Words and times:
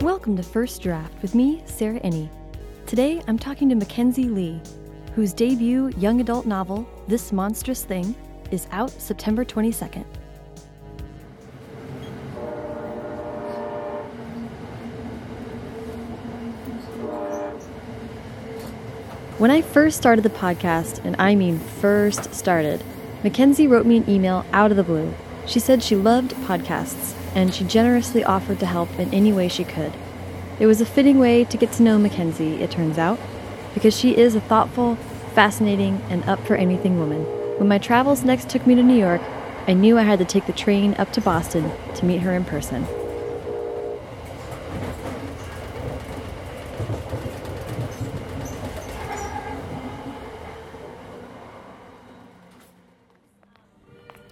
Welcome 0.00 0.36
to 0.36 0.42
First 0.42 0.80
Draft 0.80 1.20
with 1.20 1.34
me, 1.34 1.62
Sarah 1.66 2.00
Enni. 2.00 2.30
Today 2.86 3.22
I'm 3.28 3.38
talking 3.38 3.68
to 3.68 3.74
Mackenzi 3.74 4.34
Lee, 4.34 4.62
whose 5.14 5.34
debut 5.34 5.90
young 5.98 6.22
adult 6.22 6.46
novel, 6.46 6.88
This 7.06 7.32
Monstrous 7.32 7.84
Thing, 7.84 8.14
is 8.50 8.66
out 8.70 8.90
September 8.90 9.44
22nd. 9.44 10.06
When 19.40 19.50
I 19.50 19.62
first 19.62 19.96
started 19.96 20.20
the 20.20 20.28
podcast, 20.28 21.02
and 21.02 21.16
I 21.18 21.34
mean 21.34 21.60
first 21.60 22.34
started, 22.34 22.84
Mackenzi 23.22 23.66
wrote 23.66 23.86
me 23.86 23.96
an 23.96 24.06
email 24.06 24.44
out 24.52 24.70
of 24.70 24.76
the 24.76 24.84
blue. 24.84 25.14
She 25.46 25.58
said 25.58 25.82
she 25.82 25.96
loved 25.96 26.34
podcasts, 26.44 27.14
and 27.34 27.54
she 27.54 27.64
generously 27.64 28.22
offered 28.22 28.60
to 28.60 28.66
help 28.66 28.90
in 28.98 29.14
any 29.14 29.32
way 29.32 29.48
she 29.48 29.64
could. 29.64 29.94
It 30.58 30.66
was 30.66 30.82
a 30.82 30.84
fitting 30.84 31.18
way 31.18 31.44
to 31.44 31.56
get 31.56 31.72
to 31.72 31.82
know 31.82 31.98
Mackenzi, 31.98 32.60
it 32.60 32.70
turns 32.70 32.98
out, 32.98 33.18
because 33.72 33.98
she 33.98 34.14
is 34.14 34.34
a 34.34 34.42
thoughtful, 34.42 34.96
fascinating, 35.34 36.02
and 36.10 36.22
up 36.28 36.46
for 36.46 36.56
anything 36.56 36.98
woman. 36.98 37.22
When 37.56 37.66
my 37.66 37.78
travels 37.78 38.22
next 38.22 38.50
took 38.50 38.66
me 38.66 38.74
to 38.74 38.82
New 38.82 38.98
York, 38.98 39.22
I 39.66 39.72
knew 39.72 39.96
I 39.96 40.02
had 40.02 40.18
to 40.18 40.26
take 40.26 40.44
the 40.44 40.52
train 40.52 40.92
up 40.98 41.14
to 41.14 41.22
Boston 41.22 41.72
to 41.94 42.04
meet 42.04 42.20
her 42.20 42.34
in 42.34 42.44
person. 42.44 42.86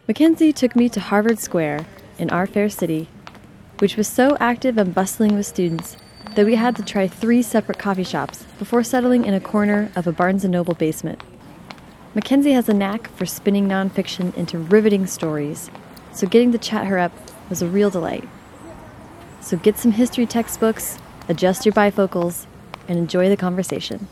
Mackenzi 0.09 0.55
took 0.55 0.75
me 0.75 0.89
to 0.89 1.01
Harvard 1.01 1.39
Square 1.39 1.84
in 2.17 2.31
our 2.31 2.47
fair 2.47 2.70
city, 2.70 3.11
which 3.78 3.98
was 3.98 4.09
so 4.09 4.39
active 4.41 4.78
and 4.78 4.95
bustling 4.95 5.37
with 5.37 5.45
students 5.45 5.98
that 6.34 6.47
we 6.47 6.55
had 6.55 6.75
to 6.77 6.83
try 6.83 7.06
three 7.06 7.42
separate 7.42 7.78
coffee 7.78 8.05
shops 8.05 8.47
before 8.59 8.83
settling 8.83 9.27
in 9.27 9.34
a 9.34 9.41
corner 9.41 9.92
of 9.95 10.06
a 10.06 10.12
Barnes 10.12 10.45
& 10.45 10.47
Noble 10.47 10.73
basement. 10.73 11.23
Mackenzi 12.14 12.55
has 12.55 12.70
a 12.70 12.73
knack 12.73 13.11
for 13.11 13.27
spinning 13.27 13.69
nonfiction 13.69 14.34
into 14.34 14.56
riveting 14.56 15.06
stories, 15.06 15.70
so 16.14 16.27
getting 16.27 16.53
to 16.53 16.59
chat 16.59 16.86
her 16.86 16.98
up 16.98 17.12
was 17.51 17.61
a 17.61 17.69
real 17.69 17.91
delight. 17.91 18.27
So 19.42 19.59
get 19.59 19.77
some 19.77 19.92
history 19.92 20.25
textbooks, 20.25 20.98
adjust 21.29 21.67
your 21.67 21.75
bifocals, 21.75 22.47
and 22.89 22.98
enjoy 22.98 23.29
the 23.29 23.36
conversation. 23.36 24.09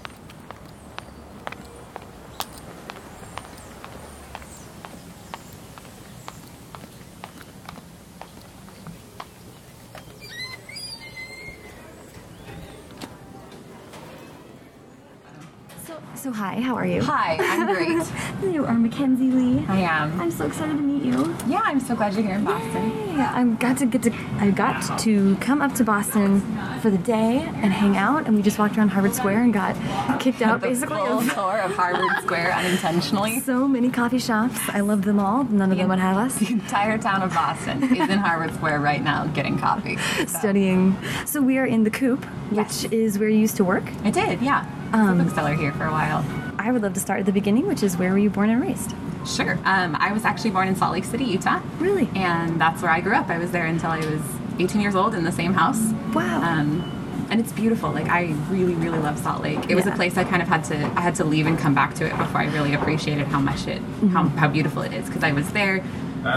You? 16.87 17.03
Hi, 17.03 17.37
I'm 17.41 17.67
great. 17.67 18.07
You 18.53 18.65
are 18.67 18.75
Mackenzi 18.75 19.33
Lee. 19.33 19.65
I 19.67 19.79
am. 19.81 20.21
I'm 20.21 20.31
so 20.31 20.47
excited 20.47 20.77
to 20.77 20.83
meet 20.83 21.03
you. 21.03 21.35
Yeah, 21.47 21.63
I'm 21.65 21.81
so 21.81 21.97
glad 21.97 22.13
you're 22.15 22.23
here 22.23 22.35
in 22.35 22.45
Boston. 22.45 22.93
Yeah, 23.17 23.33
I 23.35 23.45
got 23.45 23.79
to 23.79 23.87
get 23.87 24.03
to 24.05 24.13
I 24.39 24.51
got 24.51 24.99
to 25.01 25.37
come 25.37 25.63
up 25.63 25.75
to 25.77 25.85
Boston 25.85 26.41
for 26.83 26.91
the 26.91 26.99
day 26.99 27.39
and 27.63 27.73
hang 27.73 27.97
out, 27.97 28.27
and 28.27 28.37
we 28.37 28.43
just 28.43 28.59
walked 28.59 28.77
around 28.77 28.91
Harvard 28.91 29.15
Square 29.15 29.43
and 29.45 29.55
got 29.55 29.75
kicked 30.21 30.43
out 30.43 30.61
The 30.61 30.69
basically. 30.69 30.97
full 30.99 31.19
of 31.21 31.33
tour 31.33 31.59
of 31.61 31.75
Harvard 31.75 32.23
Square 32.23 32.53
unintentionally. 32.53 33.41
So 33.47 33.67
many 33.67 33.91
coffee 33.91 34.19
shops. 34.19 34.59
I 34.69 34.81
love 34.81 35.03
them 35.03 35.19
all. 35.19 35.45
None 35.45 35.73
of 35.73 35.79
them 35.79 35.89
would 35.89 35.99
have 35.99 36.17
us. 36.19 36.37
The 36.37 36.53
entire 36.53 36.99
town 36.99 37.23
of 37.23 37.33
Boston 37.33 37.83
is 37.85 38.09
in 38.11 38.19
Harvard 38.19 38.53
Square 38.55 38.81
right 38.81 39.03
now 39.03 39.27
getting 39.29 39.57
coffee. 39.59 39.97
Studying. 40.27 40.97
So 41.25 41.41
we 41.41 41.57
are 41.59 41.67
in 41.67 41.85
the 41.85 41.91
Coop, 41.91 42.25
Yes. 42.53 42.83
which 42.85 42.93
is 42.93 43.19
where 43.19 43.29
you 43.31 43.39
used 43.39 43.57
to 43.57 43.65
work. 43.65 43.85
I 44.05 44.11
did, 44.11 44.43
yeah. 44.43 44.67
Um, 44.93 45.21
a 45.21 45.25
bookseller 45.25 45.55
here 45.55 45.73
for 45.73 45.85
a 45.87 45.91
while. 45.91 46.25
I 46.67 46.73
would 46.73 46.83
love 46.83 46.95
to 46.95 47.01
start 47.01 47.21
at 47.21 47.27
the 47.27 47.33
beginning, 47.33 47.69
which 47.69 47.85
is 47.85 47.97
where 47.97 48.11
were 48.11 48.19
you 48.19 48.29
born 48.29 48.51
and 48.51 48.61
raised? 48.61 48.93
Sure. 49.25 49.57
Um, 49.65 49.97
I 50.01 50.13
was 50.13 50.25
actually 50.25 50.51
born 50.51 50.67
in 50.67 50.75
Salt 50.75 50.93
Lake 50.93 51.05
City, 51.05 51.25
Utah. 51.25 51.61
Really? 51.79 52.09
And 52.17 52.61
that's 52.61 52.83
where 52.83 52.91
I 52.91 53.01
grew 53.01 53.15
up. 53.15 53.29
I 53.29 53.39
was 53.39 53.53
there 53.53 53.67
until 53.67 53.91
I 53.91 53.99
was 54.01 54.21
18 54.59 54.81
years 54.81 54.97
old 54.97 55.15
in 55.15 55.23
the 55.23 55.31
same 55.31 55.53
house. 55.55 55.79
Wow. 56.13 56.43
Um, 56.43 56.93
and 57.31 57.39
it's 57.41 57.53
beautiful. 57.53 57.93
Like 57.93 58.09
I 58.09 58.35
really, 58.51 58.75
really 58.75 58.99
love 58.99 59.17
Salt 59.17 59.43
Lake. 59.43 59.71
It 59.71 59.77
was 59.77 59.87
a 59.87 59.93
place 59.93 60.17
I 60.17 60.25
kind 60.25 60.43
of 60.43 60.49
had 60.49 60.65
to 60.65 60.77
I 60.97 61.03
had 61.03 61.15
to 61.17 61.25
leave 61.25 61.47
and 61.47 61.57
come 61.57 61.73
back 61.75 61.95
to 61.97 62.05
it 62.07 62.17
before 62.19 62.41
I 62.41 62.47
really 62.47 62.75
appreciated 62.75 63.29
how 63.29 63.39
much 63.41 63.69
it 63.69 63.79
how, 63.79 64.25
Mm-hmm. 64.25 64.37
how 64.39 64.49
beautiful 64.49 64.83
it 64.83 64.93
is 64.93 65.07
because 65.07 65.23
I 65.23 65.31
was 65.33 65.49
there 65.53 65.85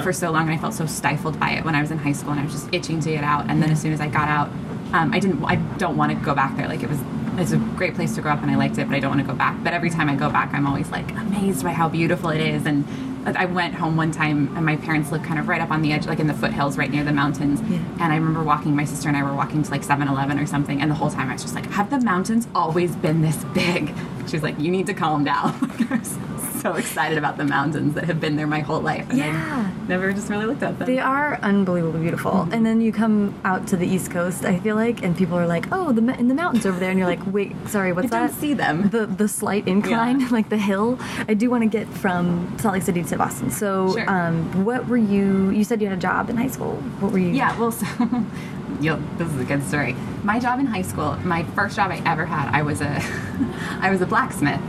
for 0.04 0.14
so 0.14 0.30
long 0.30 0.44
and 0.44 0.52
I 0.52 0.58
felt 0.60 0.76
so 0.76 0.86
stifled 0.86 1.40
by 1.40 1.52
it 1.52 1.66
when 1.66 1.74
I 1.74 1.82
was 1.82 1.90
in 1.90 1.98
high 1.98 2.12
school 2.12 2.32
and 2.32 2.40
I 2.40 2.44
was 2.44 2.54
just 2.54 2.72
itching 2.72 3.00
to 3.02 3.10
get 3.10 3.24
out. 3.24 3.50
And 3.50 3.64
then 3.64 3.72
as 3.72 3.82
soon 3.82 3.94
as 3.94 4.00
I 4.02 4.08
got 4.08 4.28
out, 4.30 4.50
um, 4.94 5.12
I 5.12 5.20
didn't 5.20 5.44
I 5.44 5.56
don't 5.78 5.98
want 5.98 6.12
to 6.12 6.18
go 6.24 6.36
back 6.36 6.56
there. 6.58 6.68
Like 6.68 6.84
it 6.84 6.90
was 6.90 7.00
it's 7.42 7.52
a 7.52 7.58
great 7.58 7.96
place 7.96 8.16
to 8.16 8.22
grow 8.22 8.32
up 8.32 8.42
and 8.42 8.52
I 8.52 8.56
liked 8.56 8.78
it, 8.78 8.88
but 8.88 8.96
I 8.96 9.00
don't 9.00 9.12
want 9.12 9.22
to 9.22 9.28
go 9.28 9.34
back. 9.38 9.64
But 9.64 9.74
every 9.74 9.90
time 9.90 10.10
I 10.10 10.16
go 10.16 10.30
back, 10.30 10.54
I'm 10.54 10.68
always 10.68 10.90
like 10.90 11.12
amazed 11.12 11.64
by 11.64 11.72
how 11.72 11.90
beautiful 11.90 12.30
it 12.30 12.42
is 12.42 12.66
and. 12.66 12.86
I 13.26 13.46
went 13.46 13.76
home 13.76 13.96
one 13.96 14.12
time 14.12 14.56
and 14.56 14.66
my 14.66 14.76
parents 14.78 15.12
lived 15.12 15.24
kind 15.26 15.40
of 15.40 15.48
right 15.48 15.62
up 15.62 15.70
on 15.70 15.84
the 15.84 15.92
edge, 15.92 16.08
like 16.08 16.20
in 16.20 16.26
the 16.26 16.34
foothills, 16.34 16.78
right 16.78 16.90
near 16.90 17.04
the 17.04 17.12
mountains. 17.12 17.62
Yeah. 17.70 17.78
And 18.00 18.14
I 18.14 18.16
remember 18.16 18.42
walking, 18.42 18.76
my 18.76 18.86
sister 18.86 19.08
and 19.08 19.16
I 19.16 19.22
were 19.22 19.36
walking 19.36 19.62
to 19.62 19.70
like 19.70 19.84
7 19.84 20.08
Eleven 20.08 20.40
or 20.40 20.48
something. 20.48 20.82
And 20.82 20.90
the 20.90 20.96
whole 20.96 21.12
time 21.12 21.30
I 21.30 21.34
was 21.34 21.44
just 21.44 21.54
like, 21.54 21.70
have 21.72 21.92
the 21.92 22.00
mountains 22.00 22.48
always 22.56 22.96
been 22.96 23.22
this 23.22 23.44
big? 23.54 23.94
She 24.28 24.36
was 24.36 24.42
like, 24.42 24.58
you 24.58 24.72
need 24.72 24.88
to 24.88 24.96
calm 24.96 25.26
down. 25.26 25.54
I 26.60 26.72
so 26.72 26.76
excited 26.76 27.18
about 27.18 27.38
the 27.38 27.46
mountains 27.46 27.96
that 27.96 28.04
have 28.06 28.20
been 28.20 28.36
there 28.36 28.48
my 28.48 28.60
whole 28.60 28.82
life. 28.82 29.10
And 29.10 29.18
Yeah. 29.18 29.72
I 29.72 29.88
never 29.88 30.12
just 30.14 30.30
really 30.30 30.46
looked 30.46 30.64
at 30.64 30.78
them. 30.78 30.86
They 30.88 31.00
are 31.00 31.40
unbelievably 31.42 32.02
beautiful. 32.02 32.32
Mm-hmm. 32.32 32.54
And 32.54 32.66
then 32.66 32.82
you 32.82 32.92
come 32.92 33.34
out 33.46 33.68
to 33.68 33.78
the 33.78 33.88
East 33.88 34.12
Coast, 34.12 34.46
I 34.46 34.60
feel 34.60 34.76
like, 34.76 35.02
and 35.04 35.16
people 35.18 35.38
are 35.38 35.48
like, 35.48 35.68
"Oh, 35.72 35.92
the 35.92 36.02
in 36.20 36.28
the 36.28 36.34
mountains 36.36 36.66
over 36.66 36.80
there," 36.80 36.90
and 36.90 37.00
you're 37.00 37.08
like, 37.08 37.26
"Wait, 37.26 37.56
sorry, 37.68 37.92
what's 37.94 38.08
I 38.08 38.10
that?" 38.20 38.28
don't 38.32 38.40
see 38.40 38.54
them. 38.54 38.90
The 38.90 39.06
the 39.06 39.28
slight 39.28 39.68
incline, 39.68 40.20
Yeah. 40.20 40.28
like 40.32 40.50
the 40.50 40.58
hill. 40.58 41.00
I 41.28 41.34
do 41.34 41.50
want 41.50 41.64
to 41.64 41.70
get 41.70 41.88
from 41.88 42.56
Salt 42.60 42.74
Lake 42.74 42.84
City 42.84 43.04
to 43.04 43.18
Boston. 43.18 43.50
So, 43.52 43.94
Sure. 43.94 44.10
um, 44.10 44.66
what 44.66 44.88
were 44.88 44.98
you? 44.98 45.50
You 45.52 45.64
said 45.64 45.82
you 45.82 45.88
had 45.90 45.98
a 45.98 46.02
job 46.02 46.30
in 46.30 46.38
high 46.38 46.48
school. 46.50 46.76
What 47.00 47.12
were 47.12 47.20
you? 47.20 47.30
Yeah, 47.30 47.58
well, 47.60 47.72
so 47.72 47.86
you'll, 48.82 49.00
this 49.18 49.28
is 49.32 49.40
a 49.40 49.46
good 49.46 49.64
story. 49.64 49.96
My 50.24 50.40
job 50.40 50.60
in 50.60 50.66
high 50.66 50.82
school, 50.84 51.16
my 51.24 51.44
first 51.56 51.76
job 51.76 51.92
I 51.92 52.02
ever 52.06 52.26
had, 52.26 52.50
I 52.54 52.62
was 52.64 52.82
a, 52.82 53.02
I 53.82 53.90
was 53.92 54.02
a 54.02 54.06
blacksmith. 54.06 54.62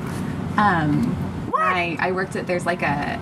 Um, 0.57 1.17
I, 1.71 1.97
I 1.99 2.13
worked 2.13 2.37
at 2.37 2.47
there's 2.47 2.67
like 2.67 2.83
a 2.83 3.21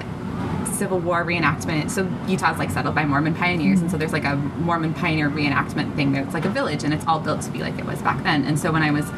Civil 0.79 1.01
War 1.01 1.25
reenactment. 1.25 1.91
So 1.91 2.09
Utah's 2.27 2.59
like 2.59 2.71
settled 2.71 2.95
by 2.95 3.05
Mormon 3.05 3.35
pioneers, 3.35 3.81
and 3.81 3.91
so 3.91 3.95
mm-hmm. 3.95 4.01
there's 4.01 4.13
like 4.13 4.25
a 4.25 4.37
Mormon 4.37 4.95
pioneer 4.95 5.29
reenactment 5.29 5.95
thing. 5.97 6.13
There, 6.13 6.23
it's 6.23 6.35
like 6.35 6.45
a 6.45 6.51
village, 6.51 6.85
and 6.85 6.95
it's 6.95 7.07
all 7.07 7.21
built 7.21 7.43
to 7.43 7.51
be 7.51 7.61
like 7.61 7.79
it 7.79 7.85
was 7.85 8.01
back 8.03 8.23
then. 8.23 8.45
And 8.45 8.59
so 8.59 8.73
when 8.73 8.83
I 8.83 8.91
was 8.91 9.11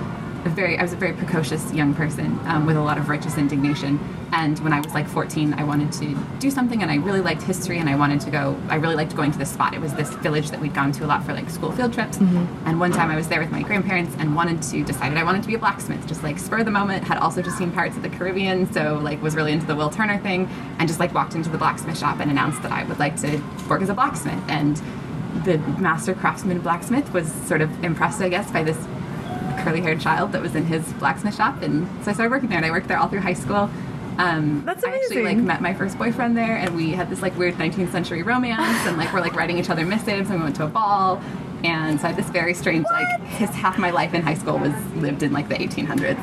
a 0.45 0.49
very, 0.49 0.79
I 0.79 0.83
was 0.83 0.93
a 0.93 0.97
very 0.97 1.13
precocious 1.13 1.73
young 1.73 1.95
person 1.95 2.39
um, 2.47 2.67
with 2.67 2.77
a 2.77 2.81
lot 2.81 2.99
of 2.99 3.09
righteous 3.09 3.37
indignation. 3.37 3.99
And 4.33 4.59
when 4.61 4.73
I 4.73 4.81
was 4.81 4.95
like 4.95 5.09
14, 5.09 5.55
I 5.55 5.65
wanted 5.65 5.93
to 5.95 6.17
do 6.39 6.51
something, 6.51 6.83
and 6.83 6.91
I 6.91 6.97
really 6.97 7.21
liked 7.21 7.43
history, 7.43 7.79
and 7.79 7.89
I 7.89 7.97
wanted 7.97 8.21
to 8.23 8.31
go. 8.31 8.57
I 8.69 8.77
really 8.77 8.95
liked 8.95 9.17
going 9.17 9.33
to 9.33 9.39
this 9.39 9.51
spot. 9.51 9.75
It 9.75 9.81
was 9.81 9.93
this 9.95 10.11
village 10.15 10.51
that 10.51 10.61
we'd 10.61 10.73
gone 10.75 10.93
to 10.93 11.05
a 11.05 11.09
lot 11.09 11.25
for 11.25 11.35
like 11.35 11.51
school 11.51 11.73
field 11.73 11.93
trips. 11.93 12.19
And 12.65 12.79
one 12.79 12.93
time 12.93 13.11
I 13.11 13.17
was 13.17 13.29
there 13.29 13.41
with 13.41 13.51
my 13.51 13.63
grandparents 13.63 14.15
and 14.19 14.37
wanted 14.37 14.63
to 14.63 14.85
decided 14.85 15.19
I 15.19 15.25
wanted 15.25 15.43
to 15.43 15.49
be 15.49 15.55
a 15.55 15.59
blacksmith, 15.59 16.07
just 16.07 16.23
like 16.23 16.39
spur 16.39 16.59
of 16.59 16.65
the 16.65 16.71
moment. 16.71 17.05
Had 17.05 17.19
also 17.19 17.43
just 17.43 17.59
seen 17.59 17.73
Pirates 17.73 17.97
of 17.97 18.03
the 18.03 18.09
Caribbean, 18.09 18.73
so 18.73 19.01
like 19.03 19.21
was 19.21 19.35
really 19.35 19.53
into 19.53 19.67
the 19.67 19.75
Will 19.75 19.91
Turner 19.91 20.19
thing, 20.19 20.49
and 20.79 20.89
just 20.89 21.01
like 21.01 21.13
walked 21.13 21.35
into 21.35 21.51
the 21.51 21.59
blacksmith 21.59 21.99
shop 21.99 22.21
and 22.21 22.31
announced 22.31 22.63
that 22.63 22.73
I 22.73 22.85
would 22.85 22.99
like 22.99 23.21
to 23.23 23.43
work 23.69 23.83
as 23.83 23.89
a 23.89 23.95
blacksmith. 23.95 24.43
And 24.49 24.81
the 25.45 25.59
master 25.79 26.15
craftsman 26.15 26.61
blacksmith 26.61 27.13
was 27.13 27.33
sort 27.47 27.63
of 27.63 27.85
impressed, 27.85 28.21
I 28.21 28.29
guess, 28.29 28.51
by 28.51 28.63
this 28.63 28.79
curly 29.63 29.81
haired 29.81 30.01
child 30.01 30.33
that 30.33 30.43
was 30.43 30.55
in 30.55 30.65
his 30.65 30.93
blacksmith 30.95 31.37
shop 31.37 31.63
and 31.63 31.87
so 32.05 32.11
I 32.11 32.15
started 32.15 32.31
working 32.31 32.49
there 32.49 32.59
and 32.59 32.67
I 32.67 32.71
worked 32.71 32.89
there 32.89 32.99
all 32.99 33.09
through 33.09 33.21
high 33.21 33.35
school. 33.35 33.71
Um, 34.19 34.63
That's 34.67 34.85
I 34.85 34.95
actually 34.95 35.23
like 35.23 35.37
met 35.39 35.63
my 35.63 35.73
first 35.73 35.97
boyfriend 35.97 36.37
there 36.37 36.57
and 36.57 36.77
we 36.77 36.91
had 36.91 37.09
this 37.09 37.23
like 37.23 37.37
weird 37.39 37.55
19th 37.55 37.91
century 37.91 38.23
romance 38.23 38.87
and 38.87 38.97
like 38.97 39.13
we're 39.13 39.21
like 39.21 39.35
writing 39.35 39.59
each 39.59 39.71
other 39.71 39.87
missives 39.87 40.31
and 40.31 40.41
we 40.41 40.45
went 40.45 40.57
to 40.57 40.65
a 40.65 40.69
ball 40.69 41.23
and 41.65 42.01
so 42.01 42.07
I 42.07 42.13
had 42.13 42.17
this 42.17 42.31
very 42.31 42.55
strange 42.55 42.85
like 42.91 43.21
his 43.23 43.51
half 43.51 43.79
my 43.79 43.91
life 43.91 44.15
in 44.15 44.23
high 44.23 44.35
school 44.35 44.59
was 44.59 44.75
lived 44.97 45.23
in 45.23 45.33
like 45.33 45.49
the 45.49 45.57
1800s. 45.57 46.19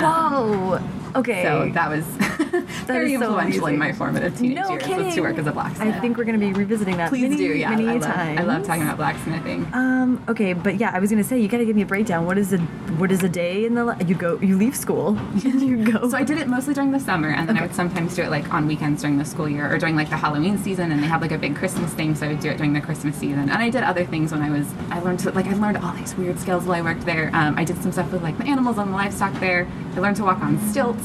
Whoa. 0.00 0.80
Okay. 1.16 1.42
So 1.42 1.70
that 1.72 1.88
was 1.90 2.04
very 2.86 3.14
is 3.14 3.20
so 3.20 3.26
influential 3.26 3.66
in 3.66 3.78
my 3.78 3.92
formative 3.92 4.36
teenage 4.38 4.56
No 4.56 4.70
years 4.70 4.82
was 4.82 4.96
kidding. 4.96 5.12
to 5.12 5.20
work 5.20 5.38
as 5.38 5.46
a 5.46 5.52
blacksmith. 5.52 5.94
I 5.94 6.00
think 6.00 6.16
we're 6.16 6.24
going 6.24 6.38
to 6.38 6.44
be 6.46 6.52
revisiting 6.52 6.96
that 6.96 7.08
Please 7.08 7.22
many, 7.22 7.36
do, 7.36 7.44
yeah. 7.44 7.70
many 7.70 7.88
I 7.88 7.94
love, 7.94 8.02
times. 8.02 8.40
I 8.40 8.42
love 8.42 8.64
talking 8.64 8.82
about 8.82 8.96
blacksmithing. 8.96 9.66
Um, 9.72 10.22
okay, 10.28 10.52
but 10.52 10.76
yeah, 10.78 10.90
I 10.94 10.98
was 10.98 11.10
gonna 11.10 11.24
say 11.24 11.38
you 11.40 11.48
gotta 11.48 11.64
give 11.64 11.76
me 11.76 11.82
a 11.82 11.86
breakdown. 11.86 12.26
What 12.26 12.38
is 12.38 12.52
a 12.52 12.58
what 12.98 13.12
is 13.12 13.22
a 13.22 13.28
day 13.28 13.64
in 13.64 13.74
the 13.74 13.96
you 14.06 14.14
go 14.14 14.38
you 14.40 14.56
leave 14.56 14.76
school 14.76 15.18
you 15.36 15.84
go. 15.84 16.08
So 16.08 16.16
I 16.16 16.24
did 16.24 16.38
it 16.38 16.48
mostly 16.48 16.74
during 16.74 16.90
the 16.92 17.00
summer, 17.00 17.28
and 17.30 17.48
then 17.48 17.56
I 17.56 17.62
would 17.62 17.74
sometimes 17.74 18.14
do 18.16 18.22
it 18.22 18.30
like 18.30 18.52
on 18.52 18.66
weekends 18.66 19.02
during 19.02 19.18
the 19.18 19.24
school 19.24 19.48
year 19.48 19.72
or 19.72 19.78
during 19.78 19.96
like 19.96 20.10
the 20.10 20.16
Halloween 20.16 20.58
season. 20.58 20.92
And 20.92 21.02
they 21.02 21.06
have 21.06 21.22
like 21.22 21.32
a 21.32 21.38
big 21.38 21.56
Christmas 21.56 21.92
thing, 21.94 22.14
so 22.14 22.26
I 22.26 22.30
would 22.30 22.40
do 22.40 22.50
it 22.50 22.56
during 22.56 22.72
the 22.72 22.80
Christmas 22.80 23.16
season. 23.16 23.40
And 23.40 23.52
I 23.52 23.70
did 23.70 23.82
other 23.82 24.04
things 24.04 24.32
when 24.32 24.42
I 24.42 24.50
was. 24.50 24.66
I 24.90 25.00
learned 25.00 25.20
to 25.20 25.30
like 25.32 25.46
I 25.46 25.54
learned 25.54 25.78
all 25.78 25.92
these 25.92 26.14
weird 26.16 26.38
skills 26.38 26.64
while 26.64 26.78
I 26.78 26.82
worked 26.82 27.04
there. 27.06 27.30
Um, 27.34 27.58
I 27.58 27.64
did 27.64 27.80
some 27.82 27.92
stuff 27.92 28.10
with 28.12 28.22
like 28.22 28.36
the 28.38 28.44
animals 28.44 28.78
and 28.78 28.90
the 28.90 28.96
livestock 28.96 29.32
there. 29.40 29.68
I 29.94 30.00
learned 30.00 30.16
to 30.16 30.24
walk 30.24 30.40
on 30.40 30.58
stilts 30.70 30.99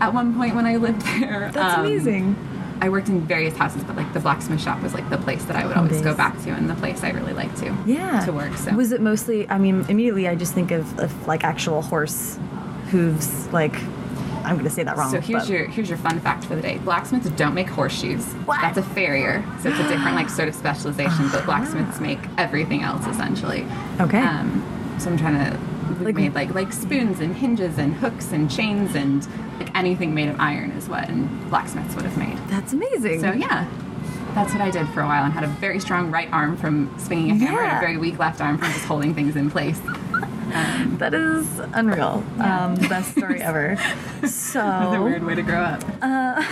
at 0.00 0.12
one 0.14 0.34
point 0.34 0.54
when 0.54 0.66
I 0.66 0.76
lived 0.76 1.02
there. 1.02 1.50
That's 1.52 1.78
Um, 1.78 1.84
amazing. 1.86 2.36
I 2.82 2.88
worked 2.88 3.08
in 3.10 3.20
various 3.20 3.54
houses, 3.56 3.84
but 3.84 3.94
like 3.96 4.10
the 4.14 4.20
blacksmith 4.20 4.62
shop 4.62 4.82
was 4.82 4.94
like 4.94 5.08
the 5.10 5.18
place 5.18 5.44
that 5.44 5.56
I 5.56 5.66
would 5.66 5.76
always 5.76 6.00
go 6.00 6.14
back 6.14 6.40
to, 6.44 6.50
and 6.50 6.68
the 6.70 6.74
place 6.74 7.04
I 7.04 7.10
really 7.10 7.34
liked 7.34 7.58
to 7.58 7.74
Yeah. 7.84 8.20
to 8.20 8.32
work. 8.32 8.56
So 8.56 8.72
was 8.74 8.92
it 8.92 9.02
mostly? 9.02 9.48
I 9.50 9.58
mean, 9.58 9.84
immediately 9.90 10.26
I 10.28 10.34
just 10.34 10.54
think 10.54 10.70
of, 10.70 10.98
of 10.98 11.26
like 11.26 11.44
actual 11.44 11.82
horse 11.82 12.38
hooves. 12.90 13.48
Like 13.52 13.74
I'm 14.44 14.56
gonna 14.56 14.70
say 14.70 14.82
that 14.84 14.96
wrong. 14.96 15.10
So 15.10 15.20
here's 15.20 15.42
but- 15.42 15.50
your 15.52 15.66
here's 15.66 15.90
your 15.90 15.98
fun 15.98 16.18
fact 16.20 16.44
for 16.44 16.54
the 16.56 16.62
day. 16.62 16.78
Blacksmiths 16.78 17.28
don't 17.30 17.52
make 17.52 17.68
horseshoes. 17.68 18.24
What? 18.46 18.62
That's 18.62 18.78
a 18.78 18.82
farrier. 18.82 19.44
So 19.62 19.68
it's 19.68 19.78
a 19.78 19.82
different 19.86 20.16
like 20.16 20.30
sort 20.30 20.48
of 20.48 20.54
specialization, 20.54 21.28
but 21.30 21.44
blacksmiths 21.44 22.00
make 22.00 22.20
everything 22.38 22.82
else 22.82 23.06
essentially. 23.06 23.66
Okay. 24.00 24.22
Um, 24.22 24.64
so 24.98 25.10
I'm 25.10 25.18
trying 25.18 25.34
to 25.52 25.58
Like- 25.98 26.14
made 26.14 26.34
like 26.34 26.54
like 26.54 26.72
spoons 26.72 27.20
and 27.20 27.34
hinges 27.34 27.78
and 27.78 27.94
hooks 27.94 28.32
and 28.32 28.50
chains 28.50 28.94
and 28.94 29.26
like 29.58 29.74
anything 29.76 30.14
made 30.14 30.28
of 30.28 30.38
iron 30.40 30.70
is 30.72 30.88
what 30.88 31.08
and 31.08 31.28
blacksmiths 31.50 31.94
would 31.94 32.04
have 32.04 32.16
made. 32.16 32.36
That's 32.48 32.72
amazing. 32.72 33.20
So 33.20 33.32
yeah. 33.32 33.68
That's 34.34 34.52
what 34.52 34.62
I 34.62 34.70
did 34.70 34.88
for 34.90 35.00
a 35.00 35.06
while 35.06 35.24
and 35.24 35.32
had 35.32 35.42
a 35.42 35.48
very 35.48 35.80
strong 35.80 36.12
right 36.12 36.28
arm 36.32 36.56
from 36.56 36.96
swinging 37.00 37.32
a 37.32 37.34
hammer 37.34 37.62
and 37.62 37.76
a 37.78 37.80
very 37.80 37.96
weak 37.96 38.18
left 38.20 38.40
arm 38.40 38.58
from 38.58 38.68
just 38.68 38.84
holding 38.84 39.12
things 39.12 39.34
in 39.34 39.50
place. 39.50 39.80
That 41.00 41.14
is 41.14 41.46
unreal. 41.72 42.22
Um, 42.38 42.74
best 42.74 43.16
story 43.16 43.40
ever. 43.50 43.76
So 44.26 44.60
a 44.60 45.02
weird 45.02 45.24
way 45.24 45.34
to 45.34 45.42
grow 45.42 45.60
up. 45.60 45.82
Uh, 46.02 46.42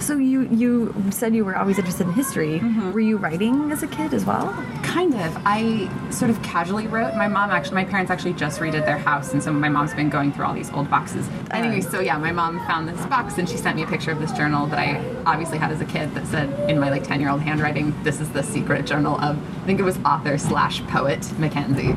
So 0.00 0.16
you 0.16 0.42
you 0.50 0.94
said 1.10 1.34
you 1.34 1.44
were 1.44 1.56
always 1.56 1.78
interested 1.78 2.06
in 2.06 2.12
history. 2.12 2.60
Mm-hmm. 2.60 2.92
Were 2.92 3.00
you 3.00 3.16
writing 3.16 3.72
as 3.72 3.82
a 3.82 3.86
kid 3.88 4.14
as 4.14 4.24
well? 4.24 4.52
Kind 4.82 5.14
of. 5.14 5.36
I 5.44 5.90
sort 6.10 6.30
of 6.30 6.40
casually 6.42 6.86
wrote. 6.86 7.14
My 7.16 7.26
mom 7.26 7.50
actually, 7.50 7.74
my 7.74 7.84
parents 7.84 8.10
actually 8.10 8.34
just 8.34 8.60
redid 8.60 8.84
their 8.84 8.98
house, 8.98 9.32
and 9.32 9.42
so 9.42 9.52
my 9.52 9.68
mom's 9.68 9.94
been 9.94 10.10
going 10.10 10.32
through 10.32 10.44
all 10.44 10.54
these 10.54 10.70
old 10.72 10.88
boxes. 10.90 11.28
Anyway, 11.50 11.80
so 11.80 11.98
yeah, 12.00 12.18
my 12.18 12.30
mom 12.32 12.58
found 12.66 12.88
this 12.88 13.04
box 13.06 13.38
and 13.38 13.48
she 13.48 13.56
sent 13.56 13.76
me 13.76 13.82
a 13.82 13.86
picture 13.86 14.12
of 14.12 14.20
this 14.20 14.32
journal 14.32 14.66
that 14.68 14.78
I 14.78 15.00
obviously 15.26 15.58
had 15.58 15.70
as 15.72 15.80
a 15.80 15.84
kid 15.86 16.14
that 16.14 16.26
said 16.26 16.48
in 16.70 16.78
my 16.78 16.90
like 16.90 17.02
ten 17.04 17.20
year 17.20 17.30
old 17.30 17.40
handwriting, 17.40 17.92
"This 18.04 18.20
is 18.20 18.28
the 18.30 18.42
secret 18.42 18.86
journal 18.86 19.16
of." 19.20 19.36
I 19.62 19.66
think 19.66 19.80
it 19.80 19.84
was 19.84 19.98
author 20.04 20.38
slash 20.38 20.82
poet 20.86 21.20
Mackenzi. 21.38 21.96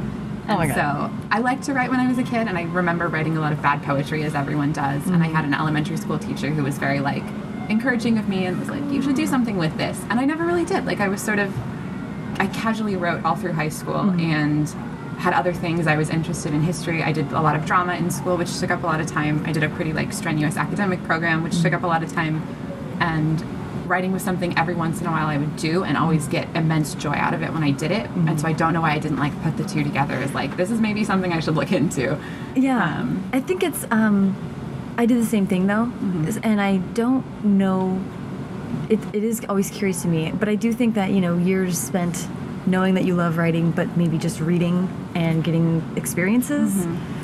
Oh 0.49 0.57
my 0.57 0.65
And 0.65 0.75
God. 0.75 1.11
So 1.11 1.25
I 1.31 1.39
liked 1.39 1.63
to 1.63 1.73
write 1.73 1.89
when 1.89 1.99
I 1.99 2.07
was 2.07 2.17
a 2.17 2.23
kid, 2.23 2.47
and 2.47 2.57
I 2.57 2.63
remember 2.63 3.07
writing 3.07 3.37
a 3.37 3.39
lot 3.41 3.51
of 3.53 3.61
bad 3.61 3.83
poetry, 3.83 4.23
as 4.23 4.35
everyone 4.35 4.71
does. 4.73 5.05
And 5.07 5.21
I 5.23 5.27
Mm-hmm. 5.27 5.35
had 5.35 5.45
an 5.45 5.53
elementary 5.53 5.97
school 5.97 6.17
teacher 6.19 6.49
who 6.49 6.63
was 6.63 6.77
very 6.77 6.99
like 6.99 7.23
encouraging 7.69 8.17
of 8.17 8.27
me 8.27 8.45
and 8.45 8.59
was 8.59 8.69
like, 8.69 8.83
"You 8.91 9.01
should 9.01 9.15
do 9.15 9.27
something 9.27 9.57
with 9.57 9.77
this." 9.77 10.01
And 10.09 10.19
I 10.19 10.25
never 10.25 10.45
really 10.45 10.65
did. 10.65 10.85
Like 10.85 10.99
I 10.99 11.07
was 11.07 11.21
sort 11.21 11.39
of 11.39 11.53
I 12.39 12.47
casually 12.47 12.95
wrote 12.95 13.23
all 13.25 13.35
through 13.35 13.53
high 13.53 13.69
school 13.69 13.95
Mm-hmm. 13.95 14.19
and 14.19 14.69
had 15.19 15.33
other 15.33 15.51
things. 15.53 15.85
I 15.85 15.97
was 15.97 16.09
interested 16.09 16.53
in 16.53 16.61
history. 16.61 17.03
I 17.03 17.11
did 17.11 17.31
a 17.33 17.41
lot 17.41 17.55
of 17.57 17.65
drama 17.65 17.93
in 17.95 18.09
school, 18.09 18.37
which 18.37 18.57
took 18.59 18.71
up 18.71 18.83
a 18.83 18.85
lot 18.85 19.01
of 19.01 19.07
time. 19.07 19.43
I 19.45 19.51
did 19.51 19.63
a 19.63 19.69
pretty 19.69 19.91
like 19.91 20.13
strenuous 20.13 20.55
academic 20.55 21.03
program, 21.03 21.43
which 21.43 21.61
took 21.61 21.73
up 21.73 21.83
a 21.83 21.87
lot 21.87 22.03
of 22.03 22.13
time. 22.13 22.41
And 23.01 23.43
writing 23.89 24.11
was 24.11 24.23
something 24.23 24.57
every 24.57 24.75
once 24.75 25.01
in 25.01 25.07
a 25.07 25.11
while 25.11 25.27
I 25.27 25.37
would 25.37 25.55
do 25.57 25.83
and 25.83 25.97
always 25.97 26.27
get 26.27 26.47
immense 26.55 26.93
joy 26.95 27.13
out 27.13 27.33
of 27.33 27.41
it 27.41 27.51
when 27.51 27.63
I 27.63 27.71
did 27.71 27.91
it. 27.91 28.09
And 28.11 28.39
so 28.39 28.47
I 28.47 28.53
don't 28.53 28.73
know 28.73 28.81
why 28.81 28.91
I 28.91 28.99
didn't 28.99 29.17
like 29.17 29.39
put 29.41 29.57
the 29.57 29.63
two 29.63 29.83
together 29.83 30.13
as 30.13 30.33
like 30.33 30.55
this 30.57 30.71
is 30.71 30.79
maybe 30.79 31.03
something 31.03 31.33
I 31.33 31.39
should 31.39 31.55
look 31.55 31.71
into. 31.71 32.17
Yeah. 32.55 32.99
Um, 32.99 33.29
I 33.33 33.39
think 33.39 33.63
it's 33.63 33.85
um 33.91 34.35
I 34.97 35.05
did 35.05 35.21
the 35.21 35.25
same 35.25 35.47
thing 35.47 35.67
though. 35.67 35.85
Mm-hmm. 35.85 36.39
And 36.43 36.61
I 36.61 36.77
don't 36.77 37.25
know 37.43 38.01
it, 38.89 38.99
it 39.13 39.23
is 39.23 39.41
always 39.49 39.69
curious 39.69 40.01
to 40.03 40.07
me, 40.07 40.31
but 40.31 40.47
I 40.47 40.55
do 40.55 40.71
think 40.73 40.95
that, 40.95 41.11
you 41.11 41.21
know, 41.21 41.37
years 41.37 41.77
spent 41.77 42.27
knowing 42.65 42.93
that 42.95 43.05
you 43.05 43.15
love 43.15 43.37
writing 43.37 43.71
but 43.71 43.97
maybe 43.97 44.17
just 44.17 44.39
reading 44.39 44.87
and 45.15 45.43
getting 45.43 45.83
experiences. 45.95 46.73
Mm-hmm. 46.73 47.18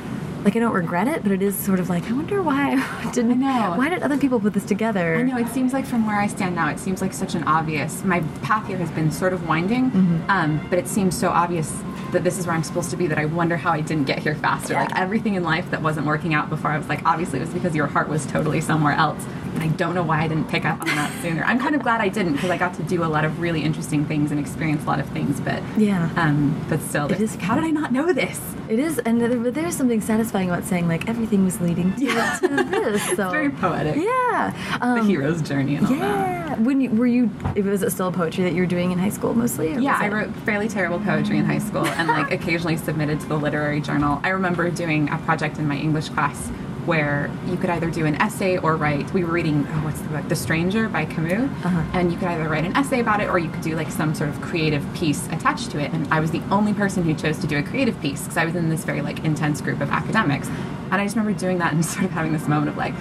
Like 0.46 0.56
I 0.56 0.60
don't 0.60 0.74
regret 0.74 1.08
it, 1.08 1.24
but 1.24 1.32
it 1.32 1.42
is 1.42 1.56
sort 1.58 1.80
of 1.80 1.90
like 1.90 2.08
I 2.10 2.14
wonder 2.14 2.40
why 2.44 2.74
I 3.04 3.12
didn't 3.12 3.44
I 3.44 3.70
know. 3.70 3.78
why 3.78 3.90
did 3.90 4.04
other 4.04 4.16
people 4.18 4.40
put 4.40 4.54
this 4.54 4.64
together? 4.64 5.16
I 5.16 5.24
know 5.24 5.38
it 5.40 5.48
seems 5.50 5.74
like 5.74 5.88
from 5.88 6.06
where 6.06 6.20
I 6.20 6.28
stand 6.28 6.54
now, 6.56 6.70
it 6.70 6.78
seems 6.80 7.02
like 7.02 7.14
such 7.14 7.34
an 7.34 7.44
obvious. 7.46 8.04
My 8.04 8.20
path 8.44 8.68
here 8.68 8.78
has 8.78 8.92
been 8.92 9.10
sort 9.12 9.34
of 9.34 9.48
winding, 9.48 9.90
Mm-hmm. 9.90 10.30
um, 10.30 10.66
but 10.70 10.78
it 10.78 10.88
seems 10.88 11.18
so 11.18 11.30
obvious 11.30 11.76
that 12.12 12.24
this 12.24 12.38
is 12.38 12.46
where 12.46 12.56
I'm 12.56 12.64
supposed 12.64 12.92
to 12.92 12.96
be. 12.98 13.08
That 13.08 13.18
I 13.18 13.26
wonder 13.26 13.58
how 13.58 13.72
I 13.72 13.82
didn't 13.82 14.06
get 14.06 14.20
here 14.20 14.36
faster. 14.36 14.74
Yeah. 14.74 14.84
Like 14.84 14.96
everything 15.00 15.34
in 15.34 15.44
life 15.44 15.70
that 15.72 15.82
wasn't 15.82 16.06
working 16.06 16.36
out 16.36 16.50
before, 16.52 16.70
I 16.70 16.78
was 16.78 16.88
like, 16.90 17.04
obviously 17.06 17.40
it 17.40 17.42
was 17.46 17.54
because 17.54 17.76
your 17.76 17.88
heart 17.88 18.08
was 18.08 18.26
totally 18.28 18.62
somewhere 18.62 18.94
else, 18.94 19.26
and 19.56 19.64
I 19.64 19.68
don't 19.76 19.96
know 19.96 20.04
why 20.04 20.22
I 20.22 20.28
didn't 20.28 20.50
pick 20.50 20.66
up 20.66 20.80
on 20.82 20.88
that 20.88 21.12
sooner. 21.22 21.44
I'm 21.44 21.60
kind 21.60 21.76
of 21.76 21.82
glad 21.82 22.02
I 22.02 22.10
didn't 22.10 22.34
because 22.34 22.50
I 22.50 22.58
got 22.58 22.74
to 22.76 22.84
do 22.84 23.04
a 23.04 23.08
lot 23.08 23.26
of 23.26 23.40
really 23.40 23.62
interesting 23.64 24.06
things 24.06 24.32
and 24.32 24.40
experience 24.40 24.84
a 24.84 24.88
lot 24.88 25.00
of 25.00 25.08
things. 25.10 25.40
But 25.40 25.64
Yeah. 25.78 26.10
um, 26.18 26.60
but 26.70 26.82
still, 26.82 27.12
It 27.12 27.22
is 27.22 27.36
how 27.36 27.56
did 27.56 27.64
I 27.64 27.72
not 27.72 27.92
know 27.92 28.12
this? 28.14 28.40
It 28.68 28.80
is, 28.80 28.98
and 29.00 29.22
there, 29.22 29.36
but 29.38 29.54
there's 29.54 29.76
something 29.76 30.02
satisfying 30.02 30.50
about 30.50 30.64
saying 30.66 30.88
like 30.88 31.08
everything 31.08 31.46
was 31.46 31.62
leading 31.62 31.94
to, 31.96 32.00
to 32.42 32.48
this. 32.70 33.04
So 33.16 33.24
It's 33.24 33.32
very 33.32 33.50
poetic. 33.52 33.96
yeah, 33.96 34.78
The 34.80 34.86
um, 34.86 35.08
hero's 35.08 35.42
journey 35.42 35.76
and 35.76 35.86
all 35.88 35.94
that. 35.94 36.00
Yeah. 36.00 36.56
When 36.60 36.82
you, 36.82 36.90
were 36.92 37.06
you? 37.08 37.30
Was 37.56 37.84
it 37.84 37.92
still 37.92 38.12
poetry 38.12 38.44
that 38.44 38.54
you 38.54 38.62
were 38.62 38.66
doing 38.68 38.92
in 38.92 38.98
high 39.00 39.10
school 39.10 39.34
mostly? 39.34 39.74
Yeah, 39.76 39.98
I 40.00 40.08
wrote 40.10 40.34
fairly 40.46 40.68
terrible 40.68 41.00
poetry 41.00 41.38
in 41.38 41.46
high 41.46 41.60
school 41.60 41.86
and 41.86 42.08
like 42.08 42.32
occasionally 42.40 42.78
submitted 42.78 43.20
to 43.22 43.28
the 43.28 43.36
literary 43.38 43.82
journal. 43.82 44.20
I 44.24 44.30
remember 44.30 44.70
doing 44.72 45.10
a 45.10 45.18
project 45.20 45.58
in 45.60 45.68
my 45.68 45.76
English 45.78 46.10
class 46.10 46.50
where 46.86 47.30
you 47.48 47.58
could 47.58 47.70
either 47.70 47.90
do 47.90 48.06
an 48.06 48.16
essay 48.22 48.58
or 48.58 48.76
write. 48.76 49.12
We 49.14 49.24
were 49.24 49.32
reading 49.32 49.66
oh, 49.70 49.86
what's 49.86 50.02
the 50.02 50.10
book, 50.10 50.28
The 50.30 50.36
Stranger 50.36 50.88
by 50.90 51.06
Camus, 51.06 51.50
Uh-huh. 51.66 51.82
and 51.94 52.12
you 52.12 52.18
could 52.18 52.28
either 52.28 52.48
write 52.48 52.66
an 52.66 52.76
essay 52.76 53.00
about 53.00 53.22
it 53.22 53.30
or 53.30 53.40
you 53.40 53.50
could 53.50 53.62
do 53.62 53.76
like 53.76 53.90
some 53.92 54.14
sort 54.14 54.30
of 54.30 54.40
creative 54.42 54.86
piece 54.94 55.28
attached 55.28 55.72
to 55.72 55.80
it. 55.80 55.92
And 55.94 56.08
I 56.14 56.20
was 56.20 56.32
the 56.32 56.42
only 56.52 56.74
person 56.74 57.04
who 57.04 57.14
chose 57.14 57.40
to 57.40 57.48
do 57.48 57.58
a 57.58 57.64
creative 57.64 58.00
piece 58.02 58.22
because 58.22 58.38
I 58.38 58.46
was 58.46 58.56
in 58.56 58.70
this 58.70 58.84
very 58.86 59.02
like 59.02 59.24
intense 59.26 59.62
group 59.62 59.82
of 59.82 59.90
academics, 59.90 60.48
and 60.48 60.94
I 60.96 61.04
just 61.06 61.16
remember 61.16 61.38
doing 61.38 61.58
that 61.60 61.74
and 61.74 61.84
sort 61.94 62.06
of 62.06 62.12
having 62.12 62.34
this 62.34 62.48
moment 62.48 62.70
of 62.70 62.78
like. 62.78 62.94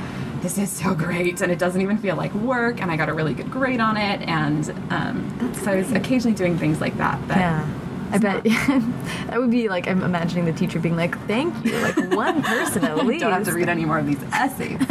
This 0.44 0.58
is 0.58 0.70
so 0.70 0.94
great, 0.94 1.40
and 1.40 1.50
it 1.50 1.58
doesn't 1.58 1.80
even 1.80 1.96
feel 1.96 2.16
like 2.16 2.34
work. 2.34 2.82
And 2.82 2.90
I 2.90 2.98
got 2.98 3.08
a 3.08 3.14
really 3.14 3.32
good 3.32 3.50
grade 3.50 3.80
on 3.80 3.96
it, 3.96 4.20
and 4.28 4.68
um, 4.90 5.54
so 5.62 5.70
I 5.72 5.76
was 5.76 5.90
occasionally 5.92 6.36
doing 6.36 6.58
things 6.58 6.82
like 6.82 6.94
that. 6.98 7.18
That 7.28 7.38
Yeah. 7.38 7.68
I 8.14 8.18
bet 8.18 8.44
that 9.26 9.40
would 9.40 9.50
be 9.50 9.68
like 9.68 9.88
I'm 9.88 10.00
imagining 10.02 10.44
the 10.44 10.52
teacher 10.52 10.78
being 10.78 10.94
like, 10.94 11.18
"Thank 11.26 11.64
you," 11.64 11.76
like 11.80 11.96
one 12.12 12.42
person 12.44 12.84
at 12.84 13.04
least. 13.04 13.22
don't 13.22 13.32
have 13.32 13.44
to 13.44 13.52
read 13.52 13.68
any 13.68 13.84
more 13.84 13.98
of 13.98 14.06
these 14.06 14.22
essays. 14.32 14.78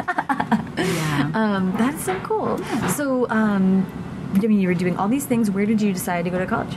yeah. 0.77 1.31
Um, 1.33 1.73
that's 1.77 2.03
so 2.03 2.19
cool. 2.19 2.57
So, 2.89 3.29
um, 3.29 3.85
I 4.33 4.39
mean, 4.39 4.59
you 4.59 4.67
were 4.67 4.73
doing 4.73 4.97
all 4.97 5.07
these 5.07 5.25
things. 5.25 5.49
Where 5.49 5.65
did 5.65 5.81
you 5.81 5.93
decide 5.93 6.25
to 6.25 6.31
go 6.31 6.37
to 6.37 6.45
college? 6.45 6.75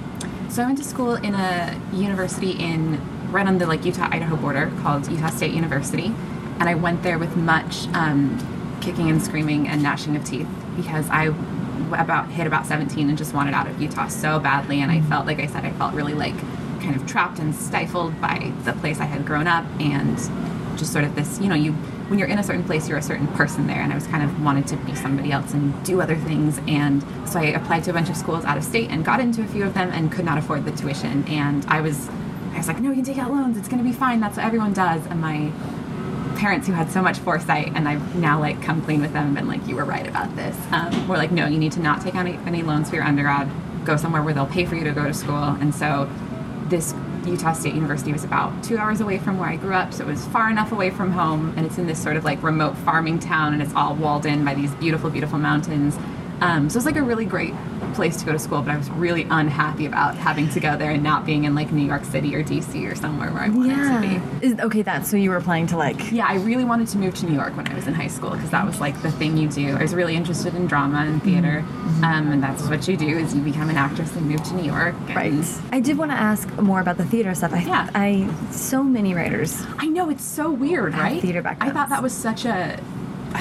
So 0.48 0.62
I 0.62 0.66
went 0.66 0.78
to 0.78 0.84
school 0.84 1.16
in 1.16 1.34
a 1.34 1.80
university 1.92 2.52
in 2.52 3.00
right 3.32 3.46
on 3.46 3.58
the 3.58 3.66
like 3.66 3.84
Utah 3.84 4.08
Idaho 4.08 4.36
border 4.36 4.70
called 4.82 5.10
Utah 5.10 5.30
State 5.30 5.52
University, 5.52 6.14
and 6.60 6.68
I 6.68 6.76
went 6.76 7.02
there 7.02 7.18
with 7.18 7.36
much 7.36 7.88
um, 7.88 8.78
kicking 8.80 9.10
and 9.10 9.20
screaming 9.20 9.66
and 9.66 9.82
gnashing 9.82 10.14
of 10.14 10.24
teeth 10.24 10.48
because 10.76 11.10
I 11.10 11.30
about 11.92 12.30
hit 12.30 12.46
about 12.46 12.66
17 12.66 13.08
and 13.08 13.16
just 13.16 13.34
wanted 13.34 13.54
out 13.54 13.66
of 13.66 13.80
Utah 13.80 14.08
so 14.08 14.38
badly, 14.38 14.80
and 14.80 14.90
I 14.90 15.00
felt 15.02 15.26
like 15.26 15.38
I 15.38 15.46
said 15.46 15.64
I 15.64 15.72
felt 15.72 15.94
really 15.94 16.14
like 16.14 16.38
kind 16.80 16.94
of 16.94 17.06
trapped 17.06 17.38
and 17.38 17.54
stifled 17.54 18.20
by 18.20 18.52
the 18.64 18.72
place 18.74 19.00
I 19.00 19.04
had 19.04 19.26
grown 19.26 19.46
up 19.46 19.64
and 19.80 20.16
just 20.78 20.92
sort 20.92 21.04
of 21.04 21.14
this 21.14 21.40
you 21.40 21.48
know 21.48 21.54
you 21.54 21.72
when 22.08 22.18
you're 22.18 22.28
in 22.28 22.38
a 22.38 22.42
certain 22.42 22.62
place 22.62 22.88
you're 22.88 22.98
a 22.98 23.02
certain 23.02 23.26
person 23.28 23.66
there. 23.66 23.80
And 23.80 23.92
i 23.92 23.94
was 23.94 24.06
kind 24.06 24.22
of 24.22 24.42
wanted 24.44 24.66
to 24.68 24.76
be 24.76 24.94
somebody 24.94 25.32
else 25.32 25.52
and 25.52 25.84
do 25.84 26.00
other 26.00 26.16
things. 26.16 26.60
And 26.68 27.02
so 27.28 27.40
i 27.40 27.46
applied 27.46 27.84
to 27.84 27.90
a 27.90 27.94
bunch 27.94 28.10
of 28.10 28.16
schools 28.16 28.44
out 28.44 28.56
of 28.56 28.64
state 28.64 28.90
and 28.90 29.04
got 29.04 29.20
into 29.20 29.42
a 29.42 29.46
few 29.46 29.64
of 29.64 29.74
them 29.74 29.90
and 29.90 30.12
could 30.12 30.24
not 30.24 30.38
afford 30.38 30.64
the 30.64 30.72
tuition. 30.72 31.24
And 31.28 31.64
i 31.66 31.80
was 31.80 32.08
i 32.52 32.58
was 32.58 32.68
like 32.68 32.80
no 32.80 32.90
you 32.90 32.96
can 32.96 33.04
take 33.04 33.18
out 33.18 33.30
loans. 33.30 33.56
It's 33.56 33.68
going 33.68 33.82
to 33.82 33.84
be 33.84 33.92
fine. 33.92 34.20
That's 34.20 34.36
what 34.36 34.46
everyone 34.46 34.72
does. 34.72 35.04
And 35.06 35.20
my 35.20 35.50
parents 36.36 36.66
who 36.66 36.72
had 36.72 36.90
so 36.90 37.02
much 37.02 37.18
foresight 37.18 37.72
and 37.74 37.88
i've 37.88 38.16
now 38.16 38.38
like 38.38 38.60
come 38.62 38.82
clean 38.82 39.00
with 39.00 39.12
them 39.12 39.26
and 39.26 39.34
been 39.34 39.48
like 39.48 39.66
you 39.66 39.76
were 39.76 39.84
right 39.84 40.06
about 40.06 40.34
this. 40.36 40.56
Um, 40.70 41.08
we're 41.08 41.16
like 41.16 41.32
no 41.32 41.46
you 41.46 41.58
need 41.58 41.72
to 41.72 41.80
not 41.80 42.02
take 42.02 42.14
out 42.14 42.26
any, 42.26 42.38
any 42.46 42.62
loans 42.62 42.90
for 42.90 42.96
your 42.96 43.04
undergrad. 43.04 43.48
Go 43.84 43.96
somewhere 43.96 44.22
where 44.22 44.34
they'll 44.34 44.46
pay 44.46 44.64
for 44.64 44.74
you 44.74 44.84
to 44.84 44.92
go 44.92 45.04
to 45.04 45.14
school. 45.14 45.44
And 45.60 45.74
so 45.74 46.10
this 46.68 46.94
Utah 47.26 47.52
State 47.52 47.74
University 47.74 48.12
was 48.12 48.24
about 48.24 48.62
two 48.62 48.78
hours 48.78 49.00
away 49.00 49.18
from 49.18 49.38
where 49.38 49.48
I 49.48 49.56
grew 49.56 49.74
up, 49.74 49.92
so 49.92 50.04
it 50.04 50.06
was 50.06 50.24
far 50.26 50.48
enough 50.48 50.72
away 50.72 50.90
from 50.90 51.10
home, 51.10 51.52
and 51.56 51.66
it's 51.66 51.78
in 51.78 51.86
this 51.86 52.00
sort 52.00 52.16
of 52.16 52.24
like 52.24 52.42
remote 52.42 52.76
farming 52.78 53.18
town, 53.18 53.52
and 53.52 53.62
it's 53.62 53.74
all 53.74 53.94
walled 53.94 54.26
in 54.26 54.44
by 54.44 54.54
these 54.54 54.72
beautiful, 54.76 55.10
beautiful 55.10 55.38
mountains. 55.38 55.96
Um, 56.40 56.68
so 56.70 56.76
it's 56.76 56.86
like 56.86 56.96
a 56.96 57.02
really 57.02 57.24
great 57.24 57.54
place 57.96 58.16
to 58.18 58.26
go 58.26 58.32
to 58.32 58.38
school, 58.38 58.62
but 58.62 58.70
I 58.70 58.76
was 58.76 58.88
really 58.90 59.26
unhappy 59.30 59.86
about 59.86 60.14
having 60.16 60.48
to 60.50 60.60
go 60.60 60.76
there 60.76 60.90
and 60.92 61.02
not 61.02 61.26
being 61.26 61.44
in 61.44 61.54
like 61.54 61.72
New 61.72 61.84
York 61.84 62.04
City 62.04 62.34
or 62.36 62.44
DC 62.44 62.90
or 62.90 62.94
somewhere 62.94 63.30
where 63.32 63.42
I 63.42 63.48
wanted 63.48 63.74
to 63.76 64.00
be. 64.40 64.46
Is, 64.46 64.58
okay, 64.60 64.82
that's 64.82 65.10
so 65.10 65.16
you 65.16 65.30
were 65.30 65.36
applying 65.36 65.66
to 65.68 65.76
like. 65.76 66.12
Yeah, 66.12 66.26
I 66.28 66.34
really 66.36 66.64
wanted 66.64 66.88
to 66.88 66.98
move 66.98 67.14
to 67.16 67.26
New 67.26 67.34
York 67.34 67.56
when 67.56 67.66
I 67.66 67.74
was 67.74 67.86
in 67.86 67.94
high 67.94 68.06
school 68.08 68.30
because 68.30 68.50
that 68.50 68.64
was 68.64 68.80
like 68.80 69.00
the 69.02 69.10
thing 69.10 69.36
you 69.36 69.48
do. 69.48 69.76
I 69.76 69.82
was 69.82 69.94
really 69.94 70.14
interested 70.14 70.54
in 70.54 70.66
drama 70.66 70.98
and 70.98 71.22
theater, 71.22 71.64
Mm-hmm. 71.66 72.04
um, 72.04 72.32
and 72.32 72.42
that's 72.42 72.62
what 72.68 72.86
you 72.88 72.96
do 72.96 73.08
is 73.08 73.34
you 73.34 73.40
become 73.40 73.70
an 73.70 73.76
actress 73.76 74.14
and 74.16 74.26
move 74.26 74.42
to 74.44 74.54
New 74.54 74.64
York. 74.64 74.94
Right. 75.14 75.44
I 75.72 75.80
did 75.80 75.96
want 75.96 76.10
to 76.10 76.16
ask 76.16 76.46
more 76.60 76.80
about 76.80 76.98
the 76.98 77.04
theater 77.06 77.34
stuff. 77.34 77.52
I, 77.54 77.60
Yeah. 77.62 77.90
I 77.94 78.28
so 78.50 78.82
many 78.82 79.14
writers. 79.14 79.62
I 79.78 79.86
know 79.86 80.10
it's 80.10 80.24
so 80.24 80.50
weird, 80.50 80.94
right? 80.94 81.22
theater 81.22 81.40
background. 81.42 81.70
I 81.70 81.74
thought 81.74 81.88
that 81.88 82.02
was 82.02 82.12
such 82.12 82.44
a. 82.44 82.78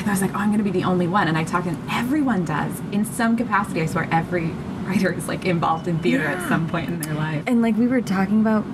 I 0.04 0.12
was 0.12 0.22
like, 0.22 0.32
oh, 0.34 0.38
I'm 0.38 0.50
going 0.50 0.58
to 0.58 0.64
be 0.64 0.72
the 0.72 0.84
only 0.84 1.08
one, 1.08 1.28
and 1.28 1.38
I 1.38 1.44
talked, 1.44 1.68
and 1.68 1.78
everyone 1.92 2.46
does 2.46 2.80
in 2.92 3.06
some 3.06 3.38
capacity. 3.38 3.82
I 3.82 3.86
swear, 3.86 4.08
every 4.12 4.52
writer 4.86 5.12
is 5.12 5.28
like 5.28 5.46
involved 5.46 5.88
in 5.88 6.00
theater 6.00 6.26
at 6.26 6.48
some 6.48 6.68
point 6.68 6.90
in 6.90 7.02
their 7.02 7.14
life. 7.14 7.44
And 7.48 7.62
like 7.62 7.76
we 7.76 7.88
were 7.88 8.02
talking 8.02 8.42
about 8.42 8.66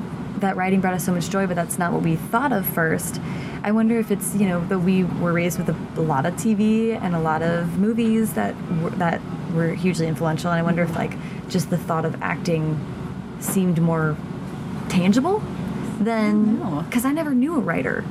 that 0.42 0.56
writing 0.56 0.82
brought 0.82 0.94
us 0.94 1.06
so 1.06 1.13
much 1.13 1.30
joy, 1.30 1.48
but 1.48 1.56
that's 1.56 1.78
not 1.78 1.94
what 1.94 2.01
we 2.01 2.16
thought 2.16 2.51
of 2.51 2.66
first. 2.66 3.22
I 3.63 3.72
wonder 3.72 4.00
if 4.00 4.12
it's 4.12 4.36
you 4.36 4.48
know 4.48 4.66
that 4.68 4.80
we 4.80 5.04
were 5.04 5.34
raised 5.34 5.60
with 5.60 5.70
a, 5.70 6.00
a 6.00 6.01
lot 6.01 6.25
of 6.25 6.34
TV 6.36 7.00
and 7.00 7.16
a 7.16 7.20
lot 7.20 7.42
of 7.42 7.78
movies 7.78 8.34
that 8.34 8.56
were, 8.82 8.90
that 8.92 9.22
were 9.54 9.74
hugely 9.74 10.08
influential, 10.08 10.51
and 10.51 10.60
I 10.60 10.63
wonder 10.63 10.84
if 10.84 10.96
like 10.96 11.13
just 11.48 11.70
the 11.70 11.78
thought 11.78 12.06
of 12.06 12.22
acting 12.22 12.80
seemed 13.40 13.82
more 13.82 14.18
tangible 14.90 15.44
than 16.00 16.84
because 16.86 17.06
I 17.06 17.12
never 17.12 17.34
knew 17.34 17.56
a 17.56 17.60
writer. 17.60 18.04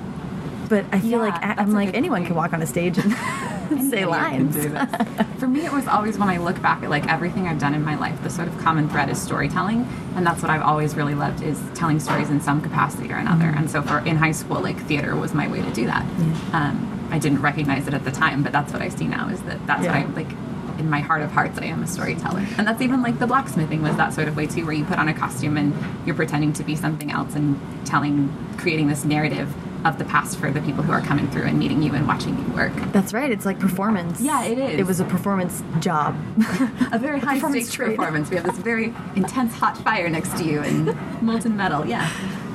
But 0.71 0.87
I 0.93 1.01
feel 1.01 1.11
Yeah, 1.11 1.17
like 1.19 1.35
a- 1.35 1.61
I'm 1.61 1.73
like 1.73 1.95
anyone 1.95 2.21
point. 2.21 2.29
can 2.29 2.37
walk 2.37 2.53
on 2.55 2.63
a 2.63 2.67
stage 2.67 2.97
and 2.97 3.13
say 3.91 4.07
lines. 4.07 4.57
For 5.39 5.49
me, 5.49 5.67
it 5.67 5.73
was 5.73 5.87
always 5.89 6.17
when 6.17 6.29
I 6.29 6.39
look 6.39 6.63
back 6.63 6.83
at 6.85 6.91
like 6.91 7.07
everything 7.13 7.49
I've 7.49 7.59
done 7.59 7.75
in 7.75 7.83
my 7.85 7.97
life, 7.97 8.23
the 8.23 8.31
sort 8.31 8.47
of 8.47 8.57
common 8.59 8.89
thread 8.89 9.11
is 9.11 9.21
storytelling, 9.21 9.87
and 10.15 10.25
that's 10.25 10.41
what 10.43 10.51
I've 10.51 10.63
always 10.63 10.95
really 10.95 11.15
loved 11.17 11.43
is 11.43 11.61
telling 11.75 11.99
stories 12.01 12.31
in 12.31 12.41
some 12.41 12.61
capacity 12.63 13.13
or 13.13 13.17
another. 13.17 13.47
Mm-hmm. 13.47 13.59
And 13.59 13.71
so, 13.71 13.83
for 13.83 13.99
in 14.07 14.17
high 14.17 14.31
school, 14.33 14.61
like 14.61 14.79
theater 14.87 15.17
was 15.17 15.35
my 15.35 15.49
way 15.49 15.61
to 15.61 15.71
do 15.73 15.87
that. 15.87 16.05
Um, 16.53 17.09
I 17.11 17.19
didn't 17.19 17.43
recognize 17.43 17.89
it 17.89 17.95
at 17.95 18.05
the 18.05 18.13
time, 18.13 18.45
but 18.45 18.53
that's 18.53 18.73
what 18.73 18.81
I 18.81 18.89
see 18.91 19.09
now. 19.09 19.29
Is 19.29 19.43
that 19.43 19.67
that's 19.67 19.83
Yeah. 19.85 20.07
what 20.07 20.09
I 20.09 20.15
like. 20.15 20.31
In 20.79 20.89
my 20.89 21.01
heart 21.01 21.21
of 21.21 21.31
hearts, 21.33 21.59
I 21.59 21.65
am 21.67 21.83
a 21.83 21.87
storyteller, 21.87 22.47
and 22.57 22.67
that's 22.67 22.81
even 22.81 23.03
like 23.03 23.19
the 23.19 23.27
blacksmithing 23.27 23.83
was 23.83 23.97
that 23.97 24.15
sort 24.15 24.29
of 24.29 24.37
way 24.37 24.47
too, 24.47 24.65
where 24.65 24.73
you 24.73 24.85
put 24.87 24.99
on 24.99 25.09
a 25.09 25.13
costume 25.15 25.59
and 25.59 25.75
you're 26.07 26.15
pretending 26.15 26.55
to 26.55 26.63
be 26.65 26.75
something 26.75 27.11
else 27.11 27.35
and 27.35 27.61
telling, 27.85 28.33
creating 28.57 28.87
this 28.89 29.05
narrative 29.05 29.53
of 29.85 29.99
the 29.99 30.05
past 30.05 30.39
for 30.39 30.51
the 30.51 30.61
people 30.63 30.83
who 30.83 30.93
are 30.93 31.01
coming 31.01 31.29
through 31.31 31.45
and 31.45 31.59
meeting 31.59 31.83
you 31.83 31.95
and 31.95 32.07
watching 32.07 32.37
you 32.39 32.55
work. 32.55 32.73
That's 32.93 33.13
right. 33.13 33.31
It's 33.31 33.47
like 33.47 33.59
performance. 33.59 34.21
Yeah, 34.21 34.45
it 34.45 34.59
is. 34.59 34.81
It 34.81 34.87
was 34.87 35.01
a 35.01 35.05
performance 35.05 35.63
job. 35.81 36.17
a 36.93 36.99
very 36.99 37.21
high 37.21 37.35
Performance 37.35 37.65
stakes 37.67 37.75
trade. 37.75 37.97
performance. 37.97 38.31
We 38.31 38.37
have 38.37 38.45
this 38.45 38.59
very 38.59 38.95
intense 39.17 39.55
hot 39.55 39.77
fire 39.79 40.09
next 40.11 40.37
to 40.39 40.45
you 40.45 40.61
and 40.61 40.97
molten 41.23 41.57
metal. 41.57 41.87
Yeah. 41.87 42.11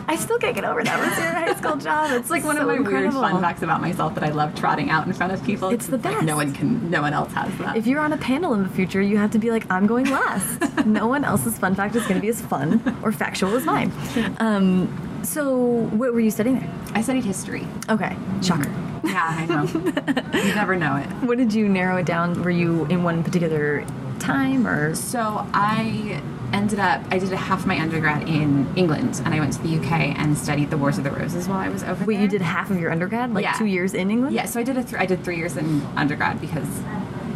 I 0.08 0.18
still 0.18 0.38
can't 0.38 0.54
get 0.54 0.66
over 0.66 0.84
that. 0.84 1.00
Was 1.00 1.18
your 1.18 1.32
high 1.32 1.56
school 1.56 1.78
job? 1.78 2.12
It's 2.12 2.30
like 2.30 2.44
one 2.44 2.58
so 2.58 2.62
of 2.62 2.68
my 2.68 2.76
incredible. 2.76 3.20
weird 3.22 3.32
fun 3.32 3.42
facts 3.42 3.64
about 3.64 3.82
myself 3.82 4.14
that 4.14 4.24
I 4.24 4.30
love 4.30 4.54
trotting 4.54 4.92
out 4.92 5.08
in 5.08 5.14
front 5.14 5.34
of 5.34 5.44
people. 5.44 5.70
It's 5.70 5.88
the 5.88 5.98
like 5.98 6.04
best. 6.04 6.26
no 6.26 6.36
one 6.36 6.54
can 6.54 6.92
no 6.92 7.02
one 7.02 7.14
else 7.14 7.34
has 7.34 7.52
that. 7.58 7.76
If 7.76 7.88
you're 7.88 8.00
on 8.02 8.14
a 8.14 8.18
panel 8.18 8.54
in 8.54 8.62
the 8.62 8.70
future, 8.70 9.02
you 9.02 9.18
have 9.18 9.32
to 9.32 9.40
be 9.40 9.50
like, 9.50 9.66
I'm 9.72 9.88
going 9.88 10.06
last. 10.06 10.62
no 10.86 11.08
one 11.08 11.24
else's 11.24 11.58
fun 11.58 11.74
fact 11.74 11.96
is 11.96 12.04
going 12.04 12.16
to 12.16 12.22
be 12.22 12.28
as 12.30 12.40
fun 12.40 13.00
or 13.02 13.12
factual 13.12 13.56
as 13.56 13.66
mine. 13.66 13.92
Um, 14.38 14.88
so, 15.26 15.56
what 15.58 16.14
were 16.14 16.20
you 16.20 16.32
studying 16.32 16.60
there? 16.60 16.70
I 16.94 17.02
studied 17.02 17.26
history. 17.26 17.68
Okay, 17.90 18.16
shocker. 18.42 18.70
Yeah, 19.04 19.24
I 19.24 19.46
know. 19.46 19.64
you 20.40 20.56
never 20.56 20.76
know 20.76 20.96
it. 20.98 21.08
What 21.28 21.38
did 21.38 21.54
you 21.54 21.68
narrow 21.70 21.98
it 21.98 22.06
down? 22.06 22.42
Were 22.44 22.50
you 22.52 22.86
in 22.86 23.04
one 23.04 23.24
particular 23.24 23.86
time 24.20 24.66
or? 24.68 24.96
So 24.96 25.46
I 25.54 26.22
ended 26.54 26.80
up 26.80 27.02
I 27.12 27.20
did 27.20 27.34
a 27.34 27.38
half 27.38 27.66
my 27.66 27.78
undergrad 27.80 28.30
in 28.30 28.68
England 28.78 29.22
and 29.26 29.34
I 29.34 29.40
went 29.40 29.54
to 29.54 29.62
the 29.62 29.78
UK 29.78 29.92
and 30.18 30.38
studied 30.38 30.70
the 30.70 30.78
Wars 30.78 30.98
of 30.98 31.04
the 31.04 31.12
Roses 31.12 31.48
while 31.50 31.60
I 31.60 31.70
was 31.70 31.84
over 31.84 32.06
Wait, 32.06 32.16
there. 32.16 32.24
you 32.24 32.30
did 32.30 32.42
half 32.42 32.70
of 32.72 32.80
your 32.80 32.92
undergrad, 32.92 33.34
like 33.34 33.44
Yeah. 33.44 33.54
two 33.54 33.66
years 33.66 33.94
in 33.94 34.10
England? 34.10 34.34
Yeah, 34.34 34.46
so 34.46 34.60
I 34.60 34.64
did 34.64 34.78
a 34.78 34.84
th- 34.84 35.00
I 35.02 35.06
did 35.06 35.24
three 35.24 35.38
years 35.38 35.58
in 35.58 35.82
undergrad 35.98 36.40
because 36.40 36.68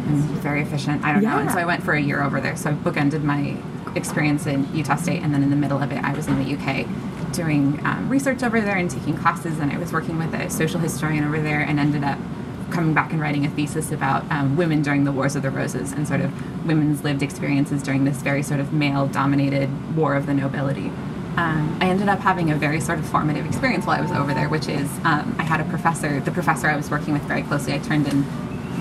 I'm 0.08 0.16
very 0.40 0.62
efficient. 0.62 1.04
I 1.04 1.12
don't 1.12 1.22
know, 1.22 1.38
and 1.38 1.50
so 1.50 1.58
I 1.58 1.64
went 1.66 1.82
for 1.84 1.92
a 1.92 2.00
year 2.00 2.22
over 2.22 2.40
there. 2.40 2.56
So 2.56 2.70
I 2.70 2.72
bookended 2.72 3.22
my 3.22 3.56
experience 3.94 4.46
in 4.46 4.72
Utah 4.74 4.96
State, 4.96 5.22
and 5.22 5.34
then 5.34 5.42
in 5.42 5.50
the 5.50 5.56
middle 5.56 5.80
of 5.82 5.92
it, 5.92 6.02
I 6.02 6.12
was 6.12 6.26
in 6.26 6.42
the 6.42 6.54
UK 6.54 6.86
doing 7.32 7.80
um, 7.86 8.08
research 8.08 8.42
over 8.42 8.60
there 8.60 8.76
and 8.76 8.90
taking 8.90 9.16
classes, 9.16 9.58
and 9.58 9.72
I 9.72 9.78
was 9.78 9.92
working 9.92 10.18
with 10.18 10.34
a 10.34 10.50
social 10.50 10.80
historian 10.80 11.24
over 11.24 11.40
there, 11.40 11.60
and 11.60 11.78
ended 11.78 12.04
up 12.04 12.18
coming 12.70 12.94
back 12.94 13.12
and 13.12 13.20
writing 13.20 13.44
a 13.44 13.50
thesis 13.50 13.90
about 13.90 14.30
um, 14.30 14.56
women 14.56 14.82
during 14.82 15.04
the 15.04 15.12
Wars 15.12 15.36
of 15.36 15.42
the 15.42 15.50
Roses 15.50 15.92
and 15.92 16.06
sort 16.06 16.20
of 16.20 16.66
women's 16.66 17.02
lived 17.02 17.22
experiences 17.22 17.82
during 17.82 18.04
this 18.04 18.22
very 18.22 18.42
sort 18.42 18.60
of 18.60 18.72
male-dominated 18.72 19.96
war 19.96 20.14
of 20.14 20.26
the 20.26 20.34
nobility. 20.34 20.92
Um, 21.36 21.78
I 21.80 21.86
ended 21.86 22.08
up 22.08 22.20
having 22.20 22.50
a 22.50 22.56
very 22.56 22.80
sort 22.80 22.98
of 22.98 23.08
formative 23.08 23.46
experience 23.46 23.86
while 23.86 23.98
I 23.98 24.02
was 24.02 24.12
over 24.12 24.34
there, 24.34 24.48
which 24.48 24.68
is 24.68 24.88
um, 25.04 25.34
I 25.38 25.42
had 25.42 25.60
a 25.60 25.64
professor, 25.64 26.20
the 26.20 26.30
professor 26.30 26.68
I 26.68 26.76
was 26.76 26.90
working 26.90 27.12
with 27.12 27.22
very 27.22 27.42
closely, 27.42 27.72
I 27.72 27.78
turned 27.78 28.06
in 28.08 28.24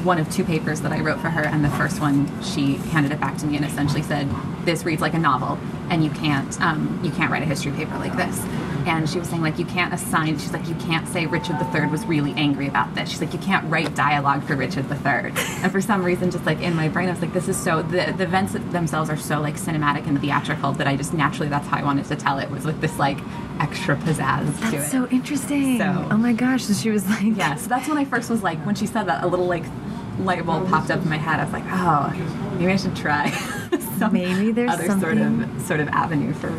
one 0.03 0.17
of 0.19 0.29
two 0.29 0.43
papers 0.43 0.81
that 0.81 0.91
I 0.91 0.99
wrote 0.99 1.19
for 1.19 1.29
her, 1.29 1.43
and 1.43 1.63
the 1.63 1.69
first 1.71 1.99
one 2.01 2.27
she 2.43 2.75
handed 2.75 3.11
it 3.11 3.19
back 3.19 3.37
to 3.39 3.45
me 3.45 3.55
and 3.57 3.65
essentially 3.65 4.01
said, 4.01 4.27
"This 4.65 4.83
reads 4.83 5.01
like 5.01 5.13
a 5.13 5.19
novel, 5.19 5.57
and 5.89 6.03
you 6.03 6.09
can't, 6.11 6.59
um, 6.61 6.99
you 7.03 7.11
can't 7.11 7.31
write 7.31 7.41
a 7.43 7.45
history 7.45 7.71
paper 7.71 7.97
like 7.97 8.15
this." 8.15 8.41
And 8.85 9.07
she 9.09 9.19
was 9.19 9.27
saying 9.27 9.41
like 9.41 9.59
you 9.59 9.65
can't 9.65 9.93
assign. 9.93 10.37
She's 10.39 10.53
like 10.53 10.67
you 10.67 10.75
can't 10.75 11.07
say 11.07 11.25
Richard 11.25 11.57
III 11.73 11.87
was 11.87 12.05
really 12.05 12.31
angry 12.33 12.67
about 12.67 12.95
this. 12.95 13.09
She's 13.09 13.21
like 13.21 13.33
you 13.33 13.39
can't 13.39 13.69
write 13.69 13.93
dialogue 13.93 14.43
for 14.43 14.55
Richard 14.55 14.85
III. 14.89 15.31
And 15.61 15.71
for 15.71 15.81
some 15.81 16.03
reason, 16.03 16.31
just 16.31 16.45
like 16.45 16.61
in 16.61 16.75
my 16.75 16.87
brain, 16.87 17.07
I 17.09 17.11
was 17.11 17.21
like, 17.21 17.33
this 17.33 17.47
is 17.49 17.57
so 17.57 17.81
the 17.83 18.13
the 18.17 18.23
events 18.23 18.53
themselves 18.53 19.09
are 19.09 19.17
so 19.17 19.41
like 19.41 19.55
cinematic 19.57 20.07
and 20.07 20.19
theatrical 20.19 20.71
that 20.73 20.87
I 20.87 20.95
just 20.95 21.13
naturally 21.13 21.49
that's 21.49 21.67
how 21.67 21.77
I 21.77 21.83
wanted 21.83 22.05
to 22.05 22.15
tell 22.15 22.39
it 22.39 22.49
was 22.49 22.65
with 22.65 22.79
this 22.81 22.97
like 22.97 23.17
extra 23.59 23.97
pizzazz 23.97 24.45
to 24.61 24.67
it. 24.67 24.71
That's 24.79 24.91
so 24.91 25.07
interesting. 25.09 25.77
So- 25.77 26.07
oh 26.09 26.17
my 26.17 26.31
gosh. 26.33 26.63
So 26.63 26.73
she 26.73 26.89
was 26.89 27.05
like, 27.09 27.35
Yeah, 27.35 27.55
so 27.55 27.67
that's 27.67 27.87
when 27.89 27.97
I 27.97 28.05
first 28.05 28.29
was 28.29 28.41
like, 28.41 28.57
when 28.65 28.75
she 28.75 28.85
said 28.87 29.03
that, 29.03 29.23
a 29.23 29.27
little 29.27 29.47
like 29.47 29.65
light 30.19 30.45
bulb 30.45 30.67
popped 30.69 30.91
up 30.91 31.01
in 31.01 31.09
my 31.09 31.17
head. 31.17 31.39
I 31.39 31.43
was 31.43 31.53
like, 31.53 31.63
oh, 31.67 32.55
maybe 32.57 32.71
I 32.71 32.75
should 32.75 32.95
try 32.95 33.29
some 33.99 34.13
Maybe 34.13 34.51
there's 34.51 34.71
other 34.71 34.87
sort 34.99 35.17
of 35.17 35.61
sort 35.61 35.79
of 35.79 35.87
avenue 35.89 36.33
for 36.33 36.49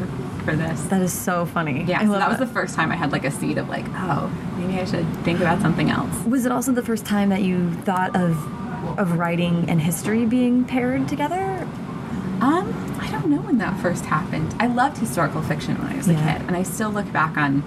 for 0.44 0.56
this. 0.56 0.80
That 0.84 1.02
is 1.02 1.12
so 1.12 1.46
funny. 1.46 1.84
yeah, 1.84 2.00
I 2.00 2.06
so 2.06 2.12
that 2.12 2.28
was 2.28 2.38
the 2.38 2.46
first 2.46 2.74
time 2.74 2.90
I 2.90 2.96
had 2.96 3.12
like 3.12 3.24
a 3.24 3.30
seed 3.30 3.58
of 3.58 3.68
like, 3.68 3.84
oh, 3.90 4.30
maybe 4.56 4.80
I 4.80 4.84
should 4.84 5.06
think 5.24 5.40
about 5.40 5.60
something 5.60 5.90
else. 5.90 6.14
Was 6.24 6.46
it 6.46 6.52
also 6.52 6.72
the 6.72 6.82
first 6.82 7.04
time 7.04 7.28
that 7.30 7.42
you 7.42 7.72
thought 7.82 8.16
of 8.16 8.36
of 8.98 9.18
writing 9.18 9.68
and 9.68 9.80
history 9.80 10.24
being 10.24 10.64
paired 10.64 11.08
together? 11.08 11.66
Um, 12.40 12.96
I 12.98 13.10
don't 13.10 13.26
know 13.26 13.40
when 13.42 13.58
that 13.58 13.78
first 13.80 14.06
happened. 14.06 14.54
I 14.58 14.66
loved 14.66 14.96
historical 14.96 15.42
fiction 15.42 15.76
when 15.76 15.92
I 15.92 15.96
was 15.96 16.08
a 16.08 16.14
kid, 16.14 16.40
and 16.46 16.56
I 16.56 16.62
still 16.62 16.90
look 16.90 17.10
back 17.12 17.36
on 17.36 17.62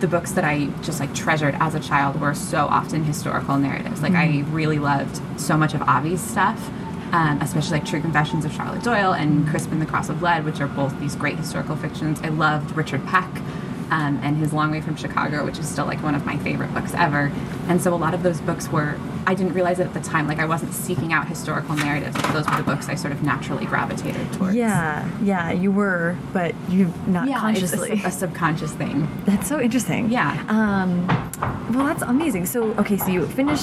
the 0.00 0.08
books 0.08 0.32
that 0.32 0.44
I 0.44 0.66
just 0.82 0.98
like 0.98 1.14
treasured 1.14 1.54
as 1.60 1.74
a 1.74 1.80
child 1.80 2.20
were 2.20 2.34
so 2.34 2.66
often 2.66 3.04
historical 3.04 3.56
narratives. 3.58 4.02
Like 4.02 4.12
I 4.14 4.44
really 4.50 4.78
loved 4.78 5.20
so 5.38 5.56
much 5.56 5.74
of 5.74 5.82
Avi's 5.82 6.20
stuff, 6.20 6.70
um, 7.12 7.38
especially 7.42 7.78
like 7.78 7.86
True 7.86 8.00
Confessions 8.00 8.44
of 8.44 8.52
Charlotte 8.52 8.82
Doyle 8.82 9.12
and 9.12 9.46
Crispin 9.48 9.78
the 9.78 9.86
Cross 9.86 10.08
of 10.08 10.22
Lead, 10.22 10.44
which 10.44 10.60
are 10.60 10.68
both 10.68 10.98
these 11.00 11.14
great 11.16 11.36
historical 11.36 11.76
fictions. 11.76 12.20
I 12.22 12.28
loved 12.28 12.76
Richard 12.76 13.06
Peck. 13.06 13.30
Um, 13.90 14.20
and 14.22 14.36
his 14.36 14.52
Long 14.52 14.70
Way 14.70 14.80
from 14.80 14.94
Chicago, 14.94 15.44
which 15.44 15.58
is 15.58 15.68
still 15.68 15.84
like 15.84 16.00
one 16.02 16.14
of 16.14 16.24
my 16.24 16.36
favorite 16.38 16.72
books 16.72 16.94
ever. 16.94 17.32
And 17.68 17.82
so 17.82 17.92
a 17.92 17.96
lot 17.96 18.14
of 18.14 18.22
those 18.22 18.40
books 18.40 18.68
were, 18.68 18.96
I 19.26 19.34
didn't 19.34 19.52
realize 19.52 19.80
it 19.80 19.86
at 19.86 19.94
the 19.94 20.00
time, 20.00 20.28
like 20.28 20.38
I 20.38 20.44
wasn't 20.44 20.72
seeking 20.72 21.12
out 21.12 21.28
historical 21.28 21.74
narratives, 21.74 22.14
but 22.14 22.32
those 22.32 22.48
were 22.48 22.56
the 22.56 22.62
books 22.62 22.88
I 22.88 22.94
sort 22.94 23.12
of 23.12 23.22
naturally 23.22 23.66
gravitated 23.66 24.32
towards. 24.34 24.54
Yeah, 24.54 25.08
yeah, 25.22 25.50
you 25.50 25.72
were, 25.72 26.16
but 26.32 26.54
you 26.68 26.92
not 27.06 27.28
yeah, 27.28 27.38
consciously. 27.38 27.90
It's 27.92 28.04
a, 28.04 28.08
a 28.08 28.10
subconscious 28.12 28.72
thing. 28.72 29.08
That's 29.24 29.48
so 29.48 29.60
interesting. 29.60 30.10
Yeah. 30.10 30.44
Um, 30.48 31.06
well, 31.72 31.86
that's 31.86 32.02
amazing. 32.02 32.46
So, 32.46 32.72
okay, 32.74 32.96
so 32.96 33.08
you 33.08 33.26
finish 33.26 33.62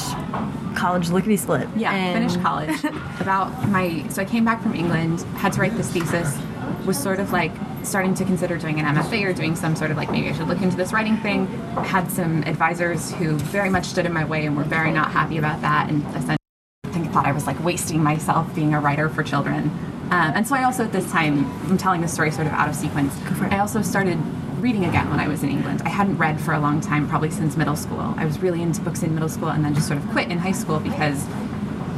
college, 0.76 1.10
lickety 1.10 1.38
split. 1.38 1.68
Yeah, 1.76 1.94
and 1.94 2.18
finished 2.18 2.42
college. 2.46 2.84
About 3.20 3.68
my, 3.70 4.08
so 4.10 4.22
I 4.22 4.26
came 4.26 4.46
back 4.46 4.62
from 4.62 4.74
England, 4.74 5.22
had 5.38 5.54
to 5.54 5.62
write 5.62 5.76
this 5.76 5.92
thesis, 5.92 6.38
was 6.86 7.02
sort 7.02 7.20
of 7.20 7.32
like 7.32 7.52
starting 7.88 8.14
to 8.16 8.26
consider 8.26 8.58
doing 8.58 8.80
an 8.80 8.96
MFA 8.96 9.26
or 9.26 9.34
doing 9.34 9.56
some 9.56 9.76
sort 9.76 9.92
of 9.92 9.98
like 9.98 10.12
maybe 10.12 10.30
I 10.30 10.34
should 10.34 10.48
look 10.48 10.62
into 10.62 10.76
this 10.76 10.94
writing 10.94 11.18
thing. 11.18 11.48
Had 11.84 12.12
some 12.12 12.44
advisors 12.44 13.12
who 13.14 13.36
very 13.38 13.70
much 13.70 13.86
stood 13.86 14.06
in 14.06 14.14
my 14.14 14.26
way 14.26 14.46
and 14.46 14.56
were 14.56 14.64
very 14.64 14.92
not 14.92 15.12
happy 15.12 15.38
about 15.38 15.62
that, 15.62 15.90
and 15.90 16.04
essentially 16.08 16.38
I 16.86 16.90
think 16.90 17.12
thought 17.12 17.26
I 17.26 17.32
was 17.32 17.48
like 17.48 17.64
wasting 17.64 18.04
myself 18.04 18.54
being 18.54 18.74
a 18.74 18.80
writer 18.80 19.10
for 19.10 19.24
children. 19.24 19.72
Um, 20.10 20.32
and 20.36 20.48
so 20.48 20.56
I 20.56 20.64
also 20.64 20.86
at 20.86 20.94
this 20.94 21.10
time, 21.12 21.46
I'm 21.70 21.78
telling 21.78 22.02
this 22.02 22.14
story 22.14 22.32
sort 22.32 22.48
of 22.48 22.54
out 22.54 22.70
of 22.70 22.76
sequence. 22.76 23.14
I 23.52 23.60
also 23.60 23.82
started 23.82 24.18
reading 24.62 24.86
again 24.86 25.10
when 25.10 25.20
I 25.20 25.28
was 25.28 25.44
in 25.44 25.50
England. 25.50 25.82
I 25.84 25.90
hadn't 25.90 26.18
read 26.18 26.40
for 26.40 26.54
a 26.54 26.60
long 26.60 26.80
time, 26.80 27.08
probably 27.10 27.30
since 27.30 27.58
middle 27.58 27.76
school. 27.76 28.14
I 28.18 28.26
was 28.26 28.40
really 28.40 28.62
into 28.62 28.82
books 28.82 29.04
in 29.04 29.14
middle 29.14 29.30
school 29.30 29.50
and 29.50 29.64
then 29.66 29.76
just 29.76 29.88
sort 29.88 30.00
of 30.00 30.08
quit 30.10 30.32
in 30.32 30.38
high 30.38 30.54
school 30.54 30.80
because 30.80 31.28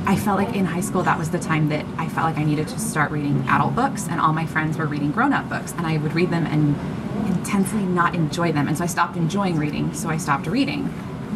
I 0.10 0.16
felt 0.16 0.40
like 0.40 0.56
in 0.56 0.66
high 0.66 0.82
school 0.82 1.04
that 1.04 1.20
was 1.20 1.30
the 1.30 1.38
time 1.38 1.70
that 1.70 1.86
I 2.00 2.10
felt 2.10 2.26
like 2.26 2.40
I 2.40 2.44
needed 2.44 2.68
to 2.70 2.80
start 2.80 3.12
reading 3.12 3.46
adult 3.48 3.76
books, 3.76 4.08
and 4.10 4.20
all 4.20 4.34
my 4.34 4.48
friends 4.48 4.76
were 4.76 4.88
reading 4.88 5.12
grown 5.12 5.34
up 5.34 5.48
books, 5.48 5.72
and 5.74 5.86
I 5.86 5.98
would 5.98 6.14
read 6.14 6.32
them 6.32 6.48
and 6.48 6.76
intensely 7.28 7.84
not 7.84 8.16
enjoy 8.16 8.52
them. 8.52 8.68
And 8.68 8.76
so 8.76 8.86
I 8.86 8.88
stopped 8.88 9.18
enjoying 9.18 9.60
reading, 9.60 9.94
so 9.94 10.10
I 10.10 10.18
stopped 10.18 10.48
reading. 10.48 10.92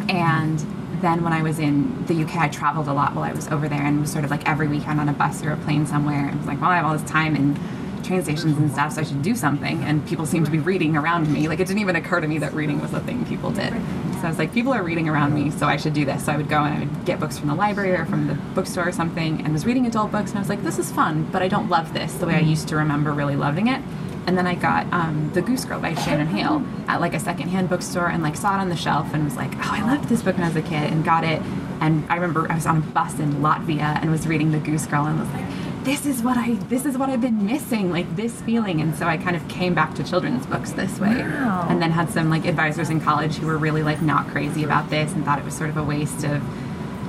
And 0.08 0.58
then 1.00 1.22
when 1.22 1.32
I 1.32 1.40
was 1.40 1.60
in 1.60 2.04
the 2.06 2.24
UK, 2.24 2.34
I 2.34 2.48
traveled 2.48 2.88
a 2.88 2.92
lot 2.92 3.14
while 3.14 3.22
I 3.22 3.32
was 3.32 3.46
over 3.46 3.68
there 3.68 3.80
and 3.80 4.00
was 4.00 4.10
sort 4.10 4.24
of 4.24 4.32
like 4.32 4.48
every 4.48 4.66
weekend 4.66 4.98
on 4.98 5.08
a 5.08 5.12
bus 5.12 5.44
or 5.44 5.52
a 5.52 5.56
plane 5.58 5.86
somewhere. 5.86 6.26
And 6.26 6.36
was 6.38 6.48
like, 6.48 6.60
well, 6.60 6.70
I 6.70 6.78
have 6.78 6.84
all 6.84 6.98
this 6.98 7.08
time 7.08 7.36
and 7.36 7.56
train 8.04 8.22
stations 8.22 8.56
and 8.58 8.70
stuff, 8.70 8.92
so 8.92 9.00
I 9.00 9.04
should 9.04 9.22
do 9.22 9.34
something. 9.34 9.82
And 9.84 10.06
people 10.06 10.26
seem 10.26 10.44
to 10.44 10.50
be 10.50 10.58
reading 10.58 10.96
around 10.96 11.32
me. 11.32 11.48
Like 11.48 11.60
it 11.60 11.66
didn't 11.66 11.80
even 11.80 11.96
occur 11.96 12.20
to 12.20 12.28
me 12.28 12.38
that 12.38 12.52
reading 12.52 12.80
was 12.80 12.92
a 12.92 13.00
thing 13.00 13.24
people 13.26 13.50
did. 13.50 13.72
So 14.20 14.20
I 14.24 14.28
was 14.28 14.38
like, 14.38 14.52
people 14.52 14.72
are 14.72 14.82
reading 14.82 15.08
around 15.08 15.34
me, 15.34 15.50
so 15.50 15.66
I 15.66 15.76
should 15.76 15.94
do 15.94 16.04
this. 16.04 16.26
So 16.26 16.32
I 16.32 16.36
would 16.36 16.48
go 16.48 16.62
and 16.62 16.74
I 16.74 16.80
would 16.80 17.04
get 17.04 17.20
books 17.20 17.38
from 17.38 17.48
the 17.48 17.54
library 17.54 17.92
or 17.92 18.06
from 18.06 18.26
the 18.26 18.34
bookstore 18.54 18.88
or 18.88 18.92
something, 18.92 19.40
and 19.42 19.52
was 19.52 19.66
reading 19.66 19.86
adult 19.86 20.12
books. 20.12 20.30
And 20.30 20.38
I 20.38 20.40
was 20.40 20.48
like, 20.48 20.62
this 20.62 20.78
is 20.78 20.90
fun, 20.92 21.28
but 21.32 21.42
I 21.42 21.48
don't 21.48 21.68
love 21.68 21.92
this 21.92 22.14
the 22.14 22.26
way 22.26 22.34
I 22.34 22.40
used 22.40 22.68
to 22.68 22.76
remember 22.76 23.12
really 23.12 23.36
loving 23.36 23.68
it. 23.68 23.82
And 24.26 24.38
then 24.38 24.46
I 24.46 24.54
got 24.54 24.90
um, 24.92 25.30
The 25.34 25.42
Goose 25.42 25.64
Girl 25.66 25.78
by 25.78 25.94
Shannon 25.94 26.26
Hale 26.28 26.62
at 26.88 27.00
like 27.00 27.12
a 27.12 27.20
secondhand 27.20 27.68
bookstore 27.68 28.08
and 28.08 28.22
like 28.22 28.36
saw 28.36 28.56
it 28.56 28.60
on 28.60 28.70
the 28.70 28.76
shelf 28.76 29.12
and 29.12 29.24
was 29.24 29.36
like, 29.36 29.52
oh, 29.56 29.70
I 29.70 29.82
loved 29.84 30.08
this 30.08 30.22
book 30.22 30.36
when 30.36 30.44
I 30.44 30.48
was 30.48 30.56
a 30.56 30.62
kid 30.62 30.90
and 30.90 31.04
got 31.04 31.24
it. 31.24 31.42
And 31.80 32.06
I 32.08 32.14
remember 32.14 32.50
I 32.50 32.54
was 32.54 32.64
on 32.64 32.78
a 32.78 32.80
bus 32.80 33.18
in 33.18 33.34
Latvia 33.42 34.00
and 34.00 34.10
was 34.10 34.26
reading 34.26 34.52
The 34.52 34.60
Goose 34.60 34.86
Girl 34.86 35.04
and 35.04 35.20
was 35.20 35.28
like, 35.30 35.44
this 35.84 36.06
is 36.06 36.22
what 36.22 36.38
I 36.38 36.54
this 36.68 36.86
is 36.86 36.96
what 36.96 37.10
I've 37.10 37.20
been 37.20 37.44
missing, 37.44 37.90
like 37.90 38.16
this 38.16 38.40
feeling. 38.42 38.80
And 38.80 38.94
so 38.96 39.06
I 39.06 39.16
kind 39.16 39.36
of 39.36 39.46
came 39.48 39.74
back 39.74 39.94
to 39.96 40.04
children's 40.04 40.46
books 40.46 40.72
this 40.72 40.98
way. 40.98 41.14
Wow. 41.14 41.66
And 41.68 41.80
then 41.80 41.90
had 41.90 42.10
some 42.10 42.30
like 42.30 42.46
advisors 42.46 42.90
in 42.90 43.00
college 43.00 43.36
who 43.36 43.46
were 43.46 43.58
really 43.58 43.82
like 43.82 44.00
not 44.00 44.26
crazy 44.28 44.64
about 44.64 44.90
this 44.90 45.12
and 45.12 45.24
thought 45.24 45.38
it 45.38 45.44
was 45.44 45.54
sort 45.54 45.70
of 45.70 45.76
a 45.76 45.84
waste 45.84 46.24
of 46.24 46.42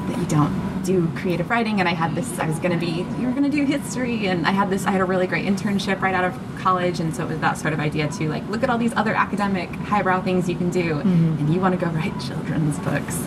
that 0.08 0.20
you 0.20 0.26
don't 0.26 0.84
do 0.84 1.08
creative 1.16 1.50
writing 1.50 1.80
and 1.80 1.90
I 1.90 1.94
had 1.94 2.14
this 2.14 2.38
I 2.38 2.48
was 2.48 2.60
gonna 2.60 2.78
be 2.78 3.08
you 3.20 3.26
were 3.26 3.32
gonna 3.32 3.50
do 3.50 3.66
history 3.66 4.28
and 4.28 4.46
I 4.46 4.52
had 4.52 4.70
this 4.70 4.86
I 4.86 4.92
had 4.92 5.02
a 5.02 5.06
really 5.06 5.26
great 5.26 5.46
internship 5.46 6.00
right 6.00 6.14
out 6.14 6.24
of 6.24 6.40
college 6.60 7.00
and 7.00 7.16
so 7.16 7.24
it 7.24 7.30
was 7.30 7.40
that 7.40 7.58
sort 7.58 7.74
of 7.74 7.80
idea 7.80 8.08
to 8.08 8.30
like 8.30 8.48
look 8.50 8.62
at 8.62 8.70
all 8.70 8.78
these 8.78 8.94
other 8.94 9.16
academic 9.16 9.70
highbrow 9.72 10.22
things 10.22 10.48
you 10.48 10.56
can 10.56 10.70
do 10.70 10.96
mm-hmm. 10.96 11.38
and 11.40 11.52
you 11.52 11.60
want 11.60 11.80
to 11.80 11.84
go 11.84 11.92
write 11.92 12.14
children's 12.22 12.78
books. 12.80 13.20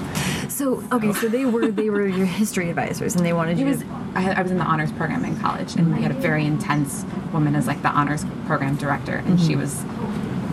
So 0.59 0.83
okay, 0.91 1.13
so 1.13 1.29
they 1.29 1.45
were 1.45 1.69
they 1.69 1.89
were 1.89 2.05
your 2.05 2.27
history 2.27 2.69
advisors, 2.69 3.15
and 3.15 3.25
they 3.25 3.33
wanted 3.33 3.61
you. 3.61 3.67
was 3.67 3.85
I, 4.17 4.33
I 4.33 4.43
was 4.43 4.51
in 4.51 4.59
the 4.59 4.65
honors 4.65 4.91
program 4.91 5.25
in 5.25 5.39
college 5.39 5.77
and 5.77 5.95
we 5.95 6.03
had 6.03 6.11
a 6.11 6.15
very 6.15 6.45
intense 6.45 7.05
woman 7.33 7.55
as 7.55 7.69
like 7.69 7.81
the 7.83 7.91
honors 7.91 8.25
program 8.47 8.75
director 8.75 9.23
and 9.25 9.41
she 9.41 9.55
was 9.55 9.85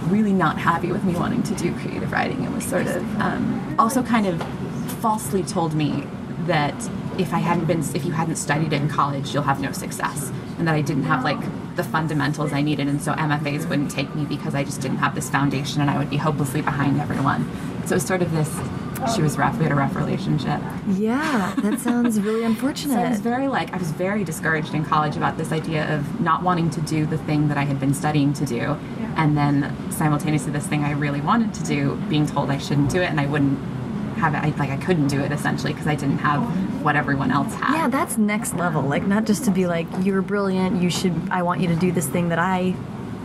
really 0.09 0.33
not 0.33 0.59
happy 0.59 0.91
with 0.91 1.03
me 1.03 1.15
wanting 1.15 1.41
to 1.41 1.55
do 1.55 1.73
creative 1.79 2.11
writing 2.11 2.45
and 2.45 2.53
was 2.53 2.63
sort 2.65 2.85
of 2.85 3.19
um, 3.19 3.75
also 3.79 4.03
kind 4.03 4.27
of 4.27 4.39
falsely 4.99 5.41
told 5.41 5.73
me 5.73 6.05
that 6.41 6.75
if 7.17 7.33
I 7.33 7.39
hadn't 7.39 7.65
been 7.65 7.79
if 7.95 8.05
you 8.05 8.11
hadn't 8.11 8.35
studied 8.35 8.73
it 8.73 8.81
in 8.81 8.87
college 8.87 9.33
you'll 9.33 9.43
have 9.43 9.59
no 9.59 9.71
success 9.71 10.31
and 10.59 10.67
that 10.67 10.75
I 10.75 10.81
didn't 10.81 11.03
have 11.03 11.23
like 11.23 11.41
the 11.75 11.83
fundamentals 11.83 12.53
I 12.53 12.61
needed 12.61 12.87
and 12.87 13.01
so 13.01 13.13
MFAs 13.13 13.67
wouldn't 13.67 13.89
take 13.89 14.13
me 14.13 14.25
because 14.25 14.53
I 14.53 14.63
just 14.63 14.81
didn't 14.81 14.97
have 14.97 15.15
this 15.15 15.31
foundation 15.31 15.81
and 15.81 15.89
I 15.89 15.97
would 15.97 16.11
be 16.11 16.17
hopelessly 16.17 16.61
behind 16.61 17.01
everyone 17.01 17.49
so 17.87 17.93
it 17.93 17.95
was 17.95 18.05
sort 18.05 18.21
of 18.21 18.31
this 18.31 18.49
she 19.13 19.21
was 19.21 19.37
rough 19.37 19.57
we 19.57 19.63
had 19.63 19.71
a 19.71 19.75
rough 19.75 19.95
relationship 19.95 20.61
yeah, 20.87 21.53
that 21.57 21.79
sounds 21.79 22.19
really 22.19 22.41
so 22.41 22.45
I 22.45 22.49
was 22.49 22.55
unfortunate. 22.57 23.19
very 23.19 23.47
like 23.47 23.73
I 23.73 23.77
was 23.77 23.91
very 23.91 24.23
discouraged 24.23 24.73
in 24.73 24.85
college 24.85 25.17
about 25.17 25.37
this 25.37 25.51
idea 25.51 25.93
of 25.95 26.21
not 26.21 26.43
wanting 26.43 26.69
to 26.71 26.81
do 26.81 27.05
the 27.05 27.17
thing 27.17 27.47
that 27.47 27.57
I 27.57 27.63
had 27.63 27.79
been 27.79 27.93
studying 27.93 28.33
to 28.33 28.45
do, 28.45 28.77
and 29.17 29.37
then 29.37 29.75
simultaneously 29.91 30.51
this 30.51 30.67
thing 30.67 30.83
I 30.83 30.91
really 30.91 31.21
wanted 31.21 31.53
to 31.55 31.63
do, 31.63 31.95
being 32.09 32.25
told 32.25 32.49
I 32.49 32.57
shouldn't 32.57 32.91
do 32.91 33.01
it, 33.01 33.09
and 33.09 33.19
I 33.19 33.25
wouldn't 33.25 33.57
have 34.17 34.33
it. 34.33 34.37
I, 34.37 34.57
like 34.57 34.69
I 34.69 34.77
couldn't 34.77 35.07
do 35.07 35.19
it 35.19 35.31
essentially 35.31 35.73
because 35.73 35.87
I 35.87 35.95
didn't 35.95 36.19
have 36.19 36.41
what 36.83 36.95
everyone 36.95 37.31
else 37.31 37.53
had. 37.55 37.73
yeah, 37.75 37.87
that's 37.87 38.17
next 38.17 38.53
level. 38.53 38.81
Like 38.81 39.05
not 39.05 39.25
just 39.25 39.43
to 39.45 39.51
be 39.51 39.65
like 39.67 39.87
you're 40.01 40.21
brilliant. 40.21 40.81
You 40.81 40.89
should. 40.89 41.13
I 41.31 41.41
want 41.41 41.61
you 41.61 41.67
to 41.67 41.75
do 41.75 41.91
this 41.91 42.07
thing 42.07 42.29
that 42.29 42.39
I 42.39 42.75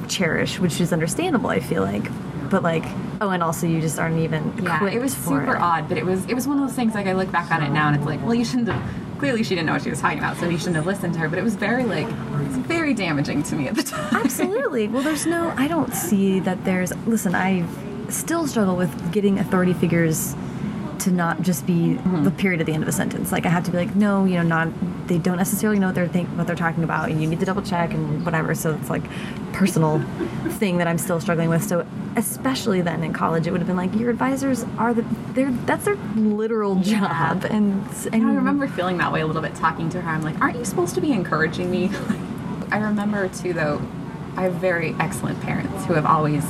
cherish, 0.09 0.59
which 0.59 0.81
is 0.81 0.93
understandable. 0.93 1.51
I 1.51 1.61
feel 1.61 1.83
like, 1.83 2.05
but 2.51 2.63
like 2.63 2.85
oh, 3.21 3.31
and 3.31 3.43
also 3.43 3.67
you 3.67 3.81
just 3.81 3.99
aren't 3.99 4.19
even. 4.19 4.53
yeah, 4.63 4.87
it 4.89 5.01
was 5.01 5.17
super 5.17 5.55
it. 5.55 5.61
odd, 5.61 5.89
but 5.89 5.97
it 5.97 6.05
was 6.05 6.25
it 6.27 6.35
was 6.35 6.47
one 6.47 6.59
of 6.59 6.67
those 6.67 6.77
things 6.77 6.95
like 6.95 7.07
I 7.07 7.13
look 7.13 7.31
back 7.31 7.51
on 7.51 7.63
it 7.63 7.71
now 7.71 7.89
and 7.89 7.97
it's 7.97 8.05
like, 8.05 8.23
well, 8.23 8.35
you 8.35 8.45
shouldn't 8.45 8.69
have. 8.69 9.19
Clearly, 9.19 9.43
she 9.43 9.55
didn't 9.55 9.67
know 9.67 9.75
what 9.75 9.83
she 9.83 9.91
was 9.91 10.01
talking 10.01 10.19
about, 10.19 10.39
so 10.39 10.49
you 10.49 10.57
shouldn't 10.57 10.77
have 10.77 10.87
listened 10.87 11.13
to 11.13 11.21
her. 11.21 11.29
But 11.29 11.39
it 11.39 11.43
was 11.43 11.55
very 11.55 11.85
like, 11.85 12.07
it 12.07 12.49
was 12.49 12.57
very 12.57 12.95
damaging 12.95 13.43
to 13.45 13.55
me 13.55 13.69
at 13.69 13.75
the 13.75 13.83
time. 13.83 14.17
Absolutely. 14.17 14.89
Well, 14.89 15.03
there's 15.03 15.27
no. 15.27 15.53
I 15.57 15.69
don't 15.69 15.95
see 15.95 16.41
that 16.41 16.65
there's. 16.65 16.97
Listen, 17.07 17.35
I 17.35 17.67
still 18.09 18.47
struggle 18.47 18.77
with 18.77 19.13
getting 19.13 19.39
authority 19.39 19.75
figures 19.75 20.35
to 21.01 21.11
not 21.11 21.43
just 21.43 21.67
be 21.67 21.73
mm-hmm. 21.73 22.25
the 22.25 22.31
period 22.31 22.61
at 22.61 22.67
the 22.67 22.73
end 22.73 22.83
of 22.83 22.89
a 22.89 22.93
sentence. 22.93 23.33
Like 23.33 23.47
I 23.47 23.49
have 23.49 23.65
to 23.65 23.71
be 23.71 23.79
like, 23.79 23.95
no, 23.95 24.25
you 24.25 24.35
know, 24.35 24.43
not. 24.43 24.69
They 25.09 25.19
don't 25.19 25.39
necessarily 25.39 25.79
know 25.79 25.89
what 25.89 25.95
they're 25.97 26.09
think 26.09 26.29
what 26.31 26.47
they're 26.47 26.57
talking 26.57 26.85
about, 26.85 27.11
and 27.11 27.21
you 27.21 27.29
need 27.29 27.41
to 27.41 27.47
double 27.47 27.63
check 27.63 27.93
and 27.93 28.25
whatever. 28.25 28.55
So 28.55 28.75
it's 28.75 28.91
like 28.91 29.03
personal 29.53 30.01
thing 30.59 30.79
that 30.79 30.87
I'm 30.87 30.99
still 30.99 31.21
struggling 31.21 31.49
with. 31.49 31.65
So 31.65 31.87
especially 32.17 32.81
then 32.81 33.03
in 33.03 33.13
college, 33.13 33.47
it 33.47 33.51
would 33.51 33.61
have 33.61 33.67
been 33.67 33.77
like 33.77 33.95
your 33.95 34.11
advisors 34.11 34.65
are 34.79 34.95
the 34.95 35.05
they're 35.33 35.51
that's 35.67 35.85
their 35.85 35.97
literal 36.17 36.77
job, 36.77 37.45
and 37.45 37.85
and 38.13 38.27
I 38.27 38.35
remember 38.35 38.69
feeling 38.69 38.99
that 38.99 39.13
way 39.13 39.21
a 39.21 39.27
little 39.27 39.43
bit 39.43 39.55
talking 39.55 39.89
to 39.91 40.01
her. 40.01 40.11
I'm 40.11 40.23
like, 40.23 40.41
aren't 40.41 40.57
you 40.57 40.65
supposed 40.65 40.95
to 40.95 41.01
be 41.01 41.13
encouraging 41.13 41.71
me? 41.71 41.91
I 42.73 42.79
remember 42.79 43.29
too, 43.29 43.53
though, 43.53 43.83
I 44.37 44.43
have 44.43 44.55
very 44.55 44.95
excellent 45.01 45.41
parents 45.41 45.85
who 45.87 45.95
have 45.95 46.07
always 46.07 46.45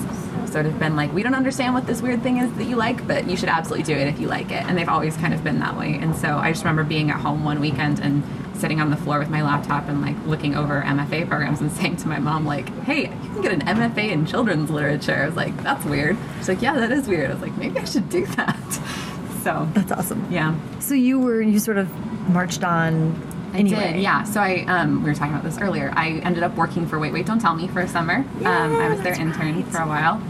sort 0.50 0.66
of 0.66 0.78
been 0.78 0.96
like, 0.96 1.12
we 1.12 1.22
don't 1.22 1.34
understand 1.34 1.74
what 1.74 1.86
this 1.86 2.02
weird 2.02 2.22
thing 2.22 2.38
is 2.38 2.52
that 2.54 2.64
you 2.64 2.76
like, 2.76 3.06
but 3.06 3.28
you 3.28 3.36
should 3.36 3.48
absolutely 3.48 3.84
do 3.84 3.98
it 3.98 4.08
if 4.08 4.18
you 4.20 4.26
like 4.28 4.50
it. 4.50 4.64
And 4.64 4.76
they've 4.76 4.88
always 4.88 5.16
kind 5.16 5.32
of 5.34 5.42
been 5.44 5.58
that 5.60 5.76
way. 5.76 5.98
And 6.00 6.14
so 6.16 6.38
I 6.38 6.52
just 6.52 6.64
remember 6.64 6.84
being 6.84 7.10
at 7.10 7.20
home 7.20 7.44
one 7.44 7.60
weekend 7.60 8.00
and 8.00 8.22
sitting 8.54 8.80
on 8.80 8.90
the 8.90 8.96
floor 8.96 9.18
with 9.18 9.30
my 9.30 9.42
laptop 9.42 9.88
and 9.88 10.02
like 10.02 10.16
looking 10.26 10.54
over 10.54 10.82
MFA 10.82 11.26
programs 11.26 11.60
and 11.60 11.72
saying 11.78 11.96
to 11.96 12.08
my 12.08 12.18
mom 12.18 12.44
like, 12.44 12.68
"Hey, 12.82 13.02
you 13.04 13.28
can 13.30 13.42
get 13.42 13.52
an 13.52 13.60
MFA 13.62 14.10
in 14.10 14.26
children's 14.26 14.70
literature." 14.70 15.22
I 15.22 15.26
was 15.26 15.36
like, 15.36 15.56
"That's 15.62 15.84
weird." 15.84 16.16
She's 16.38 16.48
like, 16.48 16.62
"Yeah, 16.62 16.74
that 16.74 16.92
is 16.92 17.08
weird." 17.08 17.30
I 17.30 17.34
was 17.34 17.42
like, 17.42 17.56
"Maybe 17.56 17.78
I 17.78 17.84
should 17.84 18.08
do 18.08 18.26
that." 18.26 18.56
So, 19.42 19.66
that's 19.72 19.90
awesome. 19.90 20.26
yeah. 20.30 20.54
So 20.80 20.92
you 20.92 21.18
were 21.18 21.40
you 21.40 21.60
sort 21.60 21.78
of 21.78 21.88
marched 22.28 22.62
on 22.62 23.14
anyway. 23.54 23.94
did, 23.94 24.02
yeah. 24.02 24.24
So 24.24 24.40
I, 24.40 24.64
um, 24.66 25.02
we 25.02 25.08
were 25.08 25.14
talking 25.14 25.32
about 25.32 25.44
this 25.44 25.58
earlier. 25.58 25.92
I 25.96 26.20
ended 26.24 26.42
up 26.42 26.54
working 26.56 26.86
for 26.86 26.98
Wait 26.98 27.12
Wait 27.12 27.24
Don't 27.24 27.40
Tell 27.40 27.54
Me 27.54 27.66
for 27.68 27.80
a 27.80 27.88
summer. 27.88 28.16
um, 28.44 28.76
I 28.76 28.90
was 28.90 29.00
their 29.00 29.18
intern 29.18 29.56
right. 29.56 29.66
for 29.66 29.78
a 29.78 29.86
while, 29.86 30.20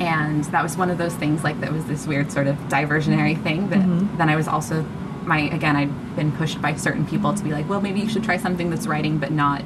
and 0.00 0.44
that 0.44 0.62
was 0.62 0.76
one 0.76 0.90
of 0.90 0.98
those 0.98 1.14
things 1.14 1.42
like 1.44 1.60
that 1.60 1.72
was 1.72 1.84
this 1.86 2.06
weird 2.06 2.30
sort 2.32 2.46
of 2.46 2.56
diversionary 2.68 3.40
thing. 3.42 3.68
That 3.70 3.78
Mm-hmm. 3.80 4.16
then 4.18 4.28
I 4.28 4.36
was 4.36 4.48
also 4.48 4.82
my 5.24 5.40
again 5.40 5.76
I'd 5.76 6.16
been 6.16 6.32
pushed 6.32 6.60
by 6.62 6.74
certain 6.76 7.06
people 7.06 7.34
to 7.34 7.42
be 7.44 7.50
like, 7.50 7.68
well, 7.68 7.80
maybe 7.80 8.00
you 8.00 8.08
should 8.08 8.24
try 8.24 8.36
something 8.38 8.70
that's 8.70 8.86
writing 8.86 9.18
but 9.18 9.30
not 9.32 9.62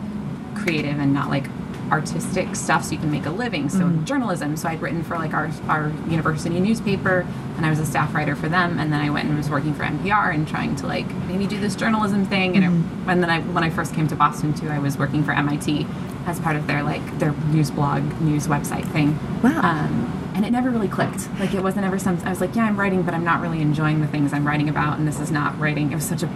creative 0.55 0.99
and 0.99 1.13
not 1.15 1.31
like 1.31 1.47
artistic 1.91 2.57
stuff 2.57 2.85
so 2.85 2.93
you 2.93 2.99
can 2.99 3.11
make 3.11 3.27
a 3.27 3.31
living 3.31 3.69
so 3.69 3.81
Mm-hmm. 3.81 4.05
journalism 4.05 4.57
so 4.57 4.67
i'd 4.69 4.81
written 4.81 5.03
for 5.03 5.17
like 5.19 5.35
our, 5.35 5.51
our 5.69 5.91
university 6.09 6.59
newspaper 6.59 7.27
and 7.57 7.67
i 7.67 7.71
was 7.71 7.79
a 7.79 7.85
staff 7.85 8.15
writer 8.15 8.35
for 8.35 8.49
them 8.49 8.79
and 8.79 8.91
then 8.91 9.01
i 9.01 9.11
went 9.11 9.29
and 9.29 9.37
was 9.37 9.51
working 9.51 9.75
for 9.75 9.83
npr 9.85 10.33
and 10.33 10.49
trying 10.49 10.75
to 10.77 10.87
like 10.87 11.07
maybe 11.27 11.47
do 11.47 11.61
this 11.61 11.75
journalism 11.77 12.25
thing 12.25 12.57
and, 12.57 12.65
Mm-hmm. 12.65 13.09
it, 13.09 13.13
and 13.13 13.23
then 13.23 13.29
I, 13.29 13.41
when 13.41 13.63
i 13.63 13.69
first 13.69 13.93
came 13.95 14.09
to 14.09 14.17
boston 14.17 14.55
too 14.55 14.69
i 14.71 14.79
was 14.79 14.97
working 14.97 15.23
for 15.23 15.33
mit 15.35 15.87
as 16.27 16.41
part 16.41 16.57
of 16.57 16.67
their 16.67 16.83
like 16.83 17.19
their 17.19 17.33
news 17.51 17.71
blog 17.71 18.03
news 18.23 18.47
website 18.47 18.91
thing 18.93 19.19
Wow. 19.43 19.61
um, 19.63 20.22
and 20.35 20.45
it 20.45 20.51
never 20.51 20.71
really 20.71 20.89
clicked. 20.89 21.29
Like 21.39 21.55
it 21.55 21.63
wasn't 21.63 21.85
ever 21.85 21.99
some 21.99 22.19
i 22.25 22.31
was 22.31 22.41
like 22.41 22.55
yeah 22.55 22.65
i'm 22.65 22.79
writing 22.79 23.03
but 23.03 23.15
i'm 23.15 23.25
not 23.25 23.41
really 23.41 23.61
enjoying 23.61 24.01
the 24.01 24.07
things 24.07 24.33
i'm 24.33 24.47
writing 24.47 24.69
about 24.69 24.99
and 24.99 25.07
this 25.07 25.21
is 25.21 25.31
not 25.31 25.59
writing. 25.59 25.93
It 25.93 25.95
was 25.95 26.05
such 26.05 26.23
a 26.23 26.31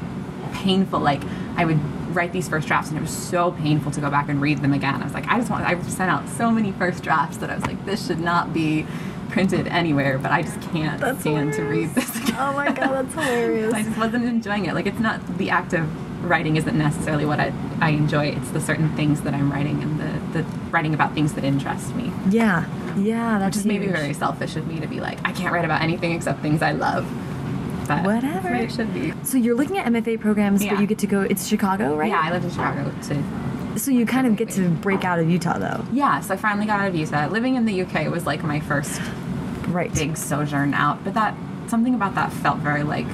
painful 0.52 1.00
like 1.00 1.22
i 1.56 1.64
would 1.64 1.78
write 2.14 2.32
these 2.32 2.48
first 2.48 2.66
drafts 2.66 2.88
and 2.88 2.98
it 2.98 3.02
was 3.02 3.10
so 3.10 3.52
painful 3.52 3.92
to 3.92 4.00
go 4.00 4.10
back 4.10 4.28
and 4.28 4.40
read 4.40 4.58
them 4.62 4.72
again. 4.72 5.00
I 5.00 5.04
was 5.04 5.14
like 5.14 5.26
i 5.28 5.38
just 5.38 5.50
want 5.50 5.64
i 5.66 5.80
sent 5.82 6.10
out 6.10 6.28
so 6.28 6.50
many 6.50 6.72
first 6.72 7.02
drafts 7.02 7.36
that 7.38 7.50
i 7.50 7.54
was 7.54 7.66
like 7.66 7.84
this 7.84 8.06
should 8.06 8.20
not 8.20 8.52
be 8.52 8.86
printed 9.28 9.66
anywhere 9.66 10.18
but 10.18 10.30
i 10.30 10.40
just 10.42 10.60
can't 10.72 11.00
That's 11.00 11.20
stand 11.20 11.52
to 11.54 11.62
read 11.62 11.90
this 11.94 12.08
again. 12.16 12.36
Oh 12.38 12.52
my 12.52 12.70
god, 12.70 12.92
that's 13.06 13.14
hilarious. 13.14 13.74
i 13.74 13.82
just 13.82 13.98
wasn't 13.98 14.24
enjoying 14.24 14.66
it. 14.66 14.74
Like 14.74 14.86
it's 14.86 15.00
not 15.00 15.20
the 15.38 15.50
act 15.50 15.72
of 15.74 15.84
writing 16.24 16.56
isn't 16.56 16.76
necessarily 16.76 17.26
what 17.26 17.38
i, 17.38 17.52
I 17.80 17.90
enjoy. 17.90 18.26
It's 18.28 18.50
the 18.50 18.60
certain 18.60 18.94
things 18.96 19.20
that 19.22 19.34
i'm 19.34 19.52
writing 19.52 19.82
and 19.82 20.00
the, 20.00 20.15
the 20.36 20.42
writing 20.70 20.94
about 20.94 21.14
things 21.14 21.32
that 21.34 21.44
interest 21.44 21.94
me 21.94 22.12
Yeah, 22.28 22.64
yeah, 22.96 23.38
that's 23.38 23.56
which 23.56 23.60
is 23.62 23.66
maybe 23.66 23.86
very 23.88 24.12
selfish 24.14 24.56
of 24.56 24.66
me 24.66 24.80
to 24.80 24.86
be 24.86 25.00
like 25.00 25.18
i 25.24 25.32
can't 25.32 25.52
write 25.52 25.64
about 25.64 25.82
anything 25.82 26.12
except 26.12 26.40
things 26.40 26.62
i 26.62 26.72
love 26.72 27.06
but 27.88 28.04
Whatever. 28.04 28.52
it 28.54 28.72
should 28.72 28.92
be 28.92 29.12
So 29.22 29.36
you're 29.38 29.54
looking 29.54 29.78
at 29.78 29.86
MFA 29.86 30.20
programs, 30.20 30.64
Yeah. 30.64 30.74
but 30.74 30.80
you 30.80 30.88
get 30.88 30.98
to 30.98 31.06
go. 31.06 31.20
It's 31.22 31.46
Chicago, 31.46 31.96
right? 31.96 32.08
Yeah, 32.08 32.20
I 32.20 32.32
lived 32.32 32.44
in 32.44 32.50
Chicago 32.50 32.92
too. 33.00 33.22
So 33.78 33.92
you 33.92 34.06
kind 34.06 34.26
of 34.26 34.34
get 34.34 34.50
to 34.58 34.68
break 34.70 35.04
out 35.04 35.20
of 35.20 35.30
Utah, 35.30 35.58
though, 35.58 35.84
Yeah, 35.92 36.18
so 36.20 36.34
I 36.34 36.36
finally 36.36 36.66
got 36.66 36.80
out 36.80 36.88
of 36.88 36.96
Utah. 36.96 37.28
Living 37.28 37.54
in 37.54 37.64
the 37.64 37.82
UK 37.82 38.10
was 38.10 38.26
like 38.26 38.42
my 38.42 38.58
first 38.58 39.00
right? 39.68 39.94
big 39.94 40.16
sojourn 40.16 40.74
out, 40.74 41.04
but 41.04 41.14
that 41.14 41.34
something 41.68 41.94
about 41.94 42.16
that 42.16 42.32
felt 42.32 42.58
very 42.58 42.82
like 42.82 43.06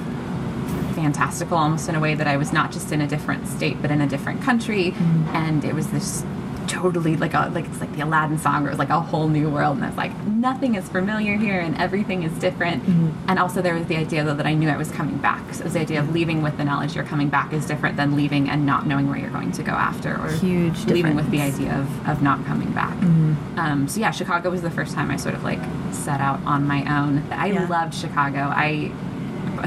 fantastical 0.95 1.57
almost 1.57 1.89
in 1.89 1.95
a 1.95 1.99
way 1.99 2.15
that 2.15 2.27
I 2.27 2.37
was 2.37 2.53
not 2.53 2.71
just 2.71 2.91
in 2.91 3.01
a 3.01 3.07
different 3.07 3.47
state 3.47 3.81
but 3.81 3.89
in 3.91 3.99
a 4.01 4.07
different 4.07 4.41
country 4.41 4.91
mm-hmm. 4.91 5.35
and 5.35 5.65
it 5.65 5.73
was 5.73 5.87
this 5.89 6.23
totally 6.67 7.15
like 7.17 7.33
a 7.33 7.49
like 7.53 7.65
it's 7.65 7.79
like 7.79 7.93
the 7.95 8.01
Aladdin 8.01 8.37
song 8.37 8.63
where 8.63 8.69
it 8.69 8.73
was 8.73 8.79
like 8.79 8.89
a 8.89 8.99
whole 8.99 9.27
new 9.27 9.49
world 9.49 9.77
and 9.77 9.85
I 9.85 9.89
was 9.89 9.97
like 9.97 10.17
nothing 10.25 10.75
is 10.75 10.87
familiar 10.89 11.37
here 11.37 11.59
and 11.59 11.77
everything 11.77 12.23
is 12.23 12.31
different. 12.39 12.83
Mm-hmm. 12.83 13.29
And 13.29 13.39
also 13.39 13.61
there 13.61 13.75
was 13.75 13.87
the 13.87 13.97
idea 13.97 14.23
though 14.23 14.33
that 14.33 14.45
I 14.45 14.53
knew 14.53 14.69
I 14.69 14.77
was 14.77 14.91
coming 14.91 15.17
back. 15.17 15.53
So 15.53 15.61
it 15.61 15.63
was 15.65 15.73
the 15.73 15.79
idea 15.79 15.99
of 15.99 16.05
mm-hmm. 16.05 16.13
leaving 16.15 16.41
with 16.41 16.57
the 16.57 16.65
knowledge 16.65 16.95
you're 16.95 17.05
coming 17.05 17.29
back 17.29 17.53
is 17.53 17.65
different 17.65 17.97
than 17.97 18.15
leaving 18.15 18.49
and 18.49 18.65
not 18.65 18.85
knowing 18.87 19.07
where 19.09 19.17
you're 19.17 19.29
going 19.29 19.51
to 19.53 19.63
go 19.63 19.71
after 19.71 20.15
or 20.21 20.31
Huge 20.33 20.85
leaving 20.85 21.15
with 21.15 21.29
the 21.31 21.41
idea 21.41 21.77
of, 21.79 22.07
of 22.07 22.21
not 22.21 22.45
coming 22.45 22.71
back. 22.71 22.95
Mm-hmm. 22.97 23.59
Um, 23.59 23.87
so 23.87 23.99
yeah 23.99 24.11
Chicago 24.11 24.49
was 24.49 24.61
the 24.61 24.71
first 24.71 24.93
time 24.93 25.11
I 25.11 25.17
sort 25.17 25.35
of 25.35 25.43
like 25.43 25.59
set 25.91 26.19
out 26.19 26.41
on 26.45 26.67
my 26.67 26.81
own. 26.99 27.23
I 27.31 27.47
Yeah. 27.47 27.67
loved 27.67 27.93
Chicago. 27.93 28.51
I 28.53 28.91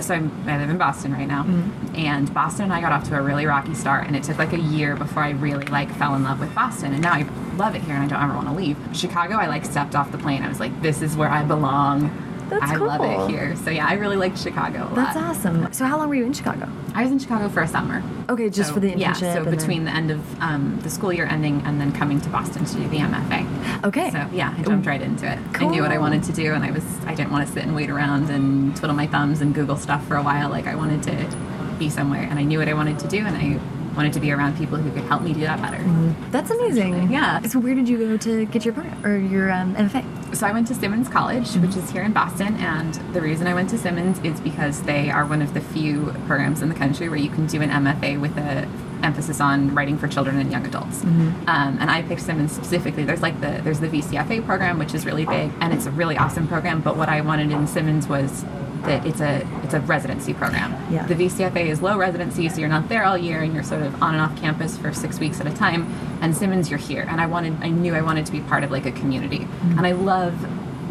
so 0.00 0.14
I'm, 0.14 0.48
I 0.48 0.58
live 0.58 0.70
in 0.70 0.78
Boston 0.78 1.12
right 1.12 1.28
now, 1.28 1.44
mm-hmm. 1.44 1.96
and 1.96 2.32
Boston 2.32 2.64
and 2.64 2.72
I 2.72 2.80
got 2.80 2.92
off 2.92 3.08
to 3.08 3.18
a 3.18 3.22
really 3.22 3.46
rocky 3.46 3.74
start, 3.74 4.06
and 4.06 4.16
it 4.16 4.22
took 4.22 4.38
like 4.38 4.52
a 4.52 4.58
year 4.58 4.96
before 4.96 5.22
I 5.22 5.30
really 5.30 5.66
like 5.66 5.90
fell 5.94 6.14
in 6.14 6.22
love 6.22 6.40
with 6.40 6.54
Boston, 6.54 6.92
and 6.92 7.02
now 7.02 7.12
I 7.12 7.22
love 7.56 7.74
it 7.74 7.82
here, 7.82 7.94
and 7.94 8.04
I 8.04 8.06
don't 8.08 8.22
ever 8.22 8.34
want 8.34 8.48
to 8.48 8.54
leave. 8.54 8.76
Chicago, 8.92 9.36
I 9.36 9.46
like 9.46 9.64
stepped 9.64 9.94
off 9.94 10.12
the 10.12 10.18
plane. 10.18 10.42
I 10.42 10.48
was 10.48 10.60
like, 10.60 10.82
this 10.82 11.02
is 11.02 11.16
where 11.16 11.28
I 11.28 11.44
belong. 11.44 12.25
That's 12.48 12.62
I 12.70 12.76
love 12.76 13.00
it 13.02 13.30
here. 13.30 13.56
So 13.56 13.70
yeah, 13.70 13.86
I 13.86 13.94
really 13.94 14.16
liked 14.16 14.38
Chicago 14.38 14.88
a 14.90 14.94
That's 14.94 15.16
lot. 15.16 15.24
awesome. 15.36 15.72
So 15.72 15.84
how 15.84 15.98
long 15.98 16.08
were 16.08 16.14
you 16.14 16.24
in 16.24 16.32
Chicago? 16.32 16.68
I 16.94 17.02
was 17.02 17.10
in 17.10 17.18
Chicago 17.18 17.48
for 17.48 17.60
a 17.62 17.68
summer. 17.68 18.02
Okay, 18.28 18.48
just 18.50 18.68
So, 18.68 18.74
for 18.74 18.80
the 18.80 18.92
internship. 18.92 18.98
Yeah, 19.00 19.12
so 19.14 19.26
and 19.26 19.46
then- 19.46 19.56
between 19.56 19.84
the 19.84 19.90
end 19.94 20.10
of 20.10 20.40
um, 20.42 20.78
the 20.82 20.90
school 20.90 21.12
year 21.12 21.26
ending 21.26 21.60
and 21.64 21.80
then 21.80 21.92
coming 21.92 22.20
to 22.20 22.28
Boston 22.28 22.64
to 22.64 22.74
do 22.76 22.88
the 22.88 22.98
MFA. 22.98 23.84
Okay. 23.84 24.10
So 24.10 24.26
yeah, 24.32 24.54
I 24.56 24.62
jumped 24.62 24.86
right 24.86 25.02
into 25.02 25.30
it. 25.30 25.38
Cool. 25.54 25.68
I 25.68 25.70
knew 25.72 25.82
what 25.82 25.92
I 25.92 25.98
wanted 25.98 26.22
to 26.24 26.32
do, 26.32 26.54
and 26.54 26.64
I 26.64 26.70
was 26.70 26.84
I 27.06 27.14
didn't 27.14 27.30
want 27.32 27.46
to 27.46 27.52
sit 27.52 27.64
and 27.64 27.74
wait 27.74 27.90
around 27.90 28.30
and 28.30 28.76
twiddle 28.76 28.96
my 28.96 29.06
thumbs 29.06 29.40
and 29.40 29.54
Google 29.54 29.76
stuff 29.76 30.06
for 30.06 30.16
a 30.16 30.22
while. 30.22 30.48
Like 30.48 30.66
I 30.66 30.74
wanted 30.76 31.02
to 31.04 31.36
be 31.78 31.90
somewhere, 31.90 32.22
and 32.22 32.38
I 32.38 32.42
knew 32.42 32.58
what 32.58 32.68
I 32.68 32.74
wanted 32.74 32.98
to 33.00 33.08
do, 33.08 33.18
and 33.18 33.36
I 33.36 33.60
wanted 33.96 34.12
to 34.12 34.20
be 34.20 34.30
around 34.32 34.56
people 34.58 34.76
who 34.78 34.90
could 34.92 35.04
help 35.04 35.22
me 35.22 35.32
do 35.32 35.40
that 35.40 35.60
better. 35.62 35.82
That's 36.30 36.50
amazing. 36.50 37.10
Yeah. 37.10 37.40
So 37.42 37.58
where 37.58 37.74
did 37.74 37.88
you 37.88 37.98
go 37.98 38.16
to 38.18 38.44
get 38.46 38.64
your 38.64 38.74
program 38.74 39.04
or 39.06 39.16
your 39.18 39.50
um, 39.50 39.74
MFA? 39.74 40.04
So 40.36 40.46
I 40.46 40.52
went 40.52 40.66
to 40.68 40.74
Simmons 40.74 41.08
College, 41.08 41.46
Mm-hmm. 41.48 41.66
which 41.66 41.76
is 41.76 41.90
here 41.90 42.02
in 42.02 42.12
Boston, 42.12 42.54
and 42.56 42.94
the 43.14 43.20
reason 43.20 43.46
I 43.46 43.54
went 43.54 43.70
to 43.70 43.78
Simmons 43.78 44.18
is 44.24 44.40
because 44.40 44.82
they 44.82 45.10
are 45.10 45.24
one 45.24 45.40
of 45.40 45.54
the 45.54 45.60
few 45.60 46.12
programs 46.26 46.60
in 46.62 46.68
the 46.68 46.74
country 46.74 47.08
where 47.08 47.18
you 47.18 47.30
can 47.30 47.46
do 47.46 47.62
an 47.62 47.70
MFA 47.70 48.20
with 48.20 48.36
a 48.36 48.68
emphasis 49.02 49.40
on 49.40 49.74
writing 49.74 49.96
for 49.98 50.08
children 50.08 50.38
and 50.38 50.50
young 50.50 50.66
adults. 50.66 50.98
Mm-hmm. 51.00 51.48
Um, 51.48 51.78
and 51.80 51.90
I 51.90 52.02
picked 52.02 52.22
Simmons 52.22 52.52
specifically. 52.52 53.04
There's 53.04 53.22
like 53.22 53.40
the 53.40 53.60
there's 53.62 53.80
the 53.80 53.88
VCFA 53.88 54.44
program, 54.44 54.78
which 54.78 54.94
is 54.94 55.06
really 55.06 55.24
big, 55.24 55.52
and 55.60 55.72
it's 55.72 55.86
a 55.86 55.90
really 55.90 56.16
awesome 56.18 56.48
program. 56.48 56.80
But 56.80 56.96
what 56.96 57.08
I 57.08 57.20
wanted 57.20 57.50
in 57.52 57.66
Simmons 57.66 58.08
was 58.08 58.44
that 58.86 59.06
it's 59.06 59.20
a 59.20 59.46
it's 59.62 59.74
a 59.74 59.80
residency 59.80 60.32
program. 60.32 60.72
Yeah. 60.92 61.06
The 61.06 61.14
VCFA 61.14 61.66
is 61.66 61.82
low 61.82 61.98
residency, 61.98 62.48
so 62.48 62.60
you're 62.60 62.68
not 62.68 62.88
there 62.88 63.04
all 63.04 63.18
year, 63.18 63.42
and 63.42 63.52
you're 63.52 63.62
sort 63.62 63.82
of 63.82 64.02
on 64.02 64.14
and 64.14 64.22
off 64.22 64.36
campus 64.40 64.76
for 64.78 64.92
six 64.92 65.20
weeks 65.20 65.40
at 65.40 65.46
a 65.46 65.54
time. 65.54 65.92
And 66.20 66.36
Simmons, 66.36 66.70
you're 66.70 66.78
here, 66.78 67.06
and 67.08 67.20
I 67.20 67.26
wanted 67.26 67.54
I 67.62 67.68
knew 67.68 67.94
I 67.94 68.02
wanted 68.02 68.26
to 68.26 68.32
be 68.32 68.40
part 68.40 68.64
of 68.64 68.70
like 68.70 68.86
a 68.86 68.92
community, 68.92 69.46
and 69.62 69.86
I 69.86 69.92
love 69.92 70.34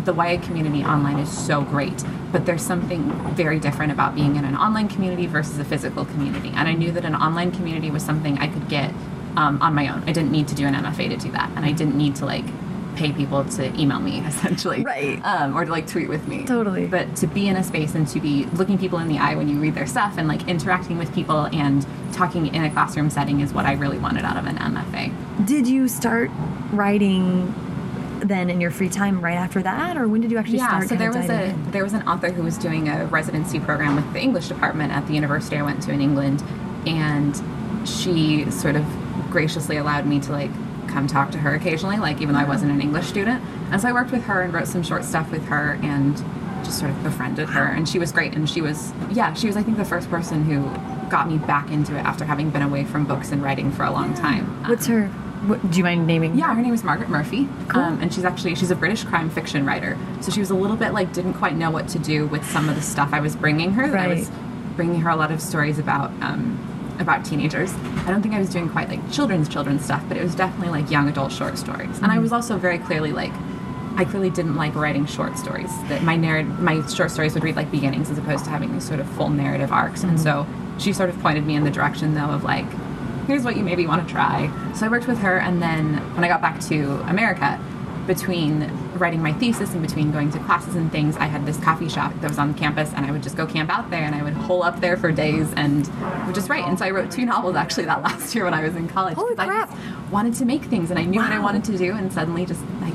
the 0.06 0.14
YA 0.14 0.40
community 0.40 0.84
online 0.84 1.18
is 1.18 1.36
so 1.36 1.64
great, 1.64 2.04
but 2.32 2.46
there's 2.46 2.62
something 2.62 3.12
very 3.34 3.60
different 3.60 3.92
about 3.92 4.14
being 4.14 4.36
in 4.36 4.46
an 4.46 4.56
online 4.56 4.88
community 4.88 5.26
versus 5.26 5.58
a 5.58 5.66
physical 5.66 6.06
community. 6.06 6.50
And 6.50 6.68
I 6.68 6.74
knew 6.74 6.92
that 6.92 7.06
an 7.06 7.16
online 7.16 7.52
community 7.52 7.90
was 7.90 8.04
something 8.04 8.38
I 8.38 8.48
could 8.48 8.70
get 8.70 8.92
um, 9.36 9.60
on 9.62 9.74
my 9.74 9.88
own. 9.88 10.04
I 10.08 10.12
didn't 10.12 10.32
need 10.32 10.48
to 10.50 10.56
do 10.56 10.68
an 10.68 10.76
MFA 10.76 11.10
to 11.10 11.18
do 11.18 11.32
that, 11.32 11.50
and 11.56 11.66
I 11.66 11.72
didn't 11.72 11.98
need 11.98 12.16
to 12.18 12.26
like 12.26 12.46
pay 12.96 13.12
people 13.12 13.44
to 13.46 13.80
email 13.80 14.00
me 14.00 14.20
essentially, 14.26 14.84
Right. 14.84 15.24
Um, 15.24 15.56
or 15.56 15.66
to 15.66 15.72
like 15.72 15.88
tweet 15.88 16.10
with 16.10 16.28
me, 16.28 16.46
Totally. 16.46 16.88
But 16.88 17.16
to 17.18 17.28
be 17.28 17.48
in 17.48 17.56
a 17.56 17.64
space 17.64 17.96
and 17.96 18.08
to 18.10 18.20
be 18.20 18.46
looking 18.46 18.78
people 18.78 19.00
in 19.00 19.08
the 19.08 19.18
eye 19.18 19.36
when 19.36 19.48
you 19.50 19.60
read 19.60 19.76
their 19.76 19.88
stuff 19.88 20.18
and 20.18 20.28
like 20.28 20.48
interacting 20.48 20.98
with 20.98 21.14
people 21.14 21.46
and 21.48 21.86
talking 22.14 22.54
in 22.54 22.64
a 22.64 22.72
classroom 22.72 23.10
setting 23.10 23.42
is 23.42 23.54
what 23.54 23.66
I 23.66 23.74
really 23.74 23.98
wanted 23.98 24.24
out 24.24 24.38
of 24.38 24.46
an 24.46 24.58
MFA. 24.58 25.46
Did 25.46 25.68
you 25.68 25.88
start 25.88 26.32
writing 26.72 27.54
then 28.22 28.50
in 28.50 28.62
your 28.62 28.72
free 28.72 28.90
time 28.90 29.22
right 29.22 29.36
after 29.36 29.62
that, 29.62 29.98
or 29.98 30.08
when 30.08 30.22
did 30.22 30.32
you 30.32 30.38
actually 30.38 30.58
yeah, 30.58 30.68
start? 30.68 30.90
so 30.90 30.96
there 30.96 31.12
was 31.12 31.30
a 31.30 31.50
in? 31.50 31.72
there 31.72 31.84
was 31.84 31.94
an 31.94 32.08
author 32.08 32.32
who 32.32 32.44
was 32.44 32.58
doing 32.58 32.88
a 32.88 33.06
residency 33.06 33.60
program 33.60 33.96
with 33.96 34.12
the 34.14 34.20
English 34.20 34.48
department 34.48 34.92
at 34.92 35.06
the 35.08 35.14
university 35.14 35.58
I 35.58 35.62
went 35.62 35.84
to 35.84 35.92
in 35.92 36.02
England, 36.02 36.44
and 36.88 37.36
she 37.88 38.50
sort 38.50 38.76
of 38.76 38.86
graciously 39.30 39.78
allowed 39.78 40.06
me 40.06 40.20
to 40.22 40.32
like 40.32 40.52
come 40.96 41.08
talk 41.08 41.30
to 41.32 41.38
her 41.40 41.54
occasionally, 41.54 41.98
like 41.98 42.22
even 42.22 42.34
though 42.34 42.40
I 42.40 42.46
wasn't 42.46 42.72
an 42.72 42.80
English 42.82 43.08
student. 43.08 43.44
And 43.72 43.82
so 43.82 43.90
I 43.90 43.92
worked 43.92 44.12
with 44.12 44.24
her 44.24 44.42
and 44.42 44.54
wrote 44.54 44.68
some 44.68 44.82
short 44.82 45.04
stuff 45.04 45.30
with 45.30 45.44
her 45.48 45.78
and 45.84 46.16
just 46.64 46.80
sort 46.80 46.90
of 46.90 47.04
befriended 47.04 47.50
her, 47.50 47.66
and 47.66 47.88
she 47.88 48.00
was 48.00 48.12
great. 48.14 48.34
And 48.34 48.50
she 48.50 48.62
was 48.62 48.94
yeah, 49.12 49.34
she 49.34 49.48
was 49.48 49.58
I 49.58 49.62
think 49.64 49.76
the 49.78 49.84
first 49.86 50.10
person 50.10 50.46
who 50.46 50.64
got 51.10 51.30
me 51.30 51.38
back 51.38 51.70
into 51.70 51.96
it 51.96 52.00
after 52.00 52.24
having 52.26 52.50
been 52.50 52.62
away 52.62 52.86
from 52.86 53.06
books 53.06 53.32
and 53.32 53.44
writing 53.44 53.72
for 53.72 53.84
a 53.84 53.92
long 53.92 54.14
time. 54.14 54.46
What's 54.70 54.88
her? 54.88 55.08
What, 55.48 55.70
do 55.70 55.78
you 55.78 55.84
mind 55.84 56.08
naming? 56.08 56.36
Yeah, 56.40 56.56
her 56.56 56.62
name 56.62 56.74
is 56.74 56.84
Margaret 56.84 57.10
Murphy, 57.10 57.48
Cool. 57.68 57.82
um, 57.84 58.02
and 58.02 58.12
she's 58.12 58.24
actually 58.24 58.56
she's 58.56 58.72
a 58.72 58.76
British 58.76 59.04
crime 59.04 59.30
fiction 59.30 59.66
writer. 59.66 59.98
So 60.22 60.32
she 60.32 60.40
was 60.40 60.50
a 60.50 60.56
little 60.56 60.78
bit 60.78 60.94
like 60.94 61.12
didn't 61.14 61.34
quite 61.36 61.56
know 61.56 61.70
what 61.70 61.88
to 61.90 62.00
do 62.00 62.26
with 62.26 62.44
some 62.50 62.70
of 62.70 62.76
the 62.76 62.82
stuff 62.82 63.10
I 63.12 63.20
was 63.20 63.36
bringing 63.36 63.74
her. 63.74 63.84
I 63.98 64.08
was 64.08 64.30
Right. 64.30 64.76
bringing 64.78 65.02
her 65.02 65.10
a 65.10 65.16
lot 65.16 65.32
of 65.32 65.42
stories 65.42 65.78
about 65.78 66.10
um, 66.22 66.58
about 67.00 67.26
teenagers. 67.26 67.74
I 67.74 68.12
don't 68.12 68.22
think 68.22 68.34
I 68.34 68.40
was 68.40 68.50
doing 68.50 68.70
quite 68.70 68.90
like 68.90 69.12
children's 69.12 69.50
children's 69.50 69.84
stuff, 69.84 70.04
but 70.08 70.18
it 70.18 70.24
was 70.24 70.36
definitely 70.36 70.70
like 70.70 70.90
young 70.92 71.10
adult 71.10 71.32
short 71.32 71.58
stories. 71.58 71.98
And 72.00 72.12
I 72.12 72.20
was 72.20 72.28
mm-hmm. 72.28 72.36
also 72.36 72.58
very 72.58 72.80
clearly 72.80 73.12
like. 73.12 73.34
I 73.98 74.04
clearly 74.04 74.30
didn't 74.30 74.56
like 74.56 74.76
writing 74.76 75.06
short 75.06 75.38
stories. 75.38 75.70
That 75.88 76.04
my 76.04 76.18
narrative, 76.18 76.60
my 76.60 76.86
short 76.88 77.12
stories 77.12 77.34
would 77.34 77.46
read 77.46 77.56
like 77.56 77.72
beginnings 77.72 78.10
as 78.10 78.18
opposed 78.18 78.44
to 78.44 78.50
having 78.50 78.74
these 78.74 78.86
sort 78.86 79.00
of 79.00 79.10
full 79.12 79.30
narrative 79.30 79.72
arcs. 79.72 80.04
And 80.04 80.20
so 80.20 80.44
mm-hmm. 80.44 80.78
she 80.80 80.92
sort 80.92 81.10
of 81.10 81.18
pointed 81.22 81.46
me 81.46 81.56
in 81.56 81.64
the 81.64 81.72
direction 81.72 82.14
though 82.14 82.30
of 82.30 82.44
like, 82.44 82.66
here's 83.26 83.44
what 83.44 83.56
you 83.56 83.64
maybe 83.64 83.88
want 83.88 84.06
to 84.06 84.14
try. 84.14 84.52
So 84.74 84.86
I 84.86 84.90
worked 84.90 85.08
with 85.08 85.20
her, 85.20 85.40
and 85.40 85.62
then 85.62 85.96
when 86.14 86.24
I 86.24 86.28
got 86.28 86.42
back 86.42 86.60
to 86.66 87.00
America, 87.08 87.60
between 88.08 88.70
writing 88.98 89.22
my 89.22 89.34
thesis 89.34 89.74
and 89.74 89.82
between 89.82 90.12
going 90.12 90.32
to 90.32 90.40
classes 90.40 90.76
and 90.76 90.92
things, 90.92 91.18
I 91.18 91.26
had 91.26 91.46
this 91.46 91.58
coffee 91.58 91.90
shop 91.90 92.14
that 92.22 92.30
was 92.30 92.40
on 92.40 92.54
campus, 92.54 92.92
and 92.94 93.06
I 93.06 93.12
would 93.12 93.24
just 93.24 93.36
go 93.36 93.46
camp 93.46 93.70
out 93.70 93.90
there, 93.90 94.04
and 94.04 94.16
I 94.16 94.24
would 94.24 94.34
hole 94.34 94.64
up 94.64 94.80
there 94.80 94.98
for 94.98 95.12
days 95.12 95.52
and 95.56 95.88
would 96.26 96.36
just 96.36 96.50
write. 96.50 96.66
And 96.66 96.78
so 96.78 96.86
I 96.86 96.92
wrote 96.92 97.12
two 97.12 97.26
novels 97.26 97.56
actually 97.56 97.86
that 97.86 98.02
last 98.04 98.36
year 98.36 98.46
when 98.46 98.54
I 98.54 98.64
was 98.64 98.76
in 98.76 98.88
college. 98.88 99.16
Holy 99.16 99.36
crap. 99.36 99.72
I 99.72 99.76
just 99.76 100.12
wanted 100.12 100.34
to 100.36 100.46
make 100.46 100.64
things, 100.64 100.90
and 100.92 101.00
I 101.00 101.04
knew 101.04 101.20
what 101.20 101.32
I 101.32 101.40
wanted 101.40 101.64
to 101.66 101.78
do, 101.78 101.94
and 101.94 102.12
suddenly 102.12 102.46
just 102.46 102.62
like 102.82 102.94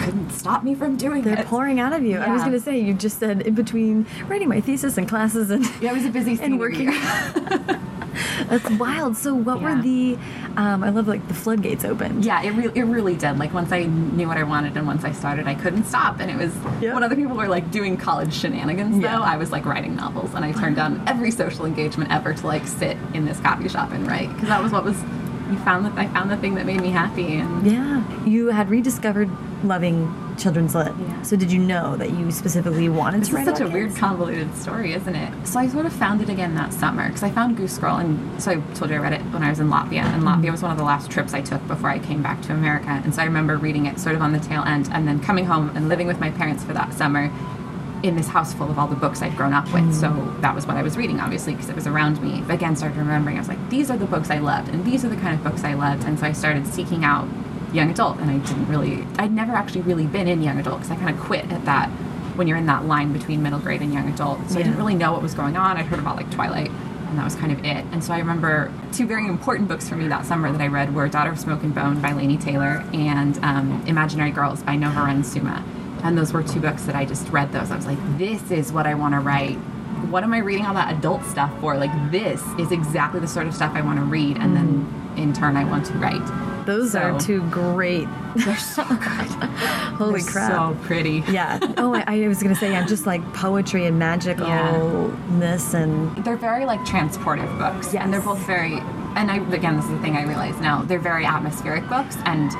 couldn't 0.00 0.30
stop 0.30 0.62
me 0.62 0.74
from 0.74 0.96
doing 0.96 1.20
it. 1.20 1.24
They're 1.24 1.40
it. 1.40 1.46
pouring 1.46 1.80
out 1.80 1.92
of 1.92 2.04
you. 2.04 2.18
I 2.18 2.30
was 2.30 2.42
going 2.42 2.52
to 2.52 2.60
say, 2.60 2.78
you 2.78 2.94
just 2.94 3.18
said 3.18 3.42
in 3.42 3.54
between 3.54 4.06
writing 4.28 4.48
my 4.48 4.60
thesis 4.60 4.98
and 4.98 5.08
classes 5.08 5.50
and 5.50 5.64
Yeah, 5.80 5.90
it 5.90 5.94
was 5.94 6.04
a 6.04 6.10
busy 6.10 6.38
and 6.42 6.60
working. 6.60 6.92
That's 8.48 8.68
wild. 8.70 9.16
So, 9.16 9.34
what 9.34 9.60
were 9.60 9.80
the? 9.80 10.16
Um, 10.56 10.82
I 10.82 10.90
love 10.90 11.06
like 11.08 11.26
the 11.28 11.34
floodgates 11.34 11.84
opened. 11.84 12.24
Yeah, 12.24 12.42
it, 12.42 12.50
re- 12.50 12.70
it 12.74 12.84
really 12.84 13.14
did. 13.16 13.38
Like 13.38 13.52
once 13.52 13.72
I 13.72 13.84
knew 13.84 14.26
what 14.28 14.36
I 14.38 14.42
wanted 14.42 14.76
and 14.76 14.86
once 14.86 15.04
I 15.04 15.12
started, 15.12 15.46
I 15.46 15.54
couldn't 15.54 15.84
stop. 15.84 16.18
And 16.20 16.30
it 16.30 16.36
was 16.36 16.54
Yep. 16.80 16.94
when 16.94 17.02
other 17.02 17.16
people 17.16 17.36
were 17.36 17.48
like 17.48 17.70
doing 17.70 17.96
college 17.96 18.32
shenanigans, 18.34 18.98
Yeah. 18.98 19.16
though, 19.16 19.22
I 19.22 19.36
was 19.36 19.50
like 19.52 19.64
writing 19.66 19.96
novels, 19.96 20.34
and 20.34 20.44
I 20.44 20.52
turned 20.52 20.76
down 20.76 21.02
every 21.06 21.30
social 21.30 21.66
engagement 21.66 22.10
ever 22.10 22.32
to 22.34 22.46
like 22.46 22.66
sit 22.66 22.96
in 23.14 23.24
this 23.24 23.38
coffee 23.40 23.68
shop 23.68 23.92
and 23.92 24.06
write 24.06 24.32
because 24.34 24.48
that 24.48 24.62
was 24.62 24.72
what 24.72 24.84
was. 24.84 24.96
You 25.50 25.56
found 25.58 25.84
that 25.86 25.96
I 25.96 26.08
found 26.08 26.28
the 26.28 26.36
thing 26.36 26.56
that 26.56 26.66
made 26.66 26.80
me 26.80 26.90
happy, 26.90 27.36
and 27.36 27.64
Yeah. 27.64 28.02
You 28.26 28.48
had 28.48 28.68
rediscovered 28.68 29.30
loving 29.62 30.12
children's 30.38 30.74
lit. 30.74 30.92
Yeah. 30.98 31.22
So, 31.22 31.36
did 31.36 31.50
you 31.50 31.58
know 31.58 31.96
that 31.96 32.10
you 32.10 32.30
specifically 32.30 32.88
wanted 32.88 33.20
This 33.20 33.28
to 33.28 33.36
write 33.36 33.46
such 33.46 33.60
a 33.60 33.64
about 33.64 33.74
weird, 33.74 33.96
convoluted 33.96 34.54
story, 34.56 34.92
isn't 34.92 35.14
it? 35.14 35.46
So 35.46 35.60
I 35.60 35.68
sort 35.68 35.86
of 35.86 35.92
found 35.92 36.20
it 36.22 36.28
again 36.28 36.54
that 36.54 36.72
summer 36.72 37.06
because 37.08 37.22
I 37.22 37.30
found 37.30 37.56
Goose 37.56 37.78
Girl, 37.78 37.96
and 37.96 38.42
so 38.42 38.52
I 38.52 38.54
told 38.74 38.90
you 38.90 38.96
I 38.96 39.00
read 39.00 39.12
it 39.12 39.22
when 39.32 39.42
I 39.42 39.50
was 39.50 39.60
in 39.60 39.68
Latvia, 39.68 40.02
and 40.02 40.22
Latvia 40.22 40.36
mm-hmm. 40.36 40.52
was 40.52 40.62
one 40.62 40.70
of 40.70 40.78
the 40.78 40.84
last 40.84 41.10
trips 41.10 41.34
I 41.34 41.40
took 41.40 41.66
before 41.66 41.90
I 41.90 41.98
came 41.98 42.22
back 42.22 42.42
to 42.42 42.52
America, 42.52 42.88
and 42.88 43.14
so 43.14 43.22
I 43.22 43.24
remember 43.24 43.56
reading 43.56 43.86
it 43.86 43.98
sort 43.98 44.14
of 44.14 44.22
on 44.22 44.32
the 44.32 44.40
tail 44.40 44.62
end, 44.62 44.88
and 44.92 45.06
then 45.06 45.20
coming 45.20 45.46
home 45.46 45.70
and 45.74 45.88
living 45.88 46.06
with 46.06 46.20
my 46.20 46.30
parents 46.30 46.64
for 46.64 46.72
that 46.72 46.92
summer 46.94 47.30
in 48.02 48.14
this 48.14 48.28
house 48.28 48.52
full 48.54 48.70
of 48.70 48.78
all 48.78 48.86
the 48.86 48.96
books 48.96 49.22
I'd 49.22 49.36
grown 49.36 49.52
up 49.52 49.64
with. 49.72 49.94
So 49.94 50.08
mm-hmm. 50.08 50.40
that 50.42 50.54
was 50.54 50.66
what 50.66 50.76
I 50.76 50.82
was 50.82 50.96
reading, 50.96 51.20
obviously, 51.20 51.54
because 51.54 51.68
it 51.68 51.74
was 51.74 51.86
around 51.86 52.22
me. 52.22 52.42
But 52.46 52.54
again, 52.54 52.76
started 52.76 52.98
remembering, 52.98 53.36
I 53.36 53.40
was 53.40 53.48
like, 53.48 53.70
these 53.70 53.90
are 53.90 53.96
the 53.96 54.06
books 54.06 54.30
I 54.30 54.38
loved, 54.38 54.68
and 54.68 54.84
these 54.84 55.04
are 55.04 55.08
the 55.08 55.16
kind 55.16 55.34
of 55.34 55.42
books 55.42 55.64
I 55.64 55.74
loved, 55.74 56.04
and 56.04 56.18
so 56.18 56.26
I 56.26 56.32
started 56.32 56.66
seeking 56.66 57.04
out 57.04 57.26
young 57.72 57.90
adult, 57.90 58.18
and 58.18 58.30
I 58.30 58.38
didn't 58.38 58.68
really, 58.68 59.06
I'd 59.18 59.32
never 59.32 59.52
actually 59.52 59.82
really 59.82 60.06
been 60.06 60.28
in 60.28 60.42
young 60.42 60.58
adult 60.58 60.80
because 60.80 60.90
I 60.90 60.96
kind 60.96 61.10
of 61.10 61.20
quit 61.20 61.50
at 61.50 61.64
that 61.64 61.88
when 62.36 62.46
you're 62.46 62.58
in 62.58 62.66
that 62.66 62.84
line 62.84 63.12
between 63.12 63.42
middle 63.42 63.58
grade 63.58 63.80
and 63.80 63.92
young 63.92 64.08
adult. 64.12 64.48
So 64.50 64.58
I 64.58 64.62
didn't 64.62 64.76
really 64.76 64.94
know 64.94 65.12
what 65.12 65.22
was 65.22 65.34
going 65.34 65.56
on. 65.56 65.76
I'd 65.76 65.86
heard 65.86 65.98
about 65.98 66.16
like 66.16 66.30
Twilight, 66.30 66.70
and 66.70 67.18
that 67.18 67.24
was 67.24 67.34
kind 67.34 67.52
of 67.52 67.64
it. 67.64 67.84
And 67.92 68.04
so 68.04 68.12
I 68.12 68.18
remember 68.18 68.72
two 68.92 69.06
very 69.06 69.26
important 69.26 69.68
books 69.68 69.88
for 69.88 69.96
me 69.96 70.08
that 70.08 70.26
summer 70.26 70.52
that 70.52 70.60
I 70.60 70.66
read 70.66 70.94
were 70.94 71.08
Daughter 71.08 71.30
of 71.30 71.38
Smoke 71.38 71.62
and 71.62 71.74
Bone 71.74 72.00
by 72.00 72.10
Laini 72.10 72.40
Taylor 72.40 72.84
and 72.92 73.38
um, 73.42 73.82
Imaginary 73.86 74.30
Girls 74.30 74.62
by 74.62 74.76
Nova 74.76 75.02
Ren 75.02 75.24
Suma. 75.24 75.64
And 76.02 76.16
those 76.16 76.32
were 76.32 76.42
two 76.42 76.60
books 76.60 76.84
that 76.84 76.94
I 76.94 77.04
just 77.04 77.28
read 77.30 77.52
those. 77.52 77.70
I 77.70 77.76
was 77.76 77.86
like, 77.86 77.98
this 78.18 78.50
is 78.50 78.70
what 78.70 78.86
I 78.86 78.94
want 78.94 79.14
to 79.14 79.20
write. 79.20 79.56
What 80.10 80.22
am 80.22 80.34
I 80.34 80.38
reading 80.38 80.66
all 80.66 80.74
that 80.74 80.94
adult 80.94 81.24
stuff 81.24 81.58
for? 81.60 81.76
Like, 81.76 82.12
this 82.12 82.42
is 82.58 82.70
exactly 82.70 83.18
the 83.18 83.26
sort 83.26 83.46
of 83.46 83.54
stuff 83.54 83.72
I 83.74 83.80
want 83.80 83.98
to 83.98 84.04
read, 84.04 84.36
and 84.36 84.54
then 84.54 85.14
in 85.16 85.32
turn, 85.32 85.56
I 85.56 85.64
want 85.64 85.86
to 85.86 85.94
write. 85.94 86.55
Those 86.66 86.94
are 86.94 87.18
two 87.18 87.42
great. 87.50 88.06
They're 88.36 88.56
so 88.56 88.84
good. 88.84 88.98
Holy 89.96 90.20
They're 90.20 90.30
crap. 90.32 90.50
So 90.52 90.78
pretty. 90.84 91.22
yeah. 91.30 91.58
Oh, 91.78 91.94
I, 91.94 92.04
I 92.24 92.28
was 92.28 92.42
going 92.42 92.54
to 92.54 92.60
say, 92.60 92.72
yeah, 92.72 92.84
just 92.86 93.06
like 93.06 93.22
poetry 93.32 93.86
and 93.86 94.00
magicalness 94.00 95.74
and. 95.74 96.14
they're 96.24 96.36
very 96.36 96.64
like 96.66 96.80
transportive 96.80 97.56
books 97.58 97.94
Yeah. 97.94 98.02
and 98.04 98.12
they're 98.12 98.20
both 98.20 98.44
very 98.46 98.74
and 99.16 99.30
i 99.30 99.36
again 99.54 99.76
this 99.76 99.84
is 99.86 99.90
the 99.92 99.98
thing 100.00 100.16
i 100.16 100.24
realize 100.24 100.58
now 100.60 100.82
they're 100.82 100.98
very 100.98 101.24
atmospheric 101.24 101.88
books 101.88 102.16
and 102.26 102.50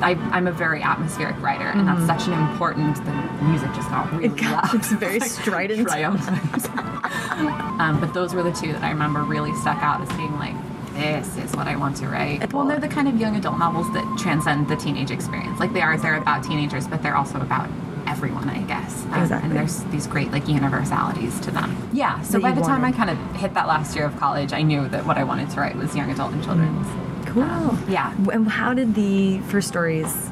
I, 0.00 0.12
I'm 0.30 0.46
a 0.46 0.52
very 0.52 0.80
atmospheric 0.80 1.40
writer, 1.42 1.64
and 1.70 1.88
that's 1.88 2.06
such 2.06 2.28
an 2.28 2.32
important. 2.48 3.04
The 3.04 3.10
music 3.46 3.72
just 3.74 3.88
got 3.90 4.08
really 4.12 4.26
It 4.26 4.36
got- 4.36 4.66
loud. 4.66 4.74
it's 4.76 4.92
very 4.92 5.18
Like, 5.18 5.28
strident. 5.28 5.88
triumphant. 5.88 6.70
um, 7.80 7.98
but 7.98 8.14
those 8.14 8.32
were 8.32 8.44
the 8.44 8.52
two 8.52 8.72
that 8.72 8.84
I 8.84 8.90
remember 8.90 9.24
really 9.24 9.52
stuck 9.56 9.82
out 9.82 10.00
as 10.00 10.08
being 10.16 10.32
like, 10.38 10.54
this 10.98 11.36
is 11.38 11.54
what 11.56 11.66
I 11.66 11.76
want 11.76 11.96
to 11.98 12.08
write. 12.08 12.52
Well, 12.52 12.66
they're 12.66 12.78
the 12.80 12.88
kind 12.88 13.08
of 13.08 13.20
young 13.20 13.36
adult 13.36 13.58
novels 13.58 13.86
that 13.94 14.18
transcend 14.18 14.68
the 14.68 14.76
teenage 14.76 15.10
experience. 15.10 15.58
Like 15.60 15.72
they 15.72 15.80
are, 15.82 15.96
they're 15.96 16.16
about 16.16 16.44
teenagers, 16.44 16.86
but 16.88 17.02
they're 17.02 17.16
also 17.16 17.40
about 17.40 17.68
everyone, 18.06 18.48
I 18.48 18.62
guess. 18.62 19.04
Um, 19.06 19.22
Exactly. 19.22 19.50
And 19.50 19.58
there's 19.58 19.84
these 19.84 20.06
great 20.06 20.30
like 20.32 20.48
universalities 20.48 21.38
to 21.40 21.50
them. 21.50 21.76
Yeah. 21.92 22.20
So 22.22 22.32
That 22.38 22.42
by 22.42 22.52
the 22.52 22.60
time 22.62 22.82
wanted. 22.82 22.94
I 22.94 23.04
kind 23.04 23.10
of 23.10 23.36
hit 23.36 23.54
that 23.54 23.66
last 23.68 23.94
year 23.96 24.04
of 24.06 24.16
college, 24.18 24.52
I 24.52 24.62
knew 24.62 24.88
that 24.88 25.04
what 25.06 25.16
I 25.18 25.24
wanted 25.24 25.50
to 25.50 25.60
write 25.60 25.76
was 25.76 25.94
young 25.94 26.10
adult 26.10 26.32
and 26.32 26.42
children's. 26.42 26.86
Cool. 27.28 27.42
Um, 27.42 27.84
yeah. 27.88 28.14
And 28.32 28.48
how 28.48 28.72
did 28.74 28.94
the 28.94 29.38
first 29.50 29.68
stories 29.68 30.30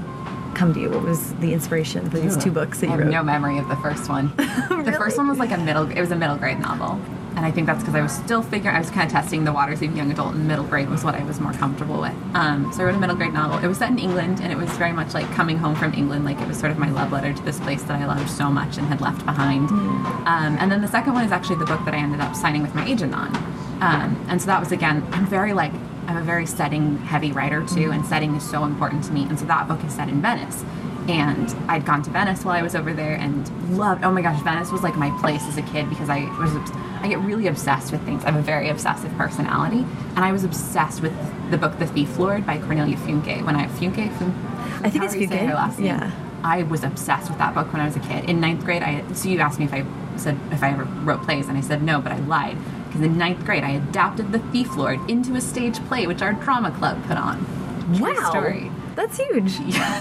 come 0.55 0.73
to 0.73 0.81
you? 0.81 0.89
What 0.91 1.03
was 1.03 1.35
the 1.35 1.53
inspiration 1.53 2.09
for 2.11 2.19
these 2.19 2.37
two 2.37 2.51
books 2.51 2.81
that 2.81 2.87
I 2.87 2.93
you 2.93 2.97
have 2.97 3.07
wrote? 3.07 3.13
no 3.13 3.23
memory 3.23 3.59
of 3.59 3.69
the 3.69 3.77
first 3.77 4.09
one. 4.09 4.33
The 4.77 4.77
Really? 4.93 4.93
first 4.99 5.17
one 5.19 5.29
was 5.29 5.39
like 5.39 5.51
a 5.53 5.57
middle. 5.59 5.91
It 5.91 6.01
was 6.01 6.11
a 6.13 6.17
middle 6.17 6.37
grade 6.37 6.59
novel, 6.61 7.01
and 7.37 7.45
I 7.45 7.51
think 7.51 7.67
that's 7.67 7.81
because 7.81 7.95
I 7.95 8.01
was 8.01 8.13
still 8.13 8.43
figuring. 8.43 8.75
I 8.75 8.79
was 8.79 8.91
kind 8.91 9.07
of 9.07 9.13
testing 9.13 9.45
the 9.45 9.53
waters 9.53 9.83
of 9.83 9.95
young 9.95 10.11
adult, 10.11 10.35
and 10.35 10.49
middle 10.49 10.65
grade 10.65 10.89
was 10.89 11.05
what 11.05 11.15
I 11.15 11.23
was 11.23 11.39
more 11.39 11.53
comfortable 11.53 12.01
with. 12.01 12.15
Um, 12.35 12.73
so 12.73 12.81
I 12.83 12.87
wrote 12.87 12.95
a 12.95 12.99
middle 12.99 13.15
grade 13.15 13.35
novel. 13.35 13.59
It 13.59 13.69
was 13.69 13.77
set 13.77 13.91
in 13.91 13.99
England, 13.99 14.41
and 14.41 14.51
it 14.51 14.57
was 14.57 14.71
very 14.79 14.93
much 14.93 15.13
like 15.13 15.31
coming 15.33 15.59
home 15.59 15.75
from 15.75 15.93
England. 15.93 16.25
Like 16.25 16.41
it 16.41 16.49
was 16.49 16.59
sort 16.59 16.73
of 16.73 16.79
my 16.79 16.91
love 16.91 17.13
letter 17.13 17.35
to 17.35 17.43
this 17.43 17.61
place 17.61 17.83
that 17.85 18.01
I 18.01 18.07
loved 18.07 18.31
so 18.31 18.51
much 18.51 18.79
and 18.79 18.87
had 18.87 19.03
left 19.03 19.25
behind. 19.27 19.69
Um, 19.69 20.57
and 20.59 20.73
then 20.73 20.81
the 20.81 20.89
second 20.89 21.13
one 21.13 21.27
is 21.27 21.33
actually 21.33 21.57
the 21.57 21.67
book 21.67 21.85
that 21.85 21.93
I 21.93 21.99
ended 21.99 22.21
up 22.21 22.35
signing 22.35 22.63
with 22.63 22.75
my 22.75 22.87
agent 22.89 23.15
on. 23.15 23.37
Um, 23.83 24.25
and 24.31 24.41
so 24.41 24.47
that 24.47 24.59
was 24.59 24.73
again, 24.73 25.07
I'm 25.13 25.27
very 25.27 25.53
like. 25.53 25.73
I'm 26.09 26.19
a 26.19 26.23
very 26.23 26.47
setting 26.47 26.99
heavy 26.99 27.33
writer 27.33 27.67
too, 27.67 27.91
and 27.91 28.07
setting 28.07 28.37
is 28.37 28.49
so 28.49 28.63
important 28.63 29.03
to 29.07 29.13
me. 29.13 29.25
And 29.25 29.37
so 29.37 29.45
that 29.47 29.67
book 29.67 29.83
is 29.83 29.93
set 29.93 30.09
in 30.09 30.23
Venice 30.23 30.65
and 31.09 31.49
I'd 31.71 31.85
gone 31.85 32.03
to 32.03 32.11
Venice 32.11 32.45
while 32.45 32.57
I 32.57 32.63
was 32.63 32.75
over 32.75 32.93
there 32.93 33.15
and 33.15 33.49
loved. 33.77 34.05
Oh 34.05 34.11
my 34.11 34.23
gosh, 34.23 34.43
Venice 34.43 34.71
was 34.71 34.83
like 34.83 34.97
my 34.97 35.11
place 35.21 35.43
as 35.45 35.57
a 35.57 35.63
kid 35.63 35.89
because 35.89 36.09
I 36.09 36.25
was. 36.39 36.53
I 37.03 37.09
get 37.09 37.21
really 37.21 37.47
obsessed 37.47 37.93
with 37.93 38.03
things. 38.05 38.25
I'm 38.25 38.37
a 38.37 38.43
very 38.43 38.69
obsessive 38.69 39.13
personality, 39.17 39.87
and 40.17 40.19
I 40.19 40.33
was 40.33 40.45
obsessed 40.45 41.03
with 41.03 41.13
the 41.51 41.59
book 41.59 41.79
*The 41.79 41.87
Thief 41.87 42.19
Lord* 42.19 42.45
by 42.47 42.59
Cornelia 42.59 42.97
Funke. 42.97 43.45
When 43.45 43.55
I 43.55 43.67
Funke, 43.69 44.13
Fun, 44.19 44.31
I 44.83 44.91
think 44.91 45.05
it's 45.05 45.15
however 45.15 45.19
you 45.19 45.29
say 45.29 45.39
Funke, 45.39 45.49
her 45.49 45.55
last 45.55 45.79
name. 45.79 45.87
yeah. 45.89 46.11
I 46.43 46.63
was 46.63 46.85
obsessed 46.85 47.29
with 47.29 47.39
that 47.39 47.55
book 47.55 47.73
when 47.73 47.81
I 47.83 47.87
was 47.87 47.97
a 47.97 48.01
kid. 48.01 48.29
In 48.29 48.41
ninth 48.41 48.65
grade, 48.65 48.83
I 48.83 49.05
so 49.13 49.29
you 49.29 49.39
asked 49.41 49.59
me 49.59 49.67
if 49.67 49.73
I 49.73 49.85
said 50.17 50.39
if 50.51 50.63
I 50.63 50.71
ever 50.71 50.85
wrote 50.85 51.23
plays, 51.23 51.49
and 51.49 51.57
I 51.57 51.61
said 51.61 51.83
no, 51.83 52.01
but 52.01 52.13
I 52.13 52.19
lied 52.21 52.57
because 52.87 53.03
in 53.03 53.19
ninth 53.19 53.45
grade 53.45 53.63
I 53.63 53.73
adapted 53.73 54.33
*The 54.33 54.39
Thief 54.39 54.77
Lord* 54.77 54.99
into 55.09 55.35
a 55.35 55.41
stage 55.41 55.79
play, 55.87 56.07
which 56.07 56.23
our 56.23 56.33
drama 56.33 56.71
club 56.73 57.05
put 57.05 57.17
on. 57.17 57.47
True 57.95 58.15
wow. 58.15 58.31
story. 58.31 58.71
That's 58.97 59.17
huge. 59.19 59.59
Yeah. 59.67 60.01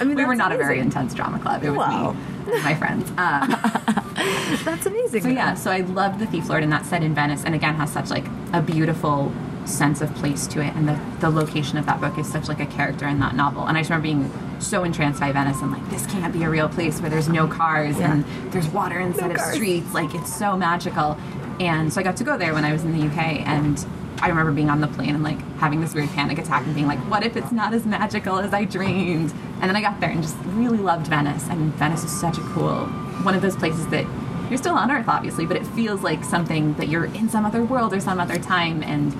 I 0.00 0.04
mean, 0.04 0.16
we 0.16 0.24
were 0.24 0.34
not 0.34 0.50
a 0.52 0.56
very 0.56 0.80
intense 0.80 1.14
drama 1.14 1.38
club. 1.38 1.62
It 1.62 1.70
was 1.70 1.78
Wow. 1.78 2.12
me 2.46 2.60
my 2.64 2.74
friends. 2.74 3.10
Uh, 3.16 3.46
That's 4.64 4.86
amazing. 4.86 5.22
so 5.22 5.28
yeah, 5.28 5.54
so 5.54 5.70
I 5.70 5.80
loved 5.80 6.18
the 6.18 6.26
Thief 6.26 6.48
Lord, 6.48 6.62
and 6.62 6.72
that's 6.72 6.88
set 6.88 7.02
in 7.02 7.14
Venice, 7.14 7.44
and 7.44 7.54
again 7.54 7.74
has 7.76 7.92
such 7.92 8.10
like 8.10 8.24
a 8.52 8.60
beautiful 8.60 9.32
sense 9.66 10.00
of 10.00 10.12
place 10.16 10.46
to 10.48 10.60
it, 10.60 10.74
and 10.74 10.88
the 10.88 10.98
the 11.20 11.30
location 11.30 11.78
of 11.78 11.86
that 11.86 12.00
book 12.00 12.18
is 12.18 12.26
such 12.30 12.48
like 12.48 12.60
a 12.60 12.66
character 12.66 13.06
in 13.06 13.20
that 13.20 13.34
novel. 13.36 13.66
And 13.66 13.76
I 13.76 13.80
just 13.80 13.90
remember 13.90 14.04
being 14.04 14.32
so 14.60 14.84
entranced 14.84 15.20
by 15.20 15.32
Venice, 15.32 15.60
and 15.62 15.70
like 15.72 15.88
this 15.90 16.06
can't 16.06 16.32
be 16.32 16.42
a 16.44 16.50
real 16.50 16.68
place 16.68 17.00
where 17.00 17.08
there's 17.10 17.28
no 17.28 17.46
cars 17.46 17.98
Yeah. 17.98 18.12
and 18.12 18.24
there's 18.52 18.68
water 18.68 18.98
instead 18.98 19.30
of 19.30 19.36
cars. 19.36 19.54
streets. 19.54 19.92
Like 19.94 20.14
it's 20.14 20.34
so 20.34 20.56
magical. 20.56 21.16
And 21.60 21.92
so 21.92 22.00
I 22.00 22.04
got 22.04 22.16
to 22.16 22.24
go 22.24 22.36
there 22.38 22.54
when 22.54 22.64
I 22.64 22.72
was 22.72 22.84
in 22.84 22.98
the 22.98 23.06
UK, 23.06 23.46
and 23.46 23.78
I 24.22 24.28
remember 24.28 24.52
being 24.52 24.70
on 24.70 24.80
the 24.80 24.88
plane 24.88 25.14
and 25.14 25.24
like 25.24 25.40
having 25.56 25.80
this 25.80 25.94
weird 25.94 26.10
panic 26.10 26.38
attack 26.38 26.64
and 26.66 26.74
being 26.74 26.86
like, 26.86 26.98
what 27.10 27.24
if 27.24 27.36
it's 27.36 27.52
not 27.52 27.72
as 27.72 27.86
magical 27.86 28.38
as 28.38 28.52
I 28.52 28.64
dreamed? 28.64 29.32
And 29.60 29.62
then 29.62 29.76
I 29.76 29.80
got 29.80 30.00
there 30.00 30.10
and 30.10 30.22
just 30.22 30.36
really 30.46 30.78
loved 30.78 31.06
Venice. 31.06 31.48
And 31.48 31.72
Venice 31.74 32.04
is 32.04 32.20
such 32.20 32.38
a 32.38 32.42
cool, 32.42 32.86
one 33.22 33.34
of 33.34 33.42
those 33.42 33.56
places 33.56 33.86
that 33.88 34.06
you're 34.50 34.58
still 34.58 34.74
on 34.74 34.90
Earth, 34.90 35.08
obviously, 35.08 35.46
but 35.46 35.56
it 35.56 35.66
feels 35.68 36.02
like 36.02 36.24
something 36.24 36.74
that 36.74 36.88
you're 36.88 37.04
in 37.04 37.28
some 37.28 37.46
other 37.46 37.62
world 37.62 37.94
or 37.94 38.00
some 38.00 38.18
other 38.18 38.36
time. 38.38 38.82
And 38.82 39.14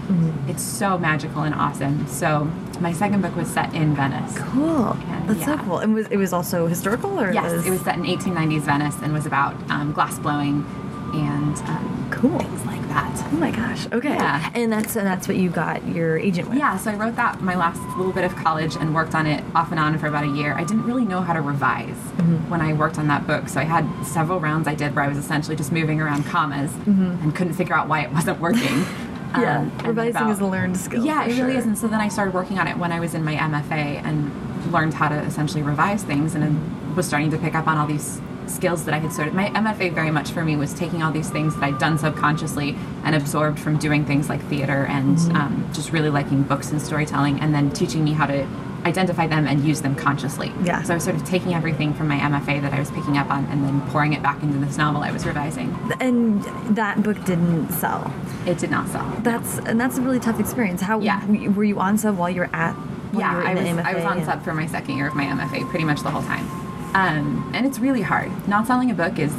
it's 0.48 0.62
so 0.62 0.98
magical 0.98 1.42
and 1.42 1.54
awesome. 1.54 2.06
So 2.08 2.50
my 2.80 2.92
second 2.92 3.22
book 3.22 3.36
was 3.36 3.48
set 3.48 3.72
in 3.72 3.94
Venice. 3.94 4.36
Cool. 4.36 4.96
That's 5.26 5.44
so 5.44 5.56
cool. 5.58 5.78
And 5.78 5.94
was 5.94 6.08
it 6.08 6.16
was 6.16 6.32
also 6.32 6.66
historical 6.66 7.18
or 7.20 7.32
Yes, 7.32 7.64
it 7.64 7.70
was 7.70 7.80
set 7.82 7.96
in 7.96 8.02
1890s 8.02 8.62
Venice 8.62 8.96
and 9.02 9.12
was 9.12 9.24
about 9.24 9.54
um, 9.70 9.92
glass 9.92 10.18
blowing 10.18 10.66
and 11.14 11.56
um, 11.68 12.08
cool. 12.10 12.38
things 12.38 12.64
like 12.66 12.79
that. 12.90 13.28
Oh 13.32 13.36
my 13.36 13.50
gosh. 13.50 13.86
Okay. 13.90 14.10
Yeah. 14.10 14.50
And 14.54 14.72
that's 14.72 14.96
and 14.96 15.06
that's 15.06 15.26
what 15.26 15.36
you 15.36 15.48
got 15.48 15.86
your 15.86 16.18
agent 16.18 16.48
with. 16.48 16.58
Yeah, 16.58 16.76
so 16.76 16.90
I 16.90 16.94
wrote 16.94 17.16
that 17.16 17.40
my 17.40 17.56
last 17.56 17.80
little 17.96 18.12
bit 18.12 18.24
of 18.24 18.36
college 18.36 18.76
and 18.76 18.94
worked 18.94 19.14
on 19.14 19.26
it 19.26 19.42
off 19.54 19.70
and 19.70 19.80
on 19.80 19.98
for 19.98 20.06
about 20.06 20.24
a 20.24 20.28
year. 20.28 20.52
I 20.54 20.64
didn't 20.64 20.84
really 20.84 21.04
know 21.04 21.20
how 21.20 21.32
to 21.32 21.40
revise 21.40 21.96
mm-hmm. 21.96 22.50
when 22.50 22.60
I 22.60 22.72
worked 22.74 22.98
on 22.98 23.08
that 23.08 23.26
book, 23.26 23.48
so 23.48 23.60
I 23.60 23.64
had 23.64 23.86
several 24.04 24.40
rounds 24.40 24.68
I 24.68 24.74
did 24.74 24.94
where 24.94 25.04
I 25.04 25.08
was 25.08 25.18
essentially 25.18 25.56
just 25.56 25.72
moving 25.72 26.00
around 26.00 26.24
commas 26.24 26.70
mm-hmm. 26.70 27.22
and 27.22 27.34
couldn't 27.34 27.54
figure 27.54 27.74
out 27.74 27.88
why 27.88 28.02
it 28.02 28.12
wasn't 28.12 28.40
working. 28.40 28.84
Um, 29.32 29.42
yeah. 29.42 29.58
Um, 29.60 29.78
Revising 29.84 30.16
about- 30.16 30.30
is 30.30 30.40
a 30.40 30.44
learned 30.44 30.76
skill. 30.76 31.04
Yeah, 31.06 31.22
it 31.22 31.28
really 31.28 31.36
sure. 31.36 31.50
is. 31.50 31.64
And 31.64 31.78
so 31.78 31.86
then 31.86 32.00
I 32.00 32.08
started 32.08 32.34
working 32.34 32.58
on 32.58 32.66
it 32.66 32.76
when 32.76 32.90
I 32.90 32.98
was 32.98 33.14
in 33.14 33.22
my 33.22 33.36
MFA 33.36 34.02
and 34.04 34.72
learned 34.72 34.94
how 34.94 35.08
to 35.08 35.14
essentially 35.20 35.62
revise 35.62 36.02
things 36.02 36.34
and 36.34 36.96
was 36.96 37.06
starting 37.06 37.30
to 37.30 37.38
pick 37.38 37.54
up 37.54 37.68
on 37.68 37.78
all 37.78 37.86
these 37.86 38.20
skills 38.50 38.84
that 38.84 38.94
I 38.94 38.98
had 38.98 39.12
sort 39.12 39.28
of. 39.28 39.34
My 39.34 39.48
MFA 39.50 39.92
very 39.92 40.10
much 40.10 40.30
for 40.32 40.44
me 40.44 40.56
was 40.56 40.74
taking 40.74 41.02
all 41.02 41.12
these 41.12 41.30
things 41.30 41.54
that 41.56 41.62
I'd 41.64 41.78
done 41.78 41.98
subconsciously 41.98 42.76
and 43.04 43.14
absorbed 43.14 43.58
from 43.58 43.78
doing 43.78 44.04
things 44.04 44.28
like 44.28 44.42
theater 44.48 44.86
and 44.86 45.16
Mm-hmm. 45.18 45.36
um, 45.36 45.70
just 45.72 45.92
really 45.92 46.10
liking 46.10 46.42
books 46.42 46.70
and 46.70 46.80
storytelling 46.80 47.40
and 47.40 47.54
then 47.54 47.70
teaching 47.70 48.04
me 48.04 48.12
how 48.12 48.26
to 48.26 48.46
identify 48.86 49.26
them 49.26 49.46
and 49.46 49.62
use 49.64 49.82
them 49.82 49.94
consciously. 49.94 50.50
Yeah. 50.62 50.82
So 50.82 50.94
I 50.94 50.96
was 50.96 51.04
sort 51.04 51.16
of 51.16 51.24
taking 51.24 51.52
everything 51.54 51.92
from 51.92 52.08
my 52.08 52.16
MFA 52.18 52.62
that 52.62 52.72
I 52.72 52.78
was 52.78 52.90
picking 52.90 53.18
up 53.18 53.30
on 53.30 53.44
and 53.46 53.62
then 53.64 53.80
pouring 53.90 54.14
it 54.14 54.22
back 54.22 54.42
into 54.42 54.58
this 54.58 54.76
novel 54.78 55.02
I 55.02 55.10
was 55.12 55.26
revising. 55.26 55.76
And 56.00 56.42
that 56.76 57.02
book 57.02 57.22
didn't 57.24 57.70
sell. 57.72 58.12
It 58.46 58.56
did 58.58 58.70
not 58.70 58.88
sell. 58.88 59.06
That's 59.22 59.58
and 59.58 59.78
that's 59.78 59.98
a 59.98 60.00
really 60.00 60.20
tough 60.20 60.40
experience. 60.40 60.80
How 60.80 60.98
Yeah. 61.00 61.24
were 61.50 61.64
you- 61.64 61.78
on 61.78 61.98
sub 61.98 62.16
while 62.16 62.30
you 62.30 62.40
were 62.40 62.50
at? 62.54 62.72
While 63.12 63.20
yeah, 63.20 63.30
you 63.32 63.36
were 63.38 63.44
I 63.46 63.54
was, 63.54 63.64
MFA 63.64 63.84
I 63.84 63.94
was 63.96 64.04
on 64.04 64.16
and- 64.18 64.26
sub 64.26 64.42
for 64.44 64.54
my 64.54 64.66
second 64.66 64.96
year 64.96 65.08
of 65.08 65.14
my 65.14 65.24
MFA 65.24 65.68
pretty 65.68 65.84
much 65.84 66.02
the 66.02 66.10
whole 66.10 66.22
time. 66.22 66.46
Um, 66.94 67.50
and 67.54 67.66
it's 67.66 67.78
really 67.78 68.02
hard. 68.02 68.30
Not 68.48 68.66
selling 68.66 68.90
a 68.90 68.94
book 68.94 69.18
is, 69.18 69.34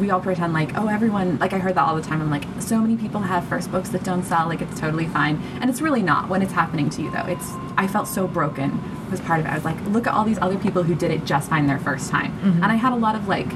we 0.00 0.10
all 0.10 0.20
pretend 0.20 0.52
like, 0.52 0.76
oh, 0.76 0.88
everyone, 0.88 1.38
like 1.38 1.52
I 1.52 1.58
heard 1.58 1.74
that 1.74 1.82
all 1.88 1.96
the 1.96 2.02
time. 2.02 2.20
I'm 2.20 2.30
like, 2.30 2.44
so 2.60 2.78
many 2.80 2.96
people 2.96 3.20
have 3.20 3.44
first 3.46 3.70
books 3.70 3.88
that 3.90 4.04
don't 4.04 4.22
sell, 4.24 4.46
like 4.48 4.60
it's 4.60 4.78
totally 4.78 5.06
fine. 5.06 5.40
And 5.60 5.70
it's 5.70 5.80
really 5.80 6.02
not 6.02 6.28
when 6.28 6.42
it's 6.42 6.52
happening 6.52 6.88
to 6.90 7.02
you 7.02 7.10
though. 7.10 7.26
It's, 7.26 7.50
I 7.76 7.86
felt 7.86 8.06
so 8.08 8.26
broken 8.28 8.80
was 9.10 9.20
part 9.20 9.40
of 9.40 9.46
it. 9.46 9.50
I 9.50 9.54
was 9.54 9.64
like, 9.64 9.80
look 9.86 10.06
at 10.06 10.12
all 10.14 10.24
these 10.24 10.38
other 10.38 10.58
people 10.58 10.82
who 10.82 10.94
did 10.94 11.10
it 11.10 11.24
just 11.24 11.48
fine 11.48 11.66
their 11.66 11.78
first 11.78 12.10
time. 12.10 12.32
Mm-hmm. 12.38 12.62
And 12.62 12.66
I 12.66 12.74
had 12.76 12.92
a 12.92 12.96
lot 12.96 13.14
of 13.16 13.26
like, 13.28 13.46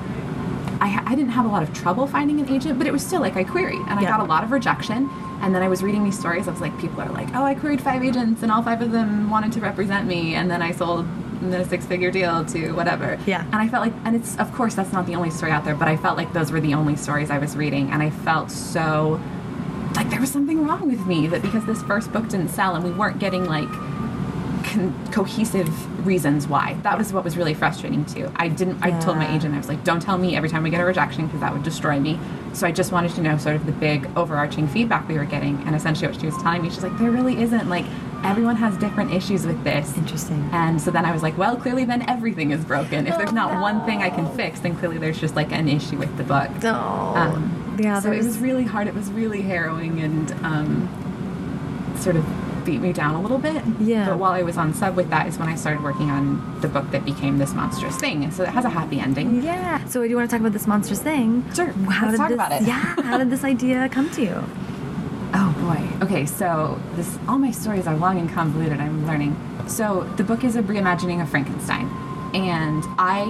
I, 0.81 1.01
I 1.07 1.15
didn't 1.15 1.31
have 1.31 1.45
a 1.45 1.49
lot 1.49 1.63
of 1.63 1.73
trouble 1.73 2.07
finding 2.09 2.41
an 2.41 2.49
agent, 2.49 2.77
but 2.79 2.87
it 2.89 2.93
was 2.93 3.05
still 3.07 3.21
like 3.21 3.37
I 3.37 3.45
queried 3.45 3.81
and 3.89 3.99
I 4.01 4.03
Yeah. 4.03 4.09
got 4.11 4.21
a 4.21 4.25
lot 4.25 4.43
of 4.43 4.51
rejection. 4.51 5.09
And 5.43 5.55
then 5.55 5.63
I 5.63 5.69
was 5.69 5.83
reading 5.83 6.03
these 6.05 6.19
stories. 6.19 6.49
I 6.49 6.51
was 6.53 6.61
like, 6.61 6.77
people 6.81 7.01
are 7.03 7.09
like, 7.11 7.29
oh, 7.35 7.45
I 7.45 7.55
queried 7.55 7.81
five 7.81 8.03
agents 8.03 8.43
and 8.43 8.51
all 8.51 8.63
five 8.63 8.81
of 8.83 8.91
them 8.91 9.29
wanted 9.31 9.53
to 9.53 9.61
represent 9.61 10.09
me. 10.09 10.35
And 10.35 10.51
then 10.51 10.61
I 10.63 10.73
sold 10.73 11.07
a 11.51 11.65
six 11.65 11.87
figure 11.87 12.11
deal 12.11 12.45
to 12.47 12.73
whatever. 12.73 13.19
Yeah. 13.27 13.45
And 13.45 13.57
I 13.57 13.69
felt 13.69 13.85
like, 13.85 13.95
and 14.05 14.15
it's, 14.15 14.37
of 14.39 14.53
course, 14.53 14.75
that's 14.75 14.93
not 14.93 15.07
the 15.07 15.15
only 15.15 15.31
story 15.31 15.53
out 15.53 15.65
there, 15.65 15.75
but 15.75 15.89
I 15.89 15.97
felt 15.97 16.17
like 16.17 16.33
those 16.33 16.53
were 16.53 16.61
the 16.61 16.75
only 16.75 16.97
stories 16.97 17.31
I 17.31 17.39
was 17.39 17.57
reading. 17.57 17.91
And 17.91 18.03
I 18.03 18.11
felt 18.11 18.51
so 18.51 19.21
like 19.95 20.09
there 20.11 20.21
was 20.21 20.31
something 20.31 20.67
wrong 20.67 20.89
with 20.89 21.07
me 21.07 21.27
that 21.27 21.43
because 21.43 21.65
this 21.67 21.83
first 21.83 22.13
book 22.13 22.29
didn't 22.29 22.49
sell 22.49 22.75
and 22.75 22.85
we 22.85 22.91
weren't 22.91 23.19
getting 23.19 23.45
like 23.45 23.69
cohesive 25.13 26.07
reasons 26.07 26.47
why. 26.47 26.75
That 26.83 26.97
was 26.97 27.13
what 27.13 27.25
was 27.25 27.37
really 27.37 27.55
frustrating 27.55 28.05
too. 28.05 28.33
I 28.37 28.49
didn't. 28.49 28.83
I 28.83 28.99
told 29.01 29.19
my 29.19 29.35
agent 29.35 29.55
I 29.55 29.59
was 29.59 29.69
like, 29.69 29.85
"Don't 29.85 30.01
tell 30.01 30.17
me 30.17 30.35
every 30.37 30.49
time 30.49 30.63
we 30.63 30.71
get 30.71 30.81
a 30.81 30.85
rejection 30.85 31.27
because 31.27 31.41
that 31.41 31.53
would 31.53 31.63
destroy 31.63 32.01
me." 32.01 32.19
So 32.53 32.67
I 32.67 32.73
just 32.73 32.93
wanted 32.93 33.13
to 33.15 33.21
know 33.23 33.37
sort 33.37 33.57
of 33.57 33.67
the 33.67 33.73
big 33.73 34.09
overarching 34.17 34.67
feedback 34.69 35.09
we 35.09 35.19
were 35.19 35.25
getting, 35.25 35.63
and 35.67 35.75
essentially 35.75 36.11
what 36.11 36.21
she 36.21 36.27
was 36.27 36.37
telling 36.39 36.63
me, 36.63 36.71
she's 36.71 36.83
like, 36.83 36.97
"There 36.99 37.11
really 37.11 37.43
isn't. 37.43 37.69
Like 37.69 37.85
everyone 38.25 38.57
has 38.57 38.77
different 38.77 39.13
issues 39.13 39.47
with 39.47 39.63
this." 39.65 39.97
Interesting. 39.97 40.49
And 40.53 40.81
so 40.81 40.91
then 40.91 41.05
I 41.05 41.13
was 41.13 41.23
like, 41.23 41.37
"Well, 41.39 41.57
clearly 41.57 41.85
then 41.85 42.09
everything 42.09 42.51
is 42.53 42.65
broken. 42.65 43.07
If 43.07 43.17
there's 43.17 43.31
Oh, 43.31 43.35
not 43.35 43.61
one 43.61 43.85
thing 43.85 44.03
I 44.03 44.11
can 44.11 44.27
fix, 44.37 44.61
then 44.61 44.77
clearly 44.77 44.99
there's 44.99 45.21
just 45.21 45.37
like 45.37 45.53
an 45.53 45.69
issue 45.69 45.97
with 45.99 46.17
the 46.17 46.25
book." 46.25 46.51
Oh. 46.65 47.15
Um, 47.17 47.77
yeah. 47.81 48.01
so 48.01 48.13
it 48.13 48.19
was 48.25 48.39
really 48.39 48.65
hard. 48.65 48.87
It 48.87 48.95
was 48.95 49.11
really 49.11 49.43
harrowing 49.43 50.01
and 50.01 50.31
um, 50.45 50.89
sort 51.99 52.17
of 52.17 52.25
beat 52.65 52.81
me 52.81 52.93
down 52.93 53.15
a 53.17 53.21
little 53.21 53.39
bit. 53.39 53.61
Yeah. 53.81 54.07
But 54.11 54.19
while 54.19 54.33
I 54.33 54.43
was 54.43 54.57
on 54.57 54.73
sub 54.73 54.95
with 54.95 55.11
that 55.11 55.27
is 55.27 55.37
when 55.39 55.49
I 55.49 55.57
started 55.57 55.83
working 55.83 56.11
on 56.11 56.61
the 56.61 56.69
book 56.69 56.91
that 56.93 57.05
became 57.05 57.39
this 57.39 57.55
monstrous 57.55 57.97
thing, 57.97 58.23
and 58.25 58.33
so 58.33 58.45
it 58.45 58.51
has 58.51 58.65
a 58.65 58.71
happy 58.71 59.01
ending. 59.01 59.43
Yeah. 59.43 59.85
So 59.87 60.03
do 60.03 60.09
you 60.09 60.15
want 60.17 60.31
to 60.31 60.35
talk 60.37 60.41
about 60.41 60.53
this 60.53 60.67
monstrous 60.69 61.03
thing? 61.03 61.45
Sure. 61.55 61.67
How 61.73 62.07
Let's 62.07 62.13
did 62.13 62.19
talk 62.19 62.29
this, 62.29 62.35
about 62.35 62.53
it. 62.53 62.63
Yeah. 62.63 63.03
How 63.03 63.19
did 63.19 63.31
this 63.31 63.43
idea 63.43 63.89
come 63.89 64.11
to 64.11 64.23
you? 64.23 64.45
Boy. 65.73 65.89
Okay, 66.03 66.27
so 66.27 66.79
this 66.95 67.19
all 67.29 67.39
my 67.39 67.51
stories 67.51 67.87
are 67.87 67.97
long 67.97 68.19
and 68.19 68.29
convoluted. 68.29 68.81
I'm 68.81 69.07
learning. 69.07 69.37
So 69.67 70.03
the 70.17 70.25
book 70.25 70.45
is 70.45 70.57
a 70.57 70.63
reimagining 70.63 71.23
of 71.23 71.29
Frankenstein, 71.31 71.87
and 72.35 72.85
I 72.99 73.25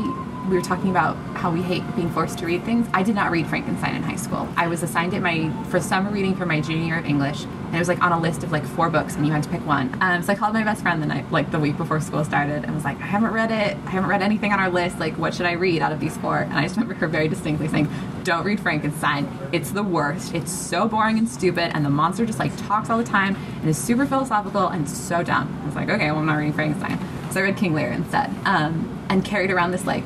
we 0.48 0.57
were 0.57 0.62
talking 0.62 0.90
about 0.90 1.16
how 1.37 1.50
we 1.50 1.62
hate 1.62 1.83
being 1.94 2.11
forced 2.11 2.38
to 2.38 2.46
read 2.46 2.64
things. 2.64 2.88
I 2.92 3.02
did 3.02 3.14
not 3.14 3.31
read 3.31 3.46
Frankenstein 3.46 3.94
in 3.94 4.02
high 4.02 4.16
school. 4.16 4.48
I 4.57 4.66
was 4.66 4.83
assigned 4.83 5.14
it 5.14 5.20
my 5.20 5.50
for 5.68 5.81
summer 5.81 6.11
reading 6.11 6.35
for 6.35 6.46
my 6.46 6.61
junior 6.61 6.85
year 6.85 6.98
of 6.98 7.07
English, 7.07 7.44
and 7.44 7.76
it 7.76 7.78
was 7.78 7.88
like 7.88 8.02
on 8.02 8.12
a 8.12 8.20
list 8.20 8.42
of 8.42 8.50
like 8.50 8.64
four 8.64 8.90
books, 8.90 9.14
and 9.14 9.24
you 9.26 9.33
had 9.33 9.42
to 9.44 9.48
pick 9.48 9.64
one. 9.66 9.96
Um, 10.00 10.22
so 10.22 10.33
I 10.33 10.35
called 10.35 10.55
my 10.55 10.64
best 10.64 10.83
friend 10.83 11.00
the 11.02 11.07
night, 11.07 11.31
like 11.31 11.50
the 11.50 11.61
week 11.61 11.76
before 11.76 12.00
school 12.00 12.24
started, 12.24 12.64
and 12.64 12.74
was 12.74 12.85
like, 12.85 13.00
I 13.00 13.07
haven't 13.07 13.33
read 13.33 13.50
it. 13.50 13.76
I 13.87 13.90
haven't 13.90 14.11
read 14.11 14.22
anything 14.22 14.52
on 14.52 14.59
our 14.59 14.70
list. 14.70 14.98
Like, 14.98 15.16
what 15.16 15.35
should 15.35 15.46
I 15.46 15.52
read 15.52 15.81
out 15.81 15.92
of 15.92 16.00
these 16.00 16.16
four? 16.16 16.38
And 16.38 16.55
I 16.55 16.62
just 16.62 16.76
remember 16.76 16.94
her 16.94 17.07
very 17.09 17.28
distinctly 17.28 17.68
saying, 17.68 17.88
"Don't 18.24 18.44
read 18.44 18.59
Frankenstein. 18.61 19.28
It's 19.52 19.70
the 19.70 19.83
worst. 19.83 20.35
It's 20.35 20.50
so 20.50 20.88
boring 20.88 21.18
and 21.18 21.28
stupid, 21.28 21.70
and 21.74 21.85
the 21.85 21.90
monster 21.90 22.26
just 22.26 22.38
like 22.38 22.55
talks 22.66 22.90
all 22.90 22.98
the 22.98 23.05
time 23.05 23.37
and 23.61 23.68
is 23.68 23.78
super 23.78 24.07
philosophical 24.07 24.68
and 24.68 24.88
so 24.88 25.22
dumb." 25.22 25.57
I 25.62 25.66
was 25.66 25.76
like, 25.76 25.88
"Okay, 25.88 26.11
well, 26.11 26.20
I'm 26.20 26.26
not 26.26 26.37
reading 26.37 26.52
Frankenstein." 26.52 26.98
So 27.31 27.40
I 27.40 27.44
read 27.44 27.57
King 27.57 27.74
Lear 27.74 27.92
instead, 27.92 28.28
um, 28.44 29.07
and 29.09 29.24
carried 29.24 29.50
around 29.50 29.70
this 29.70 29.87
like 29.87 30.05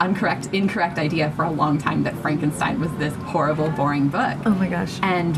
incorrect, 0.00 0.48
incorrect 0.52 0.98
idea 0.98 1.30
for 1.32 1.44
a 1.44 1.50
long 1.50 1.78
time 1.78 2.02
that 2.04 2.14
Frankenstein 2.16 2.80
was 2.80 2.92
this 2.96 3.14
horrible, 3.26 3.70
boring 3.70 4.08
book. 4.08 4.38
Oh 4.46 4.50
my 4.50 4.68
gosh. 4.68 4.98
And 5.02 5.36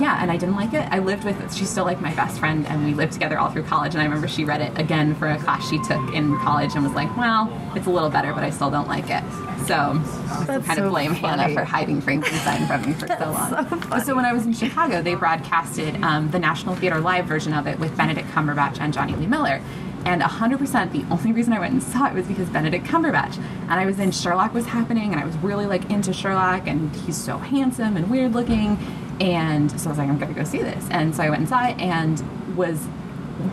yeah, 0.00 0.20
and 0.22 0.30
I 0.30 0.36
didn't 0.38 0.56
like 0.56 0.72
it. 0.72 0.88
I 0.90 0.98
lived 1.00 1.24
with 1.24 1.38
it. 1.40 1.52
she's 1.52 1.68
still 1.68 1.84
like 1.84 2.00
my 2.00 2.14
best 2.14 2.38
friend, 2.38 2.66
and 2.66 2.84
we 2.84 2.94
lived 2.94 3.12
together 3.12 3.38
all 3.38 3.50
through 3.50 3.64
college. 3.64 3.92
And 3.92 4.00
I 4.00 4.04
remember 4.04 4.26
she 4.26 4.44
read 4.44 4.60
it 4.62 4.76
again 4.78 5.14
for 5.14 5.28
a 5.28 5.38
class 5.38 5.68
she 5.68 5.78
took 5.82 6.14
in 6.14 6.36
college 6.38 6.74
and 6.74 6.82
was 6.82 6.94
like, 6.94 7.14
"Well, 7.16 7.52
it's 7.76 7.86
a 7.86 7.90
little 7.90 8.08
better, 8.08 8.32
but 8.32 8.42
I 8.42 8.50
still 8.50 8.70
don't 8.70 8.88
like 8.88 9.10
it." 9.10 9.22
So 9.66 9.74
I 9.74 10.44
That's 10.46 10.66
kind 10.66 10.78
so 10.78 10.86
of 10.86 10.90
blame 10.90 11.14
funny. 11.14 11.42
Hannah 11.42 11.54
for 11.54 11.64
hiding 11.64 12.00
Frankenstein 12.00 12.66
from 12.66 12.82
me 12.86 12.94
for 12.94 13.06
so 13.06 13.30
long. 13.30 14.02
So, 14.02 14.16
when 14.16 14.24
I 14.24 14.32
was 14.32 14.46
in 14.46 14.54
Chicago, 14.54 15.02
they 15.02 15.14
broadcasted 15.14 16.02
um, 16.02 16.30
the 16.30 16.38
National 16.38 16.74
Theater 16.74 16.98
live 16.98 17.26
version 17.26 17.52
of 17.52 17.66
it 17.66 17.78
with 17.78 17.96
Benedict 17.96 18.28
Cumberbatch 18.30 18.80
and 18.80 18.92
Jonny 18.92 19.14
Lee 19.14 19.26
Miller. 19.26 19.60
And 20.04 20.20
100% 20.20 20.92
the 20.92 21.04
only 21.10 21.32
reason 21.32 21.52
I 21.52 21.60
went 21.60 21.72
and 21.72 21.82
saw 21.82 22.06
it 22.06 22.14
was 22.14 22.26
because 22.26 22.48
Benedict 22.48 22.84
Cumberbatch. 22.84 23.36
And 23.36 23.72
I 23.72 23.86
was 23.86 23.98
in 23.98 24.10
Sherlock 24.10 24.52
was 24.52 24.66
happening, 24.66 25.12
and 25.12 25.20
I 25.20 25.24
was 25.24 25.36
really 25.38 25.66
like 25.66 25.90
into 25.90 26.12
Sherlock, 26.12 26.66
and 26.66 26.94
he's 26.96 27.16
so 27.16 27.38
handsome 27.38 27.96
and 27.96 28.10
weird 28.10 28.32
looking. 28.32 28.78
And 29.20 29.70
so 29.80 29.88
I 29.88 29.90
was 29.90 29.98
like, 29.98 30.08
I'm 30.08 30.18
gonna 30.18 30.34
go 30.34 30.44
see 30.44 30.62
this. 30.62 30.88
And 30.90 31.14
so 31.14 31.22
I 31.22 31.30
went 31.30 31.40
and 31.40 31.48
saw 31.48 31.66
it, 31.66 31.78
and 31.78 32.22
was 32.56 32.86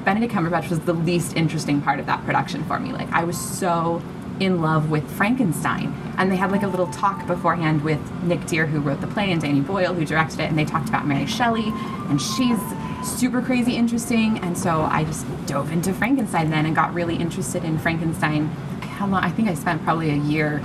Benedict 0.03 0.33
Cumberbatch 0.33 0.69
was 0.69 0.79
the 0.81 0.93
least 0.93 1.35
interesting 1.35 1.81
part 1.81 1.99
of 1.99 2.05
that 2.07 2.23
production 2.25 2.63
for 2.65 2.79
me. 2.79 2.91
Like 2.91 3.11
I 3.11 3.23
was 3.23 3.39
so 3.39 4.01
in 4.39 4.61
love 4.61 4.89
with 4.89 5.09
Frankenstein, 5.11 5.93
and 6.17 6.31
they 6.31 6.35
had 6.35 6.51
like 6.51 6.63
a 6.63 6.67
little 6.67 6.87
talk 6.87 7.27
beforehand 7.27 7.83
with 7.83 7.99
Nick 8.23 8.45
Dear, 8.45 8.65
who 8.65 8.79
wrote 8.79 9.01
the 9.01 9.07
play, 9.07 9.31
and 9.31 9.41
Danny 9.41 9.61
Boyle, 9.61 9.93
who 9.93 10.05
directed 10.05 10.39
it, 10.39 10.49
and 10.49 10.57
they 10.57 10.65
talked 10.65 10.89
about 10.89 11.05
Mary 11.05 11.25
Shelley, 11.25 11.65
and 12.09 12.21
she's 12.21 12.59
super 13.03 13.41
crazy 13.41 13.75
interesting. 13.75 14.39
And 14.39 14.57
so 14.57 14.81
I 14.81 15.03
just 15.03 15.25
dove 15.45 15.71
into 15.71 15.93
Frankenstein 15.93 16.49
then 16.49 16.65
and 16.65 16.75
got 16.75 16.93
really 16.93 17.15
interested 17.15 17.63
in 17.63 17.77
Frankenstein. 17.77 18.47
How 18.81 19.07
long? 19.07 19.23
I 19.23 19.29
think 19.29 19.47
I 19.47 19.53
spent 19.53 19.83
probably 19.83 20.09
a 20.09 20.17
year 20.17 20.61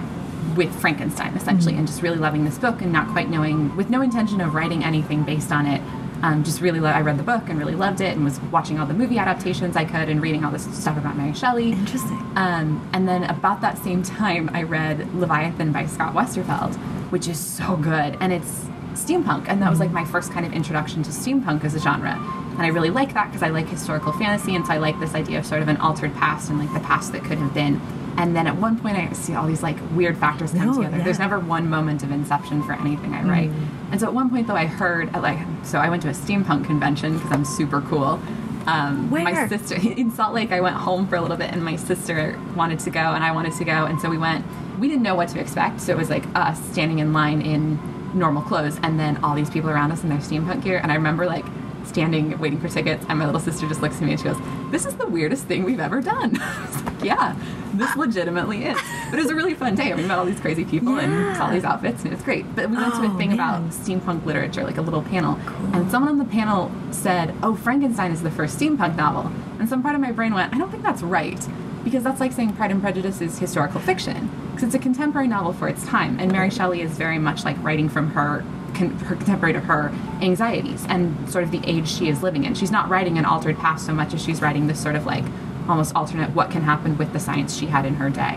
with 0.56 0.74
Frankenstein 0.80 1.34
essentially, 1.34 1.74
and 1.74 1.86
just 1.86 2.02
really 2.02 2.18
loving 2.18 2.44
this 2.44 2.58
book 2.58 2.82
and 2.82 2.92
not 2.92 3.08
quite 3.08 3.30
knowing, 3.30 3.74
with 3.76 3.90
no 3.90 4.02
intention 4.02 4.40
of 4.40 4.54
writing 4.54 4.84
anything 4.84 5.22
based 5.24 5.50
on 5.50 5.66
it. 5.66 5.80
Um, 6.22 6.42
just 6.42 6.60
really, 6.60 6.80
I 6.80 7.00
read 7.00 7.18
the 7.18 7.24
book 7.24 7.48
and 7.48 7.58
really 7.58 7.74
loved 7.74 8.00
it, 8.00 8.14
and 8.16 8.24
was 8.24 8.40
watching 8.52 8.78
all 8.78 8.86
the 8.86 8.94
movie 8.94 9.18
adaptations 9.18 9.76
I 9.76 9.84
could, 9.84 10.08
and 10.08 10.22
reading 10.22 10.44
all 10.44 10.50
this 10.50 10.64
stuff 10.76 10.96
about 10.96 11.16
Mary 11.16 11.34
Shelley. 11.34 11.72
Interesting. 11.72 12.18
Um, 12.36 12.88
and 12.92 13.08
then 13.08 13.24
about 13.24 13.60
that 13.60 13.78
same 13.78 14.02
time, 14.02 14.50
I 14.52 14.62
read 14.62 15.14
Leviathan 15.14 15.72
by 15.72 15.86
Scott 15.86 16.14
Westerfeld, 16.14 16.76
which 17.10 17.28
is 17.28 17.38
so 17.38 17.76
good, 17.76 18.16
and 18.20 18.32
it's 18.32 18.66
steampunk, 18.94 19.48
and 19.48 19.60
that 19.62 19.70
was 19.70 19.80
like 19.80 19.90
my 19.90 20.04
first 20.04 20.32
kind 20.32 20.44
of 20.46 20.52
introduction 20.52 21.02
to 21.04 21.10
steampunk 21.10 21.64
as 21.64 21.74
a 21.74 21.78
genre. 21.80 22.12
And 22.52 22.62
I 22.62 22.68
really 22.68 22.90
like 22.90 23.14
that 23.14 23.26
because 23.26 23.42
I 23.42 23.48
like 23.48 23.66
historical 23.68 24.12
fantasy, 24.12 24.54
and 24.54 24.66
so 24.66 24.72
I 24.72 24.78
like 24.78 24.98
this 25.00 25.14
idea 25.14 25.38
of 25.38 25.46
sort 25.46 25.62
of 25.62 25.68
an 25.68 25.76
altered 25.78 26.14
past 26.14 26.50
and 26.50 26.58
like 26.58 26.72
the 26.72 26.80
past 26.80 27.12
that 27.12 27.22
could 27.24 27.38
have 27.38 27.52
been. 27.54 27.80
And 28.16 28.36
then 28.36 28.46
at 28.46 28.56
one 28.56 28.78
point, 28.78 28.96
I 28.96 29.12
see 29.12 29.34
all 29.34 29.46
these 29.46 29.62
like 29.62 29.76
weird 29.92 30.16
factors 30.16 30.52
come 30.52 30.66
No, 30.66 30.74
together. 30.74 31.02
There's 31.02 31.18
never 31.18 31.40
one 31.40 31.68
moment 31.68 32.04
of 32.04 32.12
inception 32.12 32.62
for 32.62 32.74
anything 32.74 33.12
I 33.12 33.24
write. 33.24 33.50
And 33.90 34.00
so 34.00 34.06
at 34.06 34.14
one 34.14 34.30
point, 34.30 34.46
though, 34.46 34.54
I 34.54 34.66
heard 34.66 35.12
like 35.14 35.38
so 35.64 35.78
I 35.78 35.90
went 35.90 36.02
to 36.02 36.08
a 36.08 36.12
steampunk 36.12 36.64
convention 36.64 37.14
because 37.14 37.32
I'm 37.32 37.44
super 37.44 37.80
cool. 37.80 38.20
Um, 38.66 39.10
My 39.10 39.24
Where? 39.24 39.48
sister 39.48 39.74
in 39.82 40.10
Salt 40.12 40.32
Lake. 40.32 40.52
I 40.52 40.60
went 40.60 40.76
home 40.76 41.06
for 41.08 41.16
a 41.16 41.20
little 41.20 41.36
bit, 41.36 41.50
and 41.52 41.62
my 41.64 41.74
sister 41.76 42.40
wanted 42.54 42.78
to 42.80 42.90
go, 42.90 43.00
and 43.00 43.24
I 43.24 43.32
wanted 43.32 43.54
to 43.54 43.64
go, 43.64 43.86
and 43.86 44.00
so 44.00 44.08
we 44.08 44.18
went. 44.18 44.44
We 44.78 44.88
didn't 44.88 45.02
know 45.02 45.14
what 45.14 45.28
to 45.30 45.40
expect, 45.40 45.80
so 45.80 45.92
it 45.92 45.98
was 45.98 46.10
like 46.10 46.24
us 46.34 46.60
standing 46.70 46.98
in 47.00 47.12
line 47.12 47.42
in 47.42 47.78
normal 48.14 48.42
clothes, 48.42 48.78
and 48.82 48.98
then 48.98 49.22
all 49.24 49.34
these 49.34 49.50
people 49.50 49.70
around 49.70 49.92
us 49.92 50.02
in 50.02 50.08
their 50.08 50.18
steampunk 50.18 50.62
gear. 50.62 50.78
And 50.82 50.90
I 50.92 50.94
remember 50.94 51.26
like 51.26 51.44
standing 51.84 52.38
waiting 52.38 52.58
for 52.60 52.68
tickets, 52.68 53.04
and 53.08 53.18
my 53.18 53.26
little 53.26 53.40
sister 53.40 53.68
just 53.68 53.82
looks 53.82 53.96
at 53.96 54.02
me 54.02 54.12
and 54.12 54.20
she 54.20 54.24
goes, 54.24 54.38
"This 54.70 54.86
is 54.86 54.94
the 54.96 55.06
weirdest 55.06 55.44
thing 55.44 55.64
we've 55.64 55.80
ever 55.80 56.00
done." 56.00 56.38
Like, 56.84 57.04
yeah, 57.04 57.36
this 57.74 57.94
legitimately 57.96 58.64
is. 58.64 58.78
But 59.10 59.18
it 59.18 59.22
was 59.22 59.30
a 59.30 59.34
really 59.34 59.52
fun 59.54 59.74
day. 59.74 59.92
We 59.94 60.02
met 60.04 60.18
all 60.18 60.24
these 60.24 60.40
crazy 60.40 60.64
people 60.64 60.98
and 60.98 61.36
saw 61.36 61.48
Yeah. 61.48 61.54
these 61.54 61.64
outfits, 61.64 62.02
and 62.02 62.12
it 62.12 62.16
was 62.16 62.24
great. 62.24 62.44
But 62.56 62.70
we 62.70 62.76
went 62.76 62.94
to 62.94 63.00
Oh, 63.02 63.14
a 63.14 63.18
thing 63.18 63.32
about 63.34 63.62
steampunk 63.70 64.24
literature, 64.24 64.64
like 64.64 64.78
a 64.78 64.82
little 64.82 65.02
panel, 65.02 65.38
and 65.74 65.90
someone 65.90 66.10
on 66.10 66.18
the 66.18 66.24
panel 66.24 66.70
said, 66.90 67.34
"Oh, 67.42 67.54
Frankenstein 67.54 68.10
is 68.12 68.22
the 68.22 68.30
first 68.30 68.58
steampunk 68.58 68.96
novel," 68.96 69.30
and 69.58 69.68
some 69.68 69.82
part 69.82 69.94
of 69.94 70.00
my 70.00 70.12
brain 70.12 70.32
went, 70.34 70.54
"I 70.54 70.58
don't 70.58 70.70
think 70.70 70.82
that's 70.82 71.02
right." 71.02 71.46
Because 71.84 72.02
that's 72.02 72.18
like 72.20 72.32
saying 72.32 72.54
Pride 72.54 72.70
and 72.70 72.80
Prejudice 72.80 73.20
is 73.20 73.38
historical 73.38 73.80
fiction, 73.80 74.30
because 74.50 74.64
it's 74.64 74.74
a 74.74 74.78
contemporary 74.78 75.28
novel 75.28 75.52
for 75.52 75.68
its 75.68 75.84
time, 75.86 76.18
and 76.18 76.32
Mary 76.32 76.50
Shelley 76.50 76.80
is 76.80 76.92
very 76.96 77.18
much 77.18 77.44
like 77.44 77.62
writing 77.62 77.88
from 77.88 78.10
her, 78.12 78.42
con- 78.74 78.98
her 79.00 79.16
contemporary 79.16 79.52
to 79.52 79.60
her 79.60 79.92
anxieties 80.22 80.86
and 80.88 81.30
sort 81.30 81.44
of 81.44 81.50
the 81.50 81.60
age 81.64 81.86
she 81.88 82.08
is 82.08 82.22
living 82.22 82.44
in. 82.44 82.54
She's 82.54 82.70
not 82.70 82.88
writing 82.88 83.18
an 83.18 83.24
altered 83.26 83.58
past 83.58 83.84
so 83.86 83.92
much 83.92 84.14
as 84.14 84.24
she's 84.24 84.40
writing 84.40 84.66
this 84.66 84.80
sort 84.82 84.96
of 84.96 85.04
like 85.06 85.24
almost 85.68 85.94
alternate 85.94 86.30
what 86.30 86.50
can 86.50 86.62
happen 86.62 86.96
with 86.98 87.12
the 87.12 87.20
science 87.20 87.56
she 87.56 87.66
had 87.66 87.84
in 87.86 87.94
her 87.94 88.10
day. 88.10 88.34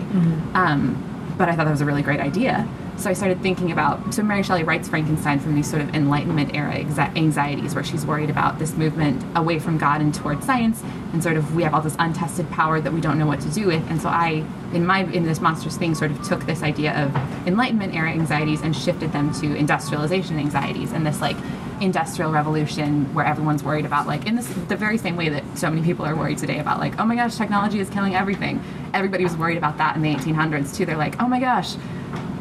Um, 0.54 1.17
but 1.38 1.50
I 1.50 1.56
thought 1.56 1.66
that 1.66 1.72
was 1.72 1.82
a 1.82 1.86
really 1.86 2.02
great 2.02 2.20
idea. 2.20 2.68
So 2.98 3.12
I 3.12 3.14
started 3.14 3.42
thinking 3.44 3.72
about. 3.72 4.14
So 4.14 4.24
Mary 4.24 4.42
Shelley 4.42 4.64
writes 4.64 4.90
Frankenstein 4.90 5.40
from 5.40 5.54
these 5.54 5.70
sort 5.70 5.84
of 5.84 5.94
Enlightenment 5.94 6.56
era 6.56 6.74
anxieties, 6.74 7.76
where 7.76 7.84
she's 7.84 8.06
worried 8.06 8.32
about 8.32 8.58
this 8.58 8.74
movement 8.74 9.24
away 9.36 9.60
from 9.60 9.78
God 9.78 10.02
and 10.02 10.14
towards 10.14 10.46
science, 10.46 10.82
and 11.14 11.22
sort 11.22 11.38
of 11.38 11.56
we 11.56 11.62
have 11.62 11.76
all 11.76 11.82
this 11.82 11.96
untested 12.00 12.50
power 12.50 12.82
that 12.82 12.92
we 12.92 13.00
don't 13.00 13.20
know 13.20 13.28
what 13.28 13.40
to 13.42 13.50
do 13.52 13.68
with. 13.68 13.88
And 13.90 14.02
so 14.02 14.10
I, 14.10 14.44
in 14.74 14.86
my 14.86 15.04
in 15.04 15.24
this 15.26 15.40
monstrous 15.40 15.78
thing, 15.78 15.94
sort 15.94 16.10
of 16.10 16.28
took 16.28 16.46
this 16.48 16.64
idea 16.64 16.94
of 17.06 17.16
Enlightenment 17.48 17.94
era 17.94 18.10
anxieties 18.10 18.62
and 18.62 18.76
shifted 18.76 19.12
them 19.12 19.32
to 19.36 19.56
industrialization 19.56 20.40
anxieties, 20.40 20.92
and 20.92 21.06
this 21.06 21.22
like 21.22 21.38
industrial 21.82 22.32
revolution 22.32 23.14
where 23.14 23.26
everyone's 23.26 23.64
worried 23.64 23.86
about 23.86 24.08
like 24.08 24.26
in 24.26 24.36
this 24.36 24.48
the 24.68 24.76
very 24.76 24.98
same 24.98 25.16
way 25.16 25.30
that 25.30 25.44
so 25.58 25.70
many 25.70 25.82
people 25.84 26.06
are 26.06 26.16
worried 26.16 26.38
today 26.38 26.60
about 26.60 26.80
like 26.80 27.00
oh 27.00 27.06
my 27.06 27.16
gosh 27.16 27.36
technology 27.36 27.80
is 27.80 27.90
killing 27.90 28.16
everything. 28.16 28.62
Everybody 28.94 29.24
was 29.24 29.36
worried 29.38 29.58
about 29.58 29.78
that 29.78 29.96
in 29.96 30.02
the 30.02 30.14
1800s 30.14 30.76
too. 30.76 30.86
They're 30.86 30.98
like 30.98 31.22
oh 31.22 31.28
my 31.28 31.40
gosh 31.40 31.76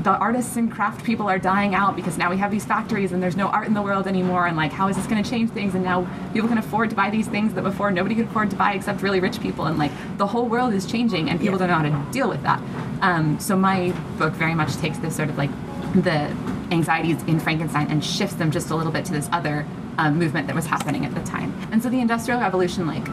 the 0.03 0.13
artists 0.19 0.55
and 0.57 0.71
craft 0.71 1.05
people 1.05 1.29
are 1.29 1.39
dying 1.39 1.75
out 1.75 1.97
because 1.97 2.17
now 2.17 2.31
we 2.31 2.37
have 2.37 2.53
these 2.53 2.65
factories 2.65 3.11
and 3.11 3.21
there's 3.21 3.35
no 3.37 3.49
art 3.49 3.67
in 3.67 3.75
the 3.75 3.83
world 3.83 4.07
anymore 4.07 4.47
and 4.47 4.57
like 4.57 4.71
how 4.71 4.87
is 4.87 4.95
this 4.95 5.05
going 5.07 5.21
to 5.21 5.29
change 5.29 5.51
things? 5.51 5.75
And 5.75 5.83
now 5.83 6.07
people 6.33 6.49
can 6.49 6.59
afford 6.59 6.91
to 6.91 6.97
buy 6.97 7.11
these 7.11 7.27
things 7.27 7.55
that 7.55 7.63
before 7.65 7.91
nobody 7.91 8.15
could 8.15 8.27
afford 8.27 8.51
to 8.51 8.57
buy 8.57 8.75
except 8.75 9.03
really 9.03 9.19
rich 9.19 9.41
people 9.41 9.65
and 9.67 9.79
like 9.79 9.91
the 10.17 10.27
whole 10.29 10.47
world 10.47 10.73
is 10.75 10.87
changing 10.87 11.29
and 11.29 11.41
people 11.41 11.59
Yeah. 11.59 11.67
don't 11.67 11.83
know 11.83 11.91
how 11.91 12.05
to 12.05 12.13
deal 12.13 12.29
with 12.29 12.43
that. 12.45 12.61
Um, 13.03 13.41
so 13.41 13.57
my 13.57 13.91
book 14.17 14.33
very 14.35 14.55
much 14.55 14.77
takes 14.77 14.97
this 14.99 15.17
sort 15.17 15.29
of 15.29 15.37
like 15.39 15.51
the 15.95 16.33
anxieties 16.71 17.23
in 17.25 17.41
Frankenstein 17.41 17.89
and 17.91 18.05
shifts 18.05 18.37
them 18.37 18.51
just 18.51 18.71
a 18.71 18.77
little 18.77 18.93
bit 18.93 19.05
to 19.07 19.13
this 19.13 19.29
other 19.33 19.67
um, 19.99 20.19
movement 20.19 20.47
that 20.47 20.57
was 20.57 20.67
happening 20.67 21.05
at 21.05 21.15
the 21.15 21.23
time. 21.23 21.55
And 21.73 21.83
so 21.83 21.89
the 21.89 22.01
Industrial 22.01 22.41
Revolution, 22.41 22.87
like, 22.87 23.05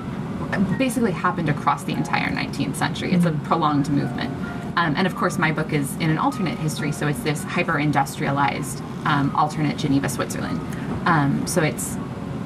basically 0.78 1.12
happened 1.12 1.50
across 1.50 1.84
the 1.84 1.94
entire 1.94 2.30
19th 2.30 2.76
century. 2.76 3.14
It's 3.14 3.26
a 3.26 3.32
prolonged 3.32 3.90
movement. 3.90 4.32
Um, 4.76 4.96
and 4.96 5.06
of 5.06 5.16
course, 5.16 5.38
my 5.38 5.52
book 5.52 5.72
is 5.72 5.96
in 5.98 6.10
an 6.10 6.18
alternate 6.18 6.58
history, 6.58 6.92
so 6.92 7.08
it's 7.08 7.20
this 7.20 7.44
hyper 7.44 7.78
industrialized 7.78 8.82
um, 9.06 9.34
alternate 9.36 9.78
Geneva, 9.78 10.10
Switzerland. 10.10 10.60
Um, 11.06 11.46
so 11.46 11.62
it's 11.62 11.96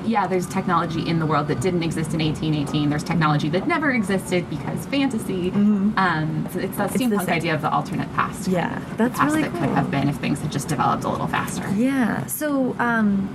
yeah, 0.07 0.25
there's 0.27 0.47
technology 0.47 1.07
in 1.07 1.19
the 1.19 1.25
world 1.25 1.47
that 1.49 1.59
didn't 1.61 1.83
exist 1.83 2.13
in 2.13 2.19
1818. 2.21 2.89
There's 2.89 3.03
technology 3.03 3.49
that 3.49 3.67
never 3.67 3.91
existed 3.91 4.49
because 4.49 4.85
fantasy. 4.87 5.51
Um, 5.51 6.43
it's, 6.47 6.55
it's 6.55 6.77
that 6.77 6.93
It's 6.95 7.03
steampunk 7.03 7.19
this- 7.19 7.27
idea 7.29 7.53
of 7.53 7.61
the 7.61 7.69
alternate 7.71 8.11
past. 8.13 8.47
Yeah, 8.47 8.81
that's 8.97 9.19
past 9.19 9.35
really 9.35 9.43
that 9.43 9.51
cool. 9.51 9.59
could 9.61 9.69
have 9.69 9.91
been 9.91 10.09
if 10.09 10.15
things 10.17 10.39
had 10.41 10.51
just 10.51 10.67
developed 10.67 11.03
a 11.03 11.09
little 11.09 11.27
faster. 11.27 11.69
Yeah. 11.75 12.25
So, 12.27 12.75
um, 12.79 13.29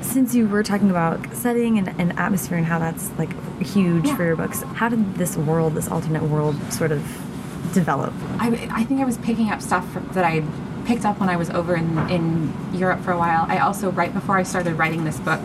since 0.00 0.34
you 0.34 0.46
were 0.48 0.62
talking 0.62 0.90
about 0.90 1.34
setting 1.34 1.78
and, 1.78 1.88
and 2.00 2.18
atmosphere 2.18 2.58
and 2.58 2.66
how 2.66 2.78
that's 2.78 3.10
like 3.18 3.30
huge 3.62 4.06
Yeah. 4.06 4.16
for 4.16 4.24
your 4.24 4.36
books, 4.36 4.62
how 4.74 4.88
did 4.88 5.14
this 5.14 5.36
world, 5.36 5.74
this 5.74 5.88
alternate 5.88 6.22
world, 6.24 6.56
sort 6.72 6.92
of 6.92 7.00
develop? 7.72 8.12
I, 8.38 8.68
I 8.70 8.84
think 8.84 9.00
I 9.00 9.04
was 9.04 9.16
picking 9.18 9.50
up 9.50 9.62
stuff 9.62 9.90
from, 9.92 10.06
that 10.12 10.24
I 10.24 10.42
picked 10.84 11.04
up 11.06 11.18
when 11.20 11.30
I 11.30 11.36
was 11.36 11.48
over 11.50 11.74
in, 11.74 11.98
in 12.10 12.52
Europe 12.74 13.00
for 13.00 13.12
a 13.12 13.18
while. 13.18 13.46
I 13.48 13.58
also, 13.58 13.90
right 13.92 14.12
before 14.12 14.36
I 14.36 14.42
started 14.42 14.74
writing 14.74 15.04
this 15.04 15.18
book, 15.20 15.40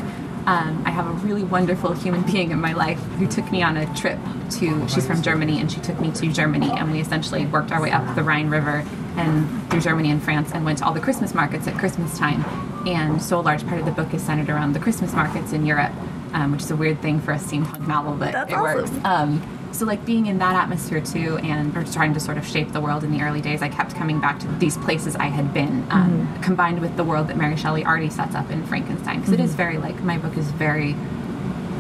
um, 0.50 0.82
I 0.84 0.90
have 0.90 1.06
a 1.06 1.12
really 1.26 1.44
wonderful 1.44 1.94
human 1.94 2.24
being 2.24 2.50
in 2.50 2.60
my 2.60 2.74
life 2.74 2.98
who 3.20 3.28
took 3.28 3.52
me 3.52 3.62
on 3.62 3.78
a 3.78 3.86
trip 3.96 4.18
to, 4.58 4.90
she's 4.90 5.06
from 5.06 5.22
Germany, 5.22 5.60
and 5.60 5.72
she 5.72 5.80
took 5.80 6.00
me 6.00 6.12
to 6.14 6.34
Germany, 6.34 6.72
and 6.72 6.92
we 6.92 7.00
essentially 7.00 7.46
worked 7.46 7.72
our 7.72 7.80
way 7.80 7.92
up 7.92 8.16
the 8.16 8.24
Rhine 8.24 8.50
River 8.50 8.84
and 9.16 9.70
through 9.70 9.82
Germany 9.82 10.10
and 10.10 10.24
France 10.24 10.50
and 10.52 10.66
went 10.66 10.80
to 10.80 10.86
all 10.86 10.94
the 10.94 11.00
Christmas 11.00 11.36
markets 11.36 11.68
at 11.68 11.78
Christmas 11.78 12.18
time. 12.18 12.44
And 12.88 13.22
so 13.22 13.40
a 13.40 13.42
large 13.42 13.64
part 13.68 13.80
of 13.80 13.86
the 13.86 13.92
book 13.92 14.12
is 14.12 14.24
centered 14.24 14.50
around 14.50 14.74
the 14.74 14.80
Christmas 14.80 15.14
markets 15.14 15.54
in 15.54 15.68
Europe, 15.68 15.92
um, 16.34 16.52
which 16.52 16.62
is 16.62 16.72
a 16.72 16.76
weird 16.76 17.00
thing 17.00 17.20
for 17.20 17.32
a 17.32 17.38
steampunk 17.38 17.88
novel, 17.88 18.14
but 18.14 18.32
That's 18.32 18.52
it 18.52 18.56
awesome. 18.56 18.76
works. 18.76 19.06
Um, 19.06 19.59
so 19.72 19.86
like 19.86 20.06
being 20.06 20.26
in 20.26 20.40
that 20.40 20.56
atmosphere 20.56 21.02
too, 21.02 21.38
and 21.38 21.76
or 21.78 21.84
trying 21.84 22.14
to 22.14 22.20
sort 22.20 22.38
of 22.38 22.46
shape 22.48 22.72
the 22.72 22.82
world 22.82 23.04
in 23.04 23.12
the 23.12 23.22
early 23.22 23.42
days, 23.42 23.62
I 23.62 23.70
kept 23.70 23.96
coming 23.96 24.20
back 24.20 24.40
to 24.40 24.48
these 24.60 24.78
places 24.78 25.16
I 25.16 25.28
had 25.28 25.54
been, 25.54 25.86
um, 25.92 26.10
Mm-hmm. 26.10 26.42
combined 26.44 26.80
with 26.82 26.96
the 26.98 27.04
world 27.04 27.28
that 27.28 27.38
Mary 27.38 27.56
Shelley 27.56 27.86
already 27.86 28.10
sets 28.10 28.36
up 28.36 28.50
in 28.50 28.66
Frankenstein, 28.66 29.20
because 29.20 29.34
Mm-hmm. 29.34 29.44
is 29.44 29.56
very 29.56 29.78
like 29.78 30.02
my 30.04 30.18
book 30.18 30.38
is 30.38 30.50
very. 30.52 30.96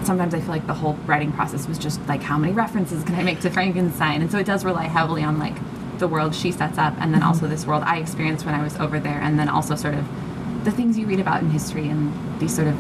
Sometimes 0.04 0.34
I 0.34 0.39
feel 0.39 0.49
like 0.49 0.65
the 0.65 0.73
whole 0.73 0.93
writing 1.06 1.32
process 1.34 1.67
was 1.67 1.78
just 1.78 1.99
like 2.08 2.21
how 2.23 2.38
many 2.38 2.54
references 2.54 3.04
can 3.04 3.15
I 3.15 3.23
make 3.23 3.41
to 3.41 3.49
Frankenstein, 3.49 4.21
and 4.21 4.32
so 4.32 4.38
it 4.39 4.45
does 4.45 4.63
rely 4.63 4.86
heavily 4.86 5.23
on 5.23 5.38
like 5.39 5.56
the 5.99 6.08
world 6.08 6.34
she 6.34 6.52
sets 6.52 6.78
up, 6.78 6.93
and 6.99 7.13
then 7.13 7.21
also 7.21 7.47
this 7.47 7.65
world 7.65 7.84
I 7.86 7.97
experienced 7.97 8.45
when 8.45 8.56
I 8.56 8.63
was 8.63 8.75
over 8.78 8.99
there, 8.99 9.19
and 9.19 9.38
then 9.38 9.49
also 9.49 9.75
sort 9.75 9.93
of 9.95 10.06
the 10.63 10.71
things 10.71 10.97
you 10.97 11.06
read 11.06 11.19
about 11.19 11.41
in 11.41 11.49
history 11.49 11.88
and 11.89 12.13
these 12.39 12.56
sort 12.56 12.67
of 12.69 12.75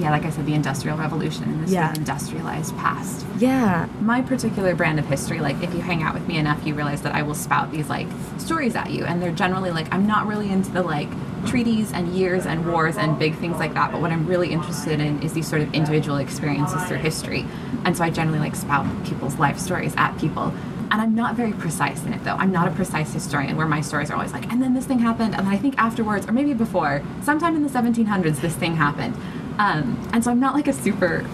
yeah, 0.00 0.10
like 0.10 0.24
I 0.24 0.30
said, 0.30 0.46
the 0.46 0.54
Industrial 0.54 0.96
Revolution 0.96 1.44
and 1.44 1.62
this 1.62 1.70
Yeah. 1.70 1.86
sort 1.86 1.92
of 1.92 1.98
industrialized 1.98 2.76
past. 2.78 3.26
Yeah. 3.38 3.86
My 4.00 4.22
particular 4.22 4.74
brand 4.74 4.98
of 4.98 5.06
history, 5.06 5.40
like 5.40 5.62
if 5.62 5.74
you 5.74 5.80
hang 5.80 6.02
out 6.02 6.14
with 6.14 6.26
me 6.26 6.38
enough, 6.38 6.64
you 6.66 6.74
realize 6.74 7.02
that 7.02 7.14
I 7.14 7.22
will 7.22 7.34
spout 7.34 7.70
these 7.70 7.88
like 7.88 8.06
stories 8.38 8.74
at 8.74 8.90
you, 8.90 9.04
and 9.04 9.22
they're 9.22 9.30
generally 9.32 9.70
like 9.70 9.92
I'm 9.92 10.06
not 10.06 10.26
really 10.26 10.50
into 10.50 10.70
the 10.70 10.82
like 10.82 11.08
treaties 11.46 11.92
and 11.92 12.08
years 12.08 12.44
and 12.46 12.66
wars 12.70 12.96
and 12.96 13.18
big 13.18 13.34
things 13.36 13.58
like 13.58 13.74
that. 13.74 13.92
But 13.92 14.00
what 14.00 14.10
I'm 14.10 14.26
really 14.26 14.50
interested 14.52 15.00
in 15.00 15.22
is 15.22 15.32
these 15.32 15.46
sort 15.48 15.62
of 15.62 15.72
individual 15.74 16.16
experiences 16.18 16.82
through 16.84 16.98
history, 16.98 17.44
and 17.84 17.96
so 17.96 18.04
I 18.04 18.10
generally 18.10 18.38
like 18.40 18.56
spout 18.56 18.86
people's 19.04 19.38
life 19.38 19.58
stories 19.58 19.94
at 19.96 20.16
people. 20.18 20.52
And 20.92 21.00
I'm 21.00 21.14
not 21.14 21.36
very 21.36 21.52
precise 21.52 22.04
in 22.04 22.12
it 22.12 22.24
though. 22.24 22.34
I'm 22.34 22.50
not 22.50 22.66
a 22.66 22.72
precise 22.72 23.12
historian 23.12 23.56
where 23.56 23.68
my 23.68 23.80
stories 23.80 24.10
are 24.10 24.14
always 24.16 24.32
like, 24.32 24.50
and 24.52 24.60
then 24.60 24.74
this 24.74 24.86
thing 24.86 24.98
happened, 24.98 25.34
and 25.36 25.46
then 25.46 25.52
I 25.54 25.56
think 25.56 25.76
afterwards, 25.78 26.26
or 26.28 26.32
maybe 26.32 26.52
before, 26.52 27.00
sometime 27.22 27.54
in 27.54 27.62
the 27.62 27.68
1700s, 27.68 28.40
this 28.40 28.56
thing 28.56 28.74
happened. 28.74 29.14
Um, 29.60 30.08
and 30.12 30.24
so 30.24 30.30
I'm 30.30 30.40
not 30.40 30.54
like 30.54 30.68
a 30.68 30.72
super 30.72 31.24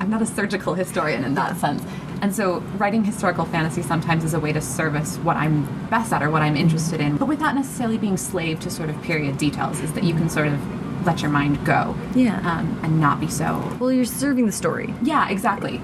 I'm 0.00 0.10
not 0.10 0.22
a 0.22 0.26
surgical 0.26 0.74
historian 0.74 1.22
in 1.24 1.34
that 1.34 1.56
sense. 1.58 1.82
And 2.22 2.34
so 2.34 2.58
writing 2.78 3.04
historical 3.04 3.44
fantasy 3.44 3.82
sometimes 3.82 4.24
is 4.24 4.34
a 4.34 4.40
way 4.40 4.52
to 4.52 4.60
service 4.60 5.16
what 5.18 5.36
I'm 5.36 5.64
best 5.88 6.12
at 6.12 6.22
or 6.22 6.30
what 6.30 6.42
I'm 6.42 6.56
interested 6.56 7.00
in, 7.00 7.16
but 7.16 7.26
without 7.26 7.54
necessarily 7.54 7.98
being 7.98 8.16
slave 8.16 8.60
to 8.60 8.70
sort 8.70 8.90
of 8.90 9.00
period 9.02 9.38
details, 9.38 9.80
is 9.80 9.92
that 9.94 10.04
you 10.04 10.14
can 10.14 10.28
sort 10.28 10.48
of 10.48 11.06
let 11.06 11.20
your 11.20 11.30
mind 11.30 11.64
go. 11.64 11.96
Yeah. 12.14 12.38
Um, 12.48 12.78
and 12.84 13.00
not 13.00 13.18
be 13.20 13.28
so. 13.28 13.76
Well, 13.80 13.90
you're 13.92 14.04
serving 14.04 14.46
the 14.46 14.52
story, 14.52 14.94
Yeah, 15.02 15.28
exactly. 15.28 15.80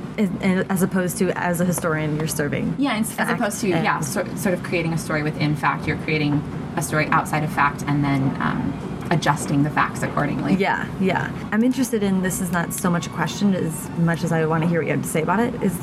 as 0.68 0.82
opposed 0.82 1.18
to 1.18 1.30
as 1.36 1.60
a 1.60 1.64
historian, 1.64 2.16
you're 2.16 2.28
serving. 2.28 2.76
Yeah, 2.78 2.94
as, 2.98 3.16
as 3.18 3.28
opposed 3.30 3.60
to, 3.62 3.68
yeah, 3.68 3.98
sort, 4.00 4.36
sort 4.38 4.54
of 4.54 4.62
creating 4.62 4.92
a 4.92 4.98
story 4.98 5.24
within 5.24 5.56
fact. 5.56 5.86
You're 5.88 5.98
creating 5.98 6.34
a 6.76 6.82
story 6.82 7.06
outside 7.08 7.42
of 7.42 7.52
fact 7.52 7.82
and 7.88 8.04
then 8.04 8.22
um, 8.40 8.97
adjusting 9.10 9.62
the 9.62 9.70
facts 9.70 10.02
accordingly. 10.02 10.54
Yeah, 10.54 10.88
yeah. 11.00 11.32
I'm 11.52 11.64
interested 11.64 12.02
in 12.02 12.22
this 12.22 12.40
is 12.40 12.52
not 12.52 12.72
so 12.72 12.90
much 12.90 13.06
a 13.06 13.10
question 13.10 13.54
as 13.54 13.88
much 13.98 14.24
as 14.24 14.32
I 14.32 14.44
want 14.46 14.62
to 14.62 14.68
hear 14.68 14.80
what 14.80 14.86
you 14.86 14.92
have 14.92 15.02
to 15.02 15.08
say 15.08 15.22
about 15.22 15.40
it 15.40 15.62
is 15.62 15.76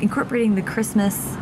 incorporating 0.00 0.54
the 0.54 0.62
Christmas 0.62 1.36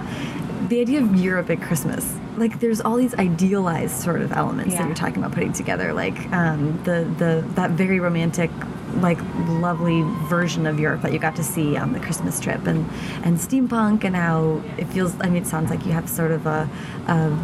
the 0.68 0.80
idea 0.80 1.02
of 1.02 1.14
Europe 1.16 1.50
at 1.50 1.60
Christmas. 1.60 2.16
Like 2.36 2.60
there's 2.60 2.80
all 2.80 2.96
these 2.96 3.14
idealized 3.14 4.00
sort 4.02 4.22
of 4.22 4.32
elements 4.32 4.74
that 4.74 4.86
you're 4.86 4.94
talking 4.94 5.18
about 5.18 5.32
putting 5.32 5.52
together 5.52 5.92
like 5.92 6.16
um, 6.32 6.82
the 6.84 7.04
the 7.18 7.46
that 7.56 7.72
very 7.72 8.00
romantic 8.00 8.50
like 8.96 9.18
lovely 9.46 10.02
version 10.28 10.66
of 10.66 10.80
Europe 10.80 11.02
that 11.02 11.12
you 11.12 11.18
got 11.18 11.36
to 11.36 11.44
see 11.44 11.76
on 11.76 11.92
the 11.92 12.00
Christmas 12.00 12.40
trip 12.40 12.66
and 12.66 12.88
and 13.22 13.36
steampunk 13.36 14.04
and 14.04 14.16
how 14.16 14.62
it 14.78 14.86
feels 14.86 15.14
I 15.20 15.28
mean 15.28 15.42
it 15.42 15.46
sounds 15.46 15.68
like 15.68 15.84
you 15.84 15.92
have 15.92 16.08
sort 16.08 16.30
of 16.30 16.46
a, 16.46 16.68
a 17.06 17.38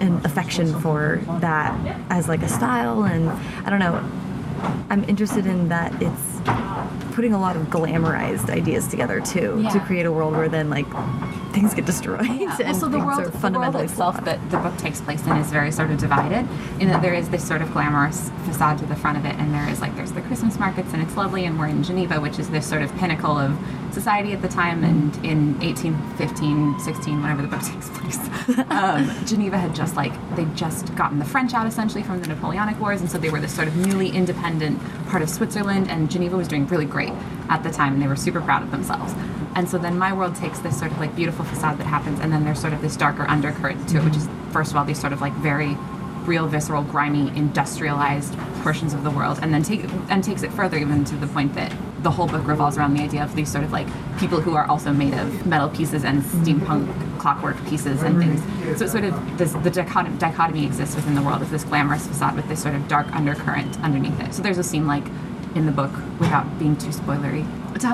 an 0.00 0.24
affection 0.24 0.78
for 0.80 1.20
that 1.40 1.74
as 2.10 2.28
like 2.28 2.42
a 2.42 2.48
style 2.48 3.04
and 3.04 3.28
I 3.66 3.70
don't 3.70 3.80
know. 3.80 4.02
I'm 4.90 5.04
interested 5.04 5.46
in 5.46 5.68
that 5.68 5.92
it's 6.02 7.14
putting 7.14 7.32
a 7.32 7.40
lot 7.40 7.56
of 7.56 7.62
glamorized 7.66 8.50
ideas 8.50 8.88
together 8.88 9.20
too 9.20 9.66
to 9.72 9.80
create 9.80 10.06
a 10.06 10.12
world 10.12 10.34
where 10.34 10.48
then 10.48 10.70
like 10.70 10.86
things 11.58 11.74
get 11.74 11.86
destroyed 11.86 12.24
Yeah. 12.26 12.56
and 12.58 12.68
Also, 12.68 12.88
the 12.88 12.98
world, 12.98 13.08
are 13.10 13.14
the 13.24 13.30
world 13.30 13.40
fundamentally 13.42 13.84
itself 13.84 14.22
that 14.24 14.38
the 14.50 14.58
book 14.58 14.76
takes 14.78 15.00
place 15.00 15.24
in 15.26 15.36
is 15.36 15.50
very 15.50 15.72
sort 15.72 15.90
of 15.90 15.98
divided, 15.98 16.46
in 16.80 16.88
that 16.88 17.02
there 17.02 17.14
is 17.14 17.28
this 17.30 17.46
sort 17.46 17.62
of 17.62 17.72
glamorous 17.72 18.30
facade 18.44 18.78
to 18.78 18.86
the 18.86 18.96
front 18.96 19.18
of 19.18 19.24
it, 19.24 19.34
and 19.36 19.52
there 19.52 19.68
is 19.68 19.80
like 19.80 19.94
there's 19.96 20.12
the 20.12 20.20
Christmas 20.22 20.58
markets, 20.58 20.92
and 20.92 21.02
it's 21.02 21.16
lovely, 21.16 21.44
and 21.44 21.58
we're 21.58 21.66
in 21.66 21.82
Geneva, 21.82 22.20
which 22.20 22.38
is 22.38 22.48
this 22.50 22.66
sort 22.66 22.82
of 22.82 22.94
pinnacle 22.96 23.36
of 23.36 23.56
society 23.90 24.32
at 24.32 24.42
the 24.42 24.48
time, 24.48 24.84
and 24.84 25.16
in 25.24 25.58
1815, 25.60 26.78
16, 26.80 27.20
whenever 27.22 27.42
the 27.42 27.48
book 27.48 27.62
takes 27.72 27.88
place, 27.90 28.18
um, 28.70 29.10
Geneva 29.26 29.58
had 29.58 29.74
just 29.74 29.96
like 29.96 30.12
they'd 30.36 30.54
just 30.56 30.94
gotten 30.94 31.18
the 31.18 31.24
French 31.24 31.54
out 31.54 31.66
essentially 31.66 32.02
from 32.02 32.20
the 32.20 32.28
Napoleonic 32.28 32.78
Wars, 32.80 33.00
and 33.00 33.10
so 33.10 33.18
they 33.18 33.30
were 33.30 33.40
this 33.40 33.54
sort 33.54 33.68
of 33.68 33.76
newly 33.76 34.10
independent 34.10 34.80
part 35.08 35.22
of 35.22 35.28
Switzerland, 35.30 35.90
and 35.90 36.10
Geneva 36.10 36.36
was 36.36 36.46
doing 36.48 36.66
really 36.68 36.84
great 36.86 37.12
at 37.48 37.62
the 37.62 37.70
time, 37.70 37.94
and 37.94 38.02
they 38.02 38.06
were 38.06 38.16
super 38.16 38.40
proud 38.40 38.62
of 38.62 38.70
themselves. 38.70 39.14
And 39.58 39.68
so 39.68 39.76
then 39.76 39.98
my 39.98 40.12
world 40.12 40.36
takes 40.36 40.60
this 40.60 40.78
sort 40.78 40.92
of 40.92 41.00
like 41.00 41.16
beautiful 41.16 41.44
facade 41.44 41.78
that 41.78 41.86
happens, 41.86 42.20
and 42.20 42.32
then 42.32 42.44
there's 42.44 42.60
sort 42.60 42.72
of 42.72 42.80
this 42.80 42.96
darker 42.96 43.24
undercurrent 43.28 43.88
to 43.88 43.96
it, 43.96 44.04
which 44.04 44.14
is 44.14 44.28
first 44.52 44.70
of 44.70 44.76
all 44.76 44.84
these 44.84 45.00
sort 45.00 45.12
of 45.12 45.20
like 45.20 45.32
very 45.32 45.76
real, 46.26 46.46
visceral, 46.46 46.84
grimy, 46.84 47.36
industrialized 47.36 48.38
portions 48.62 48.94
of 48.94 49.02
the 49.02 49.10
world, 49.10 49.40
and 49.42 49.52
then 49.52 49.64
take 49.64 49.82
and 50.10 50.22
takes 50.22 50.44
it 50.44 50.52
further 50.52 50.78
even 50.78 51.04
to 51.06 51.16
the 51.16 51.26
point 51.26 51.54
that 51.54 51.74
the 52.04 52.10
whole 52.12 52.28
book 52.28 52.46
revolves 52.46 52.78
around 52.78 52.94
the 52.94 53.02
idea 53.02 53.24
of 53.24 53.34
these 53.34 53.50
sort 53.50 53.64
of 53.64 53.72
like 53.72 53.88
people 54.20 54.40
who 54.40 54.54
are 54.54 54.64
also 54.66 54.92
made 54.92 55.12
of 55.14 55.44
metal 55.44 55.68
pieces 55.68 56.04
and 56.04 56.22
steampunk 56.22 57.18
clockwork 57.18 57.56
pieces 57.66 58.00
and 58.04 58.16
things. 58.20 58.40
So 58.78 58.84
it's 58.84 58.92
sort 58.92 59.02
of 59.02 59.38
this 59.38 59.54
the 59.54 59.70
dichotomy, 59.70 60.16
dichotomy 60.18 60.66
exists 60.66 60.94
within 60.94 61.16
the 61.16 61.22
world 61.22 61.42
of 61.42 61.50
this 61.50 61.64
glamorous 61.64 62.06
facade 62.06 62.36
with 62.36 62.48
this 62.48 62.62
sort 62.62 62.76
of 62.76 62.86
dark 62.86 63.12
undercurrent 63.12 63.76
underneath 63.80 64.20
it. 64.20 64.34
So 64.34 64.40
there's 64.40 64.58
a 64.58 64.62
scene 64.62 64.86
like 64.86 65.06
in 65.56 65.66
the 65.66 65.72
book 65.72 65.90
without 66.20 66.60
being 66.60 66.76
too 66.76 66.90
spoilery. 66.90 67.44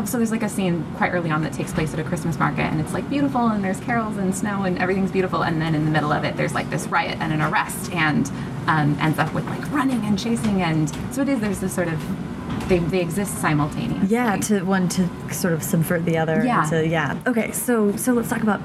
So 0.07 0.17
there's 0.19 0.31
like 0.31 0.43
a 0.43 0.49
scene 0.49 0.85
quite 0.97 1.13
early 1.13 1.31
on 1.31 1.43
that 1.43 1.53
takes 1.53 1.73
place 1.73 1.93
at 1.93 2.01
a 2.01 2.05
Christmas 2.05 2.39
market, 2.39 2.63
and 2.63 2.81
it's 2.81 2.93
like 2.93 3.09
beautiful, 3.11 3.49
and 3.49 3.63
there's 3.63 3.81
carols 3.81 4.17
and 4.17 4.35
snow, 4.35 4.63
and 4.65 4.79
everything's 4.79 5.11
beautiful. 5.11 5.43
And 5.43 5.61
then 5.61 5.75
in 5.75 5.85
the 5.85 5.91
middle 5.91 6.13
of 6.13 6.25
it, 6.25 6.37
there's 6.37 6.55
like 6.55 6.71
this 6.71 6.87
riot 6.87 7.19
and 7.21 7.33
an 7.33 7.41
arrest, 7.43 7.93
and 7.93 8.27
um, 8.67 8.97
ends 9.01 9.19
up 9.19 9.33
with 9.35 9.45
like 9.47 9.71
running 9.73 10.03
and 10.05 10.19
chasing, 10.19 10.63
and 10.63 10.89
so 11.15 11.23
it 11.23 11.29
is. 11.29 11.41
There's 11.41 11.61
this 11.61 11.75
sort 11.75 11.89
of 11.89 12.69
they, 12.69 12.79
they 12.79 13.01
exist 13.01 13.39
simultaneously. 13.43 14.09
yeah 14.09 14.37
to 14.37 14.63
one 14.63 14.89
to 14.89 15.07
sort 15.35 15.53
of 15.53 15.63
subvert 15.63 16.05
the 16.07 16.17
other 16.17 16.43
Yeah. 16.45 16.63
to 16.71 16.87
yeah 16.87 17.19
okay 17.27 17.53
so 17.53 17.95
so 17.97 18.13
let's 18.15 18.31
talk 18.31 18.43
about 18.43 18.61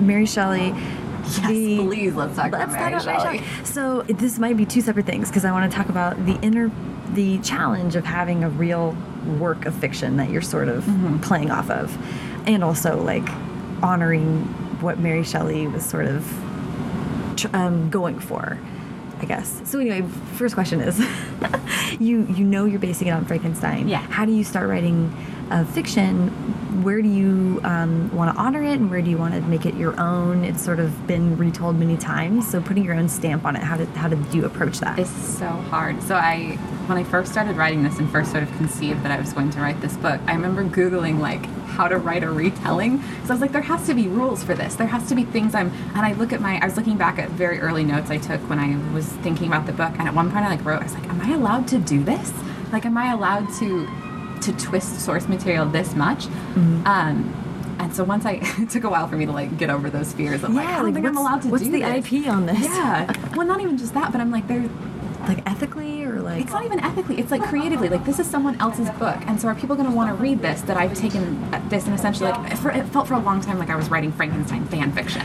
Mary 0.00 0.24
Shelley 0.24 0.68
Yes, 0.68 1.46
the- 1.48 1.78
please, 1.78 2.14
let's 2.14 2.36
talk 2.36 2.48
about 2.48 2.60
Let's 2.68 2.72
Mary 2.72 2.92
talk 2.92 3.02
about 3.02 3.22
Shelley. 3.22 3.36
Mary 3.38 3.46
Shelley. 3.48 3.64
So 3.64 4.02
this 4.02 4.38
might 4.38 4.56
be 4.56 4.64
two 4.66 4.80
separate 4.82 5.04
things 5.06 5.28
because 5.28 5.44
I 5.44 5.52
want 5.52 5.70
to 5.70 5.76
talk 5.76 5.88
about 5.90 6.24
the 6.26 6.38
inner, 6.40 6.70
the 7.14 7.38
challenge 7.38 7.96
of 7.96 8.04
having 8.04 8.44
a 8.44 8.48
real 8.50 8.94
work 9.26 9.66
of 9.66 9.74
fiction 9.74 10.16
that 10.18 10.30
you're 10.30 10.42
sort 10.42 10.68
of 10.68 10.84
Mm-hmm. 10.84 11.18
playing 11.18 11.50
off 11.50 11.70
of, 11.70 11.96
and 12.46 12.62
also 12.64 13.02
like 13.02 13.26
honoring 13.82 14.42
what 14.80 14.98
Mary 14.98 15.24
Shelley 15.24 15.66
was 15.66 15.84
sort 15.84 16.06
of 16.06 16.24
tr- 17.36 17.48
um, 17.54 17.90
going 17.90 18.18
for. 18.18 18.58
I 19.20 19.26
guess. 19.26 19.62
So 19.64 19.78
anyway, 19.78 20.02
first 20.34 20.54
question 20.54 20.80
is, 20.80 20.98
you 22.00 22.24
you 22.26 22.44
know 22.44 22.64
you're 22.66 22.80
basing 22.80 23.08
it 23.08 23.12
on 23.12 23.24
Frankenstein. 23.24 23.88
Yeah. 23.88 23.98
How 24.00 24.24
do 24.24 24.32
you 24.32 24.44
start 24.44 24.68
writing 24.68 25.10
uh, 25.50 25.64
fiction? 25.64 26.30
Where 26.82 27.00
do 27.00 27.08
you 27.08 27.60
um, 27.62 28.14
want 28.14 28.34
to 28.34 28.40
honor 28.40 28.62
it, 28.62 28.80
and 28.80 28.90
where 28.90 29.00
do 29.00 29.08
you 29.08 29.16
want 29.16 29.34
to 29.34 29.40
make 29.42 29.64
it 29.64 29.74
your 29.74 29.98
own? 30.00 30.44
It's 30.44 30.60
sort 30.60 30.80
of 30.80 31.06
been 31.06 31.36
retold 31.36 31.76
many 31.76 31.96
times, 31.96 32.50
so 32.50 32.60
putting 32.60 32.84
your 32.84 32.94
own 32.94 33.08
stamp 33.08 33.44
on 33.44 33.54
it. 33.54 33.62
How 33.62 33.76
did 33.76 33.88
how 33.90 34.08
did 34.08 34.34
you 34.34 34.44
approach 34.44 34.80
that? 34.80 34.98
It's 34.98 35.10
so 35.10 35.46
hard. 35.46 36.02
So 36.02 36.16
I, 36.16 36.56
when 36.86 36.98
I 36.98 37.04
first 37.04 37.30
started 37.30 37.56
writing 37.56 37.84
this 37.84 38.00
and 38.00 38.10
first 38.10 38.32
sort 38.32 38.42
of 38.42 38.50
conceived 38.56 39.04
that 39.04 39.12
I 39.12 39.20
was 39.20 39.32
going 39.32 39.50
to 39.50 39.60
write 39.60 39.80
this 39.80 39.96
book, 39.96 40.20
I 40.26 40.34
remember 40.34 40.64
googling 40.64 41.20
like 41.20 41.46
how 41.74 41.86
to 41.86 41.96
write 41.96 42.24
a 42.24 42.30
retelling. 42.30 43.00
So 43.24 43.30
I 43.30 43.32
was 43.32 43.40
like, 43.40 43.52
there 43.52 43.62
has 43.62 43.86
to 43.86 43.94
be 43.94 44.08
rules 44.08 44.42
for 44.42 44.54
this. 44.54 44.74
There 44.74 44.86
has 44.86 45.08
to 45.08 45.14
be 45.14 45.24
things 45.24 45.54
I'm. 45.54 45.70
And 45.94 46.00
I 46.00 46.12
look 46.14 46.32
at 46.32 46.40
my. 46.40 46.58
I 46.60 46.64
was 46.64 46.76
looking 46.76 46.96
back 46.96 47.20
at 47.20 47.30
very 47.30 47.60
early 47.60 47.84
notes 47.84 48.10
I 48.10 48.18
took 48.18 48.40
when 48.50 48.58
I 48.58 48.76
was 48.92 49.06
thinking 49.06 49.46
about 49.46 49.66
the 49.66 49.72
book, 49.72 49.92
and 49.98 50.08
at 50.08 50.14
one 50.14 50.30
point 50.30 50.44
I 50.44 50.48
like 50.48 50.64
wrote, 50.64 50.80
I 50.80 50.84
was 50.84 50.94
like, 50.94 51.08
am 51.08 51.20
I 51.20 51.34
allowed 51.34 51.68
to 51.68 51.78
do 51.78 52.02
this? 52.02 52.32
Like, 52.72 52.84
am 52.84 52.96
I 52.96 53.12
allowed 53.12 53.52
to 53.60 53.88
to 54.44 54.52
twist 54.52 55.00
source 55.00 55.28
material 55.28 55.66
this 55.66 55.94
much? 55.94 56.26
Mm-hmm. 56.26 56.86
Um, 56.86 57.76
and 57.78 57.94
so 57.94 58.04
once 58.04 58.24
I, 58.24 58.32
it 58.58 58.70
took 58.70 58.84
a 58.84 58.88
while 58.88 59.08
for 59.08 59.16
me 59.16 59.26
to 59.26 59.32
like 59.32 59.56
get 59.58 59.70
over 59.70 59.90
those 59.90 60.12
fears 60.12 60.42
of 60.44 60.50
like, 60.54 60.66
I 60.66 60.76
don't 60.76 60.84
like, 60.84 60.94
think 60.94 61.06
I'm 61.06 61.16
allowed 61.16 61.42
to 61.42 61.48
what's 61.48 61.64
do 61.64 61.70
the 61.70 61.80
this. 61.80 62.12
IP 62.12 62.28
on 62.28 62.46
this? 62.46 62.62
Yeah. 62.64 63.12
Well, 63.36 63.46
not 63.46 63.60
even 63.60 63.76
just 63.76 63.94
that, 63.94 64.12
but 64.12 64.20
I'm 64.20 64.30
like, 64.30 64.46
there. 64.46 64.68
like 65.26 65.42
ethically 65.50 66.04
or 66.04 66.20
like 66.20 66.42
It's 66.42 66.52
not 66.52 66.64
even 66.64 66.78
ethically. 66.80 67.18
It's 67.18 67.32
like 67.32 67.42
creatively. 67.42 67.88
Like 67.88 68.04
this 68.04 68.20
is 68.20 68.28
someone 68.28 68.60
else's 68.60 68.88
book, 68.90 69.16
and 69.26 69.40
so 69.40 69.48
are 69.48 69.54
people 69.56 69.74
going 69.74 69.88
to 69.88 69.94
want 69.94 70.08
to 70.14 70.22
read 70.22 70.40
this? 70.40 70.60
That 70.62 70.76
I've 70.76 70.94
taken 70.94 71.50
this 71.68 71.86
and 71.86 71.94
essentially 71.94 72.30
like 72.30 72.56
for, 72.58 72.70
it 72.70 72.84
felt 72.88 73.08
for 73.08 73.14
a 73.14 73.18
long 73.18 73.40
time 73.40 73.58
like 73.58 73.70
I 73.70 73.76
was 73.76 73.88
writing 73.90 74.12
Frankenstein 74.12 74.64
fan 74.66 74.92
fiction, 74.92 75.22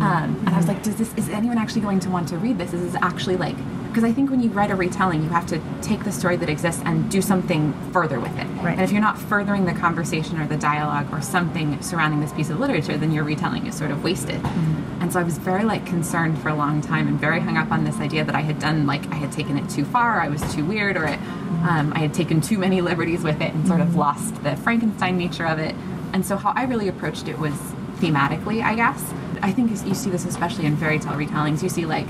um, 0.00 0.40
and 0.46 0.48
I 0.48 0.56
was 0.56 0.66
like, 0.66 0.82
does 0.82 0.96
this 0.96 1.12
is 1.14 1.28
anyone 1.28 1.58
actually 1.58 1.82
going 1.82 2.00
to 2.00 2.08
want 2.08 2.28
to 2.28 2.38
read 2.38 2.56
this? 2.56 2.72
Is 2.72 2.92
this 2.92 3.02
actually 3.02 3.36
like? 3.36 3.56
Because 3.92 4.04
I 4.04 4.12
think 4.14 4.30
when 4.30 4.40
you 4.40 4.48
write 4.48 4.70
a 4.70 4.74
retelling, 4.74 5.22
you 5.22 5.28
have 5.28 5.46
to 5.48 5.60
take 5.82 6.04
the 6.04 6.12
story 6.12 6.36
that 6.36 6.48
exists 6.48 6.80
and 6.86 7.10
do 7.10 7.20
something 7.20 7.74
further 7.92 8.18
with 8.18 8.34
it. 8.38 8.46
Right. 8.62 8.72
And 8.72 8.80
if 8.80 8.90
you're 8.90 9.02
not 9.02 9.18
furthering 9.18 9.66
the 9.66 9.74
conversation 9.74 10.40
or 10.40 10.46
the 10.46 10.56
dialogue 10.56 11.12
or 11.12 11.20
something 11.20 11.80
surrounding 11.82 12.20
this 12.20 12.32
piece 12.32 12.48
of 12.48 12.58
literature, 12.58 12.96
then 12.96 13.12
your 13.12 13.22
retelling 13.22 13.66
is 13.66 13.76
sort 13.76 13.90
of 13.90 14.02
wasted. 14.02 14.40
Mm-hmm. 14.40 15.02
And 15.02 15.12
so 15.12 15.20
I 15.20 15.22
was 15.22 15.36
very 15.36 15.64
like 15.64 15.84
concerned 15.84 16.40
for 16.40 16.48
a 16.48 16.54
long 16.54 16.80
time 16.80 17.06
and 17.06 17.20
very 17.20 17.38
hung 17.38 17.58
up 17.58 17.70
on 17.70 17.84
this 17.84 17.98
idea 17.98 18.24
that 18.24 18.34
I 18.34 18.40
had 18.40 18.58
done 18.58 18.86
like 18.86 19.06
I 19.12 19.16
had 19.16 19.30
taken 19.30 19.58
it 19.58 19.68
too 19.68 19.84
far, 19.84 20.22
I 20.22 20.28
was 20.28 20.40
too 20.54 20.64
weird, 20.64 20.96
or 20.96 21.04
it, 21.04 21.18
mm-hmm. 21.18 21.68
um, 21.68 21.92
I 21.92 21.98
had 21.98 22.14
taken 22.14 22.40
too 22.40 22.56
many 22.56 22.80
liberties 22.80 23.22
with 23.22 23.42
it 23.42 23.52
and 23.52 23.68
sort 23.68 23.82
of 23.82 23.88
mm-hmm. 23.88 23.98
lost 23.98 24.42
the 24.42 24.56
Frankenstein 24.56 25.18
nature 25.18 25.44
of 25.44 25.58
it. 25.58 25.74
And 26.14 26.24
so 26.24 26.38
how 26.38 26.54
I 26.56 26.64
really 26.64 26.88
approached 26.88 27.28
it 27.28 27.38
was 27.38 27.52
thematically, 27.96 28.62
I 28.62 28.74
guess. 28.74 29.12
I 29.42 29.52
think 29.52 29.70
you 29.70 29.94
see 29.94 30.08
this 30.08 30.24
especially 30.24 30.64
in 30.64 30.78
fairy 30.78 30.98
tale 30.98 31.12
retellings. 31.12 31.62
You 31.62 31.68
see 31.68 31.84
like 31.84 32.06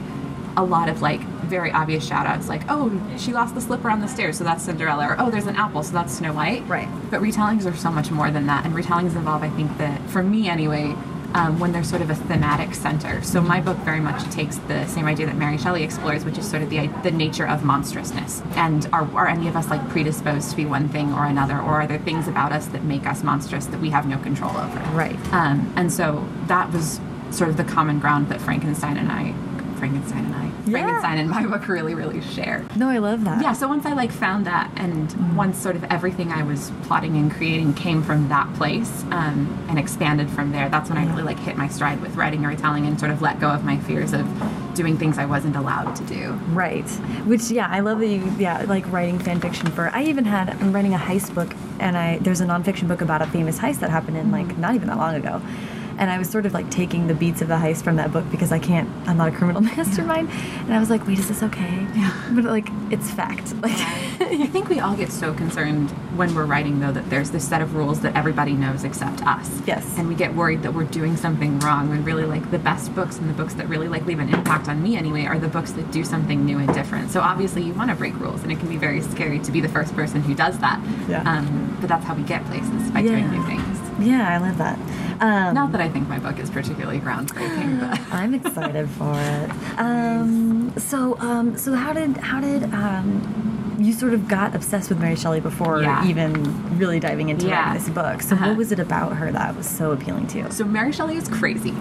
a 0.57 0.63
lot 0.63 0.89
of 0.89 1.03
like 1.03 1.21
very 1.53 1.71
obvious 1.71 2.03
shout 2.07 2.27
outs 2.27 2.49
like 2.49 2.63
oh 2.71 2.91
she 3.19 3.31
lost 3.33 3.55
the 3.55 3.61
slipper 3.61 3.91
on 3.91 4.01
the 4.01 4.09
stairs 4.09 4.39
so 4.39 4.43
that's 4.45 4.65
cinderella 4.65 5.07
or 5.07 5.17
oh 5.21 5.31
there's 5.31 5.47
an 5.47 5.57
apple 5.57 5.83
so 5.83 5.93
that's 5.93 6.15
snow 6.15 6.33
white 6.33 6.67
Right. 6.67 6.89
but 7.11 7.21
retellings 7.21 7.71
are 7.71 7.77
so 7.77 7.91
much 7.91 8.11
more 8.11 8.31
than 8.31 8.47
that 8.47 8.65
and 8.65 8.75
retellings 8.75 9.15
involve 9.15 9.43
i 9.43 9.51
think 9.51 9.77
that 9.77 10.01
for 10.09 10.23
me 10.23 10.49
anyway 10.49 10.95
um, 11.35 11.59
when 11.59 11.73
there's 11.73 11.89
sort 11.89 12.03
of 12.03 12.11
a 12.11 12.15
thematic 12.15 12.75
center. 12.75 13.23
So 13.23 13.41
my 13.41 13.61
book 13.61 13.79
very 13.79 14.01
much 14.01 14.23
takes 14.31 14.57
the 14.69 14.87
same 14.87 15.07
idea 15.07 15.25
that 15.27 15.37
Mary 15.37 15.57
Shelley 15.57 15.83
explores, 15.83 16.27
which 16.27 16.37
is 16.37 16.47
sort 16.47 16.63
of 16.63 16.69
the 16.69 16.89
the 17.03 17.11
nature 17.11 17.49
of 17.49 17.65
monstrousness. 17.65 18.43
And 18.55 18.87
are, 18.93 19.11
are 19.17 19.29
any 19.29 19.49
of 19.49 19.57
us 19.57 19.69
like 19.71 19.81
predisposed 19.89 20.51
to 20.51 20.57
be 20.57 20.67
one 20.67 20.91
thing 20.91 21.11
or 21.15 21.25
another, 21.25 21.55
or 21.55 21.81
are 21.81 21.87
there 21.87 21.99
things 22.01 22.29
about 22.29 22.53
us 22.53 22.67
that 22.67 22.85
make 22.85 23.07
us 23.07 23.23
monstrous 23.23 23.65
that 23.67 23.81
we 23.81 23.89
have 23.91 24.07
no 24.07 24.19
control 24.19 24.55
over? 24.57 24.79
Right. 24.93 25.19
Um, 25.33 25.73
and 25.77 25.91
so 25.91 26.29
that 26.49 26.71
was 26.71 27.01
sort 27.31 27.49
of 27.49 27.57
the 27.57 27.65
common 27.65 27.99
ground 27.99 28.29
that 28.29 28.41
Frankenstein 28.41 28.99
and 28.99 29.11
I, 29.11 29.35
Frankenstein 29.83 30.25
and 30.27 30.35
I, 30.37 30.45
Yeah. 30.45 30.71
Frankenstein 30.71 31.19
and 31.19 31.29
my 31.29 31.45
book 31.59 31.67
really, 31.67 31.97
really 31.97 32.21
share. 32.21 32.65
No, 32.77 32.89
I 32.89 32.99
love 32.99 33.25
that. 33.25 33.43
Yeah, 33.43 33.53
so 33.53 33.67
once 33.67 33.85
I 33.85 33.95
like 33.95 34.13
found 34.13 34.47
that, 34.47 34.71
and 34.77 35.37
once 35.37 35.59
sort 35.59 35.75
of 35.75 35.83
everything 35.91 36.31
I 36.31 36.45
was 36.45 36.71
plotting 36.85 37.17
and 37.17 37.33
creating 37.33 37.75
came 37.75 38.01
from 38.01 38.29
that 38.29 38.53
place, 38.55 39.03
um, 39.11 39.59
and 39.69 39.81
expanded 39.81 40.31
from 40.31 40.53
there, 40.53 40.69
that's 40.69 40.89
when 40.89 40.99
I 40.99 41.07
really 41.11 41.25
like 41.25 41.41
hit 41.41 41.57
my 41.57 41.67
stride 41.67 42.01
with 42.01 42.15
writing 42.15 42.45
or 42.45 42.51
retelling 42.51 42.87
and 42.87 42.97
sort 43.01 43.11
of 43.11 43.23
let 43.23 43.41
go 43.41 43.49
of 43.51 43.65
my 43.65 43.77
fears 43.81 44.13
of 44.13 44.25
doing 44.75 44.97
things 44.97 45.19
I 45.19 45.25
wasn't 45.27 45.57
allowed 45.57 45.97
to 45.97 46.05
do. 46.05 46.31
Right. 46.53 46.89
Which 47.27 47.51
yeah, 47.51 47.67
I 47.69 47.81
love 47.81 47.99
that 47.99 48.07
you 48.07 48.33
yeah 48.39 48.65
like 48.69 48.87
writing 48.93 49.19
fan 49.19 49.41
fiction 49.41 49.67
for. 49.73 49.89
I 49.89 50.05
even 50.05 50.25
had 50.25 50.51
I'm 50.63 50.73
writing 50.73 50.95
a 50.95 50.99
heist 50.99 51.35
book, 51.35 51.53
and 51.81 51.99
I 51.99 52.19
there's 52.19 52.41
a 52.41 52.47
nonfiction 52.47 52.87
book 52.87 53.01
about 53.01 53.21
a 53.21 53.27
famous 53.27 53.59
heist 53.59 53.81
that 53.81 53.91
happened 53.91 54.17
in 54.17 54.31
like 54.31 54.57
not 54.59 54.77
even 54.77 54.87
that 54.87 54.99
long 54.99 55.17
ago. 55.17 55.43
And 55.99 56.11
I 56.11 56.19
was 56.19 56.29
sort 56.29 56.47
of 56.47 56.55
like 56.55 56.71
taking 56.71 57.07
the 57.07 57.15
beats 57.15 57.43
of 57.43 57.49
the 57.49 57.55
heist 57.55 57.83
from 57.83 57.97
that 57.97 58.13
book 58.13 58.25
because 58.31 58.53
I 58.53 58.59
can't, 58.59 58.89
I'm 59.07 59.17
not 59.17 59.29
a 59.29 59.33
criminal 59.33 59.61
mastermind. 59.77 60.31
And 60.31 60.75
I 60.75 60.79
was 60.79 60.91
like, 60.91 61.07
wait, 61.07 61.19
is 61.19 61.29
this 61.29 61.43
okay? 61.43 61.87
Yeah. 61.95 62.31
But 62.33 62.45
like, 62.45 62.69
it's 62.91 63.11
fact. 63.11 63.55
Like, 63.63 63.79
I 64.21 64.47
think 64.47 64.69
we 64.69 64.81
all 64.81 64.97
get 64.97 65.13
so 65.13 65.33
concerned 65.33 65.91
when 66.17 66.35
we're 66.35 66.47
writing, 66.47 66.81
though, 66.81 66.91
that 66.91 67.09
there's 67.11 67.31
this 67.31 67.47
set 67.47 67.63
of 67.63 67.75
rules 67.75 68.01
that 68.01 68.17
everybody 68.17 68.53
knows 68.53 68.83
except 68.83 69.23
us. 69.23 69.61
Yes. 69.67 69.97
And 69.97 70.09
we 70.09 70.15
get 70.15 70.35
worried 70.35 70.63
that 70.63 70.75
we're 70.75 70.85
doing 70.85 71.17
something 71.17 71.59
wrong 71.61 71.89
when 71.89 72.05
really, 72.05 72.25
like, 72.25 72.51
the 72.51 72.59
best 72.59 72.95
books 72.95 73.19
and 73.19 73.29
the 73.29 73.35
books 73.35 73.55
that 73.55 73.69
really, 73.69 73.89
like, 73.89 74.05
leave 74.05 74.19
an 74.19 74.33
impact 74.35 74.69
on 74.69 74.83
me 74.83 74.97
anyway 74.97 75.27
are 75.27 75.39
the 75.39 75.49
books 75.49 75.73
that 75.73 75.91
do 75.93 76.05
something 76.05 76.45
new 76.45 76.59
and 76.59 76.73
different. 76.75 77.11
So 77.11 77.21
obviously, 77.21 77.63
you 77.63 77.73
want 77.75 77.91
to 77.91 77.97
break 77.97 78.19
rules, 78.19 78.43
and 78.43 78.51
it 78.51 78.59
can 78.59 78.69
be 78.69 78.77
very 78.77 79.01
scary 79.01 79.39
to 79.41 79.53
be 79.53 79.61
the 79.61 79.69
first 79.69 79.95
person 79.95 80.23
who 80.23 80.35
does 80.35 80.59
that. 80.59 80.83
Yeah. 81.09 81.23
Um, 81.23 81.77
but 81.81 81.89
that's 81.89 82.05
how 82.05 82.15
we 82.15 82.23
get 82.23 82.45
places 82.47 82.91
by 82.91 83.03
doing 83.03 83.31
new 83.31 83.45
things. 83.47 83.72
Yeah, 84.03 84.29
I 84.35 84.39
love 84.39 84.59
that. 84.59 84.79
Um, 85.21 85.55
Not 85.55 85.73
that 85.73 85.81
I 85.81 85.89
think 85.89 86.09
my 86.09 86.19
book 86.19 86.39
is 86.39 86.51
particularly 86.51 86.99
groundbreaking, 87.01 87.81
but. 87.91 88.01
I'm 88.13 88.35
excited 88.35 88.89
for 88.91 89.15
it. 89.19 89.51
Um, 89.79 90.73
so, 90.79 91.19
um, 91.21 91.57
so 91.57 91.75
how 91.75 91.93
did 91.93 92.17
how 92.19 92.41
did 92.41 92.65
um, 92.75 93.77
you 93.79 93.93
sort 93.93 94.15
of 94.15 94.29
got 94.29 94.55
obsessed 94.55 94.89
with 94.91 94.99
Mary 95.01 95.17
Shelley 95.17 95.41
before 95.41 95.83
Yeah. 95.83 96.07
even 96.07 96.79
really 96.79 97.01
diving 97.01 97.29
into 97.31 97.47
Yeah. 97.47 97.67
writing 97.69 97.75
this 97.83 97.89
book? 97.89 98.23
So, 98.23 98.35
Uh-huh. 98.35 98.49
what 98.49 98.57
was 98.57 98.73
it 98.73 98.79
about 98.81 99.15
her 99.17 99.31
that 99.33 99.57
was 99.57 99.67
so 99.69 99.93
appealing 99.93 100.27
to 100.29 100.39
you? 100.39 100.47
So 100.51 100.65
Mary 100.65 100.93
Shelley 100.93 101.17
is 101.17 101.29
crazy. 101.29 101.75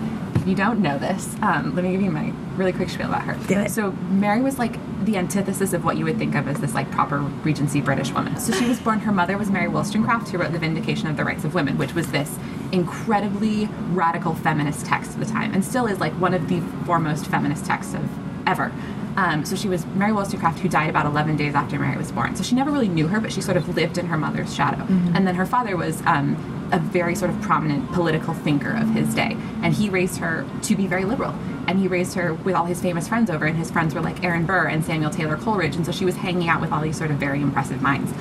You 0.51 0.57
don't 0.57 0.81
know 0.81 0.97
this, 0.97 1.33
um, 1.41 1.73
let 1.75 1.85
me 1.85 1.93
give 1.93 2.01
you 2.01 2.11
my 2.11 2.33
really 2.57 2.73
quick 2.73 2.89
spiel 2.89 3.07
about 3.07 3.21
her. 3.21 3.35
Do 3.47 3.57
it. 3.57 3.71
So 3.71 3.93
Mary 3.93 4.41
was 4.41 4.59
like 4.59 4.75
the 5.05 5.15
antithesis 5.15 5.71
of 5.71 5.85
what 5.85 5.95
you 5.95 6.03
would 6.03 6.17
think 6.17 6.35
of 6.35 6.45
as 6.49 6.59
this 6.59 6.73
like 6.73 6.91
proper 6.91 7.19
Regency 7.19 7.79
British 7.79 8.11
woman. 8.11 8.35
So 8.37 8.51
she 8.51 8.65
was 8.65 8.77
born. 8.77 8.99
Her 8.99 9.13
mother 9.13 9.37
was 9.37 9.49
Mary 9.49 9.69
Wollstonecraft, 9.69 10.27
who 10.27 10.39
wrote 10.39 10.51
*The 10.51 10.59
Vindication 10.59 11.07
of 11.07 11.15
the 11.15 11.23
Rights 11.23 11.45
of 11.45 11.53
Women*, 11.53 11.77
which 11.77 11.93
was 11.93 12.11
this 12.11 12.37
incredibly 12.73 13.67
radical 13.91 14.35
feminist 14.35 14.85
text 14.85 15.11
of 15.11 15.21
the 15.21 15.25
time, 15.25 15.53
and 15.53 15.63
still 15.63 15.87
is 15.87 16.01
like 16.01 16.11
one 16.19 16.33
of 16.33 16.49
the 16.49 16.59
foremost 16.85 17.27
feminist 17.27 17.65
texts 17.65 17.93
of 17.93 18.09
ever. 18.45 18.73
Um, 19.15 19.45
so 19.45 19.55
she 19.55 19.69
was 19.69 19.85
Mary 19.85 20.11
Wollstonecraft, 20.11 20.59
who 20.59 20.67
died 20.67 20.89
about 20.89 21.05
11 21.05 21.37
days 21.37 21.55
after 21.55 21.79
Mary 21.79 21.95
was 21.95 22.11
born. 22.11 22.35
So 22.35 22.43
she 22.43 22.55
never 22.55 22.71
really 22.71 22.89
knew 22.89 23.07
her, 23.07 23.21
but 23.21 23.31
she 23.31 23.39
sort 23.39 23.55
of 23.55 23.73
lived 23.73 23.97
in 23.97 24.07
her 24.07 24.17
mother's 24.17 24.53
shadow. 24.53 24.83
And 25.15 25.25
then 25.25 25.35
her 25.35 25.45
father 25.45 25.77
was 25.77 26.01
um, 26.05 26.35
a 26.71 26.79
very 26.79 27.15
sort 27.15 27.31
of 27.31 27.41
prominent 27.41 27.91
political 27.91 28.33
thinker 28.33 28.71
of 28.71 28.89
his 28.89 29.13
day, 29.13 29.37
and 29.63 29.73
he 29.73 29.89
raised 29.89 30.17
her 30.17 30.45
to 30.63 30.75
be 30.75 30.87
very 30.87 31.05
liberal. 31.05 31.35
And 31.67 31.79
he 31.79 31.87
raised 31.87 32.13
her 32.15 32.33
with 32.33 32.55
all 32.55 32.65
his 32.65 32.81
famous 32.81 33.07
friends 33.07 33.29
over, 33.29 33.45
and 33.45 33.57
his 33.57 33.71
friends 33.71 33.93
were 33.93 34.01
like 34.01 34.23
Aaron 34.23 34.45
Burr 34.45 34.67
and 34.67 34.83
Samuel 34.83 35.11
Taylor 35.11 35.37
Coleridge, 35.37 35.75
and 35.75 35.85
so 35.85 35.91
she 35.91 36.05
was 36.05 36.15
hanging 36.15 36.49
out 36.49 36.61
with 36.61 36.71
all 36.71 36.81
these 36.81 36.97
sort 36.97 37.11
of 37.11 37.17
very 37.17 37.41
impressive 37.41 37.81
minds. 37.81 38.11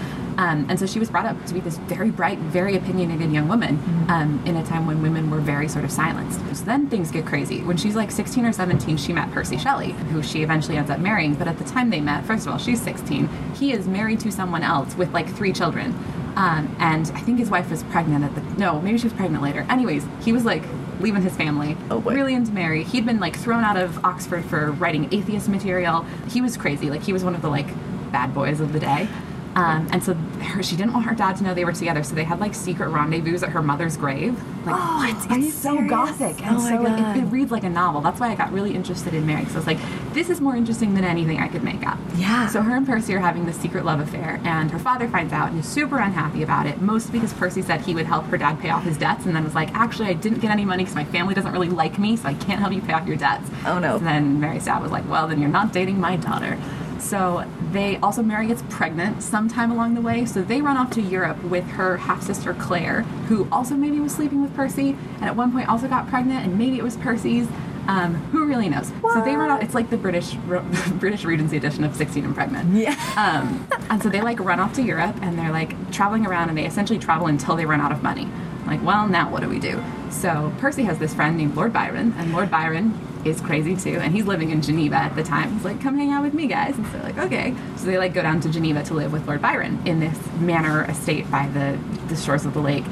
Um, 0.40 0.64
and 0.70 0.78
so 0.78 0.86
she 0.86 0.98
was 0.98 1.10
brought 1.10 1.26
up 1.26 1.44
to 1.46 1.54
be 1.54 1.60
this 1.60 1.76
very 1.76 2.10
bright, 2.10 2.38
very 2.38 2.76
opinionated 2.76 3.30
young 3.30 3.46
woman 3.48 3.78
um, 4.08 4.42
in 4.46 4.56
a 4.56 4.64
time 4.64 4.86
when 4.86 5.02
women 5.02 5.30
were 5.30 5.40
very 5.40 5.68
sort 5.68 5.84
of 5.84 5.90
silenced. 5.90 6.40
So 6.56 6.64
then 6.64 6.88
things 6.88 7.10
get 7.10 7.26
crazy. 7.26 7.62
When 7.62 7.76
she's 7.76 7.94
like 7.94 8.10
16 8.10 8.46
or 8.46 8.52
17, 8.52 8.96
she 8.96 9.12
met 9.12 9.30
Percy 9.32 9.58
Shelley, 9.58 9.92
who 9.92 10.22
she 10.22 10.42
eventually 10.42 10.78
ends 10.78 10.90
up 10.90 10.98
marrying. 10.98 11.34
But 11.34 11.46
at 11.46 11.58
the 11.58 11.64
time 11.64 11.90
they 11.90 12.00
met, 12.00 12.24
first 12.24 12.46
of 12.46 12.52
all, 12.52 12.58
she's 12.58 12.80
16. 12.80 13.28
He 13.54 13.72
is 13.72 13.86
married 13.86 14.20
to 14.20 14.32
someone 14.32 14.62
else 14.62 14.94
with 14.94 15.12
like 15.12 15.28
three 15.28 15.52
children. 15.52 15.92
Um, 16.36 16.74
and 16.78 17.10
I 17.14 17.20
think 17.20 17.38
his 17.38 17.50
wife 17.50 17.70
was 17.70 17.82
pregnant 17.84 18.24
at 18.24 18.34
the 18.34 18.40
no, 18.58 18.80
maybe 18.80 18.96
she 18.98 19.04
was 19.04 19.12
pregnant 19.12 19.42
later. 19.42 19.66
Anyways, 19.68 20.06
he 20.22 20.32
was 20.32 20.44
like 20.44 20.62
leaving 21.00 21.22
his 21.22 21.34
family, 21.34 21.76
Oh, 21.90 22.00
boy. 22.00 22.14
really 22.14 22.34
into 22.34 22.52
Mary. 22.52 22.84
He'd 22.84 23.06
been 23.06 23.20
like 23.20 23.36
thrown 23.36 23.64
out 23.64 23.76
of 23.76 24.04
Oxford 24.04 24.44
for 24.44 24.70
writing 24.72 25.08
atheist 25.12 25.48
material. 25.48 26.02
He 26.28 26.40
was 26.40 26.56
crazy. 26.56 26.90
Like 26.90 27.02
he 27.02 27.12
was 27.12 27.24
one 27.24 27.34
of 27.34 27.42
the 27.42 27.48
like 27.48 27.66
bad 28.12 28.34
boys 28.34 28.60
of 28.60 28.72
the 28.72 28.80
day. 28.80 29.08
Um, 29.56 29.88
and 29.92 30.02
so 30.02 30.14
her, 30.14 30.62
she 30.62 30.76
didn't 30.76 30.92
want 30.92 31.06
her 31.06 31.14
dad 31.14 31.36
to 31.38 31.42
know 31.42 31.54
they 31.54 31.64
were 31.64 31.72
together, 31.72 32.04
so 32.04 32.14
they 32.14 32.22
had 32.22 32.38
like 32.38 32.54
secret 32.54 32.88
rendezvous 32.88 33.34
at 33.44 33.48
her 33.50 33.60
mother's 33.62 33.96
grave. 33.96 34.34
Like, 34.64 34.76
Oh, 34.78 35.04
it's, 35.08 35.26
you 35.28 35.48
it's 35.48 35.56
so 35.56 35.72
serious? 35.74 35.90
gothic, 35.90 36.46
and 36.46 36.56
Oh 36.56 36.60
my 36.60 36.70
so 36.76 36.82
like, 36.82 37.16
it, 37.16 37.22
it 37.24 37.26
reads 37.26 37.50
like 37.50 37.64
a 37.64 37.68
novel. 37.68 38.00
That's 38.00 38.20
why 38.20 38.30
I 38.30 38.36
got 38.36 38.52
really 38.52 38.74
interested 38.76 39.12
in 39.12 39.26
Mary. 39.26 39.40
Because 39.40 39.56
I 39.56 39.58
was 39.58 39.66
like, 39.66 40.12
this 40.14 40.30
is 40.30 40.40
more 40.40 40.54
interesting 40.54 40.94
than 40.94 41.02
anything 41.04 41.40
I 41.40 41.48
could 41.48 41.64
make 41.64 41.84
up. 41.84 41.98
Yeah. 42.14 42.46
So 42.46 42.62
her 42.62 42.76
and 42.76 42.86
Percy 42.86 43.12
are 43.14 43.18
having 43.18 43.44
this 43.44 43.56
secret 43.56 43.84
love 43.84 43.98
affair, 43.98 44.40
and 44.44 44.70
her 44.70 44.78
father 44.78 45.08
finds 45.08 45.32
out 45.32 45.50
and 45.50 45.58
is 45.58 45.66
super 45.68 45.98
unhappy 45.98 46.44
about 46.44 46.66
it. 46.66 46.80
Mostly 46.80 47.14
because 47.18 47.32
Percy 47.32 47.60
said 47.62 47.80
he 47.80 47.92
would 47.94 48.06
help 48.06 48.26
her 48.26 48.38
dad 48.38 48.60
pay 48.60 48.70
off 48.70 48.84
his 48.84 48.96
debts, 48.96 49.26
and 49.26 49.34
then 49.34 49.42
was 49.42 49.56
like, 49.56 49.74
actually, 49.74 50.08
I 50.08 50.12
didn't 50.14 50.38
get 50.38 50.52
any 50.52 50.64
money 50.64 50.84
because 50.84 50.94
my 50.94 51.04
family 51.06 51.34
doesn't 51.34 51.52
really 51.52 51.68
like 51.70 51.98
me, 51.98 52.14
so 52.16 52.28
I 52.28 52.34
can't 52.34 52.60
help 52.60 52.72
you 52.72 52.82
pay 52.82 52.92
off 52.92 53.06
your 53.08 53.16
debts. 53.16 53.50
Oh, 53.66 53.80
no. 53.80 53.96
And 53.96 54.06
then 54.06 54.40
Mary's 54.40 54.66
dad 54.66 54.80
was 54.80 54.92
like, 54.92 55.08
well, 55.08 55.26
then 55.26 55.40
you're 55.40 55.50
not 55.50 55.72
dating 55.72 55.98
my 56.00 56.14
daughter. 56.16 56.56
So 57.00 57.44
they 57.72 57.96
also 57.98 58.22
Mary 58.22 58.46
gets 58.46 58.62
pregnant 58.68 59.22
sometime 59.22 59.70
along 59.70 59.94
the 59.94 60.00
way, 60.00 60.24
so 60.24 60.42
they 60.42 60.60
run 60.60 60.76
off 60.76 60.90
to 60.92 61.00
Europe 61.00 61.42
with 61.44 61.64
her 61.70 61.96
half 61.98 62.22
sister 62.22 62.54
Claire, 62.54 63.02
who 63.28 63.48
also 63.52 63.74
maybe 63.74 64.00
was 64.00 64.12
sleeping 64.12 64.42
with 64.42 64.54
Percy, 64.54 64.96
and 65.16 65.24
at 65.24 65.36
one 65.36 65.52
point 65.52 65.68
also 65.68 65.88
got 65.88 66.08
pregnant, 66.08 66.44
and 66.44 66.58
maybe 66.58 66.78
it 66.78 66.82
was 66.82 66.96
Percy's. 66.96 67.48
Um, 67.88 68.14
who 68.30 68.46
really 68.46 68.68
knows? 68.68 68.92
So 69.02 69.24
they 69.24 69.34
run 69.34 69.50
off. 69.50 69.62
It's 69.62 69.74
like 69.74 69.90
the 69.90 69.96
British 69.96 70.34
British 70.92 71.24
Regency 71.24 71.56
edition 71.56 71.82
of 71.82 71.96
16 71.96 72.24
and 72.24 72.34
Pregnant. 72.34 72.72
Yeah. 72.76 72.90
Um, 73.16 73.66
and 73.88 74.00
so 74.02 74.08
they 74.08 74.20
like 74.20 74.38
run 74.38 74.60
off 74.60 74.74
to 74.74 74.82
Europe, 74.82 75.16
and 75.22 75.38
they're 75.38 75.50
like 75.50 75.90
traveling 75.90 76.26
around, 76.26 76.50
and 76.50 76.58
they 76.58 76.66
essentially 76.66 76.98
travel 76.98 77.26
until 77.26 77.56
they 77.56 77.64
run 77.64 77.80
out 77.80 77.90
of 77.90 78.02
money. 78.02 78.28
Like, 78.70 78.84
well, 78.84 79.08
now 79.08 79.28
what 79.30 79.42
do 79.42 79.48
we 79.48 79.58
do? 79.58 79.82
So 80.10 80.52
Percy 80.58 80.84
has 80.84 80.98
this 81.00 81.12
friend 81.12 81.36
named 81.36 81.56
Lord 81.56 81.72
Byron, 81.72 82.14
and 82.16 82.32
Lord 82.32 82.52
Byron 82.52 82.96
is 83.24 83.40
crazy 83.40 83.74
too, 83.74 83.98
and 83.98 84.14
he's 84.14 84.26
living 84.26 84.50
in 84.50 84.62
Geneva 84.62 84.94
at 84.94 85.16
the 85.16 85.24
time. 85.24 85.52
He's 85.52 85.64
like, 85.64 85.80
come 85.80 85.98
hang 85.98 86.12
out 86.12 86.22
with 86.22 86.34
me, 86.34 86.46
guys. 86.46 86.76
And 86.76 86.86
so 86.86 86.98
like, 86.98 87.18
okay. 87.18 87.52
So 87.76 87.86
they 87.86 87.98
like 87.98 88.14
go 88.14 88.22
down 88.22 88.40
to 88.42 88.48
Geneva 88.48 88.84
to 88.84 88.94
live 88.94 89.12
with 89.12 89.26
Lord 89.26 89.42
Byron 89.42 89.82
in 89.84 89.98
this 89.98 90.16
manor 90.38 90.84
estate 90.84 91.28
by 91.32 91.48
the, 91.48 91.78
the 92.06 92.16
shores 92.16 92.46
of 92.46 92.54
the 92.54 92.60
lake, 92.60 92.84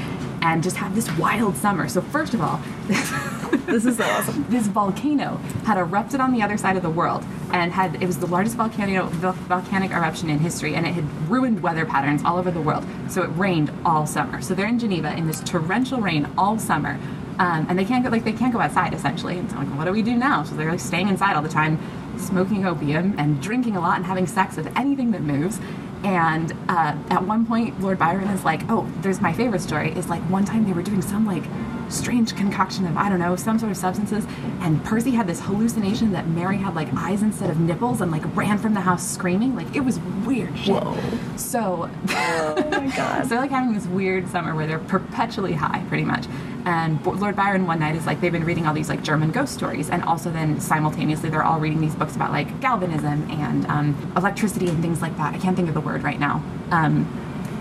and 0.53 0.63
just 0.63 0.77
have 0.77 0.95
this 0.95 1.11
wild 1.19 1.57
summer. 1.57 1.89
So 1.89 2.01
first 2.01 2.35
of 2.35 2.41
all, 2.41 2.61
This 3.67 3.85
is 3.85 3.99
so 3.99 4.05
awesome. 4.05 4.47
this 4.49 4.67
volcano 4.67 5.37
had 5.67 5.77
erupted 5.77 6.21
on 6.21 6.33
the 6.33 6.43
other 6.43 6.57
side 6.57 6.77
of 6.77 6.83
the 6.83 6.91
world 6.91 7.23
and 7.53 7.71
had 7.71 8.03
it 8.03 8.07
was 8.07 8.19
the 8.19 8.27
largest 8.27 8.57
volcano 8.57 9.07
volcanic 9.07 9.91
eruption 9.91 10.31
in 10.31 10.39
history 10.39 10.75
and 10.75 10.87
it 10.87 10.93
had 10.95 11.05
ruined 11.31 11.63
weather 11.63 11.85
patterns 11.85 12.23
all 12.25 12.39
over 12.39 12.51
the 12.51 12.61
world. 12.63 12.85
So 13.11 13.23
it 13.23 13.27
rained 13.29 13.71
all 13.85 14.07
summer. 14.07 14.41
So 14.41 14.55
they're 14.55 14.67
in 14.67 14.79
geneva 14.79 15.15
in 15.15 15.27
this 15.27 15.41
torrential 15.41 16.01
rain 16.01 16.29
all 16.39 16.59
summer 16.59 16.99
um, 17.39 17.67
and 17.69 17.79
they 17.79 17.85
can't 17.85 18.03
go 18.03 18.11
like 18.11 18.25
they 18.25 18.33
can't 18.33 18.55
go 18.55 18.61
outside 18.61 18.95
essentially. 18.95 19.39
And 19.39 19.51
so 19.51 19.59
like 19.59 19.69
what 19.77 19.85
do 19.85 19.93
we 19.93 20.03
do 20.03 20.17
now? 20.17 20.45
So 20.45 20.55
they're 20.55 20.71
like 20.71 20.81
staying 20.81 21.09
inside 21.09 21.37
all 21.37 21.43
the 21.43 21.49
time 21.49 21.79
smoking 22.19 22.67
opium 22.67 23.15
and 23.19 23.41
drinking 23.41 23.77
a 23.77 23.81
lot 23.81 23.97
and 23.97 24.05
having 24.07 24.27
sex 24.27 24.57
with 24.57 24.67
anything 24.79 25.11
that 25.13 25.21
moves 25.21 25.61
and 26.05 26.53
uh, 26.69 26.97
at 27.11 27.25
one 27.25 27.47
point 27.47 27.81
lord 27.81 27.99
byron 27.99 28.29
is 28.29 28.45
like 28.45 28.63
oh 28.71 28.91
there's 29.01 29.21
my 29.21 29.33
favorite 29.33 29.61
story. 29.61 29.93
Is 29.93 30.09
like 30.09 30.23
one 30.23 30.45
time 30.45 30.65
they 30.65 30.73
were 30.73 30.83
doing 30.83 31.03
some 31.03 31.27
like 31.27 31.45
strange 31.89 32.35
concoction 32.37 32.87
of 32.87 32.97
I 32.97 33.09
don't 33.09 33.19
know 33.19 33.37
some 33.37 33.59
sort 33.59 33.71
of 33.71 33.77
substances, 33.77 34.25
and 34.61 34.83
Percy 34.85 35.11
had 35.13 35.27
this 35.27 35.41
hallucination 35.41 36.13
that 36.13 36.29
Mary 36.29 36.57
had 36.59 36.75
like 36.75 36.89
eyes 36.95 37.23
instead 37.23 37.51
of 37.51 37.59
nipples 37.61 38.01
and 38.01 38.11
like 38.11 38.23
ran 38.37 38.59
from 38.59 38.75
the 38.75 38.81
house 38.81 39.07
screaming. 39.09 39.55
Like 39.57 39.75
it 39.75 39.81
was 39.81 39.99
weird 40.27 40.57
shit. 40.59 40.83
Whoa. 40.83 40.97
So, 41.37 41.91
Oh 42.09 42.55
my 42.71 42.93
god. 42.97 43.23
so 43.23 43.29
they're 43.31 43.41
like 43.41 43.51
having 43.51 43.73
this 43.75 43.87
weird 43.87 44.29
summer 44.29 44.55
where 44.55 44.67
they're 44.67 44.79
perpetually 44.79 45.53
high, 45.55 45.85
pretty 45.89 46.05
much. 46.05 46.27
And 46.65 47.05
Lord 47.07 47.35
Byron 47.37 47.67
one 47.67 47.79
night 47.79 47.95
is 47.97 48.05
like 48.05 48.21
they've 48.21 48.33
been 48.33 48.45
reading 48.45 48.67
all 48.67 48.75
these 48.75 48.89
like 48.89 49.03
German 49.03 49.31
ghost 49.31 49.55
stories, 49.55 49.89
and 49.91 50.03
also 50.03 50.31
then 50.31 50.61
simultaneously 50.61 51.31
they're 51.31 51.43
all 51.45 51.61
reading 51.61 51.81
these 51.81 51.95
books 51.95 52.15
about 52.17 52.31
like 52.33 52.61
galvanism 52.61 53.31
and 53.31 53.65
um, 53.67 54.13
electricity 54.17 54.69
and 54.69 54.83
things 54.83 55.01
like 55.01 55.17
that. 55.17 55.35
I 55.35 55.39
can't 55.39 55.57
think 55.57 55.69
of 55.69 55.75
the 55.75 55.81
word 55.81 56.03
right 56.03 56.19
now. 56.21 56.43
Um, 56.71 57.07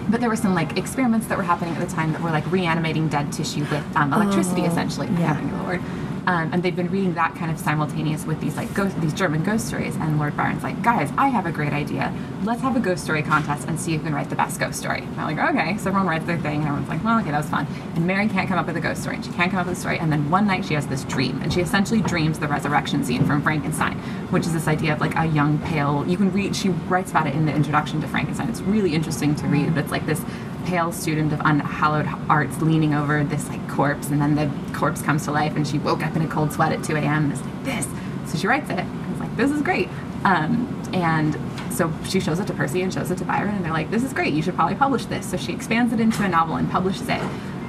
but 0.10 0.20
there 0.20 0.30
were 0.30 0.36
some 0.36 0.54
like 0.56 0.78
experiments 0.78 1.28
that 1.28 1.38
were 1.38 1.44
happening 1.44 1.76
at 1.76 1.80
the 1.88 1.94
time 1.96 2.12
that 2.14 2.22
were 2.22 2.32
like 2.32 2.50
reanimating 2.52 3.08
dead 3.08 3.32
tissue 3.32 3.62
with 3.62 3.84
um, 3.96 4.14
electricity, 4.14 4.62
Oh, 4.62 4.66
essentially. 4.66 5.08
I 5.08 5.12
yeah. 5.12 5.18
can't 5.36 5.40
think 5.40 5.52
the 5.58 5.64
word. 5.64 5.82
Um, 6.28 6.52
and 6.52 6.62
they've 6.62 6.76
been 6.76 6.92
reading 6.92 7.14
that 7.14 7.36
kind 7.36 7.50
of 7.50 7.58
simultaneous 7.58 8.26
with 8.26 8.42
these 8.42 8.58
like 8.58 8.74
ghost, 8.74 9.00
these 9.00 9.14
German 9.14 9.44
ghost 9.44 9.66
stories. 9.66 9.96
And 9.96 10.20
Lord 10.20 10.36
Byron's 10.36 10.62
like, 10.62 10.82
guys, 10.84 11.10
I 11.18 11.30
have 11.30 11.46
a 11.46 11.52
great 11.54 11.72
idea. 11.72 12.14
Let's 12.44 12.62
have 12.62 12.76
a 12.76 12.82
ghost 12.82 13.06
story 13.06 13.24
contest 13.24 13.66
and 13.68 13.80
see 13.80 13.96
who 13.96 14.04
can 14.04 14.14
write 14.14 14.30
the 14.30 14.36
best 14.36 14.60
ghost 14.60 14.78
story. 14.78 15.04
And 15.04 15.20
I'm 15.22 15.36
like, 15.36 15.56
okay. 15.56 15.78
So 15.78 15.88
everyone 15.88 16.06
writes 16.06 16.26
their 16.26 16.38
thing, 16.38 16.60
and 16.60 16.66
everyone's 16.66 16.90
like, 16.90 17.02
well, 17.02 17.20
okay, 17.22 17.32
that 17.32 17.38
was 17.38 17.50
fun. 17.50 17.66
And 17.96 18.06
Mary 18.06 18.28
can't 18.28 18.48
come 18.50 18.60
up 18.60 18.68
with 18.68 18.76
a 18.76 18.82
ghost 18.82 19.02
story, 19.02 19.16
and 19.16 19.26
she 19.26 19.32
can't 19.32 19.52
come 19.52 19.62
up 19.62 19.68
with 19.68 19.78
a 19.78 19.80
story. 19.80 20.00
And 20.00 20.12
then 20.12 20.30
one 20.30 20.46
night 20.46 20.66
she 20.66 20.74
has 20.74 20.86
this 20.88 21.06
dream, 21.06 21.42
and 21.42 21.54
she 21.54 21.62
essentially 21.62 22.02
dreams 22.02 22.40
the 22.40 22.48
resurrection 22.50 23.06
scene 23.06 23.26
from 23.26 23.42
Frankenstein, 23.42 23.98
which 24.30 24.46
is 24.46 24.52
this 24.52 24.68
idea 24.68 24.92
of 24.94 25.00
like 25.00 25.16
a 25.16 25.26
young, 25.26 25.58
pale. 25.60 26.06
You 26.06 26.18
can 26.18 26.32
read. 26.34 26.58
She 26.58 26.70
writes 26.70 27.12
about 27.12 27.28
it 27.28 27.36
in 27.36 27.46
the 27.46 27.54
introduction 27.54 28.02
to 28.02 28.08
Frankenstein. 28.08 28.50
It's 28.50 28.62
really 28.62 28.94
interesting 28.94 29.34
to 29.36 29.48
read. 29.48 29.74
But 29.74 29.86
it's 29.86 29.92
like 29.92 30.06
this 30.06 30.22
pale 30.68 30.92
student 30.92 31.32
of 31.32 31.40
unhallowed 31.46 32.08
arts 32.30 32.62
leaning 32.62 32.94
over 32.94 33.24
this 33.24 33.48
like 33.48 33.68
corpse, 33.70 34.10
and 34.10 34.22
then 34.22 34.36
the 34.36 34.52
corpse 34.78 35.02
comes 35.02 35.24
to 35.24 35.32
life, 35.32 35.56
and 35.56 35.66
she 35.66 35.80
woke 35.80 36.06
up 36.06 36.16
in 36.16 36.22
a 36.22 36.28
cold 36.28 36.52
sweat 36.52 36.74
at 36.74 36.84
2 36.84 36.98
a.m. 36.98 37.26
and 37.26 37.34
is 37.34 37.42
like 37.42 37.64
this. 37.64 37.88
So 38.26 38.38
she 38.38 38.48
writes 38.48 38.70
it. 38.70 38.80
I 38.80 39.12
was 39.12 39.20
like, 39.20 39.36
this 39.38 39.50
is 39.50 39.62
great. 39.62 39.88
Um, 40.26 40.68
and 40.94 41.38
so 41.72 41.92
she 42.04 42.20
shows 42.20 42.40
it 42.40 42.48
to 42.48 42.54
Percy 42.54 42.82
and 42.82 42.94
shows 42.94 43.10
it 43.12 43.18
to 43.20 43.26
Byron, 43.26 43.56
and 43.56 43.64
they're 43.64 43.72
like, 43.72 43.90
this 43.92 44.04
is 44.04 44.12
great. 44.12 44.34
You 44.34 44.42
should 44.42 44.56
probably 44.56 44.76
publish 44.76 45.06
this. 45.06 45.30
So 45.30 45.38
she 45.38 45.54
expands 45.54 45.94
it 45.94 46.02
into 46.02 46.24
a 46.24 46.28
novel 46.28 46.58
and 46.58 46.70
publishes 46.70 47.08
it. 47.08 47.22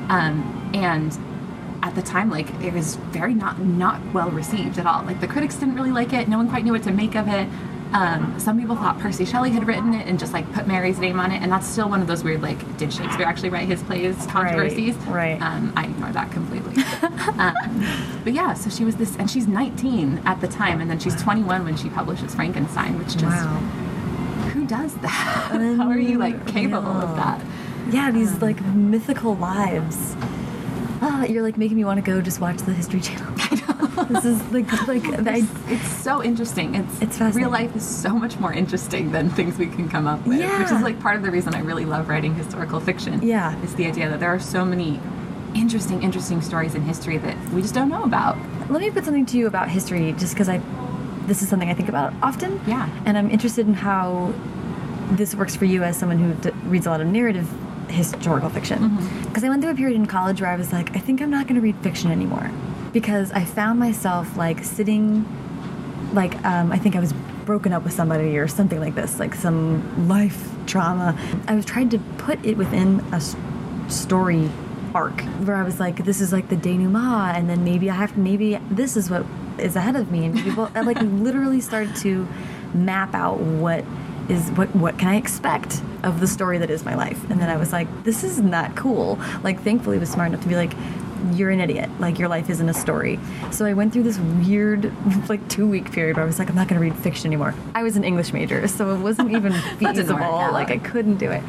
Um, 0.08 0.70
and 0.74 1.16
at 1.84 1.94
the 1.94 2.02
time, 2.02 2.30
like 2.30 2.52
it 2.60 2.72
was 2.72 2.96
very 2.96 3.34
not 3.34 3.60
not 3.60 4.00
well 4.12 4.30
received 4.30 4.78
at 4.78 4.86
all. 4.86 5.04
Like 5.04 5.20
the 5.20 5.28
critics 5.28 5.54
didn't 5.54 5.76
really 5.76 5.92
like 5.92 6.12
it. 6.12 6.28
No 6.28 6.38
one 6.38 6.48
quite 6.48 6.64
knew 6.64 6.72
what 6.72 6.82
to 6.82 6.90
make 6.90 7.14
of 7.14 7.28
it. 7.28 7.48
Um, 7.92 8.38
some 8.38 8.60
people 8.60 8.76
thought 8.76 8.98
Percy 8.98 9.24
Shelley 9.24 9.50
had 9.50 9.66
written 9.66 9.94
it 9.94 10.06
and 10.06 10.18
just 10.18 10.32
like 10.32 10.50
put 10.52 10.66
Mary's 10.66 10.98
name 10.98 11.18
on 11.18 11.32
it, 11.32 11.42
and 11.42 11.50
that's 11.50 11.66
still 11.66 11.88
one 11.88 12.00
of 12.02 12.06
those 12.06 12.22
weird 12.22 12.42
like, 12.42 12.58
did 12.76 12.92
Shakespeare 12.92 13.24
actually 13.26 13.48
write 13.50 13.66
his 13.66 13.82
plays 13.82 14.14
controversies? 14.26 14.94
right. 15.06 15.40
Um, 15.40 15.72
I 15.76 15.84
ignore 15.86 16.10
that 16.12 16.30
completely. 16.30 16.82
um, 17.38 18.20
but 18.24 18.32
yeah, 18.34 18.52
so 18.54 18.68
she 18.68 18.84
was 18.84 18.96
this, 18.96 19.16
and 19.16 19.30
she's 19.30 19.46
19 19.46 20.22
at 20.26 20.40
the 20.40 20.48
time, 20.48 20.80
and 20.80 20.90
then 20.90 20.98
she's 20.98 21.20
21 21.22 21.64
when 21.64 21.76
she 21.76 21.88
publishes 21.88 22.34
Frankenstein, 22.34 22.98
which 22.98 23.16
just 23.16 23.24
Wow. 23.24 23.56
who 24.52 24.66
does 24.66 24.94
that? 24.96 25.08
How 25.78 25.88
are 25.88 25.98
you 25.98 26.18
like 26.18 26.46
capable 26.46 26.88
of 26.92 27.16
that? 27.16 27.40
Yeah, 27.90 28.10
these 28.10 28.32
Um, 28.34 28.40
like 28.40 28.62
mythical 28.66 29.34
lives. 29.36 30.14
Ah, 31.10 31.24
you're 31.24 31.42
like 31.42 31.56
making 31.56 31.76
me 31.76 31.84
want 31.84 31.98
to 32.04 32.10
go 32.10 32.20
just 32.20 32.38
watch 32.40 32.58
the 32.58 32.72
History 32.74 33.00
Channel. 33.00 33.32
this 34.10 34.24
is 34.24 34.42
like 34.52 34.70
like 34.86 35.04
I, 35.26 35.42
It's 35.68 35.88
so 36.02 36.22
interesting. 36.22 36.74
It's, 36.74 37.00
It's 37.00 37.16
fascinating. 37.18 37.42
real 37.42 37.50
life 37.50 37.74
is 37.74 37.84
so 37.86 38.10
much 38.10 38.38
more 38.38 38.52
interesting 38.52 39.10
than 39.12 39.30
things 39.30 39.56
we 39.58 39.66
can 39.66 39.88
come 39.88 40.06
up 40.06 40.24
with. 40.26 40.38
Which 40.40 40.70
is 40.70 40.82
like 40.82 41.00
part 41.00 41.16
of 41.16 41.22
the 41.22 41.30
reason 41.30 41.54
I 41.54 41.60
really 41.60 41.84
love 41.86 42.08
writing 42.08 42.34
historical 42.34 42.78
fiction. 42.80 43.22
Yeah. 43.22 43.58
Is 43.62 43.74
the 43.74 43.86
idea 43.86 44.08
that 44.10 44.20
there 44.20 44.28
are 44.32 44.38
so 44.40 44.64
many 44.64 45.00
interesting, 45.54 46.02
interesting 46.02 46.42
stories 46.42 46.74
in 46.74 46.82
history 46.82 47.16
that 47.18 47.36
we 47.54 47.62
just 47.62 47.74
don't 47.74 47.88
know 47.88 48.04
about. 48.04 48.36
let 48.70 48.80
me 48.82 48.90
put 48.90 49.04
something 49.04 49.24
to 49.26 49.38
you 49.38 49.46
about 49.46 49.68
history, 49.70 50.12
just 50.12 50.34
because 50.34 50.48
I 50.48 50.60
this 51.26 51.42
is 51.42 51.48
something 51.48 51.68
I 51.70 51.74
think 51.74 51.88
about 51.88 52.12
often. 52.22 52.60
Yeah. 52.66 52.88
and 53.06 53.16
I'm 53.18 53.30
interested 53.30 53.66
in 53.66 53.74
how 53.74 54.32
this 55.12 55.34
works 55.34 55.56
for 55.56 55.64
you 55.64 55.82
as 55.82 55.96
someone 55.96 56.18
who 56.18 56.34
d- 56.34 56.56
reads 56.66 56.86
a 56.86 56.90
lot 56.90 57.00
of 57.00 57.06
narrative 57.06 57.48
historical 57.90 58.50
fiction. 58.50 58.78
Mm-hmm. 58.78 59.24
Because 59.24 59.44
I 59.44 59.48
went 59.48 59.62
through 59.62 59.72
a 59.72 59.76
period 59.76 59.96
in 59.96 60.06
college 60.06 60.40
where 60.40 60.50
I 60.50 60.56
was 60.56 60.72
like, 60.72 60.94
I 60.96 60.98
think 60.98 61.20
I'm 61.20 61.30
not 61.30 61.46
going 61.46 61.56
to 61.56 61.60
read 61.60 61.76
fiction 61.78 62.10
anymore, 62.10 62.50
because 62.92 63.30
I 63.32 63.44
found 63.44 63.78
myself 63.78 64.36
like 64.36 64.64
sitting, 64.64 65.24
like 66.12 66.42
um, 66.44 66.72
I 66.72 66.78
think 66.78 66.96
I 66.96 67.00
was 67.00 67.12
broken 67.44 67.72
up 67.72 67.82
with 67.82 67.92
somebody 67.92 68.36
or 68.36 68.46
something 68.46 68.80
like 68.80 68.94
this, 68.94 69.18
like 69.18 69.34
some 69.34 70.08
life 70.08 70.50
trauma. 70.66 71.18
I 71.46 71.54
was 71.54 71.64
trying 71.64 71.88
to 71.90 71.98
put 72.18 72.44
it 72.44 72.56
within 72.56 73.00
a 73.12 73.20
story 73.90 74.50
arc 74.94 75.20
where 75.20 75.56
I 75.56 75.62
was 75.62 75.80
like, 75.80 76.04
this 76.04 76.20
is 76.20 76.32
like 76.32 76.48
the 76.48 76.56
denouement, 76.56 77.36
and 77.36 77.48
then 77.48 77.64
maybe 77.64 77.90
I 77.90 77.94
have 77.94 78.12
to, 78.14 78.20
maybe 78.20 78.58
this 78.70 78.96
is 78.96 79.10
what 79.10 79.24
is 79.58 79.76
ahead 79.76 79.96
of 79.96 80.10
me, 80.10 80.24
and 80.24 80.36
people 80.36 80.70
I 80.74 80.80
like 80.82 81.00
literally 81.00 81.60
started 81.60 81.96
to 81.96 82.28
map 82.74 83.14
out 83.14 83.38
what 83.40 83.84
is 84.28 84.50
what 84.52 84.74
what 84.76 84.98
can 84.98 85.08
I 85.08 85.16
expect 85.16 85.82
of 86.02 86.20
the 86.20 86.26
story 86.26 86.58
that 86.58 86.70
is 86.70 86.84
my 86.84 86.94
life, 86.94 87.28
and 87.30 87.40
then 87.40 87.48
I 87.48 87.56
was 87.56 87.72
like, 87.72 87.88
this 88.04 88.22
is 88.24 88.38
not 88.40 88.76
cool. 88.76 89.18
Like, 89.42 89.60
thankfully, 89.62 89.96
I 89.96 90.00
was 90.00 90.10
smart 90.10 90.28
enough 90.28 90.42
to 90.42 90.48
be 90.48 90.56
like. 90.56 90.72
You're 91.32 91.50
an 91.50 91.60
idiot. 91.60 91.90
Like 91.98 92.20
your 92.20 92.28
life 92.28 92.48
isn't 92.48 92.68
a 92.68 92.72
story. 92.72 93.18
So 93.50 93.64
I 93.66 93.72
went 93.74 93.92
through 93.92 94.04
this 94.04 94.18
weird, 94.20 94.92
like 95.28 95.46
two 95.48 95.66
week 95.66 95.90
period 95.90 96.14
where 96.16 96.22
I 96.22 96.26
was 96.26 96.38
like, 96.38 96.48
I'm 96.48 96.54
not 96.54 96.68
going 96.68 96.80
to 96.80 96.88
read 96.88 96.96
fiction 96.96 97.26
anymore. 97.26 97.54
I 97.74 97.82
was 97.82 97.96
an 97.96 98.04
English 98.04 98.32
major, 98.32 98.68
so 98.68 98.94
it 98.94 99.00
wasn't 99.00 99.32
even 99.32 99.52
feasible. 99.78 100.14
Like 100.14 100.70
I 100.70 100.78
couldn't 100.78 101.16
do 101.16 101.28
it. 101.32 101.42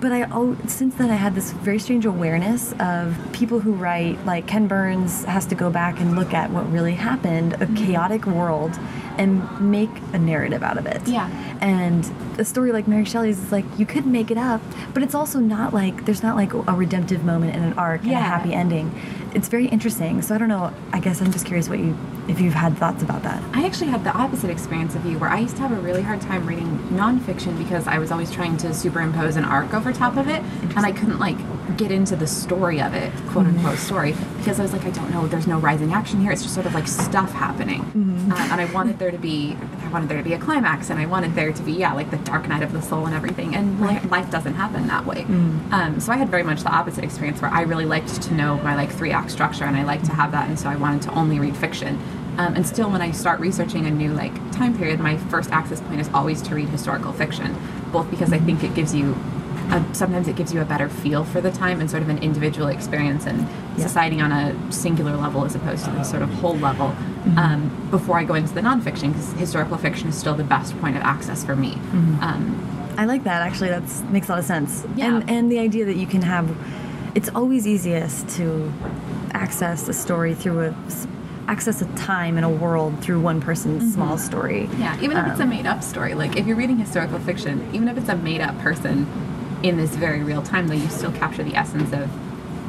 But 0.00 0.10
I 0.10 0.24
oh, 0.32 0.56
since 0.66 0.96
then 0.96 1.10
I 1.10 1.14
had 1.14 1.36
this 1.36 1.52
very 1.52 1.78
strange 1.78 2.04
awareness 2.06 2.74
of 2.80 3.16
people 3.32 3.60
who 3.60 3.72
write 3.74 4.18
like 4.26 4.48
Ken 4.48 4.66
Burns 4.66 5.24
has 5.26 5.46
to 5.46 5.54
go 5.54 5.70
back 5.70 6.00
and 6.00 6.16
look 6.16 6.34
at 6.34 6.50
what 6.50 6.70
really 6.72 6.94
happened, 6.94 7.52
a 7.54 7.58
Mm-hmm. 7.58 7.76
chaotic 7.86 8.26
world, 8.26 8.76
and 9.18 9.70
make 9.70 9.90
a 10.12 10.18
narrative 10.18 10.62
out 10.62 10.78
of 10.78 10.86
it. 10.86 11.06
Yeah. 11.06 11.28
And 11.60 12.10
a 12.38 12.44
story 12.44 12.72
like 12.72 12.88
Mary 12.88 13.04
Shelley's 13.04 13.38
is 13.38 13.52
like 13.52 13.64
you 13.78 13.86
could 13.86 14.06
make 14.06 14.30
it 14.30 14.38
up, 14.38 14.60
but 14.92 15.02
it's 15.02 15.14
also 15.14 15.38
not 15.38 15.72
like 15.72 16.04
there's 16.04 16.22
not 16.22 16.36
like 16.36 16.52
a 16.52 16.72
redemptive 16.72 17.24
moment 17.24 17.54
and 17.54 17.64
an 17.64 17.72
arc 17.74 18.02
and 18.02 18.12
a 18.12 18.16
happy 18.16 18.52
ending. 18.52 18.92
It's 19.34 19.48
very 19.48 19.66
interesting. 19.66 20.22
So 20.22 20.34
I 20.34 20.38
don't 20.38 20.48
know. 20.48 20.72
I 20.92 21.00
guess 21.00 21.20
I'm 21.20 21.32
just 21.32 21.44
curious 21.46 21.68
what 21.68 21.78
you 21.78 21.96
if 22.26 22.40
you've 22.40 22.54
had 22.54 22.78
thoughts 22.78 23.02
about 23.02 23.22
that. 23.22 23.42
I 23.52 23.66
actually 23.66 23.90
had 23.90 24.02
the 24.02 24.12
opposite 24.16 24.48
experience 24.48 24.94
of 24.94 25.04
you, 25.04 25.18
where 25.18 25.28
I 25.28 25.40
used 25.40 25.56
to 25.56 25.62
have 25.62 25.72
a 25.72 25.80
really 25.80 26.00
hard 26.00 26.22
time 26.22 26.46
reading 26.46 26.78
nonfiction 26.90 27.58
because 27.58 27.86
I 27.86 27.98
was 27.98 28.10
always 28.10 28.30
trying 28.30 28.56
to 28.58 28.72
superimpose 28.72 29.36
an 29.36 29.44
arc 29.44 29.74
over 29.74 29.92
top 29.92 30.16
of 30.16 30.28
it, 30.28 30.42
and 30.74 30.86
I 30.86 30.92
couldn't 30.92 31.18
like 31.18 31.36
get 31.76 31.90
into 31.90 32.16
the 32.16 32.26
story 32.26 32.80
of 32.80 32.94
it, 32.94 33.12
quote 33.28 33.46
unquote 33.46 33.76
story, 33.78 34.14
because 34.38 34.58
I 34.58 34.62
was 34.62 34.72
like, 34.72 34.86
I 34.86 34.90
don't 34.90 35.10
know, 35.10 35.26
there's 35.26 35.46
no 35.46 35.58
rising 35.58 35.92
action 35.92 36.20
here. 36.20 36.32
It's 36.32 36.42
just 36.42 36.54
sort 36.54 36.64
of 36.66 36.72
like 36.72 36.88
stuff 36.88 37.30
happening, 37.32 37.80
um, 37.82 38.32
and 38.32 38.60
I 38.60 38.64
wanted 38.72 38.98
there 38.98 39.10
to 39.10 39.18
be, 39.18 39.54
I 39.82 39.88
wanted 39.88 40.08
there 40.08 40.18
to 40.18 40.24
be 40.24 40.32
a 40.32 40.38
climax, 40.38 40.88
and 40.88 40.98
I 40.98 41.04
wanted 41.04 41.34
there 41.34 41.52
to 41.52 41.62
be, 41.62 41.72
yeah, 41.72 41.92
like 41.92 42.10
the 42.10 42.16
dark 42.18 42.48
night 42.48 42.62
of 42.62 42.72
the 42.72 42.80
soul 42.80 43.04
and 43.04 43.14
everything, 43.14 43.54
and 43.54 43.80
li- 43.82 44.00
life 44.08 44.30
doesn't 44.30 44.54
happen 44.54 44.86
that 44.86 45.04
way. 45.04 45.24
Um, 45.72 46.00
so 46.00 46.10
I 46.10 46.16
had 46.16 46.30
very 46.30 46.42
much 46.42 46.62
the 46.62 46.72
opposite 46.72 47.04
experience, 47.04 47.42
where 47.42 47.50
I 47.50 47.62
really 47.62 47.84
liked 47.84 48.22
to 48.22 48.32
know 48.34 48.56
my 48.58 48.74
like 48.74 48.90
three 48.90 49.12
act 49.24 49.32
structure, 49.32 49.64
and 49.64 49.76
I 49.76 49.84
like 49.84 50.02
to 50.04 50.12
have 50.12 50.32
that, 50.32 50.48
and 50.48 50.58
so 50.58 50.68
I 50.68 50.76
wanted 50.76 51.02
to 51.02 51.14
only 51.14 51.38
read 51.40 51.56
fiction. 51.56 51.98
Um, 52.36 52.54
and 52.56 52.66
still, 52.66 52.90
when 52.90 53.00
I 53.00 53.10
start 53.12 53.40
researching 53.40 53.86
a 53.86 53.90
new 53.90 54.12
like 54.12 54.34
time 54.52 54.76
period, 54.76 55.00
my 55.00 55.16
first 55.16 55.50
access 55.50 55.80
point 55.80 56.00
is 56.00 56.10
always 56.12 56.42
to 56.42 56.54
read 56.54 56.68
historical 56.68 57.12
fiction, 57.12 57.56
both 57.92 58.10
because 58.10 58.32
I 58.32 58.38
think 58.38 58.62
it 58.62 58.74
gives 58.74 58.94
you, 58.94 59.16
a, 59.70 59.82
sometimes 59.94 60.28
it 60.28 60.36
gives 60.36 60.52
you 60.52 60.60
a 60.60 60.64
better 60.64 60.88
feel 60.88 61.24
for 61.24 61.40
the 61.40 61.50
time 61.50 61.80
and 61.80 61.88
sort 61.90 62.02
of 62.02 62.08
an 62.10 62.18
individual 62.18 62.68
experience 62.68 63.24
and 63.26 63.38
Yeah. 63.76 63.86
society 63.86 64.20
on 64.20 64.30
a 64.30 64.54
singular 64.72 65.16
level 65.16 65.44
as 65.44 65.54
opposed 65.56 65.84
to 65.86 65.90
this 65.92 66.08
sort 66.10 66.22
of 66.22 66.28
whole 66.34 66.56
level. 66.58 66.94
Um, 67.36 67.70
before 67.90 68.18
I 68.18 68.24
go 68.24 68.34
into 68.34 68.52
the 68.52 68.60
nonfiction, 68.60 69.08
because 69.12 69.32
historical 69.32 69.78
fiction 69.78 70.08
is 70.10 70.14
still 70.16 70.34
the 70.34 70.44
best 70.44 70.78
point 70.80 70.96
of 70.96 71.02
access 71.02 71.42
for 71.42 71.56
me. 71.56 71.72
Um, 72.20 72.40
I 72.98 73.06
like 73.06 73.24
that 73.24 73.40
actually. 73.42 73.70
That 73.70 73.82
makes 74.10 74.28
a 74.28 74.32
lot 74.32 74.38
of 74.40 74.44
sense. 74.44 74.84
Yeah. 74.96 75.06
And 75.06 75.30
and 75.30 75.50
the 75.50 75.58
idea 75.60 75.84
that 75.86 75.96
you 75.96 76.06
can 76.06 76.22
have 76.22 76.46
it's 77.14 77.28
always 77.34 77.64
easiest 77.64 78.28
to 78.36 78.72
access 79.34 79.88
a 79.88 79.92
story 79.92 80.34
through 80.34 80.66
a 80.66 80.74
access 81.46 81.82
a 81.82 81.84
time 81.96 82.36
and 82.38 82.44
a 82.46 82.48
world 82.48 82.98
through 83.02 83.20
one 83.20 83.38
person's 83.38 83.92
small 83.92 84.16
story. 84.16 84.66
Yeah, 84.78 84.96
even 85.02 85.18
if 85.18 85.26
it's 85.26 85.40
a 85.40 85.42
Um, 85.42 85.50
made 85.50 85.66
up 85.66 85.82
story. 85.82 86.14
Like 86.14 86.36
if 86.36 86.46
you're 86.46 86.56
reading 86.56 86.78
historical 86.78 87.18
fiction, 87.18 87.68
even 87.74 87.86
if 87.88 87.98
it's 87.98 88.08
a 88.08 88.16
made 88.16 88.40
up 88.40 88.58
person 88.60 89.06
in 89.62 89.76
this 89.76 89.94
very 89.94 90.22
real 90.22 90.40
time, 90.42 90.68
though, 90.68 90.74
you 90.74 90.88
still 90.88 91.12
capture 91.12 91.42
the 91.42 91.54
essence 91.54 91.92
of. 91.92 92.08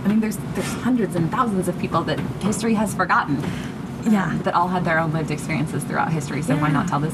I 0.04 0.10
mean, 0.10 0.20
there's 0.20 0.38
there's 0.56 0.74
hundreds 0.84 1.16
and 1.16 1.32
thousands 1.32 1.68
of 1.70 1.80
people 1.80 2.04
that 2.04 2.20
history 2.42 2.74
has 2.74 2.94
forgotten. 2.94 3.38
um, 3.38 4.12
Yeah. 4.14 4.38
that 4.44 4.54
all 4.54 4.68
had 4.68 4.84
their 4.86 5.00
own 5.00 5.12
lived 5.14 5.32
experiences 5.32 5.84
throughout 5.84 6.12
history. 6.12 6.42
So 6.44 6.56
why 6.58 6.70
not 6.70 6.88
tell 6.88 7.00
this? 7.00 7.14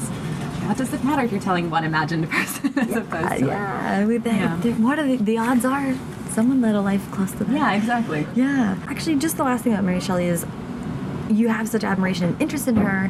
What 0.67 0.77
does 0.77 0.93
it 0.93 1.03
matter 1.03 1.23
if 1.23 1.31
you're 1.31 1.39
telling 1.41 1.69
one 1.69 1.83
imagined 1.85 2.29
person 2.37 2.77
as 2.77 2.95
opposed 2.95 3.25
Uh, 3.31 3.37
to? 3.37 3.45
yeah, 3.45 4.05
that, 4.05 4.25
Yeah. 4.25 4.73
what 4.73 4.99
are 4.99 5.05
the, 5.07 5.15
the 5.17 5.37
odds 5.37 5.63
are 5.63 5.93
someone 6.31 6.61
led 6.61 6.75
a 6.75 6.81
life 6.81 7.09
close 7.11 7.31
to 7.33 7.43
that. 7.43 7.53
Yeah, 7.53 7.73
exactly. 7.73 8.25
Yeah. 8.35 8.77
Actually, 8.87 9.17
just 9.17 9.37
the 9.37 9.43
last 9.43 9.63
thing 9.63 9.73
about 9.73 9.83
Mary 9.85 9.99
Shelley 9.99 10.25
is 10.27 10.45
you 11.29 11.47
have 11.49 11.67
such 11.69 11.83
admiration 11.83 12.25
and 12.29 12.41
interest 12.41 12.67
in 12.67 12.75
her. 12.77 13.09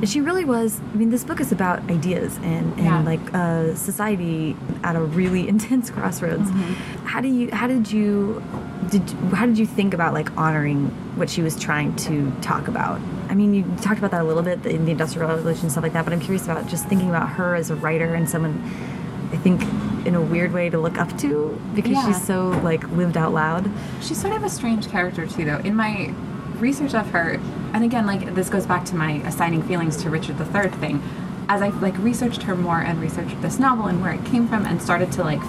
And 0.00 0.08
she 0.08 0.22
really 0.22 0.46
was. 0.46 0.80
I 0.80 0.96
mean, 0.96 1.10
this 1.10 1.24
book 1.24 1.40
is 1.40 1.52
about 1.52 1.80
ideas 1.90 2.36
and, 2.38 2.72
and 2.78 2.84
Yeah. 2.84 3.02
like 3.02 3.34
uh, 3.34 3.74
society 3.74 4.56
at 4.82 4.96
a 4.96 5.00
really 5.02 5.46
intense 5.54 5.90
crossroads. 5.90 6.50
Mm-hmm. 6.50 7.06
How 7.06 7.20
do 7.20 7.28
you? 7.28 7.50
How 7.52 7.66
did 7.66 7.92
you? 7.92 8.42
Did 8.90 9.02
how 9.34 9.44
did 9.46 9.58
you 9.58 9.66
think 9.66 9.92
about 9.92 10.14
like 10.14 10.34
honoring 10.38 10.86
what 11.16 11.28
she 11.28 11.42
was 11.42 11.58
trying 11.60 11.94
to 11.96 12.32
talk 12.40 12.66
about? 12.66 12.98
I 13.28 13.34
mean, 13.34 13.52
you 13.52 13.62
talked 13.82 13.98
about 13.98 14.10
that 14.12 14.22
a 14.22 14.24
little 14.24 14.42
bit 14.42 14.64
in 14.64 14.86
the 14.86 14.92
Industrial 14.92 15.28
Revolution 15.28 15.64
and 15.64 15.70
stuff 15.72 15.82
like 15.84 15.92
that. 15.92 16.04
But 16.04 16.14
I'm 16.14 16.20
curious 16.20 16.44
about 16.46 16.66
just 16.66 16.86
thinking 16.88 17.10
about 17.10 17.28
her 17.30 17.54
as 17.54 17.68
a 17.70 17.74
writer 17.76 18.14
and 18.14 18.28
someone. 18.28 18.54
I 19.32 19.36
think 19.36 19.60
in 20.06 20.14
a 20.14 20.20
weird 20.20 20.52
way 20.52 20.70
to 20.70 20.78
look 20.78 20.98
up 20.98 21.16
to 21.18 21.60
because 21.74 21.92
Yeah. 21.92 22.06
she's 22.06 22.22
so 22.24 22.48
like 22.62 22.88
lived 22.92 23.16
out 23.16 23.32
loud. 23.32 23.70
She's 24.00 24.20
sort 24.20 24.34
of 24.34 24.44
a 24.44 24.50
strange 24.50 24.88
character 24.88 25.26
too, 25.26 25.44
though. 25.44 25.58
In 25.58 25.74
my 25.76 26.12
research 26.58 26.94
of 26.94 27.10
her, 27.10 27.38
and 27.72 27.84
again, 27.84 28.06
like 28.06 28.34
this 28.34 28.48
goes 28.48 28.66
back 28.66 28.84
to 28.86 28.96
my 28.96 29.12
assigning 29.24 29.62
feelings 29.62 29.96
to 30.02 30.10
Richard 30.10 30.36
III 30.40 30.70
thing. 30.70 31.02
As 31.48 31.62
I 31.62 31.68
like 31.68 31.96
researched 31.98 32.42
her 32.44 32.54
more 32.54 32.80
and 32.80 33.00
researched 33.00 33.40
this 33.42 33.58
novel 33.58 33.86
and 33.86 34.00
where 34.02 34.12
it 34.12 34.24
came 34.24 34.46
from, 34.46 34.64
and 34.66 34.80
started 34.80 35.10
to 35.12 35.24
like 35.24 35.40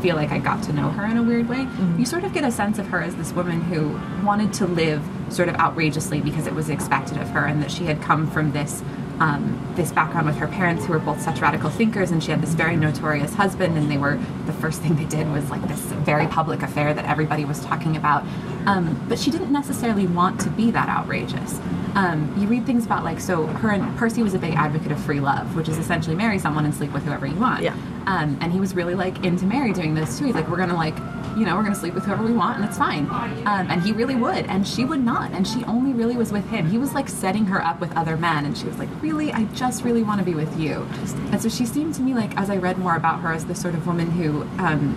feel 0.00 0.14
like 0.14 0.30
I 0.30 0.38
got 0.38 0.62
to 0.64 0.72
know 0.72 0.90
her 0.90 1.04
in 1.06 1.16
a 1.16 1.22
weird 1.22 1.48
way. 1.48 1.56
Mm-hmm. 1.64 1.98
You 1.98 2.06
sort 2.06 2.22
of 2.22 2.32
get 2.32 2.44
a 2.44 2.52
sense 2.52 2.78
of 2.78 2.86
her 2.88 3.02
as 3.02 3.16
this 3.16 3.32
woman 3.32 3.60
who 3.62 3.98
wanted 4.24 4.52
to 4.54 4.66
live 4.66 5.02
sort 5.28 5.48
of 5.48 5.56
outrageously 5.56 6.20
because 6.20 6.46
it 6.46 6.54
was 6.54 6.68
expected 6.70 7.18
of 7.18 7.30
her, 7.30 7.44
and 7.46 7.60
that 7.62 7.70
she 7.72 7.84
had 7.86 8.00
come 8.00 8.30
from 8.30 8.52
this 8.52 8.82
um, 9.20 9.72
this 9.74 9.92
background 9.92 10.26
with 10.26 10.36
her 10.36 10.46
parents 10.48 10.84
who 10.84 10.92
were 10.92 10.98
both 10.98 11.20
such 11.20 11.40
radical 11.40 11.70
thinkers, 11.70 12.10
and 12.10 12.22
she 12.22 12.30
had 12.30 12.40
this 12.40 12.54
very 12.54 12.76
notorious 12.76 13.34
husband, 13.34 13.76
and 13.76 13.90
they 13.90 13.98
were 13.98 14.18
the 14.46 14.52
first 14.52 14.80
thing 14.80 14.96
they 14.96 15.04
did 15.04 15.30
was 15.32 15.50
like 15.50 15.66
this 15.68 15.80
very 15.80 16.26
public 16.26 16.62
affair 16.62 16.94
that 16.94 17.04
everybody 17.04 17.44
was 17.44 17.60
talking 17.64 17.96
about. 17.96 18.24
Um, 18.66 19.04
but 19.08 19.18
she 19.18 19.30
didn't 19.30 19.52
necessarily 19.52 20.06
want 20.06 20.40
to 20.42 20.50
be 20.50 20.70
that 20.70 20.88
outrageous. 20.88 21.58
Um, 21.94 22.32
you 22.38 22.46
read 22.46 22.66
things 22.66 22.86
about 22.86 23.02
like 23.02 23.18
so 23.18 23.46
her 23.46 23.70
and 23.70 23.96
Percy 23.96 24.22
was 24.22 24.34
a 24.34 24.38
big 24.38 24.54
advocate 24.54 24.92
of 24.92 25.00
free 25.00 25.20
love, 25.20 25.56
which 25.56 25.68
is 25.68 25.78
essentially 25.78 26.14
marry 26.14 26.38
someone 26.38 26.64
and 26.64 26.74
sleep 26.74 26.92
with 26.92 27.02
whoever 27.02 27.26
you 27.26 27.36
want. 27.36 27.62
Yeah. 27.62 27.74
Um, 28.06 28.38
and 28.40 28.52
he 28.52 28.60
was 28.60 28.74
really 28.74 28.94
like 28.94 29.24
into 29.24 29.44
Mary 29.44 29.72
doing 29.72 29.94
this 29.94 30.18
too. 30.18 30.26
He's 30.26 30.34
like, 30.34 30.48
we're 30.48 30.56
gonna 30.56 30.76
like, 30.76 30.96
you 31.38 31.44
know, 31.46 31.56
we're 31.56 31.62
gonna 31.62 31.74
sleep 31.74 31.94
with 31.94 32.04
whoever 32.04 32.24
we 32.24 32.32
want, 32.32 32.56
and 32.56 32.64
it's 32.64 32.76
fine. 32.78 33.06
Um, 33.46 33.70
and 33.70 33.80
he 33.82 33.92
really 33.92 34.16
would, 34.16 34.46
and 34.46 34.66
she 34.66 34.84
would 34.84 35.04
not, 35.04 35.30
and 35.32 35.46
she 35.46 35.62
only 35.64 35.92
really 35.92 36.16
was 36.16 36.32
with 36.32 36.48
him. 36.50 36.68
He 36.68 36.78
was 36.78 36.92
like 36.94 37.08
setting 37.08 37.46
her 37.46 37.62
up 37.64 37.80
with 37.80 37.96
other 37.96 38.16
men, 38.16 38.44
and 38.44 38.58
she 38.58 38.66
was 38.66 38.76
like, 38.78 38.88
really, 39.00 39.32
I 39.32 39.44
just 39.54 39.84
really 39.84 40.02
want 40.02 40.18
to 40.18 40.24
be 40.24 40.34
with 40.34 40.58
you. 40.58 40.86
And 41.30 41.40
so 41.40 41.48
she 41.48 41.64
seemed 41.64 41.94
to 41.94 42.02
me 42.02 42.14
like, 42.14 42.36
as 42.36 42.50
I 42.50 42.56
read 42.56 42.78
more 42.78 42.96
about 42.96 43.20
her, 43.20 43.32
as 43.32 43.46
the 43.46 43.54
sort 43.54 43.74
of 43.74 43.86
woman 43.86 44.10
who. 44.10 44.42
Um, 44.62 44.96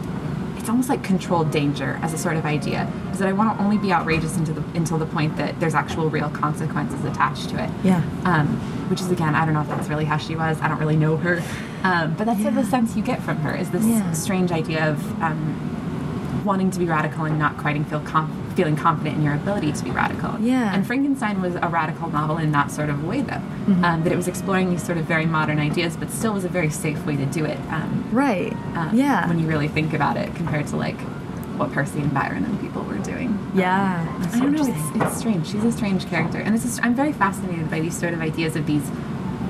it's 0.58 0.70
almost 0.70 0.90
like 0.90 1.04
controlled 1.04 1.50
danger 1.50 1.98
as 2.04 2.14
a 2.14 2.20
sort 2.20 2.36
of 2.36 2.46
idea 2.46 2.88
is 3.12 3.18
that 3.18 3.28
I 3.28 3.34
want 3.34 3.58
to 3.58 3.64
only 3.64 3.80
be 3.80 3.92
outrageous 3.92 4.38
into 4.38 4.54
the, 4.54 4.62
until 4.76 5.00
the 5.00 5.08
point 5.08 5.36
that 5.38 5.60
there's 5.60 5.74
actual 5.74 6.08
real 6.08 6.30
consequences 6.30 7.04
attached 7.04 7.50
to 7.50 7.64
it. 7.64 7.68
Yeah. 7.84 8.04
Um, 8.26 8.48
which 8.88 9.02
is 9.02 9.10
again, 9.10 9.34
I 9.34 9.44
don't 9.44 9.56
know 9.56 9.62
if 9.62 9.68
that's 9.70 9.88
really 9.90 10.06
how 10.06 10.18
she 10.18 10.36
was. 10.36 10.62
I 10.62 10.68
don't 10.68 10.78
really 10.78 10.98
know 10.98 11.18
her, 11.18 11.42
um, 11.84 12.14
but 12.14 12.26
that's 12.26 12.44
sort 12.44 12.54
of 12.56 12.64
the 12.64 12.70
sense 12.70 12.96
you 12.96 13.02
get 13.02 13.24
from 13.24 13.38
her 13.38 13.56
is 13.56 13.72
this 13.72 13.84
Yeah. 13.84 14.12
strange 14.12 14.52
idea 14.52 14.88
of 14.88 15.22
um, 15.24 15.81
wanting 16.44 16.72
to 16.72 16.80
be 16.80 16.86
radical 16.86 17.26
and 17.26 17.38
not 17.38 17.58
quite 17.58 17.82
feel 17.88 18.00
com- 18.02 18.32
feeling 18.56 18.76
confident 18.76 19.18
in 19.18 19.24
your 19.24 19.34
ability 19.36 19.72
to 19.72 19.84
be 19.84 19.92
radical. 19.92 20.38
Yeah. 20.40 20.74
And 20.74 20.86
Frankenstein 20.86 21.42
was 21.42 21.56
a 21.56 21.68
radical 21.70 22.10
novel 22.10 22.38
in 22.38 22.52
that 22.52 22.72
sort 22.72 22.90
of 22.90 23.04
way, 23.06 23.22
though, 23.22 23.42
Mm-hmm. 23.62 23.84
um, 23.86 24.04
that 24.04 24.12
it 24.12 24.16
was 24.16 24.28
exploring 24.28 24.70
these 24.72 24.84
sort 24.84 24.98
of 24.98 25.06
very 25.06 25.26
modern 25.28 25.60
ideas, 25.60 25.96
but 25.96 26.10
still 26.10 26.34
was 26.34 26.44
a 26.46 26.50
very 26.50 26.70
safe 26.72 27.06
way 27.06 27.16
to 27.16 27.26
do 27.28 27.46
it. 27.46 27.60
Um, 27.70 28.08
Right. 28.12 28.54
um, 28.76 28.90
yeah. 28.94 29.28
When 29.28 29.38
you 29.40 29.48
really 29.48 29.68
think 29.68 29.94
about 29.94 30.18
it, 30.18 30.34
compared 30.36 30.68
to 30.68 30.78
like 30.78 31.00
what 31.58 31.72
Percy 31.72 32.00
and 32.00 32.12
Byron 32.14 32.44
and 32.44 32.60
people 32.60 32.82
were 32.84 32.98
doing. 33.00 33.38
yeah. 33.54 34.04
I 34.34 34.40
don't 34.40 34.52
know. 34.54 34.66
It's, 34.66 35.02
it's 35.04 35.18
strange. 35.20 35.48
She's 35.48 35.64
a 35.64 35.72
strange 35.72 36.08
character, 36.08 36.40
and 36.40 36.56
it's 36.56 36.64
just, 36.64 36.84
I'm 36.84 36.96
very 36.96 37.14
fascinated 37.14 37.70
by 37.70 37.80
these 37.82 37.96
sort 37.98 38.14
of 38.14 38.22
ideas 38.22 38.56
of 38.56 38.66
these 38.66 38.84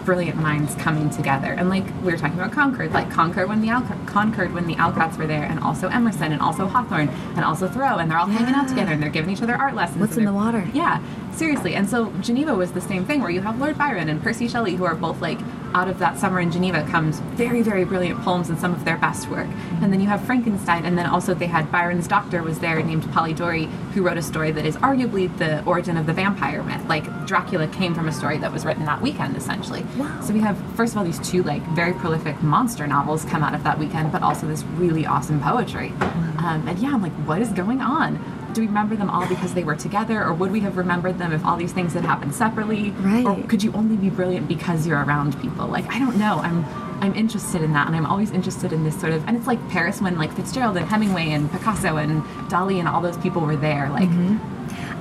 brilliant 0.05 0.37
minds 0.39 0.75
coming 0.75 1.09
together. 1.09 1.53
And 1.53 1.69
like 1.69 1.85
we 2.03 2.11
were 2.11 2.17
talking 2.17 2.37
about 2.37 2.51
Concord, 2.51 2.91
like 2.93 3.09
Concord 3.11 3.47
when 3.49 3.61
the 3.61 3.67
Alco- 3.69 4.07
Concord 4.07 4.53
when 4.53 4.67
the 4.67 4.75
Alcotts 4.75 5.17
were 5.17 5.27
there, 5.27 5.43
and 5.43 5.59
also 5.59 5.87
Emerson, 5.89 6.31
and 6.31 6.41
also 6.41 6.67
Hawthorne, 6.67 7.09
and 7.35 7.43
also 7.45 7.67
Thoreau, 7.67 7.97
and 7.97 8.09
they're 8.09 8.17
all 8.17 8.25
hanging 8.27 8.53
out 8.55 8.67
together, 8.67 8.91
and 8.91 9.01
they're 9.01 9.09
giving 9.09 9.29
each 9.31 9.41
other 9.41 9.55
art 9.55 9.75
lessons. 9.75 9.99
What's 9.99 10.17
in 10.17 10.25
the 10.25 10.33
water? 10.33 10.67
Yeah, 10.73 11.01
seriously. 11.33 11.75
And 11.75 11.89
so 11.89 12.11
Geneva 12.21 12.53
was 12.55 12.71
the 12.71 12.81
same 12.81 13.05
thing, 13.05 13.21
where 13.21 13.29
you 13.31 13.41
have 13.41 13.59
Lord 13.59 13.77
Byron 13.77 14.09
and 14.09 14.21
Percy 14.21 14.47
Shelley, 14.47 14.75
who 14.75 14.85
are 14.85 14.95
both 14.95 15.21
like 15.21 15.39
out 15.73 15.87
of 15.87 15.99
that 15.99 16.17
summer 16.17 16.39
in 16.39 16.51
Geneva 16.51 16.85
comes 16.89 17.19
very, 17.19 17.61
very 17.61 17.85
brilliant 17.85 18.21
poems 18.21 18.49
and 18.49 18.59
some 18.59 18.73
of 18.73 18.85
their 18.85 18.97
best 18.97 19.29
work. 19.29 19.47
And 19.81 19.91
then 19.91 20.01
you 20.01 20.07
have 20.07 20.23
Frankenstein, 20.25 20.85
and 20.85 20.97
then 20.97 21.05
also 21.05 21.33
they 21.33 21.47
had 21.47 21.71
Byron's 21.71 22.07
doctor 22.07 22.43
was 22.43 22.59
there 22.59 22.81
named 22.81 23.03
Polidori, 23.03 23.67
who 23.93 24.03
wrote 24.03 24.17
a 24.17 24.21
story 24.21 24.51
that 24.51 24.65
is 24.65 24.75
arguably 24.77 25.35
the 25.37 25.63
origin 25.65 25.97
of 25.97 26.05
the 26.05 26.13
vampire 26.13 26.63
myth. 26.63 26.83
Like 26.87 27.25
Dracula 27.25 27.67
came 27.67 27.93
from 27.93 28.07
a 28.07 28.13
story 28.13 28.37
that 28.39 28.51
was 28.51 28.65
written 28.65 28.85
that 28.85 29.01
weekend, 29.01 29.35
essentially. 29.37 29.83
Wow. 29.97 30.21
So 30.21 30.33
we 30.33 30.39
have 30.41 30.57
first 30.75 30.93
of 30.93 30.97
all 30.97 31.03
these 31.03 31.19
two 31.19 31.43
like 31.43 31.61
very 31.69 31.93
prolific 31.93 32.41
monster 32.41 32.87
novels 32.87 33.25
come 33.25 33.43
out 33.43 33.55
of 33.55 33.63
that 33.63 33.79
weekend, 33.79 34.11
but 34.11 34.23
also 34.23 34.47
this 34.47 34.63
really 34.75 35.05
awesome 35.05 35.39
poetry. 35.41 35.93
Um, 36.37 36.65
and 36.67 36.79
yeah, 36.79 36.93
I'm 36.93 37.01
like, 37.01 37.13
what 37.27 37.41
is 37.41 37.49
going 37.49 37.81
on? 37.81 38.19
Do 38.53 38.61
we 38.61 38.67
remember 38.67 38.95
them 38.95 39.09
all 39.09 39.27
because 39.27 39.53
they 39.53 39.63
were 39.63 39.75
together, 39.75 40.23
or 40.23 40.33
would 40.33 40.51
we 40.51 40.59
have 40.61 40.77
remembered 40.77 41.17
them 41.19 41.31
if 41.31 41.43
all 41.45 41.57
these 41.57 41.71
things 41.73 41.93
had 41.93 42.03
happened 42.05 42.33
separately? 42.35 42.91
Right. 42.91 43.25
Or 43.25 43.41
could 43.47 43.63
you 43.63 43.71
only 43.73 43.95
be 43.97 44.09
brilliant 44.09 44.47
because 44.47 44.85
you're 44.87 45.01
around 45.03 45.39
people? 45.41 45.67
Like 45.67 45.85
I 45.93 45.99
don't 45.99 46.17
know. 46.17 46.39
I'm 46.39 46.65
I'm 47.03 47.15
interested 47.15 47.61
in 47.63 47.73
that, 47.73 47.87
and 47.87 47.95
I'm 47.95 48.05
always 48.05 48.31
interested 48.31 48.71
in 48.73 48.83
this 48.83 48.99
sort 48.99 49.13
of. 49.13 49.25
And 49.27 49.35
it's 49.37 49.47
like 49.47 49.59
Paris 49.69 50.01
when 50.01 50.17
like 50.17 50.31
Fitzgerald 50.35 50.77
and 50.77 50.85
Hemingway 50.87 51.29
and 51.31 51.51
Picasso 51.51 51.97
and 51.97 52.21
Dali 52.49 52.77
and 52.79 52.87
all 52.87 53.01
those 53.01 53.17
people 53.17 53.41
were 53.41 53.55
there. 53.55 53.89
Like 53.89 54.09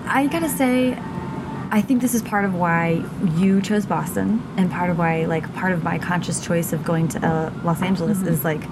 I 0.07 0.27
gotta 0.31 0.49
say, 0.49 0.99
I 1.73 1.81
think 1.83 2.01
this 2.01 2.15
is 2.15 2.23
part 2.23 2.45
of 2.45 2.55
why 2.55 3.05
you 3.37 3.61
chose 3.61 3.87
Boston, 3.87 4.43
and 4.57 4.71
part 4.71 4.91
of 4.91 4.99
why, 4.99 5.25
like, 5.27 5.53
part 5.55 5.73
of 5.73 5.85
my 5.85 5.99
conscious 5.99 6.45
choice 6.45 6.73
of 6.73 6.83
going 6.85 7.07
to 7.09 7.25
uh, 7.27 7.53
Los 7.63 7.81
Angeles 7.83 8.19
Mm-hmm. 8.19 8.29
is 8.29 8.45
like 8.45 8.63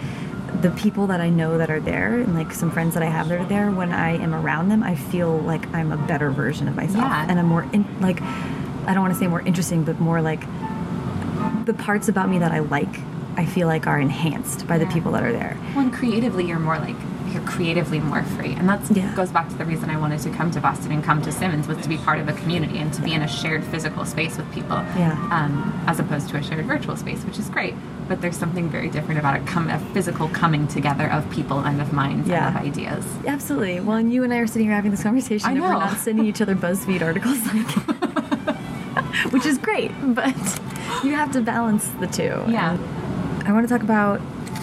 the 0.60 0.70
people 0.70 1.06
that 1.06 1.20
I 1.20 1.30
know 1.30 1.56
that 1.58 1.70
are 1.70 1.80
there, 1.80 2.14
and 2.20 2.34
like 2.34 2.52
some 2.52 2.70
friends 2.70 2.94
that 2.94 3.02
I 3.02 3.06
have 3.06 3.28
that 3.28 3.40
are 3.40 3.44
there. 3.44 3.70
When 3.70 3.92
I 3.92 4.16
am 4.16 4.34
around 4.34 4.68
them, 4.70 4.82
I 4.82 4.94
feel 4.96 5.38
like 5.38 5.72
I'm 5.74 5.92
a 5.92 5.96
better 5.96 6.30
version 6.30 6.66
of 6.68 6.74
myself, 6.74 7.04
Yeah. 7.04 7.26
and 7.28 7.38
I'm 7.38 7.46
more 7.46 7.64
in, 7.72 7.84
like, 8.00 8.20
I 8.22 8.92
don't 8.94 9.00
want 9.02 9.12
to 9.14 9.18
say 9.20 9.26
more 9.28 9.40
interesting, 9.42 9.84
but 9.84 10.00
more 10.00 10.20
like 10.20 10.40
the 11.64 11.74
parts 11.74 12.08
about 12.08 12.28
me 12.28 12.38
that 12.38 12.50
I 12.52 12.58
like. 12.60 13.00
I 13.36 13.44
feel 13.46 13.68
like 13.68 13.86
are 13.86 14.00
enhanced 14.00 14.66
by 14.66 14.78
the 14.78 14.86
people 14.86 15.12
that 15.12 15.22
are 15.22 15.30
there. 15.32 15.56
Well, 15.76 15.84
and 15.84 15.92
creatively, 15.92 16.44
you're 16.46 16.58
more 16.58 16.78
like 16.78 16.96
you're 17.32 17.42
creatively 17.42 18.00
more 18.00 18.22
free, 18.22 18.52
and 18.54 18.68
that 18.68 18.80
Yeah. 18.90 19.14
goes 19.14 19.30
back 19.30 19.48
to 19.48 19.54
the 19.56 19.64
reason 19.64 19.90
I 19.90 19.96
wanted 19.96 20.20
to 20.20 20.30
come 20.30 20.50
to 20.52 20.60
Boston 20.60 20.92
and 20.92 21.02
come 21.04 21.22
to 21.22 21.32
Simmons 21.32 21.66
was 21.68 21.78
to 21.78 21.88
be 21.88 21.96
part 21.98 22.18
of 22.18 22.28
a 22.28 22.32
community 22.32 22.78
and 22.78 22.92
to 22.94 23.02
be 23.02 23.12
in 23.12 23.22
a 23.22 23.28
shared 23.28 23.64
physical 23.64 24.04
space 24.04 24.36
with 24.36 24.50
people, 24.52 24.82
Yeah. 24.96 25.12
um, 25.30 25.72
as 25.86 25.98
opposed 26.00 26.28
to 26.30 26.36
a 26.36 26.42
shared 26.42 26.66
virtual 26.66 26.96
space, 26.96 27.24
which 27.24 27.38
is 27.38 27.48
great. 27.48 27.74
But 28.08 28.20
there's 28.22 28.36
something 28.36 28.68
very 28.70 28.88
different 28.88 29.20
about 29.20 29.36
a, 29.36 29.40
come, 29.40 29.68
a 29.68 29.78
physical 29.92 30.28
coming 30.28 30.66
together 30.66 31.10
of 31.10 31.28
people 31.30 31.58
and 31.60 31.80
of 31.80 31.92
minds 31.92 32.28
Yeah. 32.28 32.48
and 32.48 32.56
of 32.56 32.62
ideas. 32.62 33.04
Absolutely. 33.26 33.80
Well, 33.80 33.96
and 33.98 34.12
you 34.12 34.24
and 34.24 34.32
I 34.32 34.38
are 34.38 34.46
sitting 34.46 34.66
here 34.66 34.74
having 34.76 34.90
this 34.90 35.02
conversation, 35.02 35.46
I 35.48 35.52
and 35.52 35.60
we're 35.60 35.68
not 35.72 35.98
sending 35.98 36.24
each 36.26 36.40
other 36.40 36.54
BuzzFeed 36.56 37.02
articles, 37.02 37.38
like, 37.54 39.32
which 39.32 39.46
is 39.46 39.58
great. 39.58 39.90
But 40.14 40.34
you 41.04 41.14
have 41.14 41.32
to 41.32 41.40
balance 41.40 41.88
the 42.00 42.06
two. 42.06 42.42
Yeah. 42.48 42.76
And 43.40 43.48
I 43.48 43.52
want 43.52 43.68
to 43.68 43.72
talk 43.72 43.82
about 43.82 44.20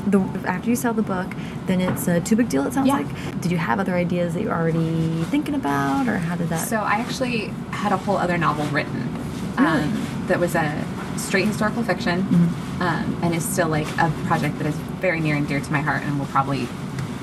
the 0.07 0.19
after 0.45 0.69
you 0.69 0.75
sell 0.75 0.93
the 0.93 1.01
book, 1.01 1.27
then 1.65 1.81
it's 1.81 2.07
a 2.07 2.19
too 2.21 2.35
big 2.35 2.49
deal. 2.49 2.65
It 2.65 2.73
sounds 2.73 2.87
Yeah. 2.87 2.97
like. 2.97 3.41
Did 3.41 3.51
you 3.51 3.57
have 3.57 3.79
other 3.79 3.95
ideas 3.95 4.33
that 4.33 4.41
you 4.41 4.49
were 4.49 4.55
already 4.55 5.23
thinking 5.29 5.55
about, 5.55 6.07
or 6.07 6.17
how 6.17 6.35
did 6.35 6.49
that? 6.49 6.67
So 6.67 6.77
I 6.77 6.95
actually 6.95 7.47
had 7.71 7.91
a 7.91 7.97
whole 7.97 8.17
other 8.17 8.37
novel 8.37 8.65
written 8.67 9.09
um, 9.57 10.25
that 10.27 10.39
was 10.39 10.55
a 10.55 10.83
straight 11.17 11.47
historical 11.47 11.83
fiction, 11.83 12.19
um, 12.79 13.17
and 13.21 13.33
is 13.33 13.43
still 13.47 13.67
like 13.69 13.87
a 13.97 14.11
project 14.25 14.57
that 14.59 14.67
is 14.67 14.75
very 15.01 15.19
near 15.19 15.35
and 15.35 15.47
dear 15.47 15.59
to 15.59 15.71
my 15.71 15.81
heart, 15.81 16.03
and 16.03 16.19
will 16.19 16.25
probably 16.27 16.67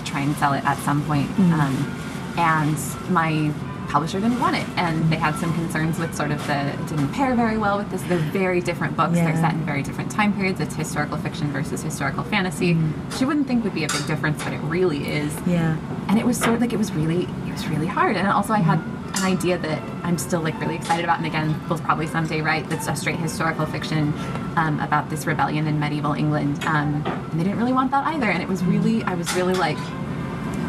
try 0.04 0.20
and 0.20 0.34
sell 0.36 0.52
it 0.52 0.64
at 0.64 0.78
some 0.78 1.02
point. 1.04 1.28
Um, 1.38 1.98
and 2.36 2.76
my 3.10 3.52
publisher 3.92 4.20
didn't 4.20 4.40
want 4.40 4.56
it, 4.56 4.66
and 4.76 5.12
they 5.12 5.16
had 5.16 5.34
some 5.36 5.52
concerns 5.54 5.98
with 5.98 6.14
sort 6.14 6.30
of 6.30 6.44
the 6.46 6.68
it 6.72 6.88
didn't 6.88 7.12
pair 7.12 7.34
very 7.34 7.58
well 7.58 7.78
with 7.78 7.90
this. 7.90 8.02
They're 8.02 8.18
very 8.18 8.60
different 8.60 8.96
books. 8.96 9.14
They're 9.14 9.36
set 9.36 9.52
in 9.52 9.64
very 9.64 9.82
different 9.82 10.10
time 10.10 10.32
periods. 10.32 10.60
It's 10.60 10.74
historical 10.74 11.18
fiction 11.18 11.52
versus 11.52 11.82
historical 11.82 12.24
fantasy. 12.24 12.76
She 13.16 13.24
wouldn't 13.24 13.46
think 13.46 13.64
would 13.64 13.74
be 13.74 13.84
a 13.84 13.88
big 13.88 14.06
difference, 14.06 14.42
but 14.42 14.52
it 14.52 14.60
really 14.60 15.06
is 15.08 15.32
yeah. 15.46 15.76
and 16.08 16.18
it 16.18 16.26
was 16.26 16.38
sort 16.38 16.54
of 16.54 16.60
like 16.60 16.72
it 16.72 16.78
was 16.78 16.92
really 16.92 17.24
it 17.24 17.52
was 17.52 17.66
really 17.68 17.86
hard 17.86 18.16
and 18.16 18.26
also 18.28 18.52
i 18.52 18.58
had 18.58 18.78
an 18.78 19.24
idea 19.24 19.58
that 19.58 19.80
i'm 20.02 20.16
still 20.18 20.40
like 20.40 20.58
really 20.60 20.74
excited 20.74 21.04
about 21.04 21.18
and 21.18 21.26
again 21.26 21.54
we'll 21.68 21.78
probably 21.78 22.06
someday 22.06 22.40
write 22.40 22.68
that's 22.68 22.88
a 22.88 22.96
straight 22.96 23.18
historical 23.18 23.66
fiction 23.66 24.12
um, 24.56 24.80
about 24.80 25.08
this 25.10 25.26
rebellion 25.26 25.66
in 25.66 25.78
medieval 25.78 26.14
england 26.14 26.62
um, 26.64 27.02
and 27.06 27.40
they 27.40 27.44
didn't 27.44 27.58
really 27.58 27.72
want 27.72 27.90
that 27.90 28.06
either 28.06 28.30
and 28.30 28.42
it 28.42 28.48
was 28.48 28.64
really 28.64 29.02
i 29.04 29.14
was 29.14 29.32
really 29.34 29.54
like 29.54 29.78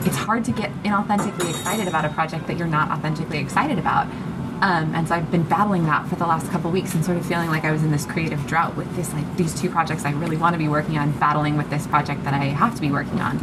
it's 0.05 0.17
hard 0.17 0.43
to 0.45 0.51
get 0.51 0.71
inauthentically 0.83 1.49
excited 1.49 1.87
about 1.87 2.05
a 2.05 2.09
project 2.09 2.47
that 2.47 2.57
you're 2.57 2.67
not 2.67 2.89
authentically 2.91 3.39
excited 3.39 3.77
about 3.79 4.07
um, 4.63 4.95
and 4.95 5.05
so 5.05 5.15
I've 5.15 5.29
been 5.29 5.43
battling 5.43 5.83
that 5.87 6.07
for 6.07 6.15
the 6.15 6.25
last 6.25 6.49
couple 6.49 6.71
weeks 6.71 6.93
and 6.95 7.03
sort 7.03 7.17
of 7.17 7.25
feeling 7.25 7.49
like 7.49 7.65
I 7.65 7.71
was 7.73 7.83
in 7.83 7.91
this 7.91 8.05
creative 8.05 8.47
drought 8.47 8.77
with 8.77 8.95
this 8.95 9.11
like 9.13 9.35
these 9.35 9.59
two 9.59 9.69
projects 9.69 10.05
I 10.05 10.11
really 10.11 10.37
want 10.37 10.53
to 10.53 10.57
be 10.57 10.69
working 10.69 10.97
on, 10.97 11.11
battling 11.19 11.57
with 11.57 11.69
this 11.69 11.85
project 11.85 12.23
that 12.23 12.33
I 12.33 12.45
have 12.45 12.73
to 12.75 12.79
be 12.79 12.89
working 12.89 13.19
on. 13.19 13.39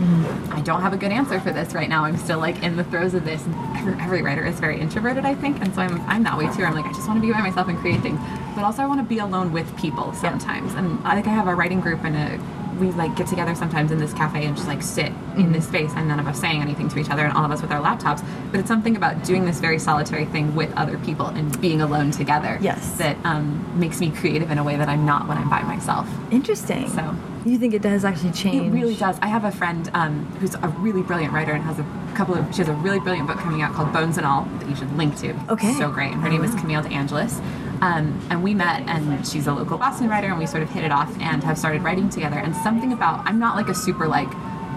I 0.51 0.63
don't 0.63 0.81
have 0.81 0.95
a 0.95 0.97
good 0.97 1.13
answer 1.13 1.39
for 1.39 1.53
this 1.53 1.75
right 1.75 1.91
now. 1.91 2.05
I'm 2.05 2.17
still 2.17 2.39
like 2.39 2.63
in 2.63 2.77
the 2.77 2.85
throes 2.85 3.13
of 3.13 3.27
this. 3.27 3.45
Every, 3.77 3.93
every 4.01 4.23
writer 4.23 4.47
is 4.47 4.59
very 4.61 4.81
introverted, 4.81 5.27
I 5.27 5.35
think, 5.35 5.61
and 5.61 5.75
so 5.75 5.83
I'm 5.83 6.01
I'm 6.09 6.23
that 6.23 6.39
way 6.39 6.47
too. 6.57 6.65
I'm 6.65 6.75
like 6.75 6.87
I 6.87 6.93
just 6.93 7.07
want 7.07 7.21
to 7.21 7.27
be 7.27 7.31
by 7.31 7.43
myself 7.43 7.69
and 7.69 7.77
create 7.77 8.01
things, 8.01 8.19
but 8.55 8.65
also 8.65 8.83
I 8.83 8.87
want 8.87 9.01
to 9.01 9.07
be 9.07 9.19
alone 9.19 9.53
with 9.53 9.77
people 9.77 10.15
sometimes. 10.15 10.73
And 10.73 10.99
I 11.07 11.17
think 11.17 11.27
I 11.27 11.35
have 11.35 11.49
a 11.49 11.55
writing 11.55 11.83
group 11.83 12.03
and 12.03 12.17
a 12.17 12.60
we 12.81 12.91
like 12.93 13.15
get 13.15 13.27
together 13.29 13.55
sometimes 13.55 13.91
in 13.93 13.99
this 13.99 14.13
cafe 14.15 14.45
and 14.47 14.57
just 14.57 14.67
like 14.67 14.83
sit 14.83 15.13
in 15.37 15.53
this 15.53 15.67
space 15.69 15.91
and 15.95 16.09
none 16.09 16.19
of 16.19 16.27
us 16.27 16.41
saying 16.41 16.61
anything 16.63 16.89
to 16.89 16.99
each 16.99 17.11
other 17.11 17.25
and 17.25 17.33
all 17.37 17.45
of 17.45 17.51
us 17.51 17.61
with 17.63 17.71
our 17.71 17.81
laptops 17.81 18.25
but 18.51 18.59
it's 18.59 18.69
something 18.69 18.97
about 18.97 19.23
doing 19.25 19.45
this 19.45 19.61
very 19.61 19.79
solitary 19.79 20.25
thing 20.25 20.55
with 20.57 20.73
other 20.77 20.99
people 20.99 21.27
and 21.27 21.61
being 21.61 21.81
alone 21.83 22.11
together 22.11 22.59
Yes. 22.61 22.97
that 22.99 23.17
um, 23.25 23.79
makes 23.79 24.01
me 24.01 24.11
creative 24.11 24.51
in 24.51 24.59
a 24.59 24.65
way 24.65 24.77
that 24.77 24.89
i'm 24.89 25.05
not 25.07 25.29
when 25.29 25.37
i'm 25.39 25.49
by 25.51 25.63
myself 25.63 26.09
Interesting. 26.31 26.89
So- 26.89 27.15
you 27.47 27.57
think 27.59 27.73
it 27.73 27.81
does 27.81 28.05
actually 28.05 28.33
change? 28.33 28.67
it 28.67 28.71
really 28.71 28.95
does. 28.95 29.19
I 29.23 29.29
have 29.29 29.45
a 29.45 29.51
friend 29.51 29.91
um, 29.95 30.27
who's 30.41 30.55
a 30.57 30.69
really 30.79 31.01
brilliant 31.03 31.33
writer 31.33 31.53
and 31.53 31.63
has 31.65 31.79
a 31.79 31.87
couple 32.15 32.35
of. 32.35 32.45
She 32.55 32.59
has 32.59 32.69
a 32.69 32.75
really 32.75 33.01
brilliant 33.01 33.29
book 33.29 33.39
coming 33.39 33.63
out 33.63 33.73
called 33.73 33.91
Bones 33.95 34.19
and 34.19 34.27
All 34.27 34.43
that 34.59 34.69
you 34.69 34.77
should 34.77 34.95
link 34.95 35.17
to. 35.21 35.35
Okay. 35.49 35.73
So 35.73 35.91
great. 35.91 36.13
And 36.13 36.21
her 36.21 36.29
name 36.29 36.45
is 36.45 36.55
Camille 36.57 36.83
DeAngelis. 36.83 37.41
Um, 37.81 38.21
and 38.31 38.43
we 38.43 38.55
met, 38.55 38.83
and 38.87 39.27
she's 39.27 39.47
a 39.47 39.55
local 39.55 39.79
Boston 39.79 40.09
writer, 40.09 40.29
and 40.29 40.39
we 40.39 40.47
sort 40.47 40.63
of 40.63 40.71
hit 40.71 40.85
it 40.85 40.93
off 40.93 41.11
and 41.21 41.43
have 41.45 41.57
started 41.59 41.83
writing 41.83 42.11
together. 42.11 42.39
And 42.39 42.55
something 42.57 42.93
about 42.93 43.27
I'm 43.27 43.39
not 43.39 43.57
like 43.57 43.69
a 43.69 43.75
super 43.75 44.07
like 44.07 44.31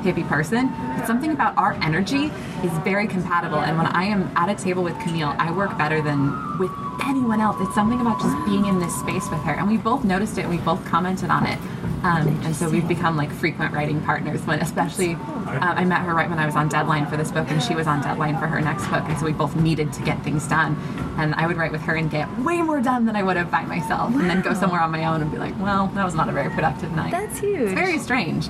hippie 0.04 0.28
person, 0.28 0.68
but 0.98 1.08
something 1.08 1.32
about 1.32 1.58
our 1.58 1.74
energy 1.82 2.26
is 2.64 2.72
very 2.80 3.08
compatible. 3.08 3.60
And 3.60 3.78
when 3.78 3.88
I 3.88 4.04
am 4.04 4.30
at 4.36 4.50
a 4.50 4.56
table 4.56 4.84
with 4.84 5.00
Camille, 5.00 5.34
I 5.38 5.52
work 5.52 5.78
better 5.78 6.02
than 6.02 6.58
with 6.60 6.72
anyone 7.06 7.40
else. 7.40 7.58
It's 7.62 7.74
something 7.74 8.02
about 8.02 8.20
just 8.20 8.46
being 8.46 8.66
in 8.66 8.80
this 8.80 8.94
space 9.00 9.30
with 9.30 9.40
her. 9.42 9.54
And 9.54 9.68
we 9.68 9.78
both 9.78 10.04
noticed 10.04 10.38
it 10.38 10.42
and 10.42 10.50
we 10.50 10.58
both 10.58 10.84
commented 10.86 11.30
on 11.30 11.48
it. 11.48 11.58
Um, 12.04 12.28
and 12.44 12.54
so 12.54 12.70
we've 12.70 12.88
become 12.88 13.16
like 13.16 13.32
frequent 13.32 13.74
writing 13.74 14.02
partners. 14.02 14.42
When 14.42 14.60
especially, 14.60 15.14
uh, 15.14 15.58
I 15.62 15.86
met 15.86 16.02
her 16.02 16.14
right 16.14 16.30
when 16.30 16.38
I 16.38 16.46
was 16.46 16.56
on 16.56 16.68
deadline 16.68 17.08
for 17.08 17.16
this 17.16 17.32
book, 17.32 17.50
and 17.50 17.64
she 17.64 17.76
was 17.76 17.88
on 17.88 18.02
deadline 18.02 18.38
for 18.38 18.48
her 18.48 18.60
next 18.60 18.88
book, 18.88 19.04
and 19.08 19.18
so 19.18 19.26
we 19.26 19.32
both 19.32 19.56
needed 19.56 19.94
to 19.94 20.04
get 20.04 20.22
things 20.22 20.46
done. 20.48 20.76
And 21.18 21.36
I 21.36 21.46
would 21.48 21.58
write 21.58 21.72
with 21.72 21.82
her 21.82 21.96
and 21.96 22.10
get 22.10 22.28
way 22.40 22.62
more 22.62 22.82
done 22.82 23.06
than 23.06 23.16
I 23.16 23.22
would 23.24 23.38
have 23.38 23.52
by 23.52 23.64
myself, 23.66 24.14
and 24.16 24.30
then 24.30 24.42
go 24.42 24.54
somewhere 24.54 24.82
on 24.82 24.92
my 24.92 25.06
own 25.06 25.22
and 25.22 25.32
be 25.32 25.38
like, 25.38 25.58
well, 25.60 25.88
that 25.96 26.04
was 26.04 26.16
not 26.16 26.28
a 26.28 26.32
very 26.32 26.50
productive 26.50 26.92
night. 26.94 27.12
That's 27.12 27.40
huge. 27.40 27.62
It's 27.62 27.74
very 27.74 28.00
strange. 28.00 28.50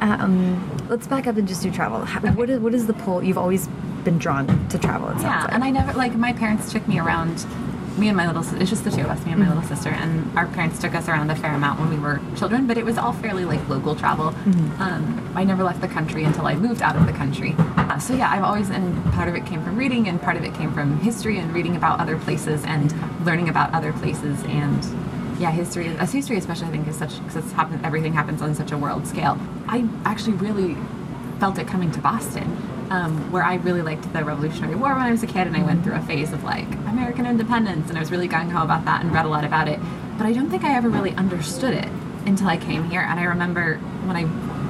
Um, 0.00 0.86
let's 0.88 1.06
back 1.06 1.26
up 1.26 1.36
and 1.36 1.46
just 1.46 1.62
do 1.62 1.70
travel. 1.70 2.04
How, 2.04 2.20
what, 2.32 2.48
is, 2.48 2.60
what 2.60 2.74
is 2.74 2.86
the 2.86 2.94
pull? 2.94 3.22
You've 3.22 3.38
always 3.38 3.68
been 4.04 4.18
drawn 4.18 4.46
to 4.68 4.78
travel. 4.78 5.08
It 5.10 5.18
Yeah, 5.20 5.42
like. 5.44 5.52
and 5.52 5.62
I 5.64 5.70
never 5.70 5.92
like 5.92 6.14
my 6.14 6.32
parents 6.32 6.72
took 6.72 6.86
me 6.88 6.98
around. 6.98 7.44
Me 7.98 8.08
and 8.08 8.16
my 8.16 8.26
little, 8.26 8.42
it's 8.60 8.70
just 8.70 8.84
the 8.84 8.90
two 8.90 9.00
of 9.00 9.08
us, 9.08 9.24
me 9.24 9.32
and 9.32 9.40
my 9.40 9.48
little 9.48 9.62
sister, 9.64 9.88
and 9.88 10.38
our 10.38 10.46
parents 10.46 10.78
took 10.80 10.94
us 10.94 11.08
around 11.08 11.30
a 11.30 11.36
fair 11.36 11.52
amount 11.52 11.80
when 11.80 11.90
we 11.90 11.98
were 11.98 12.20
children. 12.36 12.66
But 12.66 12.78
it 12.78 12.84
was 12.84 12.96
all 12.96 13.12
fairly 13.12 13.44
like 13.44 13.68
local 13.68 13.96
travel. 13.96 14.28
Um, 14.78 15.32
I 15.34 15.42
never 15.42 15.64
left 15.64 15.80
the 15.80 15.88
country 15.88 16.22
until 16.22 16.46
I 16.46 16.54
moved 16.54 16.80
out 16.80 16.94
of 16.94 17.06
the 17.06 17.12
country. 17.12 17.56
Uh, 17.58 17.98
so 17.98 18.14
yeah, 18.14 18.30
I've 18.30 18.44
always, 18.44 18.70
and 18.70 19.04
part 19.12 19.28
of 19.28 19.34
it 19.34 19.44
came 19.46 19.64
from 19.64 19.76
reading, 19.76 20.08
and 20.08 20.22
part 20.22 20.36
of 20.36 20.44
it 20.44 20.54
came 20.54 20.72
from 20.72 21.00
history 21.00 21.38
and 21.38 21.52
reading 21.52 21.74
about 21.74 21.98
other 21.98 22.16
places 22.18 22.64
and 22.64 22.94
learning 23.26 23.48
about 23.48 23.74
other 23.74 23.92
places 23.92 24.42
and 24.44 24.84
yeah, 25.40 25.50
history, 25.50 25.88
as 25.98 26.12
history 26.12 26.36
especially, 26.36 26.68
I 26.68 26.70
think 26.70 26.88
is 26.88 26.96
such 26.96 27.18
because 27.18 27.36
it's 27.36 27.52
happen, 27.52 27.84
everything 27.84 28.12
happens 28.12 28.42
on 28.42 28.54
such 28.54 28.72
a 28.72 28.78
world 28.78 29.06
scale. 29.06 29.38
I 29.68 29.88
actually 30.04 30.34
really 30.34 30.76
felt 31.38 31.58
it 31.58 31.66
coming 31.68 31.90
to 31.92 32.00
Boston, 32.00 32.56
um, 32.90 33.30
where 33.32 33.42
I 33.42 33.56
really 33.56 33.82
liked 33.82 34.12
the 34.12 34.24
Revolutionary 34.24 34.74
War 34.74 34.94
when 34.94 35.02
I 35.02 35.10
was 35.10 35.22
a 35.22 35.26
kid, 35.26 35.46
and 35.46 35.56
I 35.56 35.62
went 35.62 35.84
through 35.84 35.94
a 35.94 36.02
phase 36.02 36.32
of 36.32 36.44
like 36.44 36.70
American 36.86 37.26
independence, 37.26 37.88
and 37.88 37.98
I 37.98 38.00
was 38.00 38.10
really 38.10 38.28
gung 38.28 38.50
ho 38.50 38.62
about 38.62 38.84
that 38.86 39.02
and 39.02 39.12
read 39.12 39.24
a 39.24 39.28
lot 39.28 39.44
about 39.44 39.68
it. 39.68 39.78
But 40.16 40.26
I 40.26 40.32
don't 40.32 40.50
think 40.50 40.64
I 40.64 40.74
ever 40.76 40.88
really 40.88 41.12
understood 41.12 41.74
it 41.74 41.88
until 42.26 42.48
I 42.48 42.56
came 42.56 42.88
here. 42.90 43.00
And 43.00 43.18
I 43.20 43.24
remember 43.24 43.76
when 44.04 44.16
I 44.16 44.24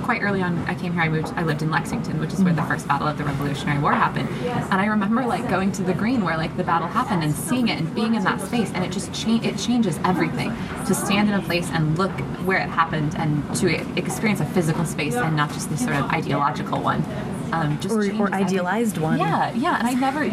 quite 0.05 0.23
early 0.23 0.41
on 0.41 0.57
I 0.67 0.75
came 0.75 0.95
here, 0.95 1.03
I 1.03 1.09
moved, 1.11 1.35
I 1.37 1.43
lived 1.43 1.61
in 1.61 1.71
Lexington, 1.71 2.19
which 2.19 2.33
is 2.33 2.43
where 2.43 2.55
the 2.55 2.63
first 2.63 2.89
battle 2.89 3.07
of 3.07 3.19
the 3.19 3.25
Revolutionary 3.25 3.79
War 3.79 3.93
happened. 3.93 4.29
And 4.47 4.75
I 4.75 4.87
remember 4.87 5.23
like 5.27 5.49
going 5.51 5.71
to 5.73 5.83
the 5.83 5.93
green 5.93 6.25
where 6.25 6.37
like 6.39 6.57
the 6.57 6.65
battle 6.65 6.89
happened 6.89 7.23
and 7.23 7.35
seeing 7.35 7.69
it 7.69 7.79
and 7.79 7.95
being 7.95 8.15
in 8.15 8.25
that 8.25 8.41
space, 8.41 8.71
and 8.73 8.83
it 8.85 8.91
just 8.91 9.13
cha- 9.13 9.41
it 9.43 9.59
changes 9.59 9.99
everything 10.05 10.51
to 10.87 10.95
stand 10.95 11.29
in 11.29 11.35
a 11.35 11.43
place 11.43 11.69
and 11.71 11.99
look 11.99 12.13
where 12.47 12.59
it 12.59 12.71
happened 12.71 13.17
and 13.19 13.43
to 13.57 13.69
experience 13.99 14.41
a 14.41 14.47
physical 14.47 14.87
space 14.87 15.15
and 15.15 15.37
not 15.37 15.53
just 15.53 15.69
this 15.69 15.85
sort 15.85 15.97
of 15.97 16.05
ideological 16.11 16.81
one. 16.81 17.05
Um, 17.53 17.79
just 17.81 17.95
Or- 17.95 17.99
or 18.01 18.03
everything. 18.05 18.35
idealized 18.35 18.99
one. 18.99 19.19
Yeah, 19.19 19.53
yeah, 19.55 19.79
and 19.79 19.89
I 19.89 19.95
never, 19.95 20.25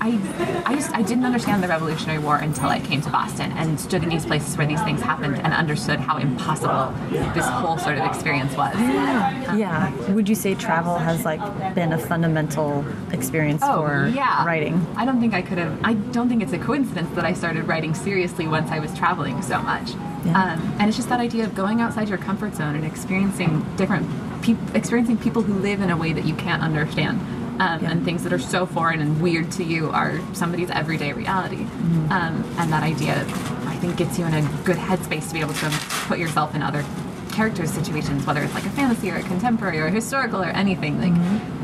I, 0.00 0.62
I 0.66 0.74
just, 0.74 0.92
I 0.94 1.02
didn't 1.02 1.24
understand 1.24 1.62
the 1.62 1.68
Revolutionary 1.68 2.18
War 2.18 2.36
until 2.36 2.68
I 2.68 2.80
came 2.80 3.00
to 3.02 3.10
Boston 3.10 3.52
and 3.52 3.78
stood 3.80 4.02
in 4.02 4.08
these 4.08 4.24
places 4.24 4.56
where 4.56 4.66
these 4.66 4.82
things 4.82 5.00
happened 5.00 5.36
and 5.38 5.52
understood 5.52 5.98
how 5.98 6.18
impossible 6.18 6.92
this 7.34 7.46
whole 7.46 7.78
sort 7.78 7.98
of 7.98 8.04
experience 8.06 8.56
was. 8.56 8.74
yeah. 8.78 9.56
Yeah. 9.56 10.10
Would 10.12 10.28
you 10.28 10.34
say 10.34 10.54
travel 10.54 10.98
has 10.98 11.24
like 11.24 11.40
been 11.74 11.92
a 11.92 11.98
fundamental 11.98 12.84
experience 13.12 13.62
for 13.62 14.04
Oh, 14.04 14.06
yeah. 14.06 14.44
writing? 14.44 14.86
I 14.96 15.04
don't 15.04 15.20
think 15.20 15.34
I 15.34 15.42
could 15.42 15.58
have. 15.58 15.78
I 15.82 15.94
don't 15.94 16.28
think 16.28 16.42
it's 16.42 16.52
a 16.52 16.58
coincidence 16.58 17.08
that 17.14 17.24
I 17.24 17.32
started 17.32 17.64
writing 17.66 17.94
seriously 17.94 18.46
once 18.46 18.70
I 18.70 18.78
was 18.78 18.96
traveling 18.96 19.42
so 19.42 19.60
much. 19.62 19.90
Yeah. 20.24 20.52
Um, 20.54 20.76
and 20.78 20.88
it's 20.88 20.96
just 20.96 21.08
that 21.08 21.20
idea 21.20 21.44
of 21.44 21.54
going 21.54 21.80
outside 21.80 22.08
your 22.08 22.18
comfort 22.18 22.54
zone 22.54 22.74
and 22.74 22.84
experiencing 22.84 23.64
different, 23.76 24.06
peop 24.42 24.58
experiencing 24.74 25.16
people 25.16 25.42
who 25.42 25.54
live 25.54 25.80
in 25.80 25.90
a 25.90 25.96
way 25.96 26.12
that 26.12 26.24
you 26.24 26.34
can't 26.34 26.62
understand. 26.62 27.20
Um, 27.60 27.82
Yeah. 27.82 27.90
And 27.90 28.04
things 28.04 28.22
that 28.24 28.32
are 28.32 28.38
so 28.38 28.66
foreign 28.66 29.00
and 29.00 29.20
weird 29.20 29.50
to 29.52 29.64
you 29.64 29.90
are 29.90 30.20
somebody's 30.34 30.70
everyday 30.70 31.12
reality. 31.12 31.56
Mm-hmm. 31.64 32.12
Um, 32.12 32.44
and 32.58 32.72
that 32.72 32.82
idea, 32.82 33.14
I 33.66 33.76
think, 33.80 33.96
gets 33.96 34.18
you 34.18 34.24
in 34.26 34.34
a 34.34 34.42
good 34.64 34.76
headspace 34.76 35.28
to 35.28 35.34
be 35.34 35.40
able 35.40 35.54
to 35.54 35.70
put 36.08 36.18
yourself 36.18 36.54
in 36.54 36.62
other 36.62 36.84
characters' 37.32 37.70
situations, 37.72 38.26
whether 38.26 38.42
it's 38.42 38.54
like 38.54 38.66
a 38.66 38.70
fantasy 38.70 39.10
or 39.10 39.16
a 39.16 39.22
contemporary 39.22 39.78
or 39.80 39.86
a 39.86 39.90
historical 39.90 40.40
or 40.42 40.46
anything. 40.50 41.00
Like, 41.00 41.12
Mm-hmm. 41.12 41.54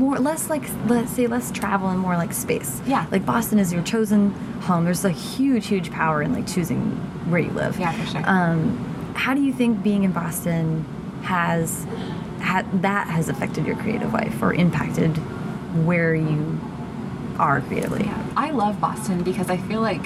More, 0.00 0.18
less 0.18 0.48
like 0.48 0.62
let's 0.86 1.10
say 1.12 1.26
less 1.26 1.50
travel 1.50 1.88
and 1.90 1.98
more 2.00 2.16
like 2.16 2.32
space. 2.32 2.80
Yeah. 2.86 3.04
Like 3.10 3.26
Boston 3.26 3.58
is 3.58 3.70
your 3.70 3.82
chosen 3.82 4.30
home. 4.62 4.84
There's 4.86 5.04
a 5.04 5.10
huge, 5.10 5.66
huge 5.66 5.90
power 5.90 6.22
in 6.22 6.32
like 6.32 6.46
choosing 6.46 6.92
where 7.30 7.40
you 7.40 7.50
live. 7.50 7.78
Yeah, 7.78 7.92
for 7.92 8.06
sure. 8.10 8.22
Um, 8.24 9.12
how 9.14 9.34
do 9.34 9.42
you 9.42 9.52
think 9.52 9.82
being 9.82 10.04
in 10.04 10.12
Boston 10.12 10.86
has 11.24 11.86
had 12.40 12.82
that 12.82 13.06
has 13.08 13.28
affected 13.28 13.66
your 13.66 13.76
creative 13.76 14.12
life 14.12 14.42
or 14.42 14.52
impacted 14.54 15.16
where 15.86 16.14
you 16.14 16.58
are 17.38 17.60
creatively? 17.60 18.04
Yeah, 18.04 18.26
I 18.36 18.50
love 18.50 18.80
Boston 18.80 19.22
because 19.22 19.48
I 19.50 19.56
feel 19.56 19.80
like 19.80 20.04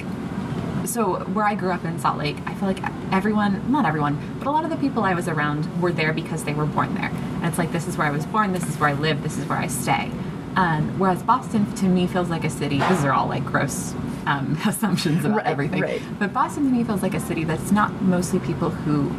so 0.85 1.15
where 1.33 1.45
I 1.45 1.55
grew 1.55 1.71
up 1.71 1.83
in 1.83 1.97
Salt 1.99 2.19
Lake, 2.19 2.37
I 2.45 2.53
feel 2.53 2.67
like 2.67 2.77
everyone, 3.11 3.71
not 3.71 3.85
everyone, 3.85 4.19
but 4.37 4.47
a 4.47 4.51
lot 4.51 4.63
of 4.65 4.69
the 4.69 4.77
people 4.77 5.03
I 5.03 5.15
was 5.15 5.27
around 5.27 5.81
were 5.81 5.91
there 5.91 6.13
because 6.13 6.43
they 6.43 6.53
were 6.53 6.65
born 6.67 6.93
there. 6.93 7.09
And 7.09 7.45
it's 7.45 7.57
like 7.57 7.71
this 7.71 7.87
is 7.87 7.97
where 7.97 8.05
I 8.07 8.11
was 8.11 8.25
born, 8.27 8.53
this 8.53 8.67
is 8.67 8.77
where 8.79 8.89
I 8.89 8.93
live, 8.93 9.23
this 9.23 9.37
is 9.37 9.45
where 9.47 9.57
I 9.57 9.67
stay. 9.67 10.11
Um, 10.55 10.97
whereas 10.99 11.23
Boston 11.23 11.69
to 11.75 11.85
me 11.85 12.05
feels 12.07 12.29
like 12.29 12.43
a 12.45 12.49
city. 12.49 12.79
These 12.79 13.03
are 13.03 13.11
all 13.11 13.27
like 13.27 13.43
gross 13.43 13.93
um, 14.27 14.57
assumptions 14.65 15.25
about 15.25 15.37
Right, 15.37 15.45
everything. 15.47 15.81
right. 15.81 16.01
But 16.19 16.31
Boston 16.33 16.63
to 16.65 16.69
me 16.69 16.83
feels 16.83 17.01
like 17.01 17.15
a 17.15 17.19
city 17.19 17.43
that's 17.43 17.71
not 17.71 18.01
mostly 18.03 18.39
people 18.39 18.69
who 18.69 19.09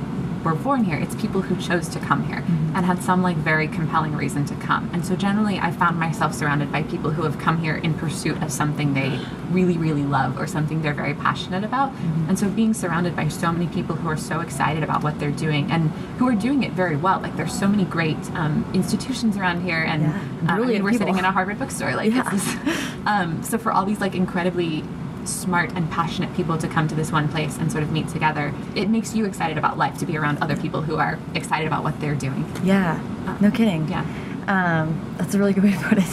were 0.47 0.55
born 0.55 0.85
here. 0.85 0.97
It's 0.99 1.15
people 1.17 1.43
who 1.43 1.57
chose 1.61 1.89
to 1.89 1.99
come 2.01 2.25
here 2.29 2.43
Mm-hmm. 2.47 2.77
and 2.77 2.87
had 2.87 3.03
some 3.03 3.23
like 3.23 3.37
very 3.39 3.67
compelling 3.67 4.15
reason 4.15 4.45
to 4.47 4.55
come. 4.57 4.89
And 4.93 5.05
so 5.05 5.17
generally, 5.17 5.59
I 5.59 5.71
found 5.73 5.99
myself 5.99 6.33
surrounded 6.35 6.71
by 6.71 6.83
people 6.85 7.11
who 7.11 7.23
have 7.23 7.39
come 7.39 7.59
here 7.59 7.77
in 7.77 7.95
pursuit 7.95 8.41
of 8.43 8.53
something 8.53 8.95
they 8.95 9.19
really, 9.51 9.77
really 9.79 10.05
love 10.05 10.39
or 10.39 10.47
something 10.47 10.83
they're 10.83 10.95
very 11.05 11.15
passionate 11.15 11.65
about. 11.65 11.91
Mm-hmm. 11.91 12.29
And 12.29 12.39
so 12.39 12.49
being 12.49 12.75
surrounded 12.75 13.17
by 13.17 13.29
so 13.29 13.51
many 13.51 13.67
people 13.67 13.97
who 13.97 14.09
are 14.09 14.17
so 14.17 14.41
excited 14.41 14.83
about 14.85 15.03
what 15.03 15.19
they're 15.19 15.31
doing 15.47 15.71
and 15.73 15.91
who 16.19 16.29
are 16.29 16.35
doing 16.35 16.63
it 16.63 16.73
very 16.73 16.97
well. 16.97 17.19
Like 17.21 17.35
there's 17.37 17.59
so 17.59 17.67
many 17.67 17.85
great 17.85 18.19
um, 18.35 18.65
institutions 18.75 19.37
around 19.37 19.63
here, 19.63 19.83
and 19.83 20.03
Yeah, 20.03 20.21
um, 20.43 20.49
I 20.49 20.59
mean, 20.59 20.85
we're 20.85 20.91
people. 20.93 21.07
sitting 21.07 21.19
in 21.19 21.25
a 21.25 21.33
Harvard 21.33 21.59
bookstore. 21.59 21.95
Like 21.97 22.13
Yeah. 22.13 22.29
this, 22.31 22.57
um, 23.07 23.43
so 23.43 23.59
for 23.59 23.73
all 23.73 23.85
these 23.85 24.01
like 24.01 24.15
incredibly 24.15 24.85
smart 25.29 25.73
and 25.75 25.91
passionate 25.91 26.35
people 26.35 26.59
to 26.59 26.69
come 26.69 26.89
to 26.89 26.95
this 26.95 27.13
one 27.13 27.29
place 27.29 27.57
and 27.59 27.71
sort 27.71 27.83
of 27.85 27.93
meet 27.93 28.09
together, 28.09 28.53
it 28.75 28.89
makes 28.89 29.15
you 29.15 29.25
excited 29.25 29.59
about 29.59 29.79
life 29.79 29.99
to 29.99 30.07
be 30.07 30.17
around 30.17 30.39
other 30.39 30.57
people 30.57 30.83
who 30.83 30.97
are 30.97 31.19
excited 31.35 31.67
about 31.67 31.85
what 31.85 31.99
they're 32.01 32.15
doing. 32.15 32.45
Yeah. 32.63 33.01
No 33.41 33.51
kidding. 33.51 33.89
Yeah. 33.89 34.05
Um, 34.49 35.15
that's 35.19 35.35
a 35.35 35.39
really 35.39 35.53
good 35.53 35.65
way 35.65 35.73
to 35.73 35.79
put 35.79 35.99
it. 35.99 36.05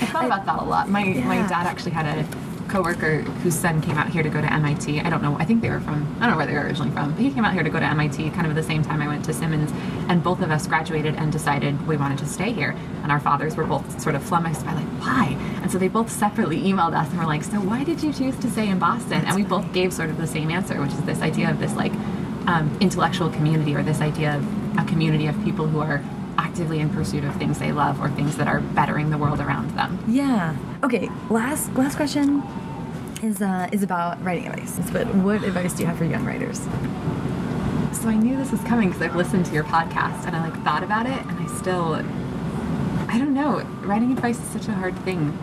I 0.00 0.10
thought 0.10 0.24
about 0.26 0.46
that 0.46 0.58
a 0.60 0.64
lot. 0.64 0.88
My 0.88 1.04
my 1.04 1.36
dad 1.48 1.66
actually 1.66 1.92
had 1.92 2.06
a 2.06 2.47
coworker 2.68 3.22
whose 3.42 3.54
son 3.54 3.80
came 3.80 3.96
out 3.96 4.08
here 4.08 4.22
to 4.22 4.28
go 4.28 4.40
to 4.40 4.52
MIT. 4.52 5.00
I 5.00 5.10
don't 5.10 5.22
know. 5.22 5.36
I 5.38 5.44
think 5.44 5.62
they 5.62 5.70
were 5.70 5.80
from. 5.80 6.16
I 6.20 6.26
don't 6.26 6.32
know 6.32 6.36
where 6.36 6.46
they 6.46 6.54
were 6.54 6.60
originally 6.60 6.90
from. 6.90 7.12
But 7.12 7.20
he 7.20 7.32
came 7.32 7.44
out 7.44 7.54
here 7.54 7.62
to 7.62 7.70
go 7.70 7.80
to 7.80 7.86
MIT, 7.86 8.30
kind 8.30 8.46
of 8.46 8.50
at 8.50 8.56
the 8.56 8.62
same 8.62 8.82
time 8.82 9.02
I 9.02 9.08
went 9.08 9.24
to 9.26 9.32
Simmons, 9.32 9.70
and 10.08 10.22
both 10.22 10.40
of 10.40 10.50
us 10.50 10.66
graduated 10.66 11.14
and 11.14 11.32
decided 11.32 11.86
we 11.86 11.96
wanted 11.96 12.18
to 12.18 12.26
stay 12.26 12.52
here. 12.52 12.76
And 13.02 13.10
our 13.10 13.20
fathers 13.20 13.56
were 13.56 13.64
both 13.64 14.00
sort 14.00 14.14
of 14.14 14.22
flummoxed 14.22 14.64
by 14.64 14.74
like, 14.74 14.86
why? 15.00 15.36
And 15.62 15.70
so 15.70 15.78
they 15.78 15.88
both 15.88 16.10
separately 16.10 16.60
emailed 16.60 16.94
us 16.94 17.08
and 17.10 17.18
were 17.18 17.26
like, 17.26 17.42
so 17.42 17.60
why 17.60 17.84
did 17.84 18.02
you 18.02 18.12
choose 18.12 18.36
to 18.38 18.50
stay 18.50 18.68
in 18.68 18.78
Boston? 18.78 19.24
And 19.24 19.34
we 19.34 19.44
both 19.44 19.72
gave 19.72 19.92
sort 19.92 20.10
of 20.10 20.18
the 20.18 20.26
same 20.26 20.50
answer, 20.50 20.80
which 20.80 20.92
is 20.92 21.02
this 21.02 21.20
idea 21.20 21.50
of 21.50 21.58
this 21.58 21.74
like 21.74 21.92
um, 22.46 22.76
intellectual 22.80 23.30
community 23.30 23.74
or 23.74 23.82
this 23.82 24.00
idea 24.00 24.36
of 24.36 24.78
a 24.78 24.84
community 24.84 25.26
of 25.26 25.42
people 25.44 25.66
who 25.66 25.80
are 25.80 26.02
actively 26.38 26.78
in 26.78 26.88
pursuit 26.88 27.24
of 27.24 27.34
things 27.36 27.58
they 27.58 27.72
love 27.72 28.00
or 28.00 28.08
things 28.10 28.36
that 28.36 28.46
are 28.46 28.60
bettering 28.60 29.10
the 29.10 29.18
world 29.18 29.40
around 29.40 29.70
them. 29.72 30.02
Yeah. 30.08 30.56
Okay. 30.82 31.10
Last 31.28 31.72
last 31.74 31.96
question 31.96 32.42
is 33.22 33.42
uh, 33.42 33.68
is 33.72 33.82
about 33.82 34.22
writing 34.24 34.46
advice. 34.46 34.78
But 34.92 35.06
what 35.16 35.42
advice 35.42 35.74
do 35.74 35.82
you 35.82 35.86
have 35.86 35.98
for 35.98 36.04
young 36.04 36.24
writers? 36.24 36.60
So 38.00 38.08
I 38.08 38.14
knew 38.14 38.36
this 38.36 38.52
was 38.52 38.60
coming 38.62 38.88
because 38.88 39.02
I've 39.02 39.16
listened 39.16 39.46
to 39.46 39.52
your 39.52 39.64
podcast 39.64 40.26
and 40.26 40.36
I 40.36 40.48
like 40.48 40.62
thought 40.62 40.84
about 40.84 41.06
it 41.06 41.20
and 41.26 41.38
I 41.38 41.46
still, 41.58 41.94
I 43.08 43.18
don't 43.18 43.34
know. 43.34 43.60
Writing 43.82 44.12
advice 44.12 44.38
is 44.38 44.48
such 44.50 44.68
a 44.68 44.72
hard 44.72 44.96
thing 45.00 45.36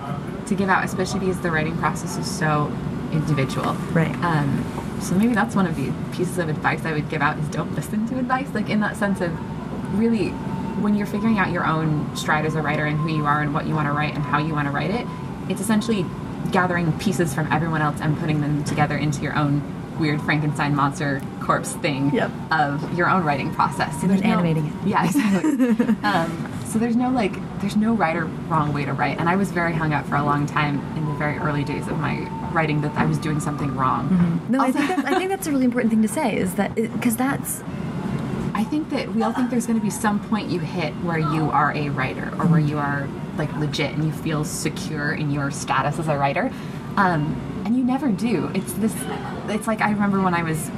to 0.45 0.55
give 0.55 0.69
out, 0.69 0.85
especially 0.85 1.19
because 1.21 1.41
the 1.41 1.51
writing 1.51 1.77
process 1.77 2.17
is 2.17 2.29
so 2.29 2.71
individual. 3.11 3.73
Right. 3.91 4.15
Um, 4.23 4.63
so 5.01 5.15
maybe 5.15 5.33
that's 5.33 5.55
one 5.55 5.67
of 5.67 5.75
the 5.75 5.91
pieces 6.15 6.37
of 6.37 6.47
advice 6.47 6.85
I 6.85 6.93
would 6.93 7.09
give 7.09 7.21
out 7.21 7.37
is 7.39 7.47
don't 7.49 7.73
listen 7.75 8.07
to 8.07 8.19
advice. 8.19 8.47
Like 8.53 8.69
in 8.69 8.79
that 8.79 8.95
sense 8.95 9.19
of 9.19 9.31
really 9.99 10.33
when 10.81 10.95
you're 10.95 11.07
figuring 11.07 11.39
out 11.39 11.51
your 11.51 11.65
own 11.65 12.15
stride 12.15 12.45
as 12.45 12.55
a 12.55 12.61
writer 12.61 12.85
and 12.85 12.97
who 12.99 13.09
you 13.15 13.25
are 13.25 13.41
and 13.41 13.53
what 13.53 13.65
you 13.65 13.73
want 13.75 13.87
to 13.87 13.91
write 13.93 14.13
and 14.15 14.23
how 14.23 14.39
you 14.39 14.53
want 14.53 14.67
to 14.67 14.71
write 14.71 14.91
it, 14.91 15.07
it's 15.49 15.61
essentially 15.61 16.05
gathering 16.51 16.91
pieces 16.99 17.33
from 17.33 17.51
everyone 17.51 17.81
else 17.81 17.99
and 18.01 18.17
putting 18.19 18.41
them 18.41 18.63
together 18.63 18.95
into 18.97 19.21
your 19.21 19.35
own 19.35 19.61
weird 19.99 20.21
Frankenstein 20.21 20.75
monster 20.75 21.21
corpse 21.41 21.73
thing 21.75 22.13
Yep. 22.13 22.29
of 22.51 22.97
your 22.97 23.09
own 23.09 23.23
writing 23.23 23.53
process. 23.53 23.95
So 24.01 24.07
And 24.09 24.21
no- 24.21 24.27
animating 24.29 24.65
it. 24.65 24.73
Yeah, 24.85 25.05
exactly. 25.05 25.95
um, 26.03 26.51
so 26.65 26.77
there's 26.79 26.97
no 26.97 27.09
like, 27.09 27.33
there's 27.61 27.77
no 27.77 27.93
right 27.93 28.15
or 28.15 28.25
wrong 28.49 28.73
way 28.73 28.83
to 28.83 28.91
write. 28.93 29.19
And 29.19 29.29
I 29.29 29.37
was 29.37 29.51
very 29.51 29.71
hung 29.73 29.93
up 29.93 30.05
for 30.07 30.15
a 30.17 30.23
long 30.23 30.45
time 30.45 30.79
in 30.97 31.05
the 31.05 31.13
very 31.13 31.37
early 31.37 31.63
days 31.63 31.87
of 31.87 31.97
my 31.99 32.19
writing 32.51 32.81
that 32.81 32.91
I 32.97 33.05
was 33.05 33.17
doing 33.17 33.39
something 33.39 33.73
wrong. 33.75 34.41
No, 34.49 34.59
I 34.59 34.71
think 34.71 34.87
that's, 34.89 35.05
I 35.05 35.17
think 35.17 35.29
that's 35.29 35.47
a 35.47 35.51
really 35.51 35.65
important 35.65 35.91
thing 35.91 36.01
to 36.01 36.07
say. 36.09 36.35
Is 36.35 36.55
that 36.55 36.75
because 36.75 37.15
that's 37.15 37.61
I 38.55 38.63
think 38.63 38.89
that 38.91 39.13
we 39.13 39.21
all 39.21 39.33
think 39.33 39.49
there's 39.49 39.67
going 39.67 39.77
to 39.77 39.83
be 39.83 39.91
some 39.91 40.17
point 40.29 40.49
you 40.49 40.59
hit 40.59 40.93
where 41.03 41.19
you 41.19 41.51
are 41.51 41.73
a 41.73 41.89
writer 41.89 42.29
or 42.39 42.47
where 42.47 42.59
you 42.59 42.77
are 42.77 43.05
like 43.37 43.53
legit 43.57 43.91
and 43.91 44.05
you 44.05 44.13
feel 44.13 44.45
secure 44.45 45.13
in 45.13 45.29
your 45.29 45.51
status 45.51 45.99
as 45.99 46.07
a 46.07 46.17
writer. 46.17 46.49
Um, 46.95 47.35
and 47.65 47.75
you 47.75 47.83
never 47.83 48.07
do. 48.07 48.49
It's 48.53 48.71
this, 48.73 48.95
it's 49.49 49.67
like 49.67 49.81
I 49.81 49.91
remember 49.91 50.21
when 50.21 50.33
I 50.33 50.43
was 50.43 50.71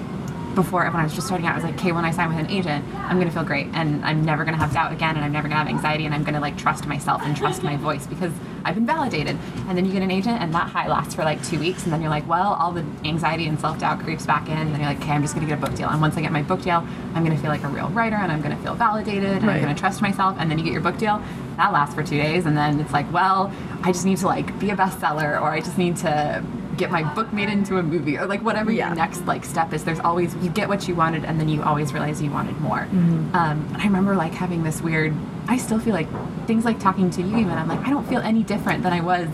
before 0.57 0.83
when 0.85 0.95
I 0.95 1.03
was 1.03 1.13
just 1.13 1.27
starting 1.27 1.45
out, 1.45 1.53
I 1.53 1.55
was 1.55 1.63
like, 1.63 1.75
okay, 1.75 1.91
when 1.91 2.03
I 2.03 2.09
sign 2.09 2.29
with 2.29 2.39
an 2.43 2.49
agent, 2.49 2.83
I'm 2.95 3.19
gonna 3.19 3.31
feel 3.31 3.43
great, 3.43 3.67
and 3.73 4.03
I'm 4.03 4.25
never 4.25 4.43
gonna 4.43 4.57
have 4.57 4.73
doubt 4.73 4.91
again, 4.91 5.15
and 5.15 5.23
I'm 5.23 5.31
never 5.31 5.47
gonna 5.47 5.59
have 5.59 5.67
anxiety, 5.67 6.05
and 6.05 6.15
I'm 6.15 6.23
gonna 6.23 6.39
like 6.39 6.57
trust 6.57 6.87
myself 6.87 7.21
and 7.23 7.37
trust 7.37 7.61
my 7.61 7.77
voice 7.77 8.07
because 8.07 8.31
I've 8.65 8.73
been 8.73 8.87
validated. 8.87 9.37
And 9.67 9.77
then 9.77 9.85
you 9.85 9.91
get 9.93 10.01
an 10.01 10.09
agent, 10.09 10.41
and 10.41 10.51
that 10.55 10.67
high 10.69 10.87
lasts 10.87 11.13
for 11.13 11.23
like 11.23 11.41
two 11.45 11.59
weeks, 11.59 11.83
and 11.83 11.93
then 11.93 12.01
you're 12.01 12.09
like, 12.09 12.27
well, 12.27 12.53
all 12.55 12.71
the 12.71 12.83
anxiety 13.05 13.45
and 13.45 13.59
self 13.59 13.77
doubt 13.79 13.99
creeps 13.99 14.25
back 14.25 14.49
in, 14.49 14.57
and 14.57 14.71
then 14.73 14.81
you're 14.81 14.89
like, 14.89 14.99
okay, 14.99 15.11
I'm 15.11 15.21
just 15.21 15.35
gonna 15.35 15.45
get 15.47 15.59
a 15.59 15.61
book 15.61 15.75
deal, 15.75 15.89
and 15.89 16.01
once 16.01 16.17
I 16.17 16.21
get 16.21 16.31
my 16.31 16.41
book 16.41 16.63
deal, 16.63 16.83
I'm 17.13 17.23
gonna 17.23 17.37
feel 17.37 17.51
like 17.51 17.63
a 17.63 17.67
real 17.67 17.89
writer, 17.89 18.15
and 18.15 18.31
I'm 18.31 18.41
gonna 18.41 18.57
feel 18.57 18.73
validated, 18.73 19.29
and 19.37 19.43
Right. 19.45 19.57
I'm 19.57 19.61
gonna 19.61 19.75
trust 19.75 20.01
myself, 20.01 20.35
and 20.39 20.49
then 20.49 20.57
you 20.57 20.63
get 20.63 20.73
your 20.73 20.81
book 20.81 20.97
deal. 20.97 21.21
That 21.57 21.71
lasts 21.71 21.93
for 21.93 22.01
two 22.03 22.17
days, 22.17 22.47
and 22.47 22.57
then 22.57 22.79
it's 22.79 22.93
like, 22.93 23.11
well, 23.13 23.51
I 23.83 23.91
just 23.91 24.05
need 24.05 24.17
to 24.17 24.25
like 24.27 24.57
be 24.59 24.71
a 24.71 24.75
bestseller, 24.75 25.39
or 25.39 25.51
I 25.51 25.59
just 25.59 25.77
need 25.77 25.97
to 25.97 26.43
get 26.77 26.91
my 26.91 27.03
book 27.13 27.31
made 27.33 27.49
into 27.49 27.77
a 27.77 27.83
movie 27.83 28.17
or 28.17 28.25
like 28.25 28.41
whatever 28.43 28.71
Yeah. 28.71 28.87
your 28.87 28.95
next 28.95 29.25
like 29.25 29.43
step 29.43 29.73
is 29.73 29.83
there's 29.83 29.99
always 29.99 30.35
you 30.37 30.49
get 30.49 30.69
what 30.69 30.87
you 30.87 30.95
wanted 30.95 31.25
and 31.25 31.39
then 31.39 31.49
you 31.49 31.63
always 31.63 31.91
realize 31.93 32.21
you 32.21 32.31
wanted 32.31 32.59
more 32.61 32.79
Mm-hmm. 32.91 33.35
um, 33.35 33.67
and 33.73 33.77
i 33.77 33.83
remember 33.85 34.15
like 34.15 34.33
having 34.33 34.63
this 34.63 34.81
weird 34.81 35.13
i 35.47 35.57
still 35.57 35.79
feel 35.79 35.93
like 35.93 36.07
things 36.47 36.63
like 36.65 36.79
talking 36.79 37.09
to 37.11 37.21
you 37.21 37.37
even 37.37 37.51
i'm 37.51 37.67
like 37.67 37.79
i 37.87 37.89
don't 37.89 38.07
feel 38.07 38.19
any 38.21 38.43
different 38.43 38.83
than 38.83 38.93
i 38.93 39.01
was 39.01 39.27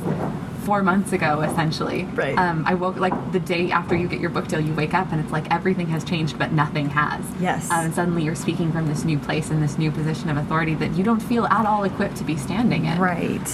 four 0.63 0.81
months 0.81 1.11
ago 1.11 1.41
essentially 1.41 2.05
Right. 2.15 2.37
um, 2.37 2.63
i 2.65 2.73
woke 2.73 2.95
like 2.95 3.13
the 3.33 3.39
day 3.39 3.69
after 3.71 3.95
you 3.95 4.07
get 4.07 4.21
your 4.21 4.29
book 4.29 4.47
deal 4.47 4.61
you 4.61 4.73
wake 4.73 4.93
up 4.93 5.11
and 5.11 5.19
it's 5.19 5.31
like 5.33 5.51
everything 5.53 5.87
has 5.87 6.05
changed 6.05 6.39
but 6.39 6.53
nothing 6.53 6.89
has 6.91 7.21
Yes. 7.41 7.69
um, 7.69 7.85
and 7.85 7.93
suddenly 7.93 8.23
you're 8.23 8.35
speaking 8.35 8.71
from 8.71 8.87
this 8.87 9.03
new 9.03 9.19
place 9.19 9.49
in 9.49 9.59
this 9.59 9.77
new 9.77 9.91
position 9.91 10.29
of 10.29 10.37
authority 10.37 10.73
that 10.75 10.93
you 10.95 11.03
don't 11.03 11.19
feel 11.21 11.45
at 11.47 11.65
all 11.65 11.83
equipped 11.83 12.15
to 12.17 12.23
be 12.23 12.37
standing 12.37 12.85
in 12.85 12.97
Right. 12.99 13.45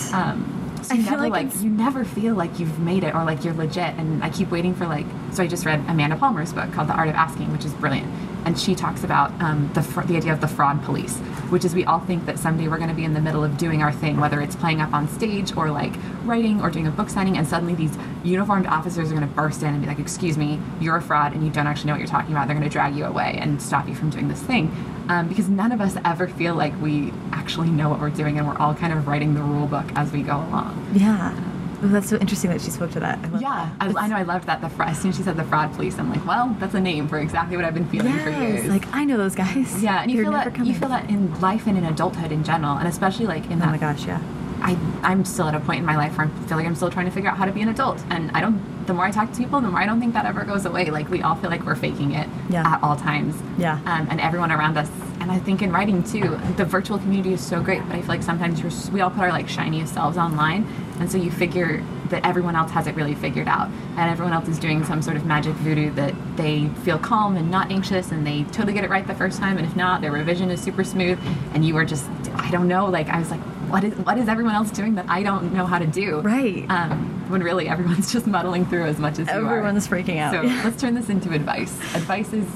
So 0.83 0.93
I 0.93 0.97
you 0.97 1.03
feel 1.03 1.11
never 1.13 1.29
like 1.29 1.45
like, 1.45 1.61
you 1.61 1.69
never 1.69 2.05
feel 2.05 2.35
like 2.35 2.59
you've 2.59 2.79
made 2.79 3.03
it 3.03 3.15
or 3.15 3.23
like 3.23 3.43
you're 3.43 3.53
legit. 3.53 3.95
And 3.95 4.23
I 4.23 4.29
keep 4.29 4.49
waiting 4.51 4.73
for 4.73 4.87
like 4.87 5.05
so 5.31 5.43
I 5.43 5.47
just 5.47 5.65
read 5.65 5.79
Amanda 5.87 6.15
Palmer's 6.15 6.53
book 6.53 6.71
called 6.73 6.87
The 6.89 6.93
Art 6.93 7.09
of 7.09 7.15
Asking, 7.15 7.51
which 7.51 7.65
is 7.65 7.73
brilliant. 7.73 8.07
And 8.45 8.59
she 8.59 8.73
talks 8.75 9.03
about 9.03 9.31
um, 9.41 9.69
the 9.73 9.81
the 10.07 10.17
idea 10.17 10.33
of 10.33 10.41
the 10.41 10.47
fraud 10.47 10.83
police, 10.83 11.17
which 11.49 11.65
is 11.65 11.75
we 11.75 11.85
all 11.85 11.99
think 11.99 12.25
that 12.25 12.39
someday 12.39 12.67
we're 12.67 12.77
going 12.77 12.89
to 12.89 12.95
be 12.95 13.03
in 13.03 13.13
the 13.13 13.21
middle 13.21 13.43
of 13.43 13.57
doing 13.57 13.81
our 13.81 13.91
thing, 13.91 14.19
whether 14.19 14.41
it's 14.41 14.55
playing 14.55 14.81
up 14.81 14.93
on 14.93 15.07
stage 15.07 15.55
or 15.55 15.69
like 15.69 15.93
writing 16.23 16.61
or 16.61 16.69
doing 16.69 16.87
a 16.87 16.91
book 16.91 17.09
signing, 17.09 17.37
and 17.37 17.47
suddenly 17.47 17.75
these 17.75 17.97
uniformed 18.23 18.67
officers 18.67 19.11
are 19.11 19.15
going 19.15 19.27
to 19.27 19.35
burst 19.35 19.61
in 19.61 19.69
and 19.73 19.81
be 19.81 19.87
like, 19.87 19.99
"Excuse 19.99 20.37
me, 20.37 20.59
you're 20.79 20.97
a 20.97 21.01
fraud, 21.01 21.33
and 21.33 21.43
you 21.45 21.51
don't 21.51 21.67
actually 21.67 21.87
know 21.87 21.93
what 21.93 21.99
you're 21.99 22.07
talking 22.07 22.31
about." 22.31 22.47
They're 22.47 22.57
going 22.57 22.67
to 22.67 22.73
drag 22.73 22.95
you 22.95 23.05
away 23.05 23.37
and 23.39 23.61
stop 23.61 23.87
you 23.87 23.95
from 23.95 24.09
doing 24.09 24.27
this 24.27 24.41
thing, 24.41 24.71
um, 25.09 25.27
because 25.27 25.49
none 25.49 25.71
of 25.71 25.81
us 25.81 25.95
ever 26.05 26.27
feel 26.27 26.55
like 26.55 26.79
we 26.81 27.13
actually 27.31 27.69
know 27.69 27.89
what 27.89 27.99
we're 27.99 28.09
doing, 28.09 28.37
and 28.37 28.47
we're 28.47 28.57
all 28.57 28.73
kind 28.73 28.93
of 28.93 29.07
writing 29.07 29.33
the 29.33 29.41
rule 29.41 29.67
book 29.67 29.85
as 29.95 30.11
we 30.11 30.21
go 30.21 30.37
along. 30.37 30.87
yeah. 30.93 31.35
Oh, 31.81 31.87
that's 31.87 32.09
so 32.09 32.17
interesting 32.17 32.49
that 32.51 32.59
she 32.61 32.71
spoke 32.71 32.91
to 32.91 32.99
that. 32.99 33.19
I 33.19 33.27
love 33.29 33.41
Yeah, 33.41 33.69
that. 33.79 33.95
I, 33.95 34.03
I 34.03 34.07
know. 34.07 34.15
I 34.17 34.23
loved 34.23 34.45
that. 34.47 34.59
The 34.61 34.69
fr- 34.69 34.83
as 34.83 34.99
soon 34.99 35.09
as 35.11 35.17
she 35.17 35.23
said 35.23 35.37
the 35.37 35.43
fraud 35.45 35.73
police, 35.73 35.97
I'm 35.97 36.09
like, 36.09 36.25
well, 36.25 36.55
that's 36.59 36.73
a 36.73 36.79
name 36.79 37.07
for 37.07 37.19
exactly 37.19 37.55
what 37.55 37.63
I've 37.65 37.73
been 37.73 37.87
feeling 37.87 38.11
for 38.11 38.29
Yes, 38.29 38.41
years. 38.63 38.65
like 38.67 38.85
I 38.93 39.05
know 39.05 39.17
those 39.17 39.33
guys. 39.35 39.81
yeah, 39.81 40.01
and 40.01 40.11
you 40.11 40.17
They're 40.17 40.25
feel 40.25 40.31
that 40.33 40.65
you 40.65 40.73
feel 40.73 40.89
that 40.89 41.09
in 41.09 41.39
life 41.39 41.67
and 41.67 41.77
in 41.77 41.85
adulthood 41.85 42.31
in 42.33 42.43
general, 42.43 42.77
and 42.77 42.87
especially 42.87 43.27
like 43.27 43.45
in 43.45 43.53
Oh 43.53 43.65
that 43.65 43.71
my 43.71 43.77
gosh, 43.77 44.05
yeah. 44.05 44.19
I, 44.61 44.77
I'm 45.03 45.25
still 45.25 45.47
at 45.47 45.55
a 45.55 45.59
point 45.59 45.79
in 45.79 45.85
my 45.85 45.95
life 45.95 46.17
where 46.17 46.27
I 46.27 46.29
feel 46.47 46.57
like 46.57 46.65
I'm 46.65 46.75
still 46.75 46.89
trying 46.91 47.05
to 47.05 47.11
figure 47.11 47.29
out 47.29 47.37
how 47.37 47.45
to 47.45 47.51
be 47.51 47.61
an 47.61 47.69
adult. 47.69 48.03
And 48.09 48.31
I 48.31 48.41
don't, 48.41 48.85
the 48.87 48.93
more 48.93 49.05
I 49.05 49.11
talk 49.11 49.31
to 49.31 49.37
people, 49.37 49.61
the 49.61 49.69
more 49.69 49.79
I 49.79 49.85
don't 49.85 49.99
think 49.99 50.13
that 50.13 50.25
ever 50.25 50.43
goes 50.43 50.65
away. 50.65 50.89
Like, 50.89 51.09
we 51.09 51.21
all 51.21 51.35
feel 51.35 51.49
like 51.49 51.63
we're 51.65 51.75
faking 51.75 52.13
it 52.13 52.27
Yeah. 52.49 52.67
at 52.75 52.83
all 52.83 52.95
times. 52.95 53.35
Yeah. 53.57 53.79
Um, 53.85 54.07
and 54.09 54.19
everyone 54.19 54.51
around 54.51 54.77
us. 54.77 54.89
And 55.21 55.31
I 55.31 55.39
think 55.39 55.61
in 55.61 55.71
writing 55.71 56.01
too, 56.03 56.39
the 56.57 56.63
virtual 56.65 56.97
community 56.97 57.33
is 57.33 57.41
so 57.41 57.61
great, 57.61 57.81
but 57.87 57.95
I 57.95 57.99
feel 57.99 58.07
like 58.07 58.23
sometimes 58.23 58.89
we 58.89 59.01
all 59.01 59.09
put 59.09 59.19
our 59.21 59.31
like 59.31 59.49
shiniest 59.49 59.93
selves 59.93 60.17
online. 60.17 60.65
And 60.99 61.11
so 61.11 61.17
you 61.17 61.29
figure 61.29 61.83
that 62.09 62.25
everyone 62.25 62.55
else 62.55 62.71
has 62.71 62.87
it 62.87 62.95
really 62.95 63.15
figured 63.15 63.47
out. 63.47 63.69
And 63.97 64.09
everyone 64.09 64.33
else 64.33 64.47
is 64.47 64.57
doing 64.57 64.83
some 64.85 65.01
sort 65.01 65.17
of 65.17 65.25
magic 65.25 65.53
voodoo 65.55 65.91
that 65.91 66.13
they 66.37 66.69
feel 66.83 66.97
calm 66.97 67.35
and 67.37 67.51
not 67.51 67.69
anxious 67.69 68.11
and 68.11 68.25
they 68.25 68.43
totally 68.45 68.73
get 68.73 68.83
it 68.83 68.89
right 68.89 69.05
the 69.05 69.13
first 69.13 69.39
time. 69.39 69.57
And 69.57 69.67
if 69.67 69.75
not, 69.75 70.01
their 70.01 70.11
revision 70.11 70.49
is 70.49 70.61
super 70.61 70.83
smooth. 70.85 71.19
And 71.53 71.63
you 71.65 71.75
are 71.77 71.85
just, 71.85 72.05
I 72.35 72.49
don't 72.49 72.67
know, 72.67 72.85
like, 72.87 73.09
I 73.09 73.19
was 73.19 73.29
like, 73.29 73.41
what 73.69 73.83
is 73.83 73.93
what 73.93 74.17
is 74.17 74.27
everyone 74.27 74.55
else 74.55 74.71
doing 74.71 74.95
that 74.95 75.05
I 75.09 75.23
don't 75.23 75.53
know 75.53 75.65
how 75.65 75.79
to 75.79 75.87
do? 75.87 76.21
Right. 76.21 76.65
Um, 76.69 77.29
when 77.29 77.43
really 77.43 77.67
everyone's 77.69 78.11
just 78.17 78.27
muddling 78.27 78.65
through 78.65 78.85
as 78.85 78.99
much 78.99 79.19
as 79.19 79.27
you 79.27 79.33
are. 79.33 79.57
Everyone's 79.57 79.87
freaking 79.87 80.17
out. 80.17 80.33
So 80.33 80.41
let's 80.63 80.79
turn 80.81 80.95
this 80.95 81.09
into 81.09 81.31
advice. 81.31 81.73
Advice 81.95 82.33
is 82.33 82.47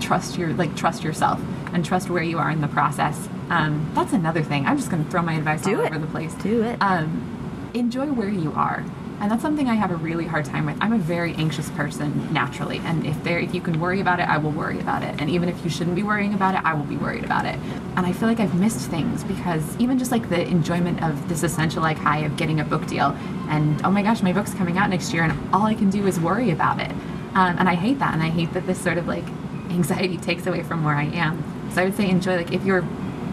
trust 0.00 0.38
your 0.38 0.52
like 0.54 0.74
trust 0.76 1.02
yourself 1.02 1.40
and 1.72 1.84
trust 1.84 2.08
where 2.08 2.22
you 2.22 2.38
are 2.38 2.50
in 2.50 2.60
the 2.60 2.68
process. 2.68 3.28
Um, 3.50 3.90
that's 3.94 4.12
another 4.12 4.42
thing. 4.42 4.66
I'm 4.66 4.76
just 4.76 4.90
going 4.90 5.04
to 5.04 5.10
throw 5.10 5.22
my 5.22 5.34
advice 5.34 5.62
Do 5.62 5.78
all 5.78 5.84
it. 5.84 5.90
over 5.90 5.98
the 5.98 6.06
place. 6.06 6.34
Do 6.34 6.62
it. 6.62 6.76
Um, 6.80 7.70
enjoy 7.74 8.06
where 8.06 8.28
you 8.28 8.52
are. 8.52 8.84
And 9.20 9.30
that's 9.32 9.42
something 9.42 9.68
I 9.68 9.74
have 9.74 9.90
a 9.90 9.96
really 9.96 10.26
hard 10.26 10.44
time 10.44 10.66
with. 10.66 10.76
I'm 10.80 10.92
a 10.92 10.98
very 10.98 11.34
anxious 11.34 11.68
person 11.70 12.32
naturally, 12.32 12.78
and 12.84 13.04
if 13.04 13.20
there, 13.24 13.40
if 13.40 13.52
you 13.52 13.60
can 13.60 13.80
worry 13.80 14.00
about 14.00 14.20
it, 14.20 14.28
I 14.28 14.38
will 14.38 14.52
worry 14.52 14.78
about 14.78 15.02
it. 15.02 15.20
And 15.20 15.28
even 15.28 15.48
if 15.48 15.64
you 15.64 15.70
shouldn't 15.70 15.96
be 15.96 16.04
worrying 16.04 16.34
about 16.34 16.54
it, 16.54 16.60
I 16.64 16.74
will 16.74 16.84
be 16.84 16.96
worried 16.96 17.24
about 17.24 17.44
it. 17.44 17.56
And 17.96 18.06
I 18.06 18.12
feel 18.12 18.28
like 18.28 18.38
I've 18.38 18.54
missed 18.54 18.88
things 18.90 19.24
because 19.24 19.76
even 19.78 19.98
just 19.98 20.12
like 20.12 20.28
the 20.28 20.46
enjoyment 20.46 21.02
of 21.02 21.28
this 21.28 21.42
essential 21.42 21.82
like 21.82 21.96
high 21.96 22.20
of 22.20 22.36
getting 22.36 22.60
a 22.60 22.64
book 22.64 22.86
deal, 22.86 23.16
and 23.48 23.84
oh 23.84 23.90
my 23.90 24.02
gosh, 24.02 24.22
my 24.22 24.32
book's 24.32 24.54
coming 24.54 24.78
out 24.78 24.88
next 24.88 25.12
year, 25.12 25.24
and 25.24 25.54
all 25.54 25.66
I 25.66 25.74
can 25.74 25.90
do 25.90 26.06
is 26.06 26.20
worry 26.20 26.52
about 26.52 26.80
it. 26.80 26.90
Um, 27.34 27.56
and 27.58 27.68
I 27.68 27.74
hate 27.74 27.98
that, 27.98 28.14
and 28.14 28.22
I 28.22 28.28
hate 28.28 28.52
that 28.52 28.66
this 28.66 28.80
sort 28.80 28.98
of 28.98 29.08
like 29.08 29.24
anxiety 29.70 30.16
takes 30.28 30.46
away 30.46 30.62
from 30.62 30.84
where 30.84 30.94
I 30.94 31.06
am. 31.06 31.42
So 31.74 31.82
I 31.82 31.86
would 31.86 31.96
say 31.96 32.08
enjoy 32.08 32.36
like 32.36 32.52
if 32.52 32.64
you're 32.64 32.86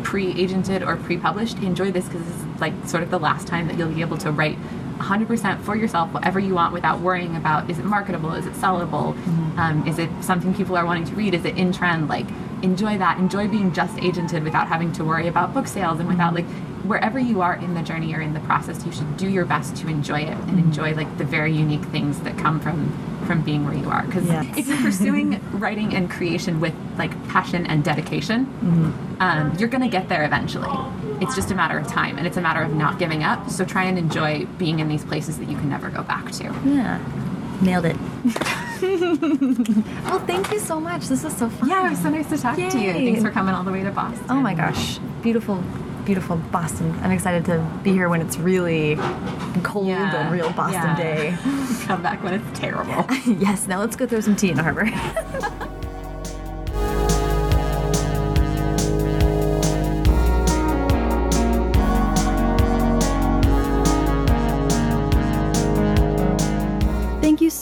pre-agented 0.03 0.85
or 0.85 0.95
pre-published, 0.97 1.57
enjoy 1.59 1.91
this 1.91 2.05
because 2.05 2.23
this 2.25 2.35
is 2.35 2.61
like 2.61 2.73
sort 2.87 3.03
of 3.03 3.11
the 3.11 3.19
last 3.19 3.47
time 3.47 3.67
that 3.67 3.77
you'll 3.77 3.91
be 3.91 4.01
able 4.01 4.17
to 4.17 4.31
write 4.31 4.57
100% 4.99 5.61
for 5.61 5.75
yourself 5.75 6.11
whatever 6.13 6.39
you 6.39 6.53
want 6.55 6.73
without 6.73 6.99
worrying 6.99 7.35
about 7.35 7.69
is 7.69 7.79
it 7.79 7.85
marketable, 7.85 8.33
is 8.33 8.45
it 8.45 8.53
sellable, 8.53 9.15
um, 9.57 9.85
is 9.87 9.99
it 9.99 10.09
something 10.21 10.53
people 10.53 10.75
are 10.77 10.85
wanting 10.85 11.05
to 11.05 11.15
read, 11.15 11.33
is 11.33 11.45
it 11.45 11.57
in 11.57 11.71
trend? 11.71 12.07
Like 12.07 12.25
enjoy 12.63 12.97
that, 12.97 13.17
enjoy 13.19 13.47
being 13.47 13.73
just 13.73 13.95
agented 13.97 14.43
without 14.43 14.67
having 14.67 14.91
to 14.93 15.03
worry 15.03 15.27
about 15.27 15.53
book 15.53 15.67
sales 15.67 15.99
and 15.99 16.07
without 16.07 16.33
like 16.33 16.45
wherever 16.85 17.17
you 17.19 17.41
are 17.41 17.55
in 17.55 17.73
the 17.73 17.81
journey 17.81 18.13
or 18.13 18.21
in 18.21 18.33
the 18.33 18.39
process, 18.41 18.85
you 18.85 18.91
should 18.91 19.17
do 19.17 19.27
your 19.27 19.45
best 19.45 19.75
to 19.77 19.87
enjoy 19.87 20.19
it 20.21 20.37
and 20.47 20.59
enjoy 20.59 20.93
like 20.93 21.17
the 21.17 21.23
very 21.23 21.51
unique 21.51 21.83
things 21.85 22.19
that 22.21 22.37
come 22.37 22.59
from 22.59 22.91
from 23.25 23.41
being 23.41 23.65
where 23.65 23.73
you 23.73 23.89
are. 23.89 24.03
Because 24.03 24.25
Yes. 24.27 24.55
if 24.57 24.67
you're 24.67 24.77
pursuing 24.77 25.41
writing 25.59 25.95
and 25.95 26.09
creation 26.11 26.59
with 26.59 26.75
like 26.97 27.11
passion 27.27 27.65
and 27.65 27.83
dedication 27.83 28.45
um, 29.19 29.51
you're 29.57 29.67
gonna 29.69 29.87
get 29.89 30.09
there 30.09 30.23
eventually 30.25 30.69
it's 31.21 31.35
just 31.35 31.51
a 31.51 31.55
matter 31.55 31.77
of 31.77 31.87
time 31.87 32.17
and 32.17 32.25
it's 32.27 32.37
a 32.37 32.41
matter 32.41 32.61
of 32.61 32.73
not 32.73 32.99
giving 32.99 33.23
up 33.23 33.49
so 33.49 33.63
try 33.65 33.83
and 33.83 33.97
enjoy 33.97 34.45
being 34.57 34.79
in 34.79 34.87
these 34.87 35.03
places 35.05 35.37
that 35.37 35.47
you 35.49 35.55
can 35.57 35.69
never 35.69 35.89
go 35.89 36.03
back 36.03 36.31
to 36.31 36.43
Yeah. 36.65 36.99
Nailed 37.61 37.85
it. 37.85 37.95
well, 37.95 38.33
oh, 40.13 40.23
thank 40.27 40.51
you 40.51 40.59
so 40.59 40.77
much. 40.79 41.07
This 41.07 41.23
was 41.23 41.35
so 41.37 41.49
fun. 41.49 41.69
yeah 41.69 41.87
it 41.87 41.91
was 41.91 42.01
so 42.01 42.09
nice 42.09 42.27
to 42.29 42.37
talk 42.37 42.55
to 42.57 42.61
you 42.79 42.91
thanks 42.93 43.21
for 43.21 43.31
coming 43.31 43.55
all 43.55 43.63
the 43.63 43.71
way 43.71 43.83
to 43.83 43.91
boston 43.91 44.25
Oh 44.29 44.41
my 44.41 44.53
gosh. 44.53 44.99
Beautiful, 45.21 45.63
beautiful 46.05 46.35
Boston. 46.51 46.91
I'm 47.01 47.11
excited 47.11 47.45
to 47.45 47.65
be 47.83 47.91
here 47.91 48.09
when 48.09 48.21
it's 48.21 48.37
really 48.37 48.95
cold 49.63 49.87
Yeah. 49.87 50.15
and 50.15 50.31
real 50.31 50.51
Boston 50.51 50.81
Yeah. 50.83 50.95
day. 50.97 51.37
come 51.85 52.01
back 52.03 52.23
when 52.23 52.33
it's 52.33 52.59
terrible 52.59 53.05
yes, 53.25 53.67
now 53.67 53.79
let's 53.79 53.95
go 53.95 54.05
throw 54.05 54.19
some 54.19 54.35
tea 54.35 54.49
in 54.51 54.57
the 54.57 54.63
harbor. 54.63 54.85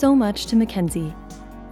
So 0.04 0.14
much 0.14 0.48
to 0.48 0.58
Mackenzi. 0.58 1.16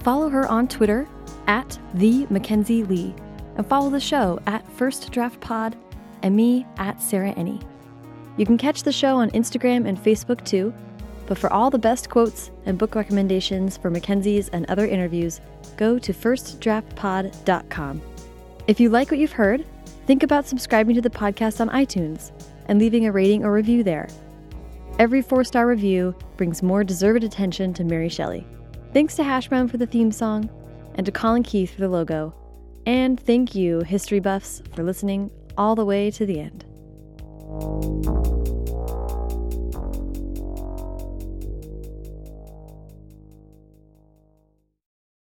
Follow 0.04 0.30
her 0.30 0.48
on 0.48 0.70
Twitter 0.70 1.06
at 1.48 1.78
the 1.96 2.26
Mackenzi 2.28 2.88
Lee, 2.88 3.14
and 3.58 3.68
follow 3.68 3.90
the 3.90 4.00
show 4.00 4.40
at 4.48 4.66
First 4.72 5.12
Draft 5.12 5.42
Pod 5.42 5.76
and 6.24 6.34
me 6.34 6.66
at 6.78 7.02
Sarah 7.02 7.34
Enni. 7.34 7.62
You 8.38 8.46
can 8.46 8.58
catch 8.58 8.84
the 8.84 8.92
show 8.94 9.18
on 9.18 9.32
Instagram 9.32 9.86
and 9.86 9.98
Facebook 10.02 10.46
too. 10.46 10.74
But 11.28 11.40
for 11.40 11.52
all 11.52 11.70
the 11.70 11.78
best 11.78 12.10
quotes 12.10 12.52
and 12.66 12.78
book 12.78 12.96
recommendations 12.96 13.76
for 13.76 13.92
Mackenzi's 13.92 14.48
and 14.48 14.66
other 14.70 14.88
interviews, 14.88 15.42
go 15.76 16.00
to 16.00 16.14
firstdraftpod.com. 16.14 18.02
If 18.66 18.80
you 18.80 18.90
like 18.90 19.12
what 19.12 19.20
you've 19.20 19.34
heard, 19.34 19.66
think 20.08 20.24
about 20.24 20.48
subscribing 20.48 20.96
to 20.96 21.02
the 21.02 21.10
podcast 21.10 21.60
on 21.60 21.68
iTunes 21.68 22.32
and 22.68 22.80
leaving 22.80 23.08
a 23.08 23.12
rating 23.12 23.44
or 23.44 23.52
review 23.52 23.84
there. 23.84 24.08
Every 25.00 25.22
four 25.22 25.44
star 25.44 25.68
review 25.68 26.16
brings 26.38 26.62
more 26.62 26.84
deserved 26.84 27.24
attention 27.24 27.74
to 27.74 27.84
Mary 27.84 28.10
Shelley. 28.10 28.46
Thanks 28.94 29.16
to 29.16 29.24
Hashbrown 29.24 29.70
for 29.70 29.78
the 29.78 29.88
theme 29.88 30.12
song, 30.12 30.50
and 30.96 31.06
to 31.06 31.12
Colin 31.12 31.44
Keith 31.44 31.74
for 31.74 31.82
the 31.82 31.90
logo. 31.90 32.34
And 32.86 33.20
thank 33.20 33.56
you, 33.56 33.82
history 33.82 34.20
buffs, 34.20 34.62
for 34.76 34.84
listening 34.84 35.32
all 35.58 35.76
the 35.76 35.86
way 35.86 36.12
to 36.12 36.26
the 36.26 36.40
end. 36.40 36.66